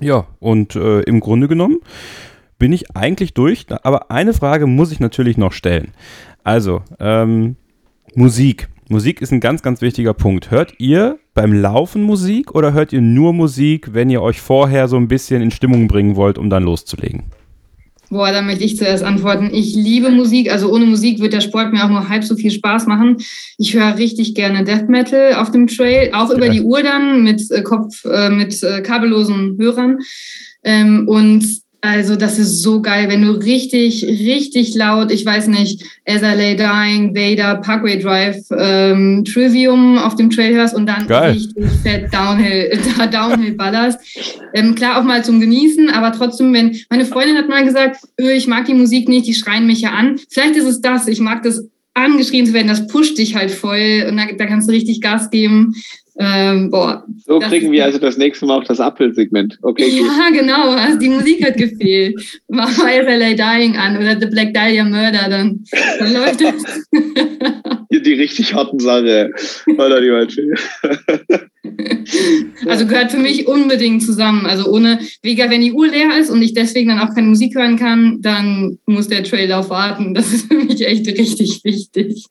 Ja, 0.00 0.26
und 0.38 0.76
äh, 0.76 1.00
im 1.02 1.20
Grunde 1.20 1.46
genommen 1.48 1.80
bin 2.58 2.72
ich 2.72 2.94
eigentlich 2.96 3.34
durch, 3.34 3.66
aber 3.82 4.10
eine 4.10 4.32
Frage 4.32 4.66
muss 4.66 4.92
ich 4.92 5.00
natürlich 5.00 5.36
noch 5.36 5.52
stellen. 5.52 5.92
Also, 6.44 6.82
ähm, 6.98 7.56
Musik. 8.14 8.68
Musik 8.88 9.22
ist 9.22 9.30
ein 9.30 9.40
ganz, 9.40 9.62
ganz 9.62 9.82
wichtiger 9.82 10.14
Punkt. 10.14 10.50
Hört 10.50 10.74
ihr 10.78 11.18
beim 11.32 11.52
Laufen 11.52 12.02
Musik 12.02 12.54
oder 12.54 12.72
hört 12.72 12.92
ihr 12.92 13.00
nur 13.00 13.32
Musik, 13.32 13.94
wenn 13.94 14.10
ihr 14.10 14.20
euch 14.20 14.40
vorher 14.40 14.88
so 14.88 14.96
ein 14.96 15.06
bisschen 15.06 15.42
in 15.42 15.50
Stimmung 15.50 15.86
bringen 15.86 16.16
wollt, 16.16 16.38
um 16.38 16.50
dann 16.50 16.64
loszulegen? 16.64 17.24
Boah, 18.10 18.32
da 18.32 18.42
möchte 18.42 18.64
ich 18.64 18.76
zuerst 18.76 19.04
antworten. 19.04 19.50
Ich 19.52 19.76
liebe 19.76 20.10
Musik. 20.10 20.50
Also 20.50 20.72
ohne 20.72 20.84
Musik 20.84 21.20
wird 21.20 21.32
der 21.32 21.40
Sport 21.40 21.72
mir 21.72 21.84
auch 21.84 21.88
nur 21.88 22.08
halb 22.08 22.24
so 22.24 22.34
viel 22.34 22.50
Spaß 22.50 22.86
machen. 22.88 23.18
Ich 23.56 23.74
höre 23.74 23.98
richtig 23.98 24.34
gerne 24.34 24.64
Death 24.64 24.88
Metal 24.88 25.34
auf 25.34 25.52
dem 25.52 25.68
Trail, 25.68 26.10
auch 26.12 26.30
über 26.30 26.46
ja. 26.46 26.52
die 26.52 26.60
Uhr 26.60 26.82
dann 26.82 27.22
mit 27.22 27.48
äh, 27.52 27.62
Kopf, 27.62 28.04
äh, 28.04 28.28
mit 28.30 28.60
äh, 28.64 28.80
kabellosen 28.82 29.56
Hörern. 29.58 29.98
Ähm, 30.64 31.06
und 31.06 31.62
also 31.82 32.16
das 32.16 32.38
ist 32.38 32.62
so 32.62 32.82
geil, 32.82 33.08
wenn 33.08 33.22
du 33.22 33.32
richtig, 33.32 34.04
richtig 34.04 34.74
laut, 34.74 35.10
ich 35.10 35.24
weiß 35.24 35.48
nicht, 35.48 35.82
As 36.06 36.22
I 36.22 36.36
Lay 36.36 36.56
Dying, 36.56 37.14
Vader, 37.14 37.56
Parkway 37.56 37.98
Drive, 37.98 38.44
ähm, 38.56 39.24
Trivium 39.24 39.96
auf 39.96 40.14
dem 40.16 40.30
Trail 40.30 40.54
hörst 40.54 40.74
und 40.74 40.86
dann 40.86 41.06
geil. 41.06 41.32
richtig 41.32 41.64
fett 41.82 42.12
Downhill, 42.12 42.78
Downhill 43.10 43.52
ballerst. 43.52 43.98
Ähm, 44.52 44.74
klar 44.74 44.98
auch 44.98 45.04
mal 45.04 45.24
zum 45.24 45.40
Genießen, 45.40 45.88
aber 45.90 46.12
trotzdem, 46.12 46.52
wenn, 46.52 46.76
meine 46.90 47.06
Freundin 47.06 47.36
hat 47.36 47.48
mal 47.48 47.64
gesagt, 47.64 48.00
öh, 48.20 48.32
ich 48.32 48.46
mag 48.46 48.66
die 48.66 48.74
Musik 48.74 49.08
nicht, 49.08 49.26
die 49.26 49.34
schreien 49.34 49.66
mich 49.66 49.80
ja 49.80 49.90
an. 49.90 50.20
Vielleicht 50.28 50.56
ist 50.56 50.66
es 50.66 50.80
das, 50.80 51.08
ich 51.08 51.20
mag 51.20 51.42
das 51.42 51.64
angeschrien 51.94 52.46
zu 52.46 52.52
werden, 52.52 52.68
das 52.68 52.86
pusht 52.86 53.18
dich 53.18 53.34
halt 53.34 53.50
voll 53.50 54.06
und 54.08 54.16
da, 54.16 54.26
da 54.36 54.46
kannst 54.46 54.68
du 54.68 54.72
richtig 54.72 55.00
Gas 55.00 55.30
geben. 55.30 55.74
Ähm, 56.22 56.70
boah, 56.70 57.02
so 57.24 57.38
kriegen 57.38 57.72
wir 57.72 57.82
also 57.82 57.98
das 57.98 58.18
nächste 58.18 58.44
Mal 58.44 58.58
auch 58.58 58.64
das 58.64 58.78
Apple-Segment. 58.78 59.58
Okay, 59.62 59.88
ja, 59.88 60.02
gut. 60.02 60.38
genau. 60.38 60.72
Also 60.72 60.98
die 60.98 61.08
Musik 61.08 61.42
hat 61.42 61.56
gefehlt. 61.56 62.20
Mach 62.46 62.76
mal 62.76 62.92
LA 62.92 63.32
Dying 63.32 63.78
an 63.78 63.96
oder 63.96 64.20
The 64.20 64.26
Black 64.26 64.52
Dahlia 64.52 64.84
Murder, 64.84 65.30
dann, 65.30 65.64
dann 65.98 66.12
läuft 66.12 66.42
das. 66.42 66.88
die, 67.90 68.12
richtig 68.12 68.52
harten 68.52 68.78
Sache. 68.80 69.30
Oder 69.66 70.00
die 70.02 70.10
halt 70.10 70.36
also 72.66 72.86
gehört 72.86 73.12
für 73.12 73.18
mich 73.18 73.46
unbedingt 73.46 74.02
zusammen. 74.02 74.44
Also 74.44 74.70
ohne, 74.70 74.98
Vega, 75.22 75.48
wenn 75.48 75.62
die 75.62 75.72
Uhr 75.72 75.88
leer 75.88 76.18
ist 76.18 76.28
und 76.28 76.42
ich 76.42 76.52
deswegen 76.52 76.90
dann 76.90 77.00
auch 77.00 77.14
keine 77.14 77.28
Musik 77.28 77.54
hören 77.54 77.78
kann, 77.78 78.20
dann 78.20 78.78
muss 78.84 79.08
der 79.08 79.24
Trailer 79.24 79.70
warten. 79.70 80.12
Das 80.12 80.34
ist 80.34 80.48
für 80.48 80.58
mich 80.58 80.86
echt 80.86 81.06
richtig 81.06 81.64
wichtig. 81.64 82.26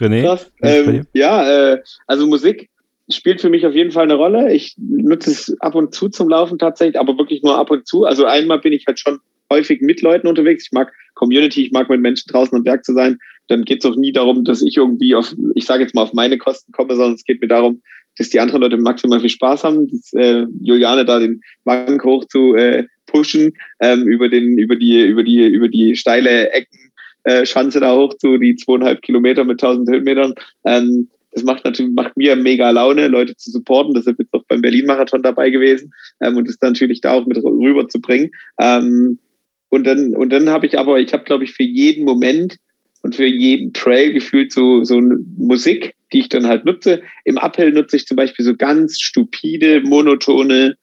René? 0.00 0.38
Ähm, 0.62 1.06
ja, 1.12 1.72
äh, 1.72 1.82
also 2.06 2.26
Musik 2.26 2.68
spielt 3.10 3.40
für 3.40 3.48
mich 3.48 3.66
auf 3.66 3.74
jeden 3.74 3.90
Fall 3.90 4.04
eine 4.04 4.14
Rolle. 4.14 4.52
Ich 4.52 4.74
nutze 4.76 5.30
es 5.30 5.56
ab 5.60 5.74
und 5.74 5.94
zu 5.94 6.08
zum 6.08 6.28
Laufen 6.28 6.58
tatsächlich, 6.58 6.98
aber 6.98 7.16
wirklich 7.16 7.42
nur 7.42 7.56
ab 7.56 7.70
und 7.70 7.86
zu. 7.86 8.04
Also 8.04 8.26
einmal 8.26 8.58
bin 8.58 8.72
ich 8.72 8.86
halt 8.86 9.00
schon 9.00 9.18
häufig 9.50 9.80
mit 9.80 10.02
Leuten 10.02 10.26
unterwegs. 10.26 10.66
Ich 10.66 10.72
mag 10.72 10.92
Community, 11.14 11.64
ich 11.64 11.72
mag 11.72 11.88
mit 11.88 12.00
Menschen 12.00 12.30
draußen 12.30 12.56
am 12.56 12.64
Berg 12.64 12.84
zu 12.84 12.92
sein. 12.92 13.18
Dann 13.48 13.64
geht 13.64 13.82
es 13.82 13.90
auch 13.90 13.96
nie 13.96 14.12
darum, 14.12 14.44
dass 14.44 14.62
ich 14.62 14.76
irgendwie 14.76 15.14
auf, 15.14 15.34
ich 15.54 15.64
sage 15.64 15.82
jetzt 15.82 15.94
mal, 15.94 16.02
auf 16.02 16.12
meine 16.12 16.36
Kosten 16.36 16.70
komme, 16.72 16.94
sondern 16.96 17.14
es 17.14 17.24
geht 17.24 17.40
mir 17.40 17.48
darum, 17.48 17.80
dass 18.18 18.28
die 18.28 18.40
anderen 18.40 18.60
Leute 18.60 18.76
maximal 18.76 19.20
viel 19.20 19.30
Spaß 19.30 19.64
haben, 19.64 19.88
dass, 19.88 20.12
äh, 20.12 20.44
Juliane 20.60 21.04
da 21.04 21.18
den 21.18 21.40
Wagen 21.64 22.02
hoch 22.02 22.24
zu 22.26 22.54
äh, 22.56 22.84
pushen, 23.06 23.54
ähm, 23.80 24.06
über 24.06 24.28
den, 24.28 24.58
über 24.58 24.76
die, 24.76 25.02
über 25.06 25.22
die, 25.22 25.46
über 25.46 25.68
die 25.68 25.96
steile 25.96 26.50
Ecken 26.50 26.87
äh, 27.24 27.44
Schanze 27.46 27.80
da 27.80 27.94
hoch 27.94 28.14
zu, 28.14 28.38
die 28.38 28.56
zweieinhalb 28.56 29.02
Kilometer 29.02 29.44
mit 29.44 29.62
1000 29.62 29.88
Höhenmetern. 29.88 30.34
Ähm, 30.64 31.08
das 31.32 31.44
macht 31.44 31.64
natürlich 31.64 31.92
macht 31.92 32.16
mir 32.16 32.36
mega 32.36 32.70
Laune, 32.70 33.08
Leute 33.08 33.36
zu 33.36 33.50
supporten. 33.50 33.94
Deshalb 33.94 34.18
jetzt 34.18 34.32
auch 34.32 34.44
beim 34.48 34.62
Berlin-Marathon 34.62 35.22
dabei 35.22 35.50
gewesen 35.50 35.92
ähm, 36.20 36.36
und 36.36 36.48
dann 36.48 36.70
natürlich 36.72 37.00
da 37.00 37.12
auch 37.12 37.26
mit 37.26 37.36
rüber 37.38 37.88
zu 37.88 38.00
bringen. 38.00 38.30
Ähm, 38.58 39.18
und 39.68 39.86
dann, 39.86 40.14
und 40.14 40.30
dann 40.30 40.48
habe 40.48 40.66
ich 40.66 40.78
aber, 40.78 40.98
ich 40.98 41.12
habe, 41.12 41.24
glaube 41.24 41.44
ich, 41.44 41.52
für 41.52 41.62
jeden 41.62 42.04
Moment 42.04 42.56
und 43.02 43.14
für 43.14 43.26
jeden 43.26 43.72
Trail 43.72 44.12
gefühlt 44.12 44.52
so, 44.52 44.84
so 44.84 44.96
eine 44.96 45.18
Musik, 45.36 45.94
die 46.12 46.20
ich 46.20 46.28
dann 46.28 46.46
halt 46.46 46.64
nutze. 46.64 47.02
Im 47.24 47.38
Uphill 47.38 47.72
nutze 47.72 47.96
ich 47.96 48.06
zum 48.06 48.16
Beispiel 48.16 48.44
so 48.44 48.56
ganz 48.56 48.98
stupide, 48.98 49.82
monotone, 49.82 50.76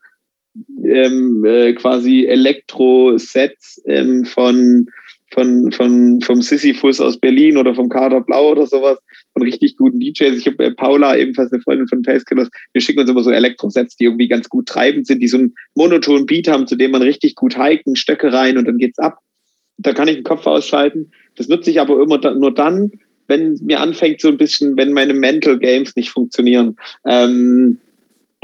ähm, 0.85 1.43
äh, 1.43 1.73
quasi 1.73 2.25
Elektro-Sets 2.25 3.81
ähm, 3.87 4.23
von 4.25 4.87
von, 5.31 5.71
von, 5.71 6.21
vom 6.21 6.41
Sisyphus 6.41 7.01
aus 7.01 7.17
Berlin 7.17 7.57
oder 7.57 7.75
vom 7.75 7.89
Kader 7.89 8.21
Blau 8.21 8.51
oder 8.51 8.67
sowas, 8.67 8.97
von 9.33 9.43
richtig 9.43 9.75
guten 9.77 9.99
DJs. 9.99 10.37
Ich 10.37 10.47
habe 10.47 10.63
äh, 10.63 10.71
Paula, 10.71 11.17
ebenfalls 11.17 11.51
eine 11.51 11.61
Freundin 11.61 11.87
von 11.87 12.01
Pacekillers, 12.01 12.49
wir 12.73 12.81
schicken 12.81 12.99
uns 12.99 13.09
immer 13.09 13.23
so 13.23 13.31
Elektrosets, 13.31 13.95
die 13.95 14.05
irgendwie 14.05 14.27
ganz 14.27 14.49
gut 14.49 14.67
treibend 14.67 15.07
sind, 15.07 15.21
die 15.21 15.27
so 15.27 15.37
einen 15.37 15.55
monotonen 15.73 16.25
Beat 16.25 16.47
haben, 16.47 16.67
zu 16.67 16.75
dem 16.75 16.91
man 16.91 17.01
richtig 17.01 17.35
gut 17.35 17.61
hiken, 17.61 17.95
Stöcke 17.95 18.31
rein 18.31 18.57
und 18.57 18.67
dann 18.67 18.77
geht's 18.77 18.99
ab. 18.99 19.19
Da 19.77 19.93
kann 19.93 20.07
ich 20.07 20.15
den 20.15 20.23
Kopf 20.23 20.47
ausschalten. 20.47 21.11
Das 21.35 21.47
nutze 21.47 21.69
ich 21.69 21.81
aber 21.81 22.01
immer 22.01 22.17
da, 22.17 22.33
nur 22.33 22.53
dann, 22.53 22.91
wenn 23.27 23.59
mir 23.61 23.81
anfängt 23.81 24.21
so 24.21 24.29
ein 24.29 24.37
bisschen, 24.37 24.77
wenn 24.77 24.93
meine 24.93 25.13
Mental 25.13 25.57
Games 25.59 25.95
nicht 25.95 26.11
funktionieren. 26.11 26.77
Ähm, 27.05 27.79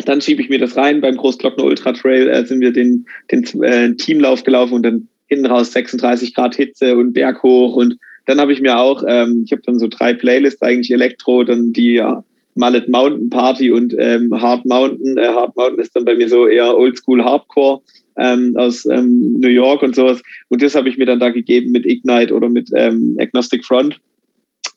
dann 0.06 0.22
schiebe 0.22 0.42
ich 0.42 0.50
mir 0.50 0.60
das 0.60 0.76
rein. 0.76 1.02
Beim 1.02 1.18
Großglockner 1.18 1.64
Ultra 1.64 1.94
Trail 1.94 2.28
äh, 2.28 2.46
sind 2.46 2.60
wir 2.60 2.74
den, 2.74 3.06
den 3.32 3.44
äh, 3.64 3.96
Teamlauf 3.96 4.44
gelaufen 4.44 4.74
und 4.74 4.84
dann 4.84 5.08
hinten 5.32 5.46
raus 5.46 5.72
36 5.72 6.36
Grad 6.36 6.56
Hitze 6.56 6.98
und 6.98 7.14
Berg 7.14 7.42
hoch. 7.42 7.76
Und 7.76 7.98
dann 8.26 8.40
habe 8.40 8.52
ich 8.52 8.60
mir 8.60 8.78
auch, 8.78 9.04
ähm, 9.08 9.44
ich 9.46 9.54
habe 9.54 9.62
dann 9.66 9.80
so 9.80 9.88
drei 9.88 10.14
Playlists, 10.14 10.62
eigentlich 10.62 10.92
Elektro, 10.92 11.44
dann 11.44 11.72
die 11.72 12.04
Mallet 12.56 12.90
Mountain 12.90 13.30
Party 13.30 13.72
und 13.72 13.96
ähm, 13.98 14.30
Hard 14.40 14.66
Mountain. 14.66 15.18
Äh, 15.18 15.28
Hard 15.28 15.56
Mountain 15.56 15.80
ist 15.80 15.96
dann 15.96 16.04
bei 16.04 16.16
mir 16.16 16.28
so 16.28 16.48
eher 16.48 16.78
Oldschool 16.78 17.24
Hardcore 17.24 17.82
ähm, 18.18 18.56
aus 18.58 18.86
ähm, 18.86 19.40
New 19.40 19.48
York 19.48 19.82
und 19.84 19.96
sowas. 19.96 20.22
Und 20.50 20.62
das 20.62 20.76
habe 20.76 20.90
ich 20.90 20.98
mir 20.98 21.06
dann 21.06 21.22
da 21.22 21.30
gegeben 21.30 21.72
mit 21.72 21.86
Ignite 21.86 22.34
oder 22.34 22.50
mit 22.50 22.70
ähm, 22.76 23.16
Agnostic 23.20 23.64
Front 23.64 24.02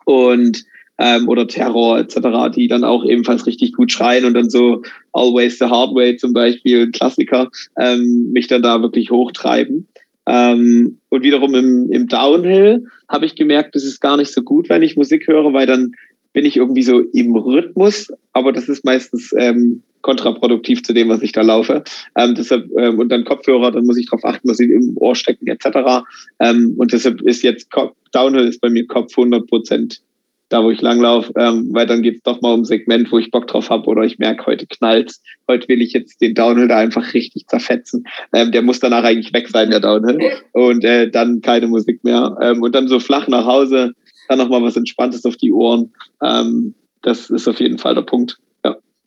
und 0.05 0.65
ähm, 0.99 1.29
oder 1.29 1.49
Terror 1.49 1.99
etc., 1.99 2.55
die 2.55 2.69
dann 2.69 2.85
auch 2.85 3.05
ebenfalls 3.05 3.45
richtig 3.47 3.73
gut 3.73 3.91
schreien 3.91 4.25
und 4.25 4.35
dann 4.35 4.49
so 4.49 4.83
Always 5.13 5.59
the 5.59 5.65
Hard 5.65 5.97
Way 5.97 6.17
zum 6.19 6.33
Beispiel, 6.33 6.93
Klassiker, 6.93 7.51
ähm, 7.81 8.31
mich 8.31 8.47
dann 8.47 8.63
da 8.63 8.81
wirklich 8.81 9.11
hochtreiben. 9.11 9.89
Ähm, 10.27 10.99
und 11.11 11.23
wiederum 11.23 11.55
im, 11.55 11.91
im 11.91 12.09
Downhill 12.09 12.87
habe 13.09 13.27
ich 13.27 13.35
gemerkt, 13.35 13.75
das 13.75 13.85
ist 13.85 14.01
gar 14.01 14.17
nicht 14.17 14.33
so 14.33 14.43
gut, 14.43 14.69
wenn 14.69 14.83
ich 14.83 14.97
Musik 14.97 15.27
höre, 15.29 15.53
weil 15.53 15.67
dann 15.67 15.93
bin 16.33 16.45
ich 16.45 16.57
irgendwie 16.57 16.83
so 16.83 17.01
im 17.01 17.37
Rhythmus, 17.37 18.13
aber 18.33 18.53
das 18.53 18.69
ist 18.69 18.85
meistens 18.85 19.33
ähm, 19.39 19.83
kontraproduktiv 20.03 20.83
zu 20.83 20.93
dem, 20.93 21.09
was 21.09 21.23
ich 21.23 21.33
da 21.33 21.43
laufe. 21.43 21.83
Ähm, 22.17 22.35
deshalb, 22.35 22.71
ähm, 22.77 22.99
und 22.99 23.09
dann 23.09 23.25
Kopfhörer, 23.25 23.71
dann 23.71 23.87
muss 23.87 23.97
ich 23.97 24.07
darauf 24.07 24.25
achten, 24.25 24.49
dass 24.49 24.59
sie 24.59 24.71
im 24.71 24.97
Ohr 24.97 25.15
stecken, 25.15 25.47
etc. 25.47 26.05
Ähm, 26.41 26.75
und 26.77 26.93
deshalb 26.93 27.23
ist 27.23 27.43
jetzt 27.43 27.69
Downhill 28.13 28.47
ist 28.47 28.61
bei 28.61 28.69
mir 28.69 28.87
Kopf 28.87 29.17
100 29.17 29.47
Prozent 29.47 30.03
da, 30.49 30.63
wo 30.63 30.71
ich 30.71 30.81
langlaufe, 30.81 31.33
ähm, 31.37 31.69
weil 31.73 31.87
dann 31.87 32.03
geht 32.03 32.17
es 32.17 32.23
doch 32.23 32.41
mal 32.41 32.53
um 32.53 32.61
ein 32.61 32.65
Segment, 32.65 33.11
wo 33.11 33.19
ich 33.19 33.31
Bock 33.31 33.47
drauf 33.47 33.71
habe 33.71 33.87
oder 33.87 34.03
ich 34.03 34.19
merke, 34.19 34.47
heute 34.47 34.67
knallt 34.67 35.13
Heute 35.47 35.69
will 35.69 35.83
ich 35.83 35.93
jetzt 35.93 36.21
den 36.21 36.35
Downhill 36.35 36.69
da 36.69 36.79
einfach 36.79 37.13
richtig 37.13 37.47
zerfetzen. 37.49 38.07
Ähm, 38.33 38.51
der 38.51 38.63
muss 38.63 38.81
danach 38.81 39.05
eigentlich 39.05 39.33
weg 39.35 39.49
sein, 39.49 39.71
der 39.71 39.81
Downhill. 39.81 40.19
Und 40.53 40.85
äh, 40.85 41.11
dann 41.11 41.43
keine 41.43 41.67
Musik 41.67 42.03
mehr. 42.03 42.37
Ähm, 42.41 42.63
und 42.63 42.75
dann 42.75 42.89
so 42.89 42.99
flach 42.99 43.29
nach 43.29 43.45
Hause, 43.45 43.93
dann 44.29 44.39
nochmal 44.39 44.63
was 44.63 44.77
Entspanntes 44.77 45.27
auf 45.27 45.37
die 45.37 45.53
Ohren. 45.53 45.93
Ähm, 46.23 46.75
das 47.03 47.29
ist 47.29 47.47
auf 47.47 47.61
jeden 47.61 47.79
Fall 47.79 47.95
der 47.95 48.03
Punkt. 48.03 48.39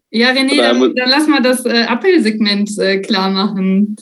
Ja, 0.10 0.30
René, 0.30 0.56
dann, 0.56 0.80
dann, 0.96 1.10
lass 1.10 1.28
mal 1.28 1.42
das 1.42 1.66
äh, 1.66 1.84
Appel-Segment 1.88 2.78
äh, 2.80 3.00
klar 3.00 3.30
machen. 3.30 3.98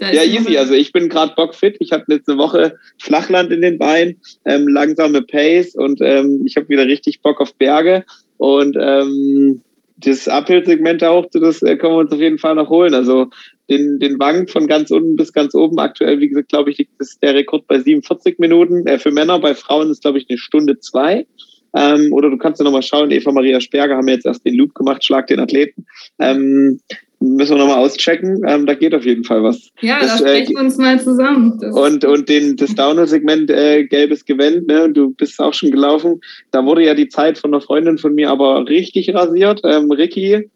Ja, 0.00 0.22
easy. 0.22 0.56
Also 0.56 0.74
ich 0.74 0.92
bin 0.92 1.08
gerade 1.08 1.34
bockfit. 1.34 1.76
Ich 1.80 1.92
habe 1.92 2.04
jetzt 2.08 2.28
eine 2.28 2.38
Woche 2.38 2.76
Flachland 2.98 3.52
in 3.52 3.62
den 3.62 3.78
Beinen, 3.78 4.20
ähm, 4.44 4.68
langsame 4.68 5.22
Pace 5.22 5.74
und 5.74 6.00
ähm, 6.00 6.42
ich 6.46 6.56
habe 6.56 6.68
wieder 6.68 6.86
richtig 6.86 7.22
Bock 7.22 7.40
auf 7.40 7.54
Berge. 7.54 8.04
Und 8.36 8.76
ähm, 8.80 9.62
das 9.96 10.28
Uphill-Segment 10.28 11.02
auch, 11.02 11.26
das 11.32 11.62
äh, 11.62 11.76
können 11.76 11.94
wir 11.94 11.98
uns 11.98 12.12
auf 12.12 12.20
jeden 12.20 12.38
Fall 12.38 12.54
noch 12.54 12.70
holen. 12.70 12.94
Also 12.94 13.30
den, 13.68 13.98
den 13.98 14.18
Wang 14.18 14.46
von 14.46 14.66
ganz 14.66 14.90
unten 14.90 15.16
bis 15.16 15.32
ganz 15.32 15.54
oben. 15.54 15.78
Aktuell, 15.78 16.20
wie 16.20 16.28
gesagt, 16.28 16.48
glaube 16.48 16.70
ich, 16.70 16.78
liegt 16.78 16.92
das 16.98 17.18
der 17.18 17.34
Rekord 17.34 17.66
bei 17.66 17.80
47 17.80 18.38
Minuten. 18.38 18.86
Äh, 18.86 18.98
für 18.98 19.10
Männer, 19.10 19.38
bei 19.40 19.54
Frauen 19.54 19.90
ist, 19.90 20.02
glaube 20.02 20.18
ich, 20.18 20.26
eine 20.28 20.38
Stunde 20.38 20.78
zwei. 20.78 21.26
Ähm, 21.74 22.12
oder 22.12 22.30
du 22.30 22.38
kannst 22.38 22.60
ja 22.60 22.64
nochmal 22.64 22.82
schauen, 22.82 23.10
Eva 23.10 23.30
Maria 23.30 23.60
Sperger 23.60 23.96
haben 23.96 24.08
jetzt 24.08 24.24
erst 24.24 24.46
den 24.46 24.54
Loop 24.54 24.74
gemacht, 24.74 25.04
Schlag 25.04 25.26
den 25.26 25.40
Athleten. 25.40 25.84
Ähm, 26.18 26.80
müssen 27.20 27.56
wir 27.56 27.58
nochmal 27.58 27.84
auschecken. 27.84 28.42
Ähm, 28.46 28.66
da 28.66 28.74
geht 28.74 28.94
auf 28.94 29.04
jeden 29.04 29.24
Fall 29.24 29.42
was. 29.42 29.70
Ja, 29.80 29.98
das, 30.00 30.12
da 30.12 30.18
sprechen 30.18 30.52
äh, 30.52 30.54
wir 30.56 30.60
uns 30.60 30.76
mal 30.76 31.00
zusammen. 31.00 31.58
Das 31.60 31.74
und, 31.74 32.04
und 32.04 32.28
den, 32.28 32.56
das 32.56 32.74
Downhill-Segment 32.74 33.50
äh, 33.50 33.84
gelbes 33.84 34.24
Gewand, 34.24 34.66
ne? 34.66 34.90
du 34.92 35.10
bist 35.14 35.40
auch 35.40 35.54
schon 35.54 35.70
gelaufen. 35.70 36.20
Da 36.50 36.64
wurde 36.64 36.84
ja 36.84 36.94
die 36.94 37.08
Zeit 37.08 37.38
von 37.38 37.52
einer 37.52 37.60
Freundin 37.60 37.98
von 37.98 38.14
mir 38.14 38.30
aber 38.30 38.66
richtig 38.66 39.12
rasiert. 39.14 39.60
Ähm, 39.64 39.90
Ricky, 39.90 40.48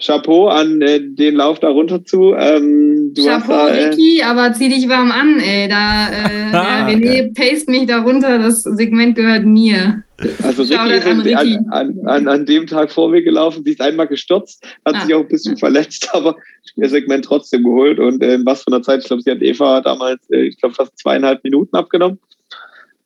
Chapeau 0.00 0.48
an 0.48 0.82
äh, 0.82 1.00
den 1.00 1.36
Lauf 1.36 1.60
da 1.60 1.68
runter 1.68 2.04
zu. 2.04 2.34
Ähm, 2.34 3.14
Chapeau, 3.16 3.52
da, 3.52 3.68
äh, 3.68 3.88
Ricky, 3.88 4.22
aber 4.22 4.52
zieh 4.52 4.68
dich 4.68 4.88
warm 4.88 5.12
an, 5.12 5.38
ey. 5.38 5.68
Da, 5.68 6.08
äh, 6.08 6.50
ja, 6.52 6.88
René 6.88 7.32
paste 7.34 7.70
mich 7.70 7.86
da 7.86 8.02
runter, 8.02 8.38
das 8.38 8.62
Segment 8.62 9.14
gehört 9.14 9.44
mir. 9.44 10.02
Also 10.42 10.62
Ricky 10.62 10.94
ist 10.94 11.06
an, 11.06 11.20
Ricky. 11.20 11.58
An, 11.70 12.00
an, 12.06 12.28
an, 12.28 12.46
dem 12.46 12.66
Tag 12.66 12.90
vor 12.90 13.08
mir 13.08 13.22
gelaufen, 13.22 13.62
sie 13.64 13.72
ist 13.72 13.80
einmal 13.80 14.08
gestürzt, 14.08 14.66
hat 14.84 14.96
ah. 14.96 15.00
sich 15.00 15.14
auch 15.14 15.20
ein 15.20 15.28
bisschen 15.28 15.56
verletzt, 15.56 16.08
aber 16.12 16.36
das 16.76 16.90
Segment 16.90 17.24
trotzdem 17.24 17.62
geholt. 17.62 18.00
Und 18.00 18.22
äh, 18.22 18.38
was 18.44 18.64
von 18.64 18.72
der 18.72 18.82
Zeit, 18.82 19.00
ich 19.00 19.06
glaube, 19.06 19.22
sie 19.22 19.30
hat 19.30 19.42
Eva 19.42 19.80
damals, 19.80 20.28
äh, 20.30 20.42
ich 20.42 20.58
glaube, 20.58 20.74
fast 20.74 20.98
zweieinhalb 20.98 21.44
Minuten 21.44 21.76
abgenommen. 21.76 22.18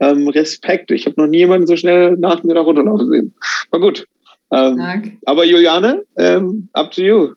Ähm, 0.00 0.28
Respekt. 0.28 0.90
Ich 0.90 1.06
habe 1.06 1.20
noch 1.20 1.26
nie 1.26 1.38
jemanden 1.38 1.66
so 1.66 1.76
schnell 1.76 2.16
nach 2.16 2.44
mir 2.44 2.54
da 2.54 2.60
runterlaufen 2.60 3.10
sehen. 3.10 3.34
War 3.70 3.80
gut. 3.80 4.06
Ähm, 4.50 5.18
aber 5.26 5.44
Juliane, 5.44 6.04
ähm, 6.16 6.68
up 6.72 6.90
to 6.90 7.02
you. 7.02 7.34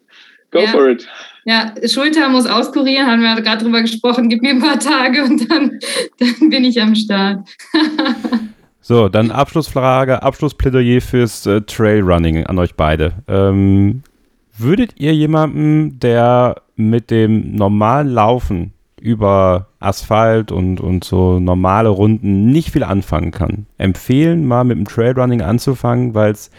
Go 0.51 0.59
ja. 0.59 0.67
for 0.67 0.89
it. 0.89 1.07
Ja, 1.45 1.73
Schulter 1.87 2.29
muss 2.29 2.45
auskurieren, 2.45 3.07
haben 3.07 3.21
wir 3.21 3.41
gerade 3.41 3.63
drüber 3.63 3.81
gesprochen. 3.81 4.29
Gib 4.29 4.41
mir 4.41 4.51
ein 4.51 4.61
paar 4.61 4.79
Tage 4.79 5.23
und 5.23 5.49
dann, 5.49 5.79
dann 6.19 6.49
bin 6.49 6.63
ich 6.63 6.79
am 6.81 6.93
Start. 6.93 7.47
so, 8.81 9.09
dann 9.09 9.31
Abschlussfrage, 9.31 10.21
Abschlussplädoyer 10.21 11.01
fürs 11.01 11.45
äh, 11.45 11.61
Trailrunning 11.61 12.45
an 12.45 12.59
euch 12.59 12.75
beide. 12.75 13.13
Ähm, 13.27 14.03
würdet 14.55 14.99
ihr 14.99 15.15
jemandem, 15.15 15.99
der 15.99 16.61
mit 16.75 17.09
dem 17.09 17.55
normalen 17.55 18.09
Laufen 18.09 18.73
über 18.99 19.67
Asphalt 19.79 20.51
und, 20.51 20.79
und 20.79 21.03
so 21.03 21.39
normale 21.39 21.89
Runden 21.89 22.51
nicht 22.51 22.71
viel 22.71 22.83
anfangen 22.83 23.31
kann, 23.31 23.65
empfehlen, 23.79 24.45
mal 24.45 24.63
mit 24.63 24.77
dem 24.77 24.85
Trailrunning 24.85 25.41
anzufangen, 25.41 26.13
weil 26.13 26.31
es 26.31 26.51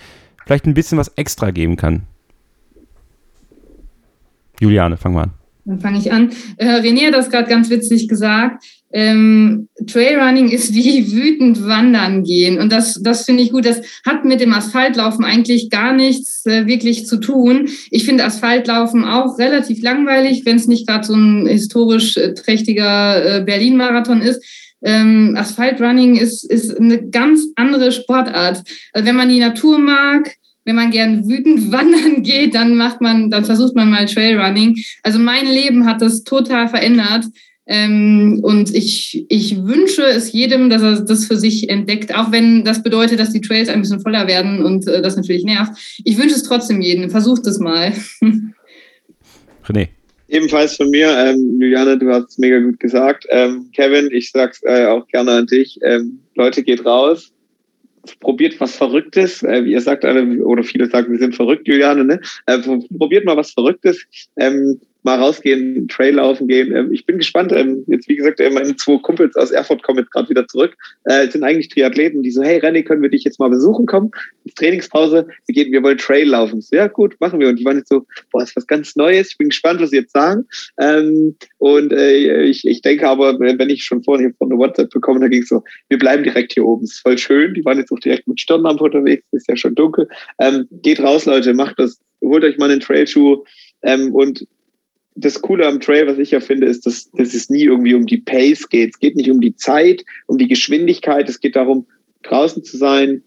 vielleicht 0.47 0.67
ein 0.67 0.75
bisschen 0.75 0.99
was 0.99 1.09
extra 1.17 1.51
geben 1.51 1.77
kann. 1.77 2.03
Juliane, 4.61 4.97
fang 4.97 5.15
mal 5.15 5.25
an. 5.25 5.31
Dann 5.65 5.81
fange 5.81 5.99
ich 5.99 6.13
an. 6.13 6.31
Äh, 6.57 6.81
René 6.81 7.07
hat 7.07 7.15
das 7.15 7.31
gerade 7.31 7.49
ganz 7.49 7.71
witzig 7.71 8.09
gesagt. 8.09 8.65
Ähm, 8.93 9.69
Trailrunning 9.87 10.51
ist 10.51 10.75
wie 10.75 11.13
wütend 11.13 11.65
wandern 11.67 12.25
gehen. 12.25 12.59
Und 12.59 12.73
das, 12.73 13.01
das 13.03 13.25
finde 13.25 13.43
ich 13.43 13.53
gut. 13.53 13.65
Das 13.65 13.81
hat 14.05 14.25
mit 14.25 14.41
dem 14.41 14.53
Asphaltlaufen 14.53 15.25
eigentlich 15.25 15.71
gar 15.71 15.95
nichts 15.95 16.45
äh, 16.47 16.67
wirklich 16.67 17.07
zu 17.07 17.19
tun. 17.19 17.69
Ich 17.91 18.05
finde 18.05 18.25
Asphaltlaufen 18.25 19.05
auch 19.05 19.39
relativ 19.39 19.83
langweilig, 19.83 20.45
wenn 20.45 20.57
es 20.57 20.67
nicht 20.67 20.87
gerade 20.87 21.07
so 21.07 21.15
ein 21.15 21.47
historisch 21.47 22.17
äh, 22.17 22.35
trächtiger 22.35 23.39
äh, 23.39 23.45
Berlin-Marathon 23.45 24.21
ist. 24.21 24.43
Ähm, 24.83 25.37
Asphaltrunning 25.37 26.17
ist, 26.17 26.45
ist 26.51 26.77
eine 26.79 27.09
ganz 27.09 27.47
andere 27.57 27.93
Sportart. 27.93 28.63
Also 28.93 29.07
wenn 29.07 29.17
man 29.17 29.29
die 29.29 29.39
Natur 29.39 29.79
mag, 29.79 30.37
wenn 30.65 30.77
man 30.77 30.91
gern 30.91 31.29
wütend 31.29 31.73
wandern 31.73 32.23
geht, 32.23 32.55
dann 32.55 32.77
macht 32.77 33.01
man, 33.01 33.31
dann 33.31 33.45
versucht 33.45 33.75
man 33.75 33.91
mal 33.91 34.07
Trailrunning. 34.07 34.77
Also 35.03 35.19
mein 35.19 35.47
Leben 35.47 35.87
hat 35.87 36.03
das 36.03 36.25
total 36.25 36.69
verändert. 36.69 37.25
Ähm, 37.65 38.41
und 38.43 38.75
ich, 38.75 39.25
ich 39.29 39.57
wünsche 39.65 40.03
es 40.03 40.33
jedem, 40.33 40.69
dass 40.69 40.83
er 40.83 41.01
das 41.03 41.27
für 41.27 41.37
sich 41.37 41.71
entdeckt, 41.71 42.13
auch 42.13 42.33
wenn 42.33 42.65
das 42.65 42.83
bedeutet, 42.83 43.21
dass 43.21 43.33
die 43.33 43.41
Trails 43.41 43.69
ein 43.69 43.81
bisschen 43.81 44.01
voller 44.01 44.27
werden 44.27 44.65
und 44.65 44.89
äh, 44.89 45.01
das 45.01 45.17
natürlich 45.17 45.45
nervt. 45.45 45.73
Ich 46.05 46.19
wünsche 46.19 46.35
es 46.35 46.43
trotzdem 46.43 46.81
jedem. 46.81 47.09
Versucht 47.09 47.47
es 47.47 47.61
mal. 47.61 47.93
René. 49.65 49.89
Ebenfalls 50.33 50.77
von 50.77 50.89
mir, 50.89 51.11
ähm, 51.11 51.61
Juliane, 51.61 51.99
du 51.99 52.11
hast 52.11 52.31
es 52.31 52.39
mega 52.39 52.59
gut 52.59 52.81
gesagt. 52.81 53.27
Ähm, 53.29 53.69
Kevin, 53.77 54.11
ich 54.11 54.31
sag's 54.31 54.63
äh, 54.63 54.87
auch 54.87 55.07
gerne 55.09 55.33
an 55.33 55.47
dich. 55.47 55.79
Ähm, 55.83 56.21
Leute, 56.35 56.63
geht 56.63 56.87
raus, 56.87 57.31
probiert 58.19 58.59
was 58.59 58.75
Verrücktes. 58.75 59.43
Äh, 59.43 59.67
wie 59.67 59.73
ihr 59.73 59.83
sagt 59.83 60.07
alle, 60.07 60.43
oder 60.43 60.65
viele 60.65 60.89
sagen, 60.89 61.13
wir 61.13 61.19
sind 61.19 61.37
verrückt, 61.37 61.69
Juliane, 61.69 62.05
ne? 62.05 62.19
Äh, 62.47 62.61
probiert 62.97 63.27
mal 63.27 63.37
was 63.37 63.51
Verrücktes. 63.51 64.07
Ähm, 64.39 64.81
mal 65.03 65.19
rausgehen, 65.19 65.89
Trail 65.89 66.15
laufen 66.15 66.47
gehen. 66.47 66.75
Ähm, 66.75 66.93
ich 66.93 67.07
bin 67.07 67.19
gespannt. 67.19 67.53
Ähm, 67.53 67.85
jetzt, 67.87 68.09
wie 68.09 68.17
gesagt, 68.17 68.41
meine 68.53 68.77
zwei 68.77 68.99
Kumpels 68.99 69.37
aus 69.37 69.51
Erfurt 69.51 69.83
kommen 69.83 69.99
jetzt 69.99 70.13
gerade 70.13 70.29
wieder 70.29 70.47
zurück. 70.47 70.77
Äh, 71.05 71.29
sind 71.29 71.43
eigentlich 71.43 71.69
Triathleten, 71.69 72.23
die 72.23 72.31
so, 72.31 72.43
hey 72.43 72.61
René, 72.61 72.83
können 72.85 73.03
wir 73.03 73.11
dich 73.11 73.25
jetzt 73.25 73.41
mal 73.41 73.51
besuchen 73.51 73.87
kommen? 73.87 74.11
Trainingspause, 74.55 75.27
wir 75.47 75.55
gehen, 75.55 75.73
wir 75.73 75.83
wollen 75.83 75.99
Trail 75.99 76.29
laufen. 76.29 76.61
So, 76.61 76.77
ja, 76.77 76.87
gut, 76.87 77.17
machen 77.21 77.41
wir. 77.41 77.49
Und 77.49 77.59
die 77.59 77.65
waren 77.65 77.79
jetzt 77.79 77.89
so, 77.89 78.07
boah, 78.31 78.43
ist 78.43 78.57
was 78.57 78.67
ganz 78.67 78.97
Neues. 78.97 79.31
Ich 79.31 79.39
bin 79.39 79.49
gespannt, 79.49 79.81
was 79.81 79.91
sie 79.91 79.97
jetzt 79.97 80.13
sagen. 80.13 80.47
Ähm, 80.79 81.37
und 81.59 81.93
äh, 81.93 82.45
ich, 82.45 82.83
denke 82.83 83.09
aber, 83.09 83.39
wenn 83.39 83.71
ich 83.71 83.85
schon 83.85 84.03
vorhin 84.03 84.35
von 84.35 84.51
der 84.51 84.59
WhatsApp 84.59 84.91
bekommen, 84.91 85.21
da 85.21 85.29
ging 85.29 85.43
es 85.43 85.49
so, 85.49 85.63
wir 85.89 85.99
bleiben 85.99 86.23
direkt 86.23 86.53
hier 86.53 86.65
oben. 86.65 86.85
Ist 86.85 87.01
voll 87.01 87.19
schön. 87.19 87.55
Die 87.55 87.65
waren 87.65 87.79
jetzt 87.79 87.93
auch 87.93 88.01
direkt 88.01 88.29
mit 88.29 88.41
Stirnlampe 88.41 88.85
unterwegs. 88.85 89.25
Ist 89.33 89.49
ja 89.49 89.57
schon 89.57 89.75
dunkel. 89.75 90.09
Geht 90.83 91.01
raus, 91.01 91.27
Leute, 91.27 91.55
macht 91.55 91.79
das. 91.79 92.01
Holt 92.21 92.45
euch 92.45 92.57
mal 92.57 92.71
einen 92.71 92.81
Trailschuh 92.81 93.43
ähm, 93.83 94.15
und 94.15 94.47
das 95.15 95.43
Coole 95.43 95.67
am 95.67 95.81
Trail, 95.81 96.07
was 96.07 96.19
ich 96.19 96.31
ja 96.31 96.41
finde, 96.41 96.67
ist, 96.67 96.87
dass, 96.87 97.11
dass 97.13 97.35
es 97.35 97.51
nie 97.51 97.65
irgendwie 97.65 97.95
um 97.95 98.07
die 98.07 98.19
Pace 98.19 98.69
geht. 98.69 98.95
Es 98.95 99.01
geht 99.01 99.17
nicht 99.17 99.31
um 99.31 99.41
die 99.41 99.57
Zeit, 99.57 100.05
um 100.27 100.39
die 100.39 100.49
Geschwindigkeit. 100.49 101.29
Es 101.29 101.41
geht 101.41 101.57
darum, 101.57 101.87
draußen 102.23 102.65
zu 102.65 102.77
sein, 102.77 103.23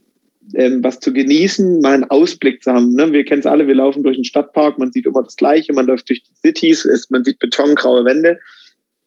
ähm, 0.53 0.83
was 0.83 0.99
zu 0.99 1.11
genießen, 1.11 1.81
mal 1.81 1.93
einen 1.93 2.03
Ausblick 2.05 2.63
zu 2.63 2.71
haben. 2.71 2.93
Ne? 2.93 3.11
Wir 3.11 3.25
kennen 3.25 3.39
es 3.39 3.45
alle, 3.45 3.67
wir 3.67 3.75
laufen 3.75 4.03
durch 4.03 4.17
den 4.17 4.25
Stadtpark, 4.25 4.77
man 4.77 4.91
sieht 4.91 5.05
immer 5.05 5.23
das 5.23 5.35
Gleiche, 5.35 5.73
man 5.73 5.87
läuft 5.87 6.09
durch 6.09 6.23
die 6.23 6.35
Cities, 6.35 6.85
ist, 6.85 7.09
man 7.11 7.23
sieht 7.23 7.39
betongraue 7.39 8.05
Wände. 8.05 8.39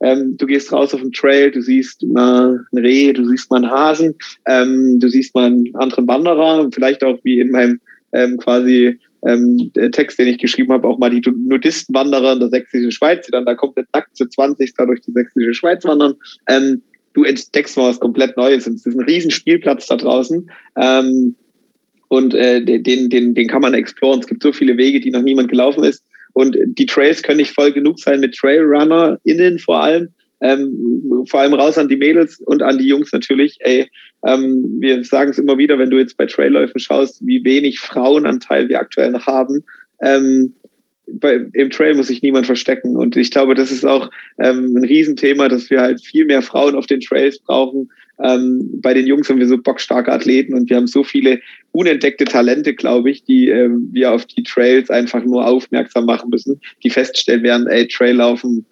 Ähm, 0.01 0.37
du 0.37 0.47
gehst 0.47 0.73
raus 0.73 0.95
auf 0.95 1.01
den 1.01 1.13
Trail, 1.13 1.51
du 1.51 1.61
siehst 1.61 2.03
mal 2.05 2.65
ein 2.73 2.79
Reh, 2.79 3.13
du 3.13 3.29
siehst 3.29 3.51
mal 3.51 3.59
einen 3.59 3.71
Hasen, 3.71 4.15
ähm, 4.47 5.01
du 5.01 5.09
siehst 5.09 5.35
mal 5.35 5.47
einen 5.47 5.75
anderen 5.75 6.07
Wanderer, 6.07 6.69
vielleicht 6.73 7.03
auch 7.03 7.19
wie 7.25 7.41
in 7.41 7.51
meinem 7.51 7.81
ähm, 8.13 8.37
quasi 8.39 8.99
ähm, 9.27 9.73
der 9.75 9.91
Text, 9.91 10.19
den 10.19 10.29
ich 10.29 10.39
geschrieben 10.39 10.73
habe, 10.73 10.87
auch 10.87 10.99
mal 10.99 11.11
die 11.11 11.23
Nudistenwanderer 11.31 12.35
in 12.35 12.41
der 12.41 12.51
sächsischen 12.51 12.93
Schweiz, 12.93 13.27
die 13.27 13.33
dann 13.33 13.47
da 13.47 13.55
komplett 13.55 13.87
nackt 13.93 14.17
zu 14.17 14.27
20 14.27 14.75
da 14.75 14.87
durch 14.87 15.01
die 15.01 15.13
sächsische 15.13 15.55
Schweiz 15.55 15.85
wandern. 15.85 16.15
Ähm, 16.49 16.83
du 17.15 17.25
entdeckst 17.25 17.77
mal 17.77 17.91
was 17.91 18.01
komplett 18.01 18.37
Neues. 18.37 18.67
Es 18.67 18.87
ist 18.87 18.95
ein 18.95 19.05
riesen 19.05 19.31
Spielplatz 19.31 19.87
da 19.87 19.97
draußen. 19.97 20.51
Ähm, 20.77 21.35
und 22.09 22.35
äh, 22.35 22.65
den, 22.65 23.11
den, 23.11 23.35
den 23.35 23.49
kann 23.49 23.63
man 23.63 23.75
exploren. 23.75 24.21
Es 24.21 24.27
gibt 24.27 24.43
so 24.43 24.53
viele 24.53 24.77
Wege, 24.77 25.01
die 25.01 25.11
noch 25.11 25.23
niemand 25.23 25.49
gelaufen 25.49 25.85
ist. 25.85 26.03
Und 26.33 26.57
die 26.67 26.87
Trails 26.87 27.23
können 27.23 27.39
nicht 27.39 27.55
voll 27.55 27.73
genug 27.73 27.99
sein 27.99 28.21
mit 28.21 28.35
TrailrunnerInnen 28.35 29.59
vor 29.59 29.83
allem. 29.83 30.09
Ähm, 30.41 31.25
vor 31.29 31.41
allem 31.41 31.55
raus 31.55 31.79
an 31.79 31.89
die 31.89 31.97
Mädels 31.97 32.41
und 32.41 32.63
an 32.63 32.79
die 32.79 32.87
Jungs 32.87 33.13
natürlich. 33.13 33.57
Ey, 33.61 33.89
ähm, 34.27 34.77
wir 34.79 35.03
sagen 35.05 35.31
es 35.31 35.39
immer 35.39 35.59
wieder, 35.59 35.79
wenn 35.79 35.91
du 35.91 35.99
jetzt 35.99 36.17
bei 36.17 36.27
Trailläufen 36.27 36.81
schaust, 36.81 37.25
wie 37.27 37.45
wenig 37.45 37.81
Frauenanteil 37.81 38.69
wir 38.69 38.81
aktuell 38.81 39.11
noch 39.11 39.27
haben. 39.27 39.65
Ähm, 40.01 40.55
bei, 41.11 41.41
im 41.55 41.71
Trail 41.71 41.95
muss 41.95 42.09
sich 42.09 42.23
niemand 42.23 42.47
verstecken. 42.47 42.97
Und 42.97 43.17
ich 43.17 43.31
glaube, 43.31 43.55
das 43.55 43.73
ist 43.73 43.85
auch 43.85 44.11
ähm, 44.39 44.77
ein 44.77 44.85
Riesenthema, 44.85 45.49
dass 45.49 45.71
wir 45.71 45.81
halt 45.81 46.05
viel 46.05 46.25
mehr 46.25 46.43
Frauen 46.43 46.75
auf 46.75 46.87
den 46.87 47.01
Trails 47.01 47.39
brauchen. 47.39 47.91
Ähm, 48.23 48.69
bei 48.83 48.95
den 48.95 49.07
Jungs 49.07 49.29
haben 49.29 49.39
wir 49.39 49.47
so 49.47 49.59
bockstarke 49.59 50.13
Athleten 50.13 50.55
und 50.55 50.69
wir 50.69 50.77
haben 50.77 50.89
so 50.89 51.05
viele 51.05 51.41
unentdeckte 51.73 52.25
Talente, 52.25 52.75
glaube 52.75 53.11
ich, 53.11 53.23
die 53.25 53.49
ähm, 53.49 53.89
wir 53.93 54.13
auf 54.13 54.27
die 54.27 54.43
Trails 54.43 54.91
einfach 54.91 55.25
nur 55.25 55.47
aufmerksam 55.47 56.07
machen 56.07 56.31
müssen, 56.31 56.61
die 56.83 56.91
feststellen 56.91 57.45
werden, 57.45 57.69
ey, 57.69 57.87
Traillaufen, 57.87 58.67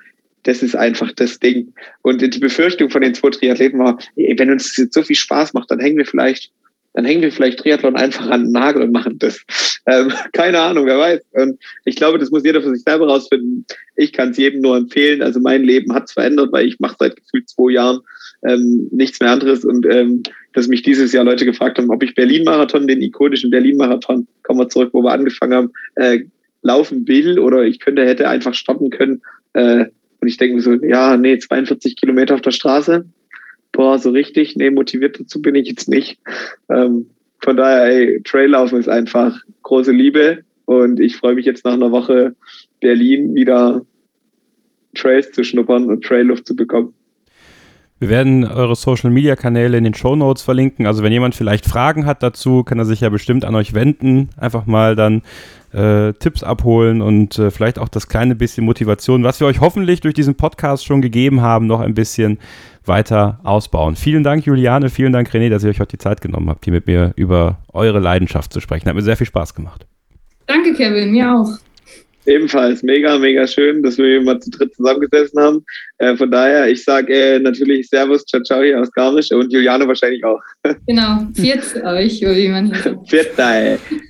das 0.46 0.62
ist 0.62 0.76
einfach 0.76 1.12
das 1.12 1.38
Ding. 1.38 1.72
Und 2.02 2.22
die 2.22 2.38
Befürchtung 2.38 2.90
von 2.90 3.02
den 3.02 3.14
zwei 3.14 3.30
Triathleten 3.30 3.78
war, 3.78 3.98
wenn 4.14 4.50
uns 4.50 4.64
das 4.64 4.76
jetzt 4.76 4.94
so 4.94 5.02
viel 5.02 5.16
Spaß 5.16 5.54
macht, 5.54 5.70
dann 5.70 5.80
hängen 5.80 5.98
wir 5.98 6.06
vielleicht 6.06 6.52
dann 6.96 7.04
hängen 7.04 7.20
wir 7.20 7.30
vielleicht 7.30 7.58
Triathlon 7.58 7.94
einfach 7.94 8.30
an 8.30 8.44
den 8.44 8.52
Nagel 8.52 8.82
und 8.82 8.92
machen 8.92 9.18
das. 9.18 9.44
Ähm, 9.88 10.12
keine 10.32 10.58
Ahnung, 10.58 10.86
wer 10.86 10.98
weiß. 10.98 11.20
Und 11.30 11.60
ich 11.84 11.94
glaube, 11.94 12.18
das 12.18 12.32
muss 12.32 12.42
jeder 12.42 12.60
für 12.60 12.74
sich 12.74 12.82
selber 12.82 13.06
rausfinden. 13.06 13.64
Ich 13.94 14.12
kann 14.12 14.30
es 14.30 14.36
jedem 14.36 14.60
nur 14.60 14.76
empfehlen. 14.76 15.22
Also 15.22 15.38
mein 15.38 15.62
Leben 15.62 15.94
hat 15.94 16.06
es 16.06 16.12
verändert, 16.12 16.50
weil 16.50 16.66
ich 16.66 16.80
mache 16.80 16.96
seit 16.98 17.14
gefühlt 17.14 17.48
zwei 17.48 17.70
Jahren 17.70 18.00
ähm, 18.44 18.88
nichts 18.90 19.20
mehr 19.20 19.30
anderes. 19.30 19.64
Und 19.64 19.86
ähm, 19.86 20.24
dass 20.54 20.66
mich 20.66 20.82
dieses 20.82 21.12
Jahr 21.12 21.22
Leute 21.22 21.44
gefragt 21.44 21.78
haben, 21.78 21.90
ob 21.90 22.02
ich 22.02 22.16
Berlin-Marathon, 22.16 22.88
den 22.88 23.00
ikonischen 23.00 23.50
Berlin-Marathon, 23.50 24.26
kommen 24.42 24.58
wir 24.58 24.68
zurück, 24.68 24.90
wo 24.92 25.02
wir 25.02 25.12
angefangen 25.12 25.54
haben, 25.54 25.72
äh, 25.94 26.24
laufen 26.62 27.06
will 27.06 27.38
oder 27.38 27.62
ich 27.62 27.78
könnte, 27.78 28.04
hätte 28.04 28.28
einfach 28.28 28.54
stoppen 28.54 28.90
können. 28.90 29.22
Äh, 29.52 29.84
und 30.26 30.30
ich 30.30 30.38
denke 30.38 30.56
mir 30.56 30.60
so, 30.60 30.72
ja, 30.72 31.16
nee, 31.16 31.38
42 31.38 31.94
Kilometer 31.94 32.34
auf 32.34 32.40
der 32.40 32.50
Straße, 32.50 33.06
boah, 33.70 33.96
so 33.96 34.10
richtig, 34.10 34.56
nee, 34.56 34.70
motiviert 34.70 35.20
dazu 35.20 35.40
bin 35.40 35.54
ich 35.54 35.68
jetzt 35.68 35.88
nicht. 35.88 36.18
Ähm, 36.68 37.10
von 37.38 37.56
daher, 37.56 37.84
ey, 37.84 38.22
Traillaufen 38.24 38.80
ist 38.80 38.88
einfach 38.88 39.40
große 39.62 39.92
Liebe 39.92 40.42
und 40.64 40.98
ich 40.98 41.16
freue 41.16 41.36
mich 41.36 41.46
jetzt 41.46 41.64
nach 41.64 41.74
einer 41.74 41.92
Woche 41.92 42.34
Berlin 42.80 43.36
wieder 43.36 43.86
Trails 44.96 45.30
zu 45.30 45.44
schnuppern 45.44 45.84
und 45.84 46.02
Trailluft 46.02 46.44
zu 46.44 46.56
bekommen. 46.56 46.92
Wir 47.98 48.10
werden 48.10 48.44
eure 48.44 48.76
Social 48.76 49.10
Media 49.10 49.36
Kanäle 49.36 49.78
in 49.78 49.84
den 49.84 49.94
Show 49.94 50.16
Notes 50.16 50.42
verlinken. 50.42 50.86
Also 50.86 51.02
wenn 51.02 51.12
jemand 51.12 51.34
vielleicht 51.34 51.64
Fragen 51.64 52.04
hat 52.04 52.22
dazu, 52.22 52.62
kann 52.62 52.78
er 52.78 52.84
sich 52.84 53.00
ja 53.00 53.08
bestimmt 53.08 53.44
an 53.46 53.54
euch 53.54 53.72
wenden. 53.72 54.28
Einfach 54.36 54.66
mal 54.66 54.94
dann 54.94 55.22
äh, 55.72 56.12
Tipps 56.12 56.42
abholen 56.42 57.00
und 57.00 57.38
äh, 57.38 57.50
vielleicht 57.50 57.78
auch 57.78 57.88
das 57.88 58.08
kleine 58.08 58.34
bisschen 58.34 58.66
Motivation, 58.66 59.24
was 59.24 59.40
wir 59.40 59.46
euch 59.46 59.60
hoffentlich 59.60 60.00
durch 60.00 60.12
diesen 60.12 60.34
Podcast 60.34 60.84
schon 60.84 61.00
gegeben 61.00 61.40
haben, 61.40 61.66
noch 61.66 61.80
ein 61.80 61.94
bisschen 61.94 62.38
weiter 62.84 63.40
ausbauen. 63.44 63.96
Vielen 63.96 64.22
Dank, 64.22 64.44
Juliane, 64.44 64.90
vielen 64.90 65.12
Dank, 65.12 65.30
René, 65.30 65.48
dass 65.48 65.64
ihr 65.64 65.70
euch 65.70 65.80
heute 65.80 65.96
die 65.96 66.02
Zeit 66.02 66.20
genommen 66.20 66.50
habt, 66.50 66.64
hier 66.64 66.74
mit 66.74 66.86
mir 66.86 67.12
über 67.16 67.58
eure 67.72 67.98
Leidenschaft 67.98 68.52
zu 68.52 68.60
sprechen. 68.60 68.88
Hat 68.88 68.94
mir 68.94 69.02
sehr 69.02 69.16
viel 69.16 69.26
Spaß 69.26 69.54
gemacht. 69.54 69.86
Danke, 70.46 70.74
Kevin, 70.74 71.12
mir 71.12 71.32
auch. 71.32 71.48
Ebenfalls 72.26 72.82
mega, 72.82 73.18
mega 73.18 73.46
schön, 73.46 73.82
dass 73.82 73.98
wir 73.98 74.06
hier 74.06 74.22
mal 74.22 74.38
zu 74.40 74.50
dritt 74.50 74.74
zusammengesessen 74.74 75.40
haben. 75.40 75.64
Äh, 75.98 76.16
von 76.16 76.30
daher, 76.30 76.68
ich 76.68 76.84
sage 76.84 77.12
äh, 77.12 77.38
natürlich 77.38 77.88
Servus, 77.88 78.24
ciao, 78.26 78.42
ciao 78.42 78.62
hier 78.62 78.80
aus 78.80 78.90
Garmisch 78.92 79.30
und 79.32 79.52
Juliane 79.52 79.86
wahrscheinlich 79.86 80.24
auch. 80.24 80.40
Genau, 80.86 81.26
viert 81.34 81.64
euch, 81.84 82.20
wie 82.20 82.48
man 82.48 82.66
hier 82.66 82.82
sagt. 82.82 83.10
Viert 83.10 83.30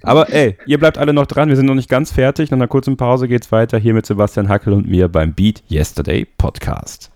Aber 0.02 0.32
ey, 0.32 0.56
ihr 0.66 0.78
bleibt 0.78 0.98
alle 0.98 1.12
noch 1.12 1.26
dran, 1.26 1.48
wir 1.48 1.56
sind 1.56 1.66
noch 1.66 1.74
nicht 1.74 1.88
ganz 1.88 2.12
fertig. 2.12 2.50
Nach 2.50 2.56
einer 2.56 2.68
kurzen 2.68 2.96
Pause 2.96 3.28
geht's 3.28 3.52
weiter 3.52 3.78
hier 3.78 3.94
mit 3.94 4.06
Sebastian 4.06 4.48
Hackel 4.48 4.72
und 4.72 4.88
mir 4.88 5.08
beim 5.08 5.34
Beat 5.34 5.62
Yesterday 5.70 6.26
Podcast. 6.38 7.10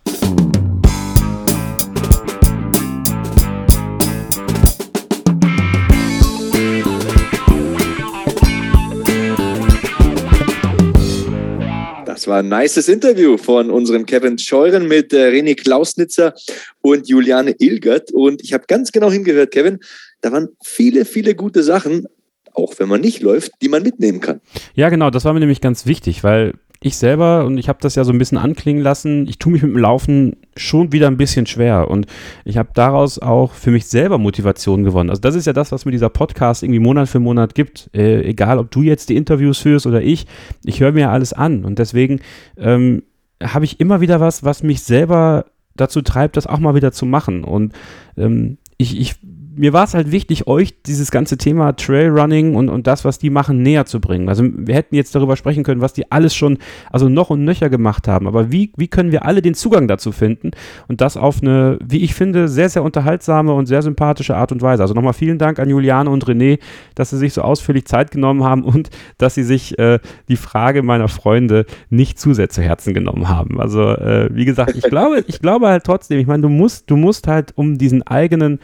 Das 12.21 12.29
war 12.29 12.41
ein 12.41 12.51
nices 12.51 12.87
Interview 12.91 13.39
von 13.39 13.71
unserem 13.71 14.05
Kevin 14.05 14.37
Scheuren 14.37 14.87
mit 14.87 15.11
äh, 15.15 15.31
René 15.31 15.55
Klausnitzer 15.55 16.35
und 16.83 17.09
Juliane 17.09 17.55
Ilgert. 17.59 18.13
Und 18.13 18.43
ich 18.43 18.53
habe 18.53 18.65
ganz 18.69 18.93
genau 18.93 19.11
hingehört, 19.11 19.53
Kevin, 19.53 19.79
da 20.21 20.31
waren 20.31 20.49
viele, 20.63 21.07
viele 21.07 21.35
gute 21.35 21.63
Sachen, 21.63 22.07
auch 22.53 22.75
wenn 22.77 22.91
man 22.91 23.01
nicht 23.01 23.23
läuft, 23.23 23.53
die 23.63 23.71
man 23.71 23.83
mitnehmen 23.83 24.21
kann. 24.21 24.43
Ja, 24.75 24.91
genau, 24.91 25.09
das 25.09 25.25
war 25.25 25.33
mir 25.33 25.41
nämlich 25.41 25.63
ganz 25.63 25.87
wichtig, 25.87 26.23
weil 26.23 26.53
ich 26.83 26.97
selber, 26.97 27.45
und 27.45 27.59
ich 27.59 27.69
habe 27.69 27.79
das 27.83 27.95
ja 27.95 28.05
so 28.05 28.13
ein 28.13 28.19
bisschen 28.19 28.39
anklingen 28.39 28.83
lassen, 28.83 29.29
ich 29.29 29.39
tue 29.39 29.53
mich 29.53 29.63
mit 29.63 29.73
dem 29.73 29.79
Laufen 29.79 30.37
schon 30.57 30.93
wieder 30.93 31.09
ein 31.09 31.19
bisschen 31.19 31.47
schwer. 31.47 31.89
Und 31.89 32.07
ich 32.45 32.57
habe 32.57 32.71
daraus 32.73 33.19
auch 33.19 33.53
für 33.53 33.71
mich 33.71 33.87
selber 33.87 34.17
Motivation 34.17 34.83
gewonnen. 34.83 35.11
Also 35.11 35.21
das 35.21 35.35
ist 35.35 35.47
ja 35.47 35.53
das, 35.53 35.73
was 35.73 35.85
mir 35.85 35.93
dieser 35.93 36.09
Podcast 36.09 36.63
irgendwie 36.63 36.81
Monat 36.81 37.09
für 37.09 37.21
Monat 37.21 37.55
gibt. 37.55 37.91
Äh, 37.95 38.23
egal, 38.23 38.59
ob 38.59 38.71
du 38.71 38.81
jetzt 38.81 39.11
die 39.11 39.17
Interviews 39.17 39.59
führst 39.59 39.87
oder 39.87 40.01
ich, 40.01 40.27
ich 40.65 40.81
höre 40.81 40.93
mir 40.93 41.11
alles 41.11 41.35
an. 41.35 41.67
Und 41.67 41.79
deswegen 41.79 42.21
ähm, 42.57 43.03
habe 43.43 43.67
ich 43.67 43.79
immer 43.79 44.01
wieder 44.01 44.21
was, 44.21 44.43
was 44.43 44.63
mich 44.63 44.83
selber 44.83 45.45
dazu 45.77 46.01
treibt, 46.01 46.39
das 46.39 46.47
auch 46.47 46.61
mal 46.61 46.75
wieder 46.75 46.93
zu 46.93 47.05
machen. 47.05 47.45
Und 47.45 47.75
ähm, 48.17 48.57
ich, 48.79 48.99
ich 48.99 49.17
mir 49.61 49.75
war 49.75 49.85
es 49.85 49.93
halt 49.93 50.11
wichtig, 50.11 50.47
euch 50.47 50.81
dieses 50.83 51.11
ganze 51.11 51.37
Thema 51.37 51.77
Trailrunning 51.77 52.55
und, 52.57 52.71
und 52.71 52.87
das, 52.87 53.05
was 53.05 53.19
die 53.19 53.29
machen, 53.29 53.63
näher 53.63 53.85
zu 53.85 54.01
bringen. 54.01 54.31
Also 54.31 54.43
wir 54.43 54.75
hätten 54.75 54.95
jetzt 54.95 55.15
darüber 55.15 55.37
sprechen 55.37 55.65
können, 55.65 55.83
was 55.83 55.93
die 55.93 56.11
alles 56.11 56.35
schon, 56.35 56.57
also 56.91 57.11
noch 57.11 57.29
und 57.29 57.45
nöcher 57.45 57.69
gemacht 57.69 58.09
haben. 58.09 58.27
Aber 58.27 58.51
wie, 58.51 58.73
wie 58.79 58.89
können 58.89 59.13
wir 59.13 59.27
alle 59.27 59.43
den 59.43 59.53
Zugang 59.53 59.87
dazu 59.87 60.13
finden? 60.13 60.53
Und 60.89 61.03
das 61.03 61.19
auf 61.19 61.43
eine, 61.43 61.79
wie 61.85 61.99
ich 61.99 62.15
finde, 62.15 62.49
sehr, 62.49 62.71
sehr 62.71 62.83
unterhaltsame 62.83 63.53
und 63.53 63.67
sehr 63.67 63.83
sympathische 63.83 64.35
Art 64.35 64.51
und 64.51 64.63
Weise. 64.63 64.83
Also 64.83 64.95
nochmal 64.95 65.13
vielen 65.13 65.37
Dank 65.37 65.59
an 65.59 65.69
Juliane 65.69 66.09
und 66.09 66.25
René, 66.25 66.59
dass 66.95 67.11
sie 67.11 67.19
sich 67.19 67.35
so 67.35 67.43
ausführlich 67.43 67.85
Zeit 67.85 68.11
genommen 68.11 68.45
haben 68.45 68.65
und 68.65 68.89
dass 69.19 69.35
sie 69.35 69.45
sich 69.45 69.79
äh, 69.79 69.99
die 70.29 70.37
Frage 70.37 70.83
meiner 70.83 71.09
Freunde 71.09 71.67
nicht 71.91 72.19
zu 72.19 72.33
sehr 72.33 72.49
zu 72.49 72.63
Herzen 72.63 72.95
genommen 72.95 73.29
haben. 73.29 73.61
Also 73.61 73.83
äh, 73.83 74.31
wie 74.33 74.47
gesagt, 74.47 74.75
ich 74.75 74.85
glaube, 74.85 75.23
ich 75.27 75.41
glaube 75.41 75.69
halt 75.69 75.85
trotzdem, 75.85 76.19
ich 76.19 76.27
meine, 76.27 76.41
du 76.41 76.49
musst, 76.49 76.91
du 76.91 76.97
musst 76.97 77.29
halt 77.29 77.53
um 77.57 77.77
diesen 77.77 78.03
eigenen 78.07 78.59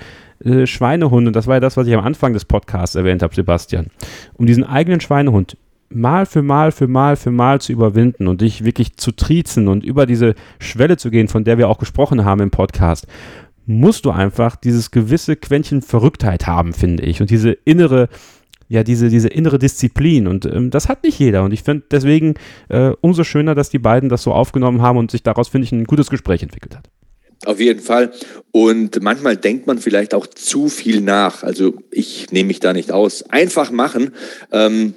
äh, 0.44 0.66
und 0.66 1.32
das 1.32 1.46
war 1.46 1.56
ja 1.56 1.60
das, 1.60 1.76
was 1.76 1.86
ich 1.86 1.94
am 1.94 2.04
Anfang 2.04 2.32
des 2.32 2.44
Podcasts 2.44 2.96
erwähnt 2.96 3.22
habe, 3.22 3.34
Sebastian, 3.34 3.86
um 4.34 4.46
diesen 4.46 4.64
eigenen 4.64 5.00
Schweinehund 5.00 5.56
Mal 5.88 6.26
für 6.26 6.42
Mal 6.42 6.72
für 6.72 6.88
Mal 6.88 7.16
für 7.16 7.30
Mal 7.30 7.60
zu 7.60 7.72
überwinden 7.72 8.26
und 8.26 8.40
dich 8.40 8.64
wirklich 8.64 8.96
zu 8.96 9.12
triezen 9.12 9.68
und 9.68 9.84
über 9.84 10.04
diese 10.04 10.34
Schwelle 10.58 10.96
zu 10.96 11.10
gehen, 11.10 11.28
von 11.28 11.44
der 11.44 11.58
wir 11.58 11.68
auch 11.68 11.78
gesprochen 11.78 12.24
haben 12.24 12.40
im 12.40 12.50
Podcast, 12.50 13.06
musst 13.66 14.04
du 14.04 14.10
einfach 14.10 14.56
dieses 14.56 14.90
gewisse 14.90 15.36
Quäntchen 15.36 15.82
Verrücktheit 15.82 16.46
haben, 16.46 16.72
finde 16.72 17.04
ich. 17.04 17.20
Und 17.20 17.30
diese 17.30 17.52
innere, 17.52 18.08
ja, 18.68 18.82
diese, 18.82 19.08
diese 19.08 19.28
innere 19.28 19.58
Disziplin. 19.58 20.26
Und 20.26 20.46
ähm, 20.46 20.70
das 20.70 20.88
hat 20.88 21.04
nicht 21.04 21.18
jeder. 21.18 21.44
Und 21.44 21.52
ich 21.52 21.62
finde 21.62 21.84
deswegen 21.90 22.34
äh, 22.68 22.90
umso 23.00 23.24
schöner, 23.24 23.54
dass 23.54 23.70
die 23.70 23.78
beiden 23.78 24.08
das 24.08 24.22
so 24.22 24.32
aufgenommen 24.32 24.82
haben 24.82 24.98
und 24.98 25.10
sich 25.10 25.22
daraus, 25.22 25.48
finde 25.48 25.66
ich, 25.66 25.72
ein 25.72 25.84
gutes 25.84 26.10
Gespräch 26.10 26.42
entwickelt 26.42 26.76
hat. 26.76 26.90
Auf 27.44 27.60
jeden 27.60 27.80
Fall. 27.80 28.12
Und 28.50 29.02
manchmal 29.02 29.36
denkt 29.36 29.66
man 29.66 29.78
vielleicht 29.78 30.14
auch 30.14 30.26
zu 30.26 30.68
viel 30.68 31.00
nach. 31.00 31.42
Also 31.42 31.74
ich 31.90 32.30
nehme 32.32 32.48
mich 32.48 32.60
da 32.60 32.72
nicht 32.72 32.90
aus. 32.90 33.22
Einfach 33.24 33.70
machen. 33.70 34.14
Ähm, 34.52 34.94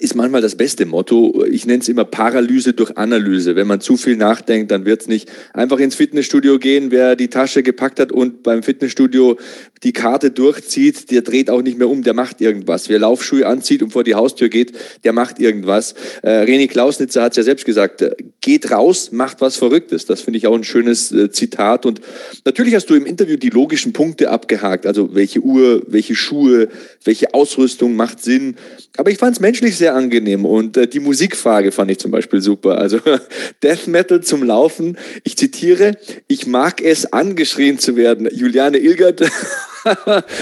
ist 0.00 0.16
manchmal 0.16 0.42
das 0.42 0.56
beste 0.56 0.84
Motto. 0.84 1.44
Ich 1.44 1.64
nenne 1.64 1.80
es 1.80 1.88
immer 1.88 2.04
Paralyse 2.04 2.72
durch 2.72 2.96
Analyse. 2.96 3.54
Wenn 3.54 3.68
man 3.68 3.80
zu 3.80 3.96
viel 3.96 4.16
nachdenkt, 4.16 4.70
dann 4.72 4.84
wird 4.84 5.02
es 5.02 5.06
nicht 5.06 5.30
einfach 5.52 5.78
ins 5.78 5.94
Fitnessstudio 5.94 6.58
gehen. 6.58 6.90
Wer 6.90 7.14
die 7.14 7.28
Tasche 7.28 7.62
gepackt 7.62 8.00
hat 8.00 8.10
und 8.10 8.42
beim 8.42 8.62
Fitnessstudio 8.62 9.38
die 9.82 9.92
Karte 9.92 10.30
durchzieht, 10.30 11.10
der 11.10 11.22
dreht 11.22 11.50
auch 11.50 11.62
nicht 11.62 11.78
mehr 11.78 11.88
um, 11.88 12.02
der 12.02 12.14
macht 12.14 12.40
irgendwas. 12.40 12.88
Wer 12.88 12.98
Laufschuhe 12.98 13.46
anzieht 13.46 13.82
und 13.82 13.90
vor 13.90 14.02
die 14.02 14.14
Haustür 14.14 14.48
geht, 14.48 14.72
der 15.04 15.12
macht 15.12 15.38
irgendwas. 15.38 15.94
Äh, 16.22 16.44
René 16.44 16.66
Klausnitzer 16.66 17.22
hat 17.22 17.32
es 17.32 17.36
ja 17.36 17.42
selbst 17.44 17.64
gesagt, 17.64 18.02
äh, 18.02 18.16
geht 18.40 18.70
raus, 18.70 19.12
macht 19.12 19.40
was 19.40 19.56
Verrücktes. 19.56 20.06
Das 20.06 20.20
finde 20.20 20.38
ich 20.38 20.46
auch 20.46 20.54
ein 20.54 20.64
schönes 20.64 21.12
äh, 21.12 21.30
Zitat. 21.30 21.86
Und 21.86 22.00
natürlich 22.44 22.74
hast 22.74 22.90
du 22.90 22.94
im 22.94 23.06
Interview 23.06 23.36
die 23.36 23.50
logischen 23.50 23.92
Punkte 23.92 24.30
abgehakt. 24.30 24.86
Also 24.86 25.14
welche 25.14 25.40
Uhr, 25.40 25.82
welche 25.86 26.14
Schuhe, 26.14 26.68
welche 27.04 27.34
Ausrüstung 27.34 27.94
macht 27.94 28.22
Sinn. 28.22 28.56
Aber 28.96 29.10
ich 29.10 29.18
fand 29.18 29.36
es 29.36 29.40
menschlich 29.76 29.86
sehr 29.86 29.94
angenehm 29.94 30.44
und 30.44 30.76
äh, 30.76 30.86
die 30.86 31.00
Musikfrage 31.00 31.72
fand 31.72 31.90
ich 31.90 31.98
zum 31.98 32.10
Beispiel 32.10 32.40
super. 32.40 32.78
Also 32.78 32.98
Death 33.62 33.86
Metal 33.86 34.20
zum 34.22 34.42
Laufen. 34.42 34.96
Ich 35.24 35.36
zitiere, 35.36 35.96
ich 36.28 36.46
mag 36.46 36.80
es, 36.82 37.12
angeschrien 37.12 37.78
zu 37.78 37.96
werden. 37.96 38.28
Juliane 38.32 38.78
Ilgert 38.78 39.20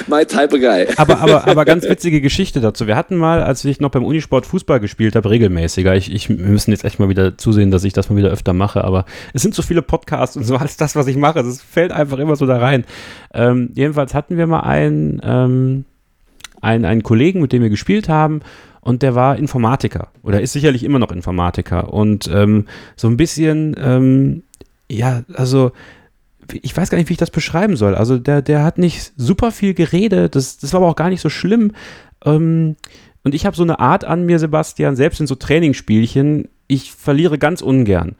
My 0.07 0.25
type 0.25 0.55
of 0.55 0.61
guy. 0.61 0.87
aber, 0.97 1.21
aber, 1.21 1.47
aber 1.47 1.65
ganz 1.67 1.85
witzige 1.85 2.23
Geschichte 2.23 2.61
dazu. 2.61 2.87
Wir 2.87 2.97
hatten 2.97 3.17
mal, 3.17 3.43
als 3.43 3.63
ich 3.65 3.79
noch 3.79 3.91
beim 3.91 4.05
Unisport 4.05 4.47
Fußball 4.47 4.81
gespielt 4.81 5.17
habe, 5.17 5.29
regelmäßiger. 5.29 5.95
Ich, 5.97 6.11
ich, 6.11 6.31
wir 6.31 6.37
müssen 6.37 6.71
jetzt 6.71 6.85
echt 6.85 6.99
mal 6.99 7.11
wieder 7.11 7.37
zusehen, 7.37 7.71
dass 7.71 7.85
ich 7.85 7.93
das 7.93 8.09
mal 8.09 8.17
wieder 8.17 8.31
öfter 8.31 8.55
mache. 8.55 8.85
Aber 8.85 9.05
es 9.35 9.43
sind 9.43 9.55
so 9.55 9.61
viele 9.61 9.83
Podcasts 9.83 10.37
und 10.37 10.45
so 10.45 10.57
alles 10.57 10.79
das, 10.79 10.97
was 10.97 11.07
ich 11.09 11.17
mache. 11.17 11.41
Es 11.41 11.61
fällt 11.61 11.93
einfach 11.93 12.19
immer 12.19 12.37
so 12.37 12.47
da 12.47 12.57
rein. 12.57 12.85
Ähm, 13.35 13.71
jedenfalls 13.75 14.15
hatten 14.15 14.39
wir 14.39 14.47
mal 14.47 14.61
einen, 14.61 15.21
ähm, 15.23 15.85
einen, 16.63 16.87
einen 16.87 17.03
Kollegen, 17.03 17.43
mit 17.43 17.53
dem 17.53 17.61
wir 17.61 17.71
gespielt 17.71 18.09
haben 18.09 18.41
und 18.85 19.03
der 19.03 19.15
war 19.15 19.37
Informatiker 19.37 20.09
oder 20.23 20.41
ist 20.41 20.53
sicherlich 20.53 20.85
immer 20.85 20.99
noch 20.99 21.11
Informatiker 21.11 21.93
und 21.93 22.29
ähm, 22.33 22.67
so 22.97 23.09
ein 23.09 23.17
bisschen, 23.17 23.75
ähm, 23.79 24.43
ja, 24.91 25.25
also 25.35 25.73
ich 26.53 26.77
weiß 26.77 26.91
gar 26.91 26.99
nicht, 26.99 27.09
wie 27.09 27.15
ich 27.15 27.19
das 27.19 27.31
beschreiben 27.31 27.77
soll. 27.77 27.95
Also 27.95 28.19
der, 28.19 28.43
der 28.43 28.63
hat 28.63 28.77
nicht 28.77 29.15
super 29.17 29.51
viel 29.51 29.73
geredet, 29.73 30.37
das, 30.37 30.59
das 30.59 30.73
war 30.73 30.83
aber 30.83 30.91
auch 30.91 30.97
gar 30.97 31.09
nicht 31.09 31.23
so 31.23 31.31
schlimm. 31.31 31.73
Ähm, 32.25 32.77
und 33.23 33.35
ich 33.35 33.47
habe 33.47 33.57
so 33.57 33.63
eine 33.63 33.81
Art 33.81 34.05
an 34.05 34.27
mir, 34.27 34.39
Sebastian, 34.39 34.97
selbst 34.97 35.19
in 35.21 35.27
so 35.27 35.35
Trainingsspielchen, 35.35 36.49
ich 36.67 36.93
verliere 36.93 37.39
ganz 37.39 37.61
ungern. 37.61 38.17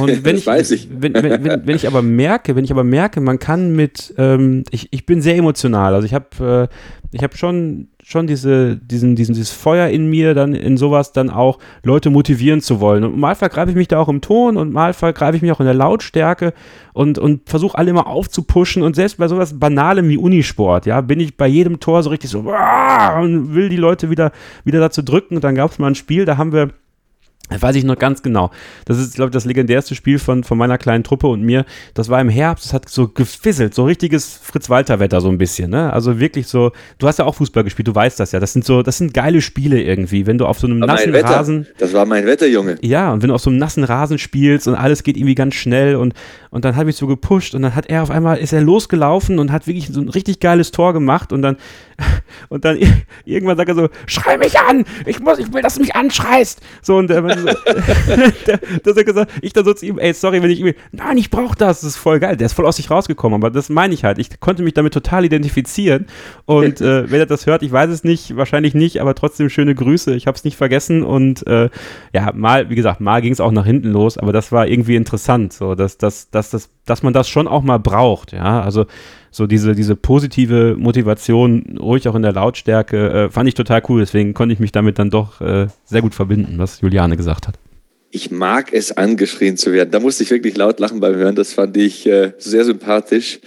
Und 0.00 0.24
wenn 0.24 0.36
ich, 0.36 0.46
ich. 0.46 0.88
Wenn, 0.90 1.14
wenn, 1.14 1.44
wenn, 1.44 1.66
wenn, 1.66 1.76
ich 1.76 1.86
aber 1.86 2.02
merke, 2.02 2.56
wenn 2.56 2.64
ich 2.64 2.72
aber 2.72 2.84
merke, 2.84 3.20
man 3.20 3.38
kann 3.38 3.74
mit, 3.74 4.14
ähm, 4.18 4.64
ich, 4.70 4.88
ich 4.90 5.06
bin 5.06 5.22
sehr 5.22 5.36
emotional. 5.36 5.94
Also 5.94 6.06
ich 6.06 6.14
habe 6.14 6.68
äh, 6.70 6.74
ich 7.14 7.22
habe 7.22 7.36
schon, 7.36 7.88
schon 8.02 8.26
diese, 8.26 8.76
diesen, 8.76 9.14
diesen, 9.14 9.36
dieses 9.36 9.52
Feuer 9.52 9.86
in 9.86 10.10
mir, 10.10 10.34
dann 10.34 10.52
in 10.52 10.76
sowas 10.76 11.12
dann 11.12 11.30
auch 11.30 11.60
Leute 11.84 12.10
motivieren 12.10 12.60
zu 12.60 12.80
wollen. 12.80 13.04
Und 13.04 13.16
mal 13.16 13.36
vergreife 13.36 13.70
ich 13.70 13.76
mich 13.76 13.86
da 13.86 14.00
auch 14.00 14.08
im 14.08 14.20
Ton 14.20 14.56
und 14.56 14.72
mal 14.72 14.92
vergreife 14.92 15.36
ich 15.36 15.42
mich 15.42 15.52
auch 15.52 15.60
in 15.60 15.66
der 15.66 15.74
Lautstärke 15.74 16.52
und, 16.92 17.18
und 17.18 17.48
versuche 17.48 17.78
alle 17.78 17.90
immer 17.90 18.08
aufzupuschen. 18.08 18.82
Und 18.82 18.96
selbst 18.96 19.18
bei 19.18 19.28
sowas 19.28 19.60
Banalem 19.60 20.08
wie 20.08 20.18
Unisport, 20.18 20.86
ja, 20.86 21.00
bin 21.02 21.20
ich 21.20 21.36
bei 21.36 21.46
jedem 21.46 21.78
Tor 21.78 22.02
so 22.02 22.10
richtig 22.10 22.30
so 22.30 22.40
und 22.40 23.54
will 23.54 23.68
die 23.68 23.76
Leute 23.76 24.10
wieder, 24.10 24.32
wieder 24.64 24.80
dazu 24.80 25.02
drücken. 25.02 25.36
Und 25.36 25.44
dann 25.44 25.54
gab 25.54 25.70
es 25.70 25.78
mal 25.78 25.86
ein 25.86 25.94
Spiel, 25.94 26.24
da 26.24 26.36
haben 26.36 26.52
wir 26.52 26.70
das 27.50 27.60
weiß 27.60 27.76
ich 27.76 27.84
noch 27.84 27.98
ganz 27.98 28.22
genau. 28.22 28.50
Das 28.86 28.98
ist, 28.98 29.16
glaube 29.16 29.28
ich, 29.28 29.32
das 29.34 29.44
legendärste 29.44 29.94
Spiel 29.94 30.18
von, 30.18 30.44
von 30.44 30.56
meiner 30.56 30.78
kleinen 30.78 31.04
Truppe 31.04 31.26
und 31.26 31.42
mir. 31.42 31.66
Das 31.92 32.08
war 32.08 32.18
im 32.20 32.30
Herbst, 32.30 32.64
es 32.64 32.72
hat 32.72 32.88
so 32.88 33.08
gefisselt, 33.08 33.74
so 33.74 33.84
richtiges 33.84 34.40
Fritz-Walter-Wetter 34.42 35.20
so 35.20 35.28
ein 35.28 35.36
bisschen, 35.36 35.70
ne? 35.70 35.92
Also 35.92 36.18
wirklich 36.18 36.46
so, 36.46 36.72
du 36.98 37.06
hast 37.06 37.18
ja 37.18 37.26
auch 37.26 37.34
Fußball 37.34 37.62
gespielt, 37.62 37.86
du 37.88 37.94
weißt 37.94 38.18
das 38.18 38.32
ja. 38.32 38.40
Das 38.40 38.54
sind 38.54 38.64
so, 38.64 38.82
das 38.82 38.96
sind 38.96 39.12
geile 39.12 39.42
Spiele 39.42 39.82
irgendwie, 39.82 40.26
wenn 40.26 40.38
du 40.38 40.46
auf 40.46 40.58
so 40.58 40.66
einem 40.66 40.78
nassen 40.78 41.14
Rasen. 41.14 41.66
Das 41.76 41.92
war 41.92 42.06
mein 42.06 42.24
Wetter, 42.24 42.46
Junge. 42.46 42.76
Ja, 42.80 43.12
und 43.12 43.22
wenn 43.22 43.28
du 43.28 43.34
auf 43.34 43.42
so 43.42 43.50
einem 43.50 43.58
nassen 43.58 43.84
Rasen 43.84 44.18
spielst 44.18 44.66
und 44.66 44.74
alles 44.74 45.02
geht 45.02 45.18
irgendwie 45.18 45.34
ganz 45.34 45.54
schnell 45.54 45.96
und, 45.96 46.14
und 46.50 46.64
dann 46.64 46.76
habe 46.76 46.88
ich 46.88 46.96
so 46.96 47.06
gepusht 47.06 47.54
und 47.54 47.60
dann 47.60 47.74
hat 47.74 47.86
er 47.90 48.02
auf 48.02 48.10
einmal, 48.10 48.38
ist 48.38 48.54
er 48.54 48.62
losgelaufen 48.62 49.38
und 49.38 49.52
hat 49.52 49.66
wirklich 49.66 49.88
so 49.88 50.00
ein 50.00 50.08
richtig 50.08 50.40
geiles 50.40 50.70
Tor 50.70 50.94
gemacht 50.94 51.30
und 51.30 51.42
dann, 51.42 51.58
und 52.48 52.64
dann 52.64 52.78
irgendwann 53.26 53.58
sagt 53.58 53.68
er 53.68 53.74
so, 53.74 53.88
schrei 54.06 54.38
mich 54.38 54.58
an! 54.58 54.86
Ich 55.04 55.20
muss, 55.20 55.38
ich 55.38 55.52
will, 55.52 55.60
dass 55.60 55.74
du 55.74 55.82
mich 55.82 55.94
anschreist! 55.94 56.62
So, 56.80 56.96
und 56.96 57.10
äh, 57.10 57.33
der 58.46 58.94
hat 58.94 59.06
gesagt, 59.06 59.32
ich 59.42 59.52
dann 59.52 59.64
so 59.64 59.74
zu 59.74 59.86
ihm, 59.86 59.98
ey, 59.98 60.12
sorry, 60.12 60.42
wenn 60.42 60.50
ich 60.50 60.60
ihm, 60.60 60.74
nein, 60.92 61.18
ich 61.18 61.30
brauch 61.30 61.54
das, 61.54 61.80
das 61.80 61.90
ist 61.90 61.96
voll 61.96 62.20
geil. 62.20 62.36
Der 62.36 62.46
ist 62.46 62.52
voll 62.52 62.66
aus 62.66 62.76
sich 62.76 62.90
rausgekommen, 62.90 63.40
aber 63.40 63.50
das 63.50 63.68
meine 63.68 63.94
ich 63.94 64.04
halt. 64.04 64.18
Ich 64.18 64.40
konnte 64.40 64.62
mich 64.62 64.74
damit 64.74 64.92
total 64.92 65.24
identifizieren. 65.24 66.06
Und 66.46 66.80
äh, 66.80 67.10
wenn 67.10 67.20
er 67.20 67.26
das 67.26 67.46
hört, 67.46 67.62
ich 67.62 67.72
weiß 67.72 67.90
es 67.90 68.04
nicht, 68.04 68.36
wahrscheinlich 68.36 68.74
nicht, 68.74 69.00
aber 69.00 69.14
trotzdem 69.14 69.48
schöne 69.50 69.74
Grüße. 69.74 70.14
Ich 70.14 70.26
habe 70.26 70.36
es 70.36 70.44
nicht 70.44 70.56
vergessen 70.56 71.02
und 71.02 71.46
äh, 71.46 71.70
ja, 72.12 72.32
mal, 72.34 72.70
wie 72.70 72.74
gesagt, 72.74 73.00
mal 73.00 73.22
ging 73.22 73.32
es 73.32 73.40
auch 73.40 73.52
nach 73.52 73.66
hinten 73.66 73.90
los, 73.90 74.18
aber 74.18 74.32
das 74.32 74.52
war 74.52 74.66
irgendwie 74.66 74.96
interessant, 74.96 75.52
so, 75.52 75.74
dass, 75.74 75.98
dass, 75.98 76.30
dass, 76.30 76.50
dass, 76.50 76.70
dass 76.84 77.02
man 77.02 77.12
das 77.12 77.28
schon 77.28 77.48
auch 77.48 77.62
mal 77.62 77.78
braucht, 77.78 78.32
ja. 78.32 78.60
Also 78.60 78.86
so 79.34 79.48
diese, 79.48 79.74
diese 79.74 79.96
positive 79.96 80.76
Motivation, 80.78 81.76
ruhig 81.80 82.06
auch 82.06 82.14
in 82.14 82.22
der 82.22 82.32
Lautstärke, 82.32 83.10
äh, 83.10 83.30
fand 83.30 83.48
ich 83.48 83.54
total 83.54 83.82
cool. 83.88 84.00
Deswegen 84.00 84.32
konnte 84.32 84.52
ich 84.52 84.60
mich 84.60 84.70
damit 84.70 85.00
dann 85.00 85.10
doch 85.10 85.40
äh, 85.40 85.66
sehr 85.84 86.02
gut 86.02 86.14
verbinden, 86.14 86.54
was 86.58 86.80
Juliane 86.80 87.16
gesagt 87.16 87.48
hat. 87.48 87.58
Ich 88.12 88.30
mag 88.30 88.72
es, 88.72 88.92
angeschrien 88.92 89.56
zu 89.56 89.72
werden. 89.72 89.90
Da 89.90 89.98
musste 89.98 90.22
ich 90.22 90.30
wirklich 90.30 90.56
laut 90.56 90.78
lachen 90.78 91.00
beim 91.00 91.16
Hören. 91.16 91.34
Das 91.34 91.52
fand 91.52 91.76
ich 91.76 92.06
äh, 92.06 92.30
sehr 92.38 92.64
sympathisch. 92.64 93.40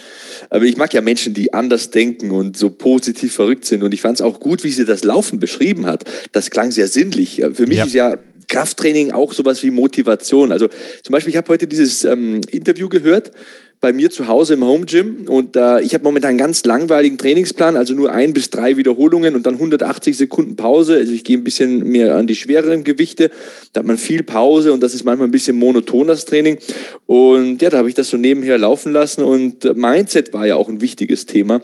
Aber 0.49 0.65
ich 0.65 0.75
mag 0.75 0.93
ja 0.93 0.99
Menschen, 0.99 1.33
die 1.33 1.53
anders 1.53 1.89
denken 1.89 2.31
und 2.31 2.57
so 2.57 2.69
positiv 2.69 3.33
verrückt 3.33 3.63
sind. 3.63 3.81
Und 3.81 3.93
ich 3.93 4.01
fand 4.01 4.15
es 4.15 4.21
auch 4.21 4.41
gut, 4.41 4.65
wie 4.65 4.71
sie 4.71 4.83
das 4.83 5.05
Laufen 5.05 5.39
beschrieben 5.39 5.85
hat. 5.85 6.03
Das 6.33 6.49
klang 6.49 6.71
sehr 6.71 6.89
sinnlich. 6.89 7.41
Für 7.53 7.65
mich 7.65 7.77
ja. 7.77 7.85
ist 7.85 7.93
ja 7.93 8.17
Krafttraining 8.49 9.11
auch 9.11 9.31
sowas 9.31 9.63
wie 9.63 9.71
Motivation. 9.71 10.51
Also 10.51 10.67
zum 11.01 11.13
Beispiel, 11.13 11.31
ich 11.31 11.37
habe 11.37 11.47
heute 11.47 11.67
dieses 11.67 12.03
ähm, 12.03 12.41
Interview 12.51 12.89
gehört 12.89 13.31
bei 13.79 13.93
mir 13.93 14.09
zu 14.09 14.27
Hause 14.27 14.55
im 14.55 14.63
Home 14.63 14.85
Gym 14.85 15.25
und 15.27 15.55
äh, 15.55 15.81
ich 15.81 15.93
habe 15.93 16.03
momentan 16.03 16.29
einen 16.29 16.39
ganz 16.39 16.65
langweiligen 16.65 17.17
Trainingsplan, 17.19 17.75
also 17.75 17.93
nur 17.93 18.11
ein 18.11 18.33
bis 18.33 18.49
drei 18.49 18.75
Wiederholungen 18.75 19.35
und 19.35 19.45
dann 19.45 19.53
180 19.55 20.17
Sekunden 20.17 20.55
Pause. 20.55 20.95
Also 20.95 21.13
ich 21.13 21.23
gehe 21.23 21.37
ein 21.37 21.43
bisschen 21.43 21.87
mehr 21.87 22.15
an 22.15 22.25
die 22.25 22.35
schwereren 22.35 22.83
Gewichte. 22.83 23.29
Da 23.73 23.79
hat 23.79 23.87
man 23.87 23.99
viel 23.99 24.23
Pause 24.23 24.73
und 24.73 24.81
das 24.81 24.95
ist 24.95 25.03
manchmal 25.03 25.27
ein 25.27 25.31
bisschen 25.31 25.57
monoton 25.57 26.07
das 26.07 26.25
Training. 26.25 26.57
Und 27.05 27.61
ja, 27.61 27.69
da 27.69 27.77
habe 27.77 27.89
ich 27.89 27.93
das 27.93 28.09
so 28.09 28.17
nebenher 28.17 28.57
laufen 28.57 28.93
lassen 28.93 29.23
und 29.23 29.63
Mindset 29.75 30.33
war 30.33 30.47
ja 30.47 30.55
auch 30.55 30.69
ein 30.69 30.81
wichtiges 30.81 31.27
Thema. 31.27 31.61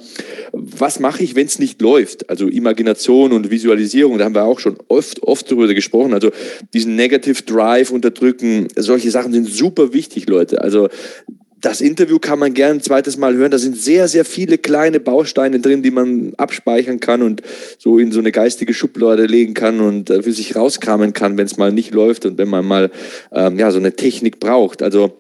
Was 0.52 1.00
mache 1.00 1.24
ich, 1.24 1.36
wenn 1.36 1.48
es 1.48 1.58
nicht 1.58 1.82
läuft? 1.82 2.30
Also 2.30 2.48
Imagination 2.48 3.34
und 3.34 3.50
Visualisierung, 3.50 4.20
da 4.20 4.26
haben 4.26 4.36
wir 4.36 4.44
auch 4.44 4.60
schon 4.60 4.78
oft, 4.88 5.24
oft 5.24 5.50
darüber 5.50 5.74
gesprochen. 5.74 6.14
Also 6.14 6.30
diesen 6.76 6.96
Negative 6.96 7.42
Drive 7.42 7.90
unterdrücken, 7.90 8.68
solche 8.76 9.10
Sachen 9.10 9.34
sind 9.34 9.48
super 9.48 9.94
wichtig, 9.94 10.30
Leute. 10.30 10.62
Also 10.62 10.90
das 11.64 11.80
Interview 11.80 12.20
kann 12.20 12.40
man 12.40 12.54
gerne 12.54 12.76
ein 12.76 12.82
zweites 12.82 13.16
Mal 13.16 13.36
hören. 13.36 13.50
Da 13.50 13.58
sind 13.58 13.78
sehr, 13.78 14.10
sehr 14.10 14.26
viele 14.26 14.58
kleine 14.58 15.00
Bausteine 15.00 15.62
drin, 15.62 15.82
die 15.82 15.92
man 15.92 16.34
abspeichern 16.36 17.00
kann 17.00 17.22
und 17.22 17.42
so 17.80 17.98
in 18.00 18.12
so 18.12 18.20
eine 18.20 18.34
geistige 18.34 18.74
Schublade 18.74 19.26
legen 19.26 19.54
kann 19.54 19.80
und 19.80 20.10
äh, 20.10 20.22
für 20.22 20.34
sich 20.34 20.58
rauskramen 20.58 21.14
kann, 21.14 21.38
wenn 21.38 21.46
es 21.46 21.56
mal 21.56 21.72
nicht 21.72 21.94
läuft 21.94 22.26
und 22.26 22.38
wenn 22.38 22.50
man 22.50 22.66
mal 22.66 22.92
ähm, 23.32 23.58
ja, 23.58 23.72
so 23.72 23.80
eine 23.80 23.96
Technik 23.96 24.42
braucht. 24.42 24.84
Also 24.84 25.18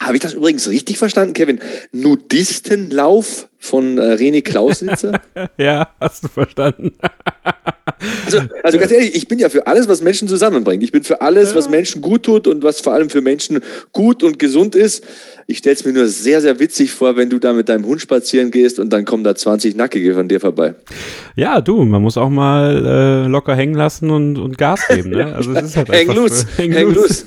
habe 0.00 0.16
ich 0.16 0.20
das 0.20 0.34
übrigens 0.34 0.68
richtig 0.68 0.98
verstanden, 0.98 1.32
Kevin? 1.32 1.60
Nudistenlauf 1.92 3.48
von 3.64 3.96
äh, 3.96 4.14
René 4.14 4.42
Klausnitzer? 4.42 5.20
ja, 5.56 5.88
hast 5.98 6.24
du 6.24 6.28
verstanden. 6.28 6.92
also, 8.26 8.40
also 8.62 8.78
ganz 8.78 8.92
ehrlich, 8.92 9.14
ich 9.14 9.26
bin 9.26 9.38
ja 9.38 9.48
für 9.48 9.66
alles, 9.66 9.88
was 9.88 10.02
Menschen 10.02 10.28
zusammenbringt. 10.28 10.82
Ich 10.82 10.92
bin 10.92 11.02
für 11.02 11.22
alles, 11.22 11.54
was 11.54 11.70
Menschen 11.70 12.02
gut 12.02 12.24
tut 12.24 12.46
und 12.46 12.62
was 12.62 12.80
vor 12.80 12.92
allem 12.92 13.08
für 13.08 13.22
Menschen 13.22 13.60
gut 13.92 14.22
und 14.22 14.38
gesund 14.38 14.74
ist. 14.74 15.04
Ich 15.46 15.58
stelle 15.58 15.74
es 15.74 15.84
mir 15.84 15.92
nur 15.92 16.06
sehr, 16.06 16.40
sehr 16.40 16.58
witzig 16.58 16.92
vor, 16.92 17.16
wenn 17.16 17.30
du 17.30 17.38
da 17.38 17.52
mit 17.52 17.68
deinem 17.68 17.86
Hund 17.86 18.00
spazieren 18.00 18.50
gehst 18.50 18.78
und 18.78 18.90
dann 18.92 19.04
kommen 19.04 19.24
da 19.24 19.34
20 19.34 19.76
Nackige 19.76 20.14
von 20.14 20.28
dir 20.28 20.40
vorbei. 20.40 20.74
Ja, 21.36 21.60
du, 21.60 21.84
man 21.84 22.02
muss 22.02 22.16
auch 22.16 22.30
mal 22.30 23.24
äh, 23.24 23.28
locker 23.28 23.54
hängen 23.54 23.74
lassen 23.74 24.10
und, 24.10 24.38
und 24.38 24.58
Gas 24.58 24.86
geben. 24.88 25.10
Ne? 25.10 25.24
Also 25.34 25.52
es 25.52 25.64
ist 25.64 25.76
halt 25.76 25.90
häng 25.90 26.14
loose, 26.14 26.46
häng, 26.56 26.70
häng 26.72 26.94
loose. 26.94 27.24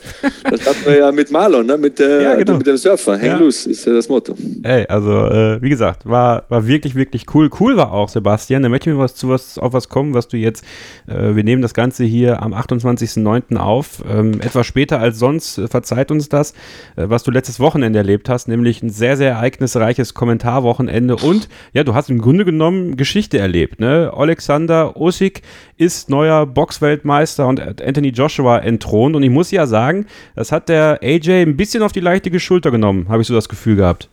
Das 0.49 0.65
hatten 0.65 0.85
wir 0.85 0.97
ja 0.97 1.11
mit 1.11 1.29
Marlon, 1.29 1.65
ne? 1.65 1.77
mit, 1.77 1.99
äh, 1.99 2.23
ja, 2.23 2.35
genau. 2.35 2.57
mit 2.57 2.67
dem 2.67 2.77
Surfer. 2.77 3.17
Häng 3.17 3.31
ja. 3.31 3.37
loose 3.37 3.69
ist 3.69 3.85
ja 3.85 3.93
das 3.93 4.07
Motto. 4.07 4.35
Ey, 4.63 4.85
also 4.87 5.11
äh, 5.25 5.61
wie 5.61 5.69
gesagt, 5.69 6.05
war, 6.05 6.26
war 6.49 6.67
wirklich, 6.67 6.95
wirklich 6.95 7.25
cool. 7.33 7.49
Cool 7.59 7.77
war 7.77 7.91
auch, 7.91 8.09
Sebastian. 8.09 8.63
Da 8.63 8.69
möchte 8.69 8.89
ich 8.89 8.95
mir 8.95 9.01
was 9.01 9.15
zu 9.15 9.29
was, 9.29 9.57
auf 9.57 9.73
was 9.73 9.89
kommen, 9.89 10.13
was 10.13 10.27
du 10.27 10.37
jetzt, 10.37 10.63
äh, 11.07 11.35
wir 11.35 11.43
nehmen 11.43 11.61
das 11.61 11.73
Ganze 11.73 12.03
hier 12.03 12.41
am 12.41 12.53
28.09. 12.53 13.57
auf. 13.57 14.03
Ähm, 14.09 14.39
etwas 14.41 14.65
später 14.67 14.99
als 14.99 15.19
sonst, 15.19 15.57
äh, 15.57 15.67
verzeiht 15.67 16.11
uns 16.11 16.29
das, 16.29 16.53
äh, 16.95 17.09
was 17.09 17.23
du 17.23 17.31
letztes 17.31 17.59
Wochenende 17.59 17.99
erlebt 17.99 18.29
hast, 18.29 18.47
nämlich 18.47 18.81
ein 18.81 18.89
sehr, 18.89 19.17
sehr 19.17 19.31
ereignisreiches 19.31 20.13
Kommentarwochenende 20.13 21.15
und 21.15 21.49
ja, 21.73 21.83
du 21.83 21.93
hast 21.93 22.09
im 22.09 22.19
Grunde 22.19 22.45
genommen 22.45 22.97
Geschichte 22.97 23.37
erlebt. 23.37 23.79
Ne? 23.79 24.11
Alexander 24.15 24.97
Osik 24.97 25.41
ist 25.77 26.09
neuer 26.09 26.45
Boxweltmeister 26.45 27.47
und 27.47 27.81
Anthony 27.81 28.09
Joshua 28.09 28.59
entthront 28.59 29.15
und 29.15 29.23
ich 29.23 29.29
muss 29.29 29.51
ja 29.51 29.67
sagen, 29.67 30.05
das 30.35 30.51
hat 30.51 30.69
der 30.69 30.99
AJ 31.03 31.43
ein 31.43 31.57
bisschen 31.57 31.83
auf 31.83 31.91
die 31.91 31.99
leichte 31.99 32.37
Schulter 32.39 32.71
genommen, 32.71 33.07
habe 33.09 33.21
ich 33.21 33.27
so 33.27 33.33
das 33.33 33.49
Gefühl 33.49 33.75
gehabt. 33.77 34.09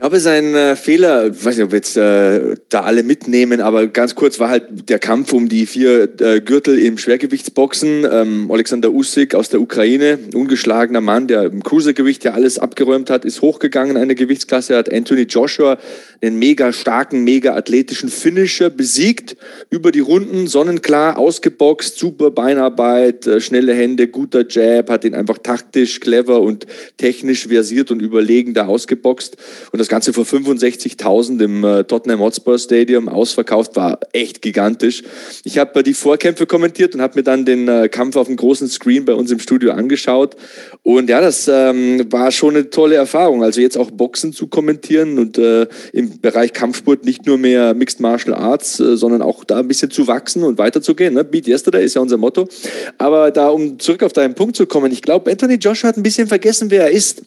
Ich 0.00 0.02
glaube, 0.02 0.20
sein 0.20 0.54
äh, 0.54 0.76
Fehler, 0.76 1.26
ich 1.26 1.44
weiß 1.44 1.56
nicht, 1.56 1.64
ob 1.66 1.72
wir 1.72 1.76
jetzt 1.76 1.94
äh, 1.94 2.56
da 2.70 2.84
alle 2.84 3.02
mitnehmen, 3.02 3.60
aber 3.60 3.86
ganz 3.86 4.14
kurz 4.14 4.40
war 4.40 4.48
halt 4.48 4.88
der 4.88 4.98
Kampf 4.98 5.34
um 5.34 5.50
die 5.50 5.66
vier 5.66 6.08
äh, 6.22 6.40
Gürtel 6.40 6.78
im 6.78 6.96
Schwergewichtsboxen. 6.96 8.08
Ähm, 8.10 8.50
Alexander 8.50 8.92
Usyk 8.92 9.34
aus 9.34 9.50
der 9.50 9.60
Ukraine, 9.60 10.18
ungeschlagener 10.32 11.02
Mann, 11.02 11.26
der 11.26 11.42
im 11.42 11.62
Cruisergewicht 11.62 12.24
ja 12.24 12.32
alles 12.32 12.58
abgeräumt 12.58 13.10
hat, 13.10 13.26
ist 13.26 13.42
hochgegangen 13.42 13.96
in 13.96 14.02
eine 14.02 14.14
Gewichtsklasse, 14.14 14.74
hat 14.74 14.90
Anthony 14.90 15.24
Joshua, 15.24 15.76
den 16.22 16.38
mega 16.38 16.72
starken, 16.72 17.22
mega 17.22 17.54
athletischen 17.54 18.08
Finisher 18.08 18.70
besiegt, 18.70 19.36
über 19.68 19.92
die 19.92 20.00
Runden, 20.00 20.46
sonnenklar, 20.46 21.18
ausgeboxt, 21.18 21.98
super 21.98 22.30
Beinarbeit, 22.30 23.26
äh, 23.26 23.38
schnelle 23.42 23.74
Hände, 23.74 24.08
guter 24.08 24.46
Jab, 24.48 24.88
hat 24.88 25.04
ihn 25.04 25.14
einfach 25.14 25.36
taktisch, 25.36 26.00
clever 26.00 26.40
und 26.40 26.66
technisch 26.96 27.48
versiert 27.48 27.90
und 27.90 28.00
überlegen 28.00 28.54
da 28.54 28.64
ausgeboxt. 28.64 29.36
Und 29.72 29.78
das 29.78 29.89
Ganze 29.90 30.12
vor 30.12 30.24
65.000 30.24 31.42
im 31.42 31.64
äh, 31.64 31.82
Tottenham 31.82 32.20
Hotspur 32.20 32.58
Stadium 32.60 33.08
ausverkauft, 33.08 33.74
war 33.74 33.98
echt 34.12 34.40
gigantisch. 34.40 35.02
Ich 35.42 35.58
habe 35.58 35.80
äh, 35.80 35.82
die 35.82 35.94
Vorkämpfe 35.94 36.46
kommentiert 36.46 36.94
und 36.94 37.02
habe 37.02 37.18
mir 37.18 37.24
dann 37.24 37.44
den 37.44 37.66
äh, 37.66 37.88
Kampf 37.88 38.14
auf 38.14 38.28
dem 38.28 38.36
großen 38.36 38.68
Screen 38.68 39.04
bei 39.04 39.14
uns 39.14 39.32
im 39.32 39.40
Studio 39.40 39.72
angeschaut. 39.72 40.36
Und 40.84 41.10
ja, 41.10 41.20
das 41.20 41.48
ähm, 41.48 42.06
war 42.10 42.30
schon 42.30 42.54
eine 42.54 42.70
tolle 42.70 42.94
Erfahrung. 42.94 43.42
Also 43.42 43.60
jetzt 43.60 43.76
auch 43.76 43.90
Boxen 43.90 44.32
zu 44.32 44.46
kommentieren 44.46 45.18
und 45.18 45.38
äh, 45.38 45.66
im 45.92 46.20
Bereich 46.20 46.52
Kampfsport 46.52 47.04
nicht 47.04 47.26
nur 47.26 47.36
mehr 47.36 47.74
Mixed 47.74 47.98
Martial 47.98 48.36
Arts, 48.36 48.78
äh, 48.78 48.96
sondern 48.96 49.22
auch 49.22 49.42
da 49.42 49.58
ein 49.58 49.66
bisschen 49.66 49.90
zu 49.90 50.06
wachsen 50.06 50.44
und 50.44 50.56
weiterzugehen. 50.56 51.14
Ne? 51.14 51.24
Beat 51.24 51.48
Yesterday 51.48 51.84
ist 51.84 51.96
ja 51.96 52.00
unser 52.00 52.16
Motto. 52.16 52.48
Aber 52.96 53.32
da, 53.32 53.48
um 53.48 53.80
zurück 53.80 54.04
auf 54.04 54.12
deinen 54.12 54.36
Punkt 54.36 54.54
zu 54.54 54.66
kommen, 54.66 54.92
ich 54.92 55.02
glaube, 55.02 55.32
Anthony 55.32 55.54
Joshua 55.54 55.88
hat 55.88 55.96
ein 55.96 56.04
bisschen 56.04 56.28
vergessen, 56.28 56.70
wer 56.70 56.84
er 56.84 56.90
ist. 56.92 57.22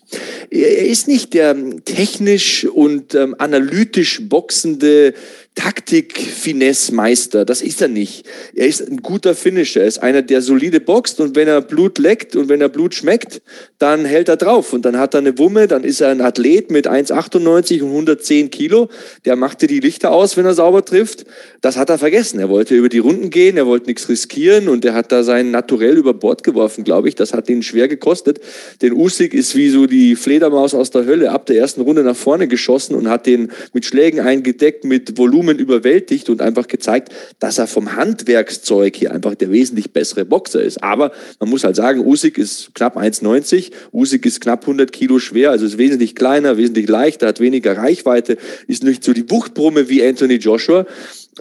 Er 0.49 0.87
ist 0.87 1.09
nicht 1.09 1.33
der 1.33 1.55
technisch 1.83 2.52
und 2.63 3.15
ähm, 3.15 3.35
analytisch 3.37 4.21
boxende 4.29 5.13
Taktik-Finesse-Meister. 5.55 7.45
Das 7.45 7.61
ist 7.61 7.81
er 7.81 7.87
nicht. 7.87 8.25
Er 8.55 8.67
ist 8.67 8.81
ein 8.81 8.97
guter 8.97 9.35
Finisher. 9.35 9.81
Er 9.81 9.87
ist 9.87 9.99
einer, 9.99 10.23
der 10.23 10.41
solide 10.41 10.79
boxt 10.79 11.19
und 11.19 11.35
wenn 11.35 11.47
er 11.47 11.61
Blut 11.61 11.99
leckt 11.99 12.35
und 12.35 12.49
wenn 12.49 12.59
er 12.59 12.69
Blut 12.69 12.95
schmeckt, 12.95 13.41
dann 13.77 14.03
hält 14.03 14.29
er 14.29 14.37
drauf 14.37 14.73
und 14.73 14.83
dann 14.83 14.97
hat 14.97 15.13
er 15.13 15.19
eine 15.19 15.37
Wumme, 15.37 15.67
dann 15.67 15.83
ist 15.83 16.01
er 16.01 16.09
ein 16.09 16.21
Athlet 16.21 16.71
mit 16.71 16.87
1,98 16.87 17.83
und 17.83 17.89
110 17.89 18.49
Kilo. 18.49 18.89
Der 19.25 19.35
machte 19.35 19.67
die 19.67 19.79
Lichter 19.79 20.11
aus, 20.11 20.37
wenn 20.37 20.45
er 20.45 20.55
sauber 20.55 20.83
trifft. 20.83 21.25
Das 21.61 21.77
hat 21.77 21.89
er 21.89 21.99
vergessen. 21.99 22.39
Er 22.39 22.49
wollte 22.49 22.75
über 22.75 22.89
die 22.89 22.99
Runden 22.99 23.29
gehen, 23.29 23.55
er 23.55 23.67
wollte 23.67 23.87
nichts 23.87 24.09
riskieren 24.09 24.69
und 24.69 24.83
er 24.85 24.95
hat 24.95 25.11
da 25.11 25.23
sein 25.23 25.51
Naturell 25.51 25.97
über 25.97 26.15
Bord 26.15 26.43
geworfen, 26.43 26.83
glaube 26.83 27.09
ich. 27.09 27.15
Das 27.15 27.33
hat 27.33 27.47
ihn 27.49 27.61
schwer 27.61 27.87
gekostet. 27.87 28.39
Denn 28.81 28.93
Usyk 28.93 29.35
ist 29.35 29.55
wie 29.55 29.69
so 29.69 29.85
die 29.85 30.15
Fledermaus 30.15 30.73
aus 30.73 30.89
der 30.89 31.05
Hölle 31.05 31.31
ab 31.31 31.45
der 31.45 31.57
ersten 31.57 31.81
Runde 31.81 32.03
nach 32.03 32.15
vorne 32.15 32.47
geschossen 32.47 32.95
und 32.95 33.07
hat 33.07 33.27
den 33.27 33.51
mit 33.73 33.85
Schlägen 33.85 34.19
eingedeckt, 34.19 34.83
mit 34.83 35.17
Volumen 35.17 35.42
überwältigt 35.51 36.29
und 36.29 36.41
einfach 36.41 36.67
gezeigt, 36.67 37.13
dass 37.39 37.57
er 37.57 37.67
vom 37.67 37.95
Handwerkszeug 37.95 38.95
hier 38.95 39.11
einfach 39.11 39.35
der 39.35 39.51
wesentlich 39.51 39.91
bessere 39.91 40.25
Boxer 40.25 40.61
ist. 40.61 40.83
Aber 40.83 41.11
man 41.39 41.49
muss 41.49 41.63
halt 41.63 41.75
sagen, 41.75 42.05
Usyk 42.05 42.37
ist 42.37 42.73
knapp 42.73 42.97
1,90, 42.97 43.71
Usyk 43.91 44.25
ist 44.25 44.41
knapp 44.41 44.61
100 44.61 44.91
Kilo 44.91 45.19
schwer, 45.19 45.51
also 45.51 45.65
ist 45.65 45.77
wesentlich 45.77 46.15
kleiner, 46.15 46.57
wesentlich 46.57 46.87
leichter, 46.87 47.27
hat 47.27 47.39
weniger 47.39 47.77
Reichweite, 47.77 48.37
ist 48.67 48.83
nicht 48.83 49.03
so 49.03 49.13
die 49.13 49.29
Wuchtbrumme 49.29 49.89
wie 49.89 50.03
Anthony 50.03 50.35
Joshua. 50.35 50.85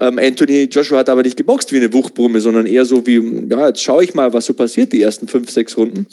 Ähm, 0.01 0.19
Anthony 0.19 0.65
Joshua 0.65 0.99
hat 0.99 1.09
aber 1.09 1.23
nicht 1.23 1.37
geboxt 1.37 1.73
wie 1.73 1.77
eine 1.77 1.93
Wuchtbrumme, 1.93 2.41
sondern 2.41 2.67
eher 2.67 2.85
so 2.85 3.07
wie, 3.07 3.21
ja, 3.49 3.69
jetzt 3.69 3.83
schaue 3.83 4.05
ich 4.05 4.15
mal, 4.15 4.33
was 4.33 4.47
so 4.47 4.55
passiert, 4.55 4.93
die 4.93 5.03
ersten 5.03 5.29
fünf, 5.29 5.51
sechs 5.51 5.77
Runden. 5.77 6.07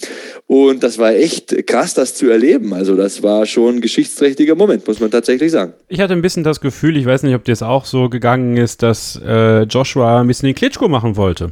Und 0.47 0.84
das 0.84 0.97
war 0.97 1.14
echt 1.14 1.65
krass, 1.68 1.93
das 1.93 2.15
zu 2.15 2.30
erleben. 2.30 2.73
Also 2.73 2.95
das 2.95 3.23
war 3.23 3.45
schon 3.45 3.76
ein 3.76 3.81
geschichtsträchtiger 3.81 4.56
Moment, 4.56 4.88
muss 4.88 4.99
man 4.99 5.11
tatsächlich 5.11 5.51
sagen. 5.51 5.73
Ich 5.88 5.99
hatte 5.99 6.14
ein 6.14 6.22
bisschen 6.22 6.43
das 6.43 6.60
Gefühl, 6.60 6.97
ich 6.97 7.06
weiß 7.06 7.23
nicht, 7.23 7.35
ob 7.35 7.43
dir 7.45 7.53
es 7.53 7.64
auch 7.64 7.85
so 7.85 8.10
gegangen 8.10 8.57
ist, 8.57 8.84
dass 8.84 9.19
äh, 9.26 9.64
Joshua 9.64 10.22
ein 10.22 10.27
bisschen 10.27 10.47
den 10.47 10.56
Klitschko 10.56 10.88
machen 10.88 11.15
wollte. 11.15 11.51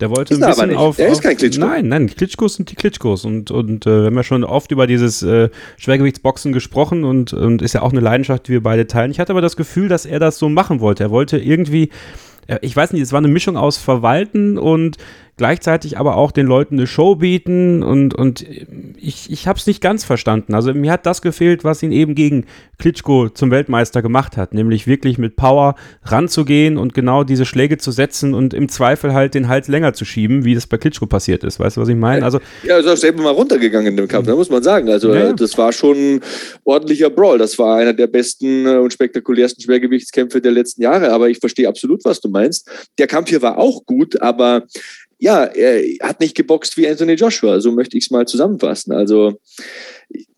Der 0.00 0.10
wollte 0.10 0.34
Ist 0.34 0.42
ein 0.42 0.50
bisschen 0.50 0.68
nicht. 0.70 0.76
auf. 0.78 0.98
Er 0.98 1.08
ist 1.08 1.22
kein 1.22 1.36
Klitschko. 1.36 1.64
Nein, 1.64 1.86
nein, 1.88 2.08
Klitschkos 2.08 2.56
sind 2.56 2.70
die 2.70 2.74
Klitschkos. 2.74 3.24
Und, 3.24 3.52
und 3.52 3.86
äh, 3.86 4.00
wir 4.00 4.06
haben 4.06 4.16
ja 4.16 4.24
schon 4.24 4.42
oft 4.42 4.72
über 4.72 4.88
dieses 4.88 5.22
äh, 5.22 5.50
Schwergewichtsboxen 5.76 6.52
gesprochen 6.52 7.04
und, 7.04 7.32
und 7.32 7.62
ist 7.62 7.74
ja 7.74 7.82
auch 7.82 7.92
eine 7.92 8.00
Leidenschaft, 8.00 8.48
die 8.48 8.52
wir 8.52 8.62
beide 8.62 8.88
teilen. 8.88 9.12
Ich 9.12 9.20
hatte 9.20 9.32
aber 9.32 9.40
das 9.40 9.56
Gefühl, 9.56 9.88
dass 9.88 10.04
er 10.04 10.18
das 10.18 10.38
so 10.38 10.48
machen 10.48 10.80
wollte. 10.80 11.04
Er 11.04 11.10
wollte 11.10 11.38
irgendwie, 11.38 11.90
äh, 12.48 12.58
ich 12.62 12.74
weiß 12.74 12.92
nicht, 12.92 13.02
es 13.02 13.12
war 13.12 13.18
eine 13.18 13.28
Mischung 13.28 13.56
aus 13.56 13.76
Verwalten 13.76 14.58
und 14.58 14.96
gleichzeitig 15.36 15.98
aber 15.98 16.16
auch 16.16 16.30
den 16.30 16.46
Leuten 16.46 16.78
eine 16.78 16.86
Show 16.86 17.16
bieten 17.16 17.82
und, 17.82 18.14
und 18.14 18.44
ich, 18.96 19.30
ich 19.30 19.48
habe 19.48 19.58
es 19.58 19.66
nicht 19.66 19.80
ganz 19.80 20.04
verstanden. 20.04 20.54
Also 20.54 20.72
mir 20.72 20.92
hat 20.92 21.06
das 21.06 21.22
gefehlt, 21.22 21.64
was 21.64 21.82
ihn 21.82 21.92
eben 21.92 22.14
gegen 22.14 22.46
Klitschko 22.78 23.28
zum 23.28 23.50
Weltmeister 23.50 24.02
gemacht 24.02 24.36
hat, 24.36 24.54
nämlich 24.54 24.86
wirklich 24.86 25.18
mit 25.18 25.36
Power 25.36 25.74
ranzugehen 26.04 26.76
und 26.76 26.94
genau 26.94 27.24
diese 27.24 27.46
Schläge 27.46 27.78
zu 27.78 27.90
setzen 27.90 28.34
und 28.34 28.54
im 28.54 28.68
Zweifel 28.68 29.12
halt 29.12 29.34
den 29.34 29.48
Hals 29.48 29.68
länger 29.68 29.92
zu 29.92 30.04
schieben, 30.04 30.44
wie 30.44 30.54
das 30.54 30.66
bei 30.66 30.76
Klitschko 30.76 31.06
passiert 31.06 31.42
ist. 31.42 31.58
Weißt 31.58 31.76
du, 31.76 31.80
was 31.80 31.88
ich 31.88 31.96
meine? 31.96 32.24
Also 32.24 32.40
Ja, 32.62 32.78
ist 32.78 32.86
auch 32.86 32.96
selber 32.96 33.22
mal 33.22 33.30
runtergegangen 33.30 33.88
in 33.88 33.96
dem 33.96 34.08
Kampf, 34.08 34.26
da 34.26 34.34
muss 34.34 34.50
man 34.50 34.62
sagen. 34.62 34.88
Also 34.88 35.12
Ja, 35.12 35.32
das 35.32 35.56
war 35.58 35.72
schon 35.72 35.96
ein 35.96 36.20
ordentlicher 36.64 37.10
Brawl. 37.10 37.38
Das 37.38 37.58
war 37.58 37.76
einer 37.78 37.92
der 37.92 38.06
besten 38.06 38.66
äh, 38.66 38.76
und 38.76 38.92
spektakulärsten 38.92 39.62
Schwergewichtskämpfe 39.62 40.40
der 40.40 40.52
letzten 40.52 40.82
Jahre. 40.82 41.10
Aber 41.12 41.28
ich 41.28 41.38
verstehe 41.38 41.68
absolut, 41.68 42.04
was 42.04 42.20
du 42.20 42.28
meinst. 42.28 42.68
Der 42.98 43.06
Kampf 43.06 43.30
hier 43.30 43.42
war 43.42 43.58
auch 43.58 43.84
gut, 43.84 44.20
aber 44.20 44.64
ja, 45.18 45.44
er 45.44 45.82
hat 46.06 46.20
nicht 46.20 46.36
geboxt 46.36 46.76
wie 46.76 46.88
Anthony 46.88 47.14
Joshua. 47.14 47.60
So 47.60 47.72
möchte 47.72 47.96
ich 47.96 48.04
es 48.04 48.10
mal 48.10 48.26
zusammenfassen. 48.26 48.92
Also 48.92 49.40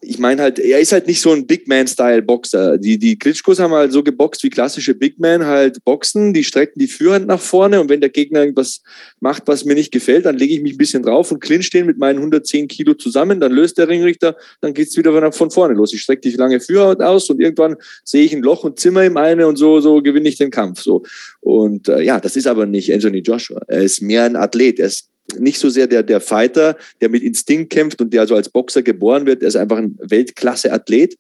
ich 0.08 0.18
meine 0.18 0.40
halt, 0.40 0.60
er 0.60 0.78
ist 0.78 0.92
halt 0.92 1.08
nicht 1.08 1.20
so 1.20 1.32
ein 1.32 1.46
Big 1.46 1.66
Man-Style-Boxer. 1.66 2.78
Die, 2.78 2.96
die 2.96 3.18
Klitschkos 3.18 3.58
haben 3.58 3.72
halt 3.72 3.92
so 3.92 4.04
geboxt 4.04 4.42
wie 4.44 4.50
klassische 4.50 4.94
Big 4.94 5.18
Men 5.18 5.44
halt 5.44 5.82
boxen, 5.84 6.32
die 6.32 6.44
strecken 6.44 6.78
die 6.78 6.86
Führhand 6.86 7.26
nach 7.26 7.40
vorne 7.40 7.80
und 7.80 7.88
wenn 7.88 8.00
der 8.00 8.10
Gegner 8.10 8.40
irgendwas 8.40 8.82
macht, 9.18 9.42
was 9.46 9.64
mir 9.64 9.74
nicht 9.74 9.92
gefällt, 9.92 10.24
dann 10.24 10.38
lege 10.38 10.54
ich 10.54 10.62
mich 10.62 10.74
ein 10.74 10.78
bisschen 10.78 11.02
drauf 11.02 11.32
und 11.32 11.40
clinch 11.40 11.70
den 11.70 11.86
mit 11.86 11.98
meinen 11.98 12.18
110 12.18 12.68
Kilo 12.68 12.94
zusammen, 12.94 13.40
dann 13.40 13.52
löst 13.52 13.78
der 13.78 13.88
Ringrichter, 13.88 14.36
dann 14.60 14.74
geht's 14.74 14.96
wieder 14.96 15.32
von, 15.32 15.50
vorne 15.50 15.74
los. 15.74 15.92
Ich 15.92 16.02
strecke 16.02 16.20
die 16.20 16.36
lange 16.36 16.60
Führhand 16.60 17.02
aus 17.02 17.28
und 17.28 17.40
irgendwann 17.40 17.76
sehe 18.04 18.24
ich 18.24 18.32
ein 18.32 18.42
Loch 18.42 18.62
und 18.62 18.78
zimmer 18.78 19.04
ihm 19.04 19.16
eine 19.16 19.48
und 19.48 19.56
so, 19.56 19.80
so 19.80 20.00
gewinne 20.02 20.28
ich 20.28 20.36
den 20.36 20.50
Kampf. 20.52 20.82
So. 20.82 21.02
Und 21.40 21.88
äh, 21.88 22.02
ja, 22.02 22.20
das 22.20 22.36
ist 22.36 22.46
aber 22.46 22.66
nicht 22.66 22.92
Anthony 22.92 23.18
Joshua. 23.18 23.60
Er 23.66 23.82
ist 23.82 24.00
mehr 24.02 24.24
ein 24.24 24.36
Athlet. 24.36 24.78
Er 24.78 24.86
ist 24.86 25.08
nicht 25.38 25.58
so 25.58 25.68
sehr 25.68 25.86
der, 25.86 26.02
der 26.02 26.20
Fighter, 26.20 26.76
der 27.00 27.08
mit 27.08 27.22
Instinkt 27.22 27.70
kämpft 27.70 28.00
und 28.00 28.12
der 28.12 28.22
also 28.22 28.34
als 28.36 28.48
Boxer 28.48 28.82
geboren 28.82 29.26
wird. 29.26 29.42
Er 29.42 29.48
ist 29.48 29.56
einfach 29.56 29.78
ein 29.78 29.98
Weltklasse-Athlet 30.00 31.16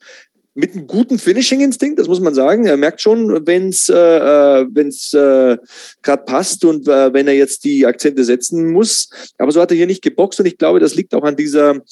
mit 0.56 0.72
einem 0.72 0.86
guten 0.86 1.18
Finishing-Instinkt, 1.18 1.98
das 1.98 2.08
muss 2.08 2.20
man 2.20 2.34
sagen. 2.34 2.66
Er 2.66 2.78
merkt 2.78 3.02
schon, 3.02 3.46
wenn 3.46 3.68
es 3.68 3.90
äh, 3.90 3.94
wenn's, 3.94 5.12
äh, 5.12 5.58
gerade 6.02 6.24
passt 6.24 6.64
und 6.64 6.88
äh, 6.88 7.12
wenn 7.12 7.28
er 7.28 7.34
jetzt 7.34 7.64
die 7.64 7.84
Akzente 7.84 8.24
setzen 8.24 8.72
muss. 8.72 9.10
Aber 9.36 9.52
so 9.52 9.60
hat 9.60 9.70
er 9.70 9.76
hier 9.76 9.86
nicht 9.86 10.02
geboxt 10.02 10.40
und 10.40 10.46
ich 10.46 10.56
glaube, 10.56 10.80
das 10.80 10.94
liegt 10.94 11.14
auch 11.14 11.24
an 11.24 11.36
dieser 11.36 11.82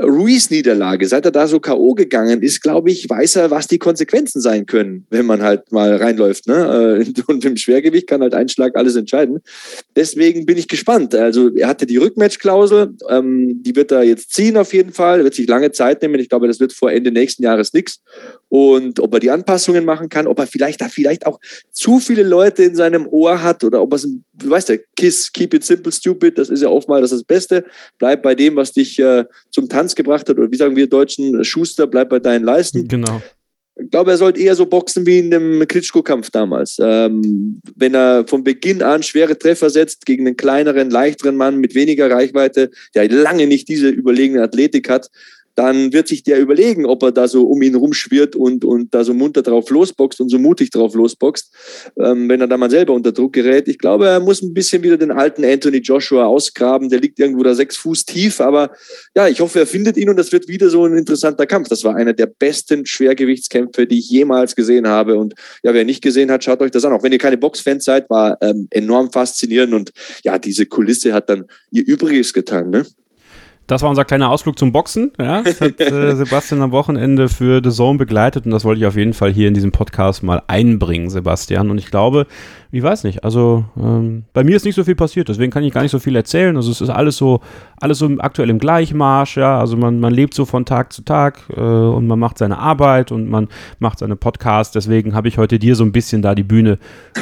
Ruiz-Niederlage. 0.00 1.06
Seit 1.06 1.24
er 1.24 1.30
da 1.30 1.46
so 1.46 1.60
K.O. 1.60 1.94
gegangen 1.94 2.42
ist, 2.42 2.62
glaube 2.62 2.90
ich, 2.90 3.08
weiß 3.08 3.36
er, 3.36 3.50
was 3.50 3.66
die 3.66 3.78
Konsequenzen 3.78 4.40
sein 4.40 4.66
können, 4.66 5.06
wenn 5.10 5.26
man 5.26 5.42
halt 5.42 5.70
mal 5.70 5.94
reinläuft. 5.96 6.46
Ne? 6.46 7.04
Äh, 7.06 7.22
Und 7.26 7.44
im 7.44 7.56
Schwergewicht 7.56 8.06
kann 8.06 8.22
halt 8.22 8.34
ein 8.34 8.48
Schlag 8.48 8.76
alles 8.76 8.96
entscheiden. 8.96 9.40
Deswegen 9.96 10.46
bin 10.46 10.58
ich 10.58 10.68
gespannt. 10.68 11.14
Also 11.14 11.54
er 11.54 11.68
hatte 11.68 11.86
die 11.86 11.98
Rückmatch-Klausel, 11.98 12.94
ähm, 13.08 13.62
die 13.62 13.76
wird 13.76 13.92
er 13.92 14.02
jetzt 14.02 14.32
ziehen 14.32 14.56
auf 14.56 14.72
jeden 14.72 14.92
Fall. 14.92 15.24
Wird 15.24 15.34
sich 15.34 15.46
lange 15.46 15.72
Zeit 15.72 16.02
nehmen. 16.02 16.18
Ich 16.20 16.28
glaube, 16.28 16.48
das 16.48 16.60
wird 16.60 16.72
vor 16.72 16.90
Ende 16.90 17.10
nächsten 17.10 17.42
Jahres 17.42 17.72
nichts. 17.72 18.00
Und 18.48 19.00
ob 19.00 19.14
er 19.14 19.20
die 19.20 19.30
Anpassungen 19.30 19.84
machen 19.84 20.08
kann, 20.08 20.26
ob 20.26 20.38
er 20.38 20.46
vielleicht 20.46 20.80
da 20.80 20.88
vielleicht 20.88 21.26
auch 21.26 21.40
zu 21.70 22.00
viele 22.00 22.22
Leute 22.22 22.64
in 22.64 22.74
seinem 22.74 23.06
Ohr 23.06 23.42
hat 23.42 23.64
oder 23.64 23.80
ob 23.80 23.94
er, 23.94 24.00
du 24.00 24.50
weißt 24.50 24.68
ja, 24.68 24.76
Kiss, 24.96 25.32
keep 25.32 25.54
it 25.54 25.64
simple, 25.64 25.90
stupid, 25.90 26.36
das 26.36 26.50
ist 26.50 26.62
ja 26.62 26.68
oftmals 26.68 27.10
das 27.10 27.24
Beste. 27.24 27.64
Bleib 27.98 28.22
bei 28.22 28.34
dem, 28.34 28.56
was 28.56 28.72
dich 28.72 28.98
äh, 28.98 29.24
zum 29.50 29.68
Tanz 29.82 29.94
gebracht 29.94 30.28
hat. 30.28 30.38
Oder 30.38 30.50
wie 30.50 30.56
sagen 30.56 30.76
wir 30.76 30.86
Deutschen, 30.86 31.44
Schuster, 31.44 31.86
bleib 31.86 32.10
bei 32.10 32.20
deinen 32.20 32.44
Leisten. 32.44 32.86
genau. 32.86 33.20
Ich 33.74 33.90
glaube, 33.90 34.10
er 34.10 34.18
sollte 34.18 34.38
eher 34.38 34.54
so 34.54 34.66
boxen 34.66 35.06
wie 35.06 35.18
in 35.18 35.30
dem 35.30 35.66
Klitschko-Kampf 35.66 36.30
damals. 36.30 36.76
Ähm, 36.78 37.60
wenn 37.74 37.94
er 37.94 38.26
von 38.28 38.44
Beginn 38.44 38.82
an 38.82 39.02
schwere 39.02 39.36
Treffer 39.36 39.70
setzt 39.70 40.04
gegen 40.04 40.26
einen 40.26 40.36
kleineren, 40.36 40.90
leichteren 40.90 41.36
Mann 41.36 41.56
mit 41.56 41.74
weniger 41.74 42.10
Reichweite, 42.10 42.70
der 42.94 43.08
lange 43.08 43.46
nicht 43.46 43.68
diese 43.68 43.88
überlegene 43.88 44.42
Athletik 44.42 44.90
hat, 44.90 45.08
dann 45.54 45.92
wird 45.92 46.08
sich 46.08 46.22
der 46.22 46.40
überlegen, 46.40 46.86
ob 46.86 47.02
er 47.02 47.12
da 47.12 47.28
so 47.28 47.46
um 47.46 47.60
ihn 47.62 47.74
rumschwirrt 47.74 48.36
und, 48.36 48.64
und 48.64 48.94
da 48.94 49.04
so 49.04 49.12
munter 49.12 49.42
drauf 49.42 49.68
losboxt 49.70 50.20
und 50.20 50.30
so 50.30 50.38
mutig 50.38 50.70
drauf 50.70 50.94
losboxt, 50.94 51.52
ähm, 51.98 52.28
wenn 52.28 52.40
er 52.40 52.46
da 52.46 52.56
mal 52.56 52.70
selber 52.70 52.94
unter 52.94 53.12
Druck 53.12 53.34
gerät. 53.34 53.68
Ich 53.68 53.78
glaube, 53.78 54.06
er 54.06 54.20
muss 54.20 54.42
ein 54.42 54.54
bisschen 54.54 54.82
wieder 54.82 54.96
den 54.96 55.10
alten 55.10 55.44
Anthony 55.44 55.78
Joshua 55.78 56.24
ausgraben. 56.24 56.88
Der 56.88 57.00
liegt 57.00 57.18
irgendwo 57.18 57.42
da 57.42 57.54
sechs 57.54 57.76
Fuß 57.76 58.06
tief, 58.06 58.40
aber 58.40 58.70
ja, 59.14 59.28
ich 59.28 59.40
hoffe, 59.40 59.60
er 59.60 59.66
findet 59.66 59.96
ihn 59.96 60.08
und 60.08 60.16
das 60.16 60.32
wird 60.32 60.48
wieder 60.48 60.70
so 60.70 60.84
ein 60.86 60.96
interessanter 60.96 61.46
Kampf. 61.46 61.68
Das 61.68 61.84
war 61.84 61.96
einer 61.96 62.14
der 62.14 62.26
besten 62.26 62.86
Schwergewichtskämpfe, 62.86 63.86
die 63.86 63.98
ich 63.98 64.08
jemals 64.08 64.56
gesehen 64.56 64.88
habe. 64.88 65.16
Und 65.16 65.34
ja, 65.62 65.74
wer 65.74 65.84
nicht 65.84 66.02
gesehen 66.02 66.30
hat, 66.30 66.44
schaut 66.44 66.60
euch 66.60 66.70
das 66.70 66.84
an. 66.84 66.92
Auch 66.92 67.02
wenn 67.02 67.12
ihr 67.12 67.18
keine 67.18 67.36
Boxfans 67.38 67.84
seid, 67.84 68.08
war 68.08 68.38
ähm, 68.40 68.68
enorm 68.70 69.12
faszinierend 69.12 69.74
und 69.74 69.92
ja, 70.24 70.38
diese 70.38 70.66
Kulisse 70.66 71.12
hat 71.12 71.28
dann 71.28 71.44
ihr 71.70 71.86
Übriges 71.86 72.32
getan. 72.32 72.70
Ne? 72.70 72.86
Das 73.66 73.82
war 73.82 73.90
unser 73.90 74.04
kleiner 74.04 74.30
Ausflug 74.30 74.58
zum 74.58 74.72
Boxen. 74.72 75.12
Ja, 75.20 75.42
das 75.42 75.60
hat 75.60 75.80
äh, 75.80 76.16
Sebastian 76.16 76.62
am 76.62 76.72
Wochenende 76.72 77.28
für 77.28 77.60
The 77.62 77.70
Zone 77.70 77.96
begleitet 77.96 78.44
und 78.44 78.50
das 78.50 78.64
wollte 78.64 78.80
ich 78.80 78.86
auf 78.86 78.96
jeden 78.96 79.12
Fall 79.12 79.32
hier 79.32 79.48
in 79.48 79.54
diesem 79.54 79.70
Podcast 79.70 80.22
mal 80.22 80.42
einbringen, 80.48 81.10
Sebastian. 81.10 81.70
Und 81.70 81.78
ich 81.78 81.90
glaube, 81.90 82.26
ich 82.72 82.82
weiß 82.82 83.04
nicht, 83.04 83.22
also 83.22 83.64
ähm, 83.78 84.24
bei 84.32 84.42
mir 84.44 84.56
ist 84.56 84.64
nicht 84.64 84.74
so 84.74 84.84
viel 84.84 84.96
passiert, 84.96 85.28
deswegen 85.28 85.52
kann 85.52 85.62
ich 85.62 85.72
gar 85.72 85.82
nicht 85.82 85.92
so 85.92 86.00
viel 86.00 86.16
erzählen. 86.16 86.56
Also 86.56 86.70
es 86.70 86.80
ist 86.80 86.90
alles 86.90 87.16
so, 87.16 87.40
alles 87.80 87.98
so 87.98 88.10
aktuell 88.18 88.50
im 88.50 88.58
Gleichmarsch, 88.58 89.36
ja. 89.36 89.58
Also 89.58 89.76
man, 89.76 90.00
man 90.00 90.12
lebt 90.12 90.34
so 90.34 90.44
von 90.44 90.64
Tag 90.64 90.92
zu 90.92 91.02
Tag 91.02 91.38
äh, 91.56 91.60
und 91.60 92.06
man 92.06 92.18
macht 92.18 92.38
seine 92.38 92.58
Arbeit 92.58 93.12
und 93.12 93.28
man 93.28 93.48
macht 93.78 94.00
seine 94.00 94.16
Podcasts. 94.16 94.72
Deswegen 94.72 95.14
habe 95.14 95.28
ich 95.28 95.38
heute 95.38 95.58
dir 95.58 95.76
so 95.76 95.84
ein 95.84 95.92
bisschen 95.92 96.20
da 96.20 96.34
die 96.34 96.42
Bühne 96.42 96.78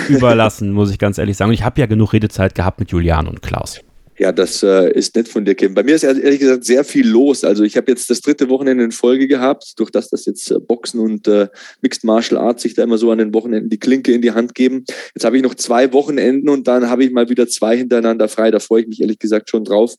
überlassen, 0.08 0.72
muss 0.72 0.90
ich 0.90 0.98
ganz 0.98 1.18
ehrlich 1.18 1.36
sagen. 1.36 1.50
Und 1.50 1.54
ich 1.54 1.64
habe 1.64 1.80
ja 1.80 1.86
genug 1.86 2.12
Redezeit 2.12 2.54
gehabt 2.54 2.80
mit 2.80 2.90
Julian 2.90 3.28
und 3.28 3.42
Klaus. 3.42 3.80
Ja, 4.20 4.32
das 4.32 4.62
äh, 4.62 4.92
ist 4.92 5.16
nett 5.16 5.28
von 5.28 5.46
dir, 5.46 5.54
Kim. 5.54 5.72
Bei 5.72 5.82
mir 5.82 5.94
ist 5.94 6.02
ehrlich 6.02 6.40
gesagt 6.40 6.66
sehr 6.66 6.84
viel 6.84 7.08
los. 7.08 7.42
Also 7.42 7.64
ich 7.64 7.78
habe 7.78 7.90
jetzt 7.90 8.10
das 8.10 8.20
dritte 8.20 8.50
Wochenende 8.50 8.84
in 8.84 8.92
Folge 8.92 9.26
gehabt, 9.26 9.72
durch 9.78 9.90
das 9.90 10.10
das 10.10 10.26
jetzt 10.26 10.50
äh, 10.50 10.58
Boxen 10.58 11.00
und 11.00 11.26
äh, 11.26 11.48
Mixed 11.80 12.04
Martial 12.04 12.38
Arts 12.38 12.62
sich 12.62 12.74
da 12.74 12.82
immer 12.82 12.98
so 12.98 13.10
an 13.10 13.16
den 13.16 13.32
Wochenenden 13.32 13.70
die 13.70 13.78
Klinke 13.78 14.12
in 14.12 14.20
die 14.20 14.32
Hand 14.32 14.54
geben. 14.54 14.84
Jetzt 15.14 15.24
habe 15.24 15.38
ich 15.38 15.42
noch 15.42 15.54
zwei 15.54 15.94
Wochenenden 15.94 16.50
und 16.50 16.68
dann 16.68 16.90
habe 16.90 17.02
ich 17.02 17.12
mal 17.12 17.30
wieder 17.30 17.48
zwei 17.48 17.78
hintereinander 17.78 18.28
frei. 18.28 18.50
Da 18.50 18.58
freue 18.58 18.82
ich 18.82 18.88
mich 18.88 19.00
ehrlich 19.00 19.18
gesagt 19.18 19.48
schon 19.48 19.64
drauf. 19.64 19.94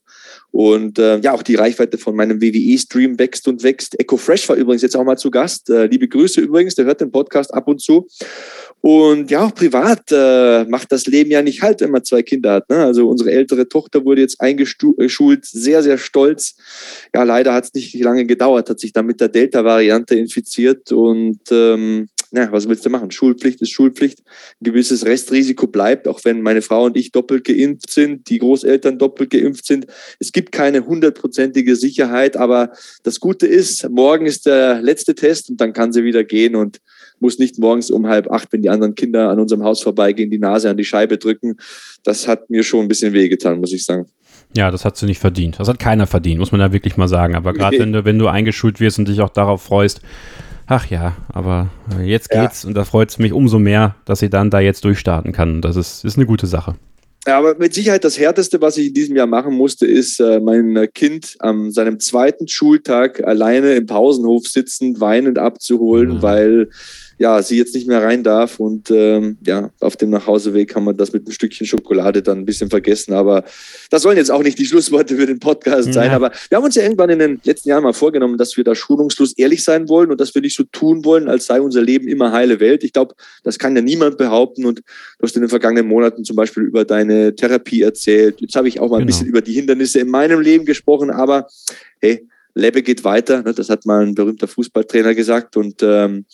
Und 0.51 0.99
äh, 0.99 1.17
ja, 1.17 1.33
auch 1.33 1.41
die 1.41 1.55
Reichweite 1.55 1.97
von 1.97 2.15
meinem 2.15 2.43
WWE-Stream 2.43 3.17
wächst 3.17 3.47
und 3.47 3.63
wächst. 3.63 3.99
Echo 3.99 4.17
Fresh 4.17 4.47
war 4.49 4.55
übrigens 4.55 4.83
jetzt 4.83 4.95
auch 4.95 5.03
mal 5.03 5.17
zu 5.17 5.31
Gast. 5.31 5.67
Äh, 5.71 5.87
liebe 5.87 6.07
Grüße 6.07 6.41
übrigens, 6.41 6.75
der 6.75 6.85
hört 6.85 7.01
den 7.01 7.11
Podcast 7.11 7.51
ab 7.55 7.67
und 7.67 7.81
zu. 7.81 8.07
Und 8.81 9.29
ja, 9.29 9.45
auch 9.45 9.53
privat 9.53 10.11
äh, 10.11 10.65
macht 10.65 10.91
das 10.91 11.05
Leben 11.05 11.29
ja 11.29 11.43
nicht 11.43 11.61
halt, 11.61 11.81
wenn 11.81 11.91
man 11.91 12.03
zwei 12.03 12.23
Kinder 12.23 12.53
hat. 12.53 12.69
Ne? 12.69 12.77
Also 12.77 13.07
unsere 13.07 13.31
ältere 13.31 13.69
Tochter 13.69 14.03
wurde 14.05 14.21
jetzt 14.21 14.41
eingeschult, 14.41 15.45
sehr, 15.45 15.83
sehr 15.83 15.99
stolz. 15.99 16.55
Ja, 17.13 17.23
leider 17.23 17.53
hat 17.53 17.65
es 17.65 17.73
nicht 17.73 17.93
lange 17.99 18.25
gedauert, 18.25 18.69
hat 18.69 18.79
sich 18.79 18.91
dann 18.91 19.05
mit 19.05 19.21
der 19.21 19.29
Delta-Variante 19.29 20.15
infiziert 20.15 20.91
und 20.91 21.39
ähm, 21.51 22.07
na, 22.33 22.49
was 22.51 22.67
willst 22.67 22.85
du 22.85 22.89
machen? 22.89 23.11
Schulpflicht 23.11 23.61
ist 23.61 23.71
Schulpflicht. 23.71 24.19
Ein 24.19 24.63
gewisses 24.63 25.05
Restrisiko 25.05 25.67
bleibt, 25.67 26.07
auch 26.07 26.21
wenn 26.23 26.41
meine 26.41 26.61
Frau 26.61 26.85
und 26.85 26.95
ich 26.95 27.11
doppelt 27.11 27.43
geimpft 27.43 27.91
sind, 27.91 28.29
die 28.29 28.39
Großeltern 28.39 28.97
doppelt 28.97 29.31
geimpft 29.31 29.65
sind. 29.65 29.85
Es 30.17 30.31
gibt 30.31 30.53
keine 30.53 30.85
hundertprozentige 30.85 31.75
Sicherheit, 31.75 32.37
aber 32.37 32.71
das 33.03 33.19
Gute 33.19 33.47
ist, 33.47 33.89
morgen 33.89 34.25
ist 34.25 34.45
der 34.45 34.81
letzte 34.81 35.13
Test 35.13 35.49
und 35.49 35.59
dann 35.59 35.73
kann 35.73 35.91
sie 35.91 36.05
wieder 36.05 36.23
gehen 36.23 36.55
und 36.55 36.79
muss 37.21 37.39
nicht 37.39 37.59
morgens 37.59 37.91
um 37.91 38.07
halb 38.07 38.31
acht, 38.31 38.51
wenn 38.51 38.61
die 38.61 38.69
anderen 38.69 38.95
Kinder 38.95 39.29
an 39.29 39.39
unserem 39.39 39.63
Haus 39.63 39.81
vorbeigehen, 39.81 40.29
die 40.29 40.39
Nase 40.39 40.69
an 40.69 40.77
die 40.77 40.83
Scheibe 40.83 41.17
drücken. 41.17 41.57
Das 42.03 42.27
hat 42.27 42.49
mir 42.49 42.63
schon 42.63 42.81
ein 42.81 42.87
bisschen 42.87 43.13
wehgetan, 43.13 43.59
muss 43.59 43.73
ich 43.73 43.83
sagen. 43.85 44.07
Ja, 44.55 44.69
das 44.69 44.83
hat 44.83 44.97
sie 44.97 45.05
nicht 45.05 45.19
verdient. 45.19 45.59
Das 45.59 45.67
hat 45.67 45.79
keiner 45.79 46.07
verdient, 46.07 46.39
muss 46.39 46.51
man 46.51 46.59
da 46.59 46.73
wirklich 46.73 46.97
mal 46.97 47.07
sagen. 47.07 47.35
Aber 47.35 47.53
gerade 47.53 47.79
wenn 47.79 47.93
du, 47.93 48.03
wenn 48.03 48.19
du 48.19 48.27
eingeschult 48.27 48.79
wirst 48.79 48.99
und 48.99 49.07
dich 49.07 49.21
auch 49.21 49.29
darauf 49.29 49.61
freust, 49.61 50.01
ach 50.67 50.87
ja, 50.87 51.15
aber 51.29 51.69
jetzt 52.03 52.29
geht's 52.29 52.63
ja. 52.63 52.67
und 52.67 52.75
da 52.75 52.83
freut 52.83 53.09
es 53.09 53.19
mich 53.19 53.31
umso 53.31 53.59
mehr, 53.59 53.95
dass 54.05 54.19
sie 54.19 54.29
dann 54.29 54.49
da 54.49 54.59
jetzt 54.59 54.83
durchstarten 54.83 55.31
kann. 55.31 55.61
Das 55.61 55.75
ist, 55.75 56.03
ist 56.03 56.17
eine 56.17 56.25
gute 56.25 56.47
Sache. 56.47 56.75
Ja, 57.27 57.37
aber 57.37 57.55
mit 57.55 57.73
Sicherheit 57.73 58.03
das 58.03 58.17
Härteste, 58.17 58.61
was 58.61 58.77
ich 58.77 58.87
in 58.87 58.93
diesem 58.95 59.15
Jahr 59.15 59.27
machen 59.27 59.53
musste, 59.53 59.85
ist 59.85 60.19
äh, 60.19 60.39
mein 60.39 60.87
Kind 60.93 61.35
an 61.39 61.71
seinem 61.71 61.99
zweiten 61.99 62.47
Schultag 62.47 63.23
alleine 63.23 63.73
im 63.73 63.85
Pausenhof 63.85 64.47
sitzend, 64.47 64.99
weinend 64.99 65.37
abzuholen, 65.37 66.15
mhm. 66.15 66.21
weil 66.23 66.69
ja, 67.21 67.43
sie 67.43 67.55
jetzt 67.55 67.75
nicht 67.75 67.87
mehr 67.87 68.01
rein 68.01 68.23
darf. 68.23 68.59
Und 68.59 68.89
ähm, 68.89 69.37
ja, 69.45 69.69
auf 69.79 69.95
dem 69.95 70.09
Nachhauseweg 70.09 70.67
kann 70.67 70.83
man 70.83 70.97
das 70.97 71.13
mit 71.13 71.23
einem 71.23 71.33
Stückchen 71.33 71.67
Schokolade 71.67 72.23
dann 72.23 72.39
ein 72.39 72.45
bisschen 72.45 72.71
vergessen. 72.71 73.13
Aber 73.13 73.43
das 73.91 74.01
sollen 74.01 74.17
jetzt 74.17 74.31
auch 74.31 74.41
nicht 74.41 74.57
die 74.57 74.65
Schlussworte 74.65 75.15
für 75.15 75.27
den 75.27 75.37
Podcast 75.39 75.93
sein. 75.93 76.09
Aber 76.09 76.31
wir 76.49 76.57
haben 76.57 76.63
uns 76.63 76.73
ja 76.73 76.81
irgendwann 76.81 77.11
in 77.11 77.19
den 77.19 77.39
letzten 77.43 77.69
Jahren 77.69 77.83
mal 77.83 77.93
vorgenommen, 77.93 78.39
dass 78.39 78.57
wir 78.57 78.63
da 78.63 78.73
schulungslos 78.73 79.33
ehrlich 79.33 79.63
sein 79.63 79.87
wollen 79.87 80.09
und 80.09 80.19
dass 80.19 80.33
wir 80.33 80.41
nicht 80.41 80.55
so 80.55 80.63
tun 80.63 81.05
wollen, 81.05 81.29
als 81.29 81.45
sei 81.45 81.61
unser 81.61 81.83
Leben 81.83 82.07
immer 82.07 82.31
heile 82.31 82.59
Welt. 82.59 82.83
Ich 82.83 82.91
glaube, 82.91 83.13
das 83.43 83.59
kann 83.59 83.75
ja 83.75 83.83
niemand 83.83 84.17
behaupten. 84.17 84.65
Und 84.65 84.79
du 84.79 84.83
hast 85.21 85.35
in 85.35 85.43
den 85.43 85.49
vergangenen 85.49 85.87
Monaten 85.87 86.23
zum 86.23 86.35
Beispiel 86.35 86.63
über 86.63 86.85
deine 86.85 87.35
Therapie 87.35 87.83
erzählt. 87.83 88.41
Jetzt 88.41 88.55
habe 88.55 88.67
ich 88.67 88.79
auch 88.79 88.89
mal 88.89 88.97
genau. 88.97 89.01
ein 89.01 89.05
bisschen 89.05 89.27
über 89.27 89.41
die 89.41 89.53
Hindernisse 89.53 89.99
in 89.99 90.09
meinem 90.09 90.41
Leben 90.41 90.65
gesprochen. 90.65 91.11
Aber 91.11 91.45
hey, 91.99 92.27
Lebe 92.53 92.83
geht 92.83 93.03
weiter. 93.03 93.43
Ne? 93.43 93.53
Das 93.53 93.69
hat 93.69 93.85
mal 93.85 94.05
ein 94.05 94.15
berühmter 94.15 94.47
Fußballtrainer 94.47 95.15
gesagt. 95.15 95.57
Und 95.57 95.81
ähm, 95.81 96.25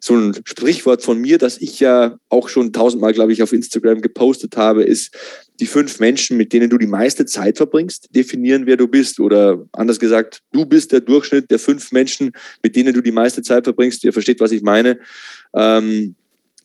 so 0.00 0.14
ein 0.14 0.34
Sprichwort 0.44 1.02
von 1.02 1.20
mir, 1.20 1.38
das 1.38 1.58
ich 1.58 1.80
ja 1.80 2.16
auch 2.28 2.48
schon 2.48 2.72
tausendmal, 2.72 3.12
glaube 3.12 3.32
ich, 3.32 3.42
auf 3.42 3.52
Instagram 3.52 4.00
gepostet 4.00 4.56
habe, 4.56 4.84
ist, 4.84 5.16
die 5.60 5.66
fünf 5.66 6.00
Menschen, 6.00 6.36
mit 6.36 6.52
denen 6.52 6.68
du 6.68 6.78
die 6.78 6.86
meiste 6.86 7.26
Zeit 7.26 7.56
verbringst, 7.56 8.14
definieren, 8.14 8.66
wer 8.66 8.76
du 8.76 8.88
bist. 8.88 9.20
Oder 9.20 9.64
anders 9.72 10.00
gesagt, 10.00 10.42
du 10.52 10.66
bist 10.66 10.92
der 10.92 11.00
Durchschnitt 11.00 11.50
der 11.50 11.58
fünf 11.58 11.92
Menschen, 11.92 12.32
mit 12.62 12.74
denen 12.76 12.92
du 12.92 13.00
die 13.00 13.12
meiste 13.12 13.42
Zeit 13.42 13.64
verbringst. 13.64 14.04
Ihr 14.04 14.12
versteht, 14.12 14.40
was 14.40 14.52
ich 14.52 14.62
meine. 14.62 14.98
Ähm, 15.54 16.16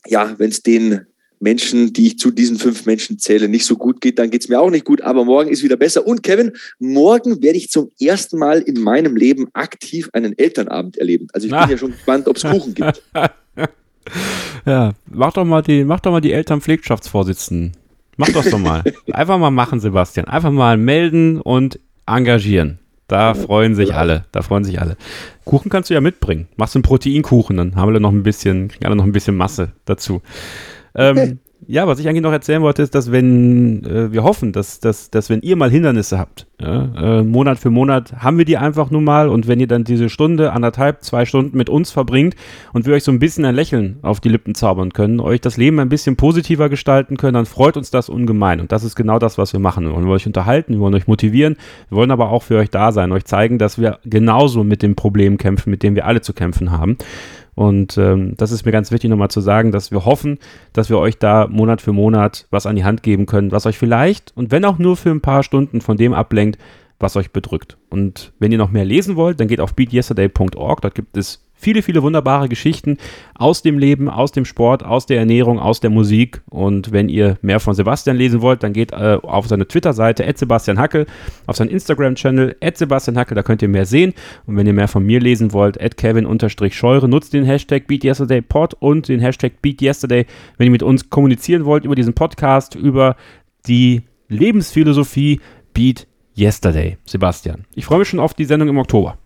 ja, 0.06 0.34
wenn 0.38 0.50
es 0.50 0.62
denen 0.62 1.06
Menschen, 1.40 1.92
die 1.92 2.06
ich 2.06 2.18
zu 2.18 2.30
diesen 2.30 2.58
fünf 2.58 2.86
Menschen 2.86 3.18
zähle, 3.18 3.48
nicht 3.48 3.64
so 3.64 3.76
gut 3.76 4.00
geht, 4.00 4.18
dann 4.18 4.30
geht 4.30 4.42
es 4.42 4.48
mir 4.48 4.60
auch 4.60 4.70
nicht 4.70 4.84
gut. 4.84 5.00
Aber 5.00 5.24
morgen 5.24 5.50
ist 5.50 5.62
wieder 5.62 5.76
besser. 5.76 6.06
Und 6.06 6.22
Kevin, 6.22 6.52
morgen 6.78 7.42
werde 7.42 7.58
ich 7.58 7.70
zum 7.70 7.90
ersten 8.00 8.38
Mal 8.38 8.60
in 8.60 8.80
meinem 8.80 9.16
Leben 9.16 9.48
aktiv 9.54 10.10
einen 10.12 10.38
Elternabend 10.38 10.98
erleben. 10.98 11.28
Also 11.32 11.46
ich 11.46 11.54
ah. 11.54 11.62
bin 11.62 11.70
ja 11.70 11.78
schon 11.78 11.92
gespannt, 11.92 12.28
ob 12.28 12.36
es 12.36 12.42
Kuchen 12.42 12.74
gibt. 12.74 13.02
ja, 14.66 14.92
mach 15.10 15.32
doch 15.32 15.44
mal 15.44 15.62
die, 15.62 15.84
mach 15.84 16.00
doch 16.00 16.12
mal 16.12 16.20
die 16.20 16.32
Elternpflegschaftsvorsitzenden. 16.32 17.72
Mach 18.16 18.28
das 18.28 18.50
doch 18.50 18.58
mal. 18.58 18.84
Einfach 19.10 19.38
mal 19.38 19.50
machen, 19.50 19.80
Sebastian. 19.80 20.26
Einfach 20.26 20.50
mal 20.50 20.76
melden 20.76 21.40
und 21.40 21.80
engagieren. 22.06 22.78
Da 23.08 23.34
freuen 23.34 23.74
sich 23.74 23.94
alle. 23.94 24.26
Da 24.30 24.42
freuen 24.42 24.62
sich 24.62 24.80
alle. 24.80 24.96
Kuchen 25.44 25.70
kannst 25.70 25.90
du 25.90 25.94
ja 25.94 26.00
mitbringen. 26.00 26.48
Machst 26.56 26.76
einen 26.76 26.82
Proteinkuchen, 26.82 27.56
dann 27.56 27.74
haben 27.74 27.92
wir 27.92 27.98
noch 27.98 28.12
ein 28.12 28.22
bisschen, 28.22 28.68
kriegen 28.68 28.86
alle 28.86 28.94
noch 28.94 29.04
ein 29.04 29.12
bisschen 29.12 29.36
Masse 29.36 29.72
dazu. 29.84 30.22
Ähm, 30.94 31.38
ja, 31.66 31.86
was 31.86 31.98
ich 31.98 32.08
eigentlich 32.08 32.22
noch 32.22 32.32
erzählen 32.32 32.62
wollte, 32.62 32.82
ist, 32.82 32.94
dass 32.94 33.12
wenn 33.12 33.84
äh, 33.84 34.12
wir 34.12 34.24
hoffen, 34.24 34.52
dass, 34.52 34.80
dass, 34.80 35.10
dass 35.10 35.28
wenn 35.30 35.42
ihr 35.42 35.56
mal 35.56 35.70
Hindernisse 35.70 36.18
habt, 36.18 36.46
ja, 36.60 37.18
äh, 37.18 37.22
Monat 37.22 37.58
für 37.58 37.70
Monat 37.70 38.14
haben 38.22 38.38
wir 38.38 38.44
die 38.44 38.56
einfach 38.56 38.90
nun 38.90 39.04
mal 39.04 39.28
und 39.28 39.46
wenn 39.46 39.60
ihr 39.60 39.66
dann 39.66 39.84
diese 39.84 40.08
Stunde, 40.08 40.52
anderthalb, 40.52 41.02
zwei 41.02 41.24
Stunden 41.26 41.56
mit 41.56 41.68
uns 41.68 41.90
verbringt 41.90 42.34
und 42.72 42.86
wir 42.86 42.94
euch 42.94 43.04
so 43.04 43.12
ein 43.12 43.18
bisschen 43.18 43.44
ein 43.44 43.54
Lächeln 43.54 43.98
auf 44.02 44.20
die 44.20 44.28
Lippen 44.28 44.54
zaubern 44.54 44.92
können, 44.92 45.20
euch 45.20 45.40
das 45.40 45.56
Leben 45.56 45.78
ein 45.80 45.88
bisschen 45.88 46.16
positiver 46.16 46.68
gestalten 46.68 47.16
können, 47.16 47.34
dann 47.34 47.46
freut 47.46 47.76
uns 47.76 47.90
das 47.90 48.08
ungemein 48.08 48.60
und 48.60 48.72
das 48.72 48.84
ist 48.84 48.96
genau 48.96 49.18
das, 49.18 49.38
was 49.38 49.52
wir 49.52 49.60
machen. 49.60 49.84
Wir 49.84 49.94
wollen 49.94 50.08
euch 50.08 50.26
unterhalten, 50.26 50.74
wir 50.74 50.80
wollen 50.80 50.94
euch 50.94 51.06
motivieren, 51.06 51.56
wir 51.88 51.96
wollen 51.96 52.10
aber 52.10 52.30
auch 52.30 52.42
für 52.42 52.56
euch 52.56 52.70
da 52.70 52.90
sein, 52.92 53.12
euch 53.12 53.26
zeigen, 53.26 53.58
dass 53.58 53.78
wir 53.78 53.98
genauso 54.04 54.64
mit 54.64 54.82
dem 54.82 54.96
Problem 54.96 55.36
kämpfen, 55.36 55.70
mit 55.70 55.82
dem 55.82 55.94
wir 55.94 56.06
alle 56.06 56.20
zu 56.20 56.32
kämpfen 56.32 56.70
haben. 56.72 56.96
Und 57.60 57.98
ähm, 57.98 58.38
das 58.38 58.52
ist 58.52 58.64
mir 58.64 58.72
ganz 58.72 58.90
wichtig 58.90 59.10
nochmal 59.10 59.30
zu 59.30 59.42
sagen, 59.42 59.70
dass 59.70 59.90
wir 59.90 60.06
hoffen, 60.06 60.38
dass 60.72 60.88
wir 60.88 60.96
euch 60.96 61.18
da 61.18 61.46
Monat 61.46 61.82
für 61.82 61.92
Monat 61.92 62.46
was 62.50 62.64
an 62.64 62.74
die 62.74 62.84
Hand 62.84 63.02
geben 63.02 63.26
können, 63.26 63.52
was 63.52 63.66
euch 63.66 63.76
vielleicht 63.76 64.32
und 64.34 64.50
wenn 64.50 64.64
auch 64.64 64.78
nur 64.78 64.96
für 64.96 65.10
ein 65.10 65.20
paar 65.20 65.42
Stunden 65.42 65.82
von 65.82 65.98
dem 65.98 66.14
ablenkt, 66.14 66.58
was 66.98 67.16
euch 67.16 67.32
bedrückt. 67.32 67.76
Und 67.90 68.32
wenn 68.38 68.50
ihr 68.50 68.56
noch 68.56 68.70
mehr 68.70 68.86
lesen 68.86 69.14
wollt, 69.14 69.40
dann 69.40 69.48
geht 69.48 69.60
auf 69.60 69.74
beatyesterday.org. 69.74 70.80
Dort 70.80 70.94
gibt 70.94 71.18
es 71.18 71.49
viele, 71.60 71.82
viele 71.82 72.02
wunderbare 72.02 72.48
Geschichten 72.48 72.96
aus 73.34 73.62
dem 73.62 73.78
Leben, 73.78 74.08
aus 74.08 74.32
dem 74.32 74.44
Sport, 74.44 74.84
aus 74.84 75.06
der 75.06 75.18
Ernährung, 75.18 75.58
aus 75.58 75.80
der 75.80 75.90
Musik. 75.90 76.40
Und 76.48 76.92
wenn 76.92 77.08
ihr 77.08 77.36
mehr 77.42 77.60
von 77.60 77.74
Sebastian 77.74 78.16
lesen 78.16 78.40
wollt, 78.40 78.62
dann 78.62 78.72
geht 78.72 78.92
äh, 78.92 79.18
auf 79.22 79.46
seine 79.46 79.68
Twitter-Seite 79.68 80.30
Sebastian 80.34 80.78
Hackel, 80.78 81.06
auf 81.46 81.56
seinen 81.56 81.68
Instagram-Channel 81.68 82.56
Sebastian 82.74 83.18
Hackel, 83.18 83.34
da 83.34 83.42
könnt 83.42 83.62
ihr 83.62 83.68
mehr 83.68 83.86
sehen. 83.86 84.14
Und 84.46 84.56
wenn 84.56 84.66
ihr 84.66 84.72
mehr 84.72 84.88
von 84.88 85.04
mir 85.04 85.20
lesen 85.20 85.52
wollt, 85.52 85.78
Kevin-Scheure, 85.96 87.08
nutzt 87.08 87.32
den 87.32 87.44
Hashtag 87.44 87.86
BeatYesterdayPod 87.86 88.74
und 88.74 89.08
den 89.08 89.20
Hashtag 89.20 89.60
BeatYesterday, 89.60 90.26
wenn 90.56 90.66
ihr 90.66 90.70
mit 90.70 90.82
uns 90.82 91.10
kommunizieren 91.10 91.64
wollt 91.64 91.84
über 91.84 91.94
diesen 91.94 92.14
Podcast, 92.14 92.74
über 92.74 93.16
die 93.66 94.02
Lebensphilosophie 94.28 95.40
Beat 95.74 96.06
Yesterday. 96.36 96.96
Sebastian, 97.04 97.66
ich 97.74 97.84
freue 97.84 97.98
mich 97.98 98.08
schon 98.08 98.20
auf 98.20 98.34
die 98.34 98.44
Sendung 98.44 98.68
im 98.68 98.78
Oktober. 98.78 99.18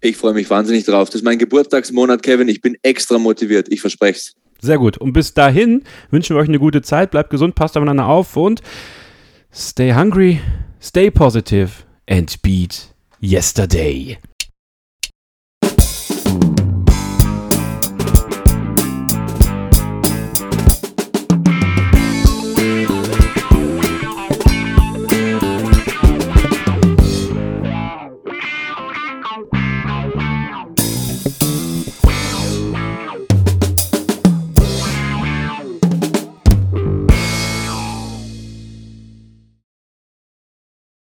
Ich 0.00 0.16
freue 0.16 0.34
mich 0.34 0.48
wahnsinnig 0.48 0.84
drauf. 0.84 1.08
Das 1.08 1.16
ist 1.16 1.24
mein 1.24 1.38
Geburtstagsmonat, 1.38 2.22
Kevin. 2.22 2.48
Ich 2.48 2.60
bin 2.60 2.76
extra 2.82 3.18
motiviert. 3.18 3.68
Ich 3.70 3.80
verspreche 3.80 4.18
es. 4.18 4.34
Sehr 4.60 4.78
gut. 4.78 4.98
Und 4.98 5.12
bis 5.12 5.34
dahin 5.34 5.84
wünschen 6.10 6.36
wir 6.36 6.40
euch 6.40 6.48
eine 6.48 6.58
gute 6.58 6.82
Zeit. 6.82 7.10
Bleibt 7.10 7.30
gesund, 7.30 7.54
passt 7.54 7.76
aufeinander 7.76 8.06
auf 8.06 8.36
und 8.36 8.60
stay 9.52 9.94
hungry, 9.94 10.40
stay 10.80 11.10
positive 11.10 11.70
and 12.08 12.40
beat 12.42 12.94
yesterday. 13.20 14.18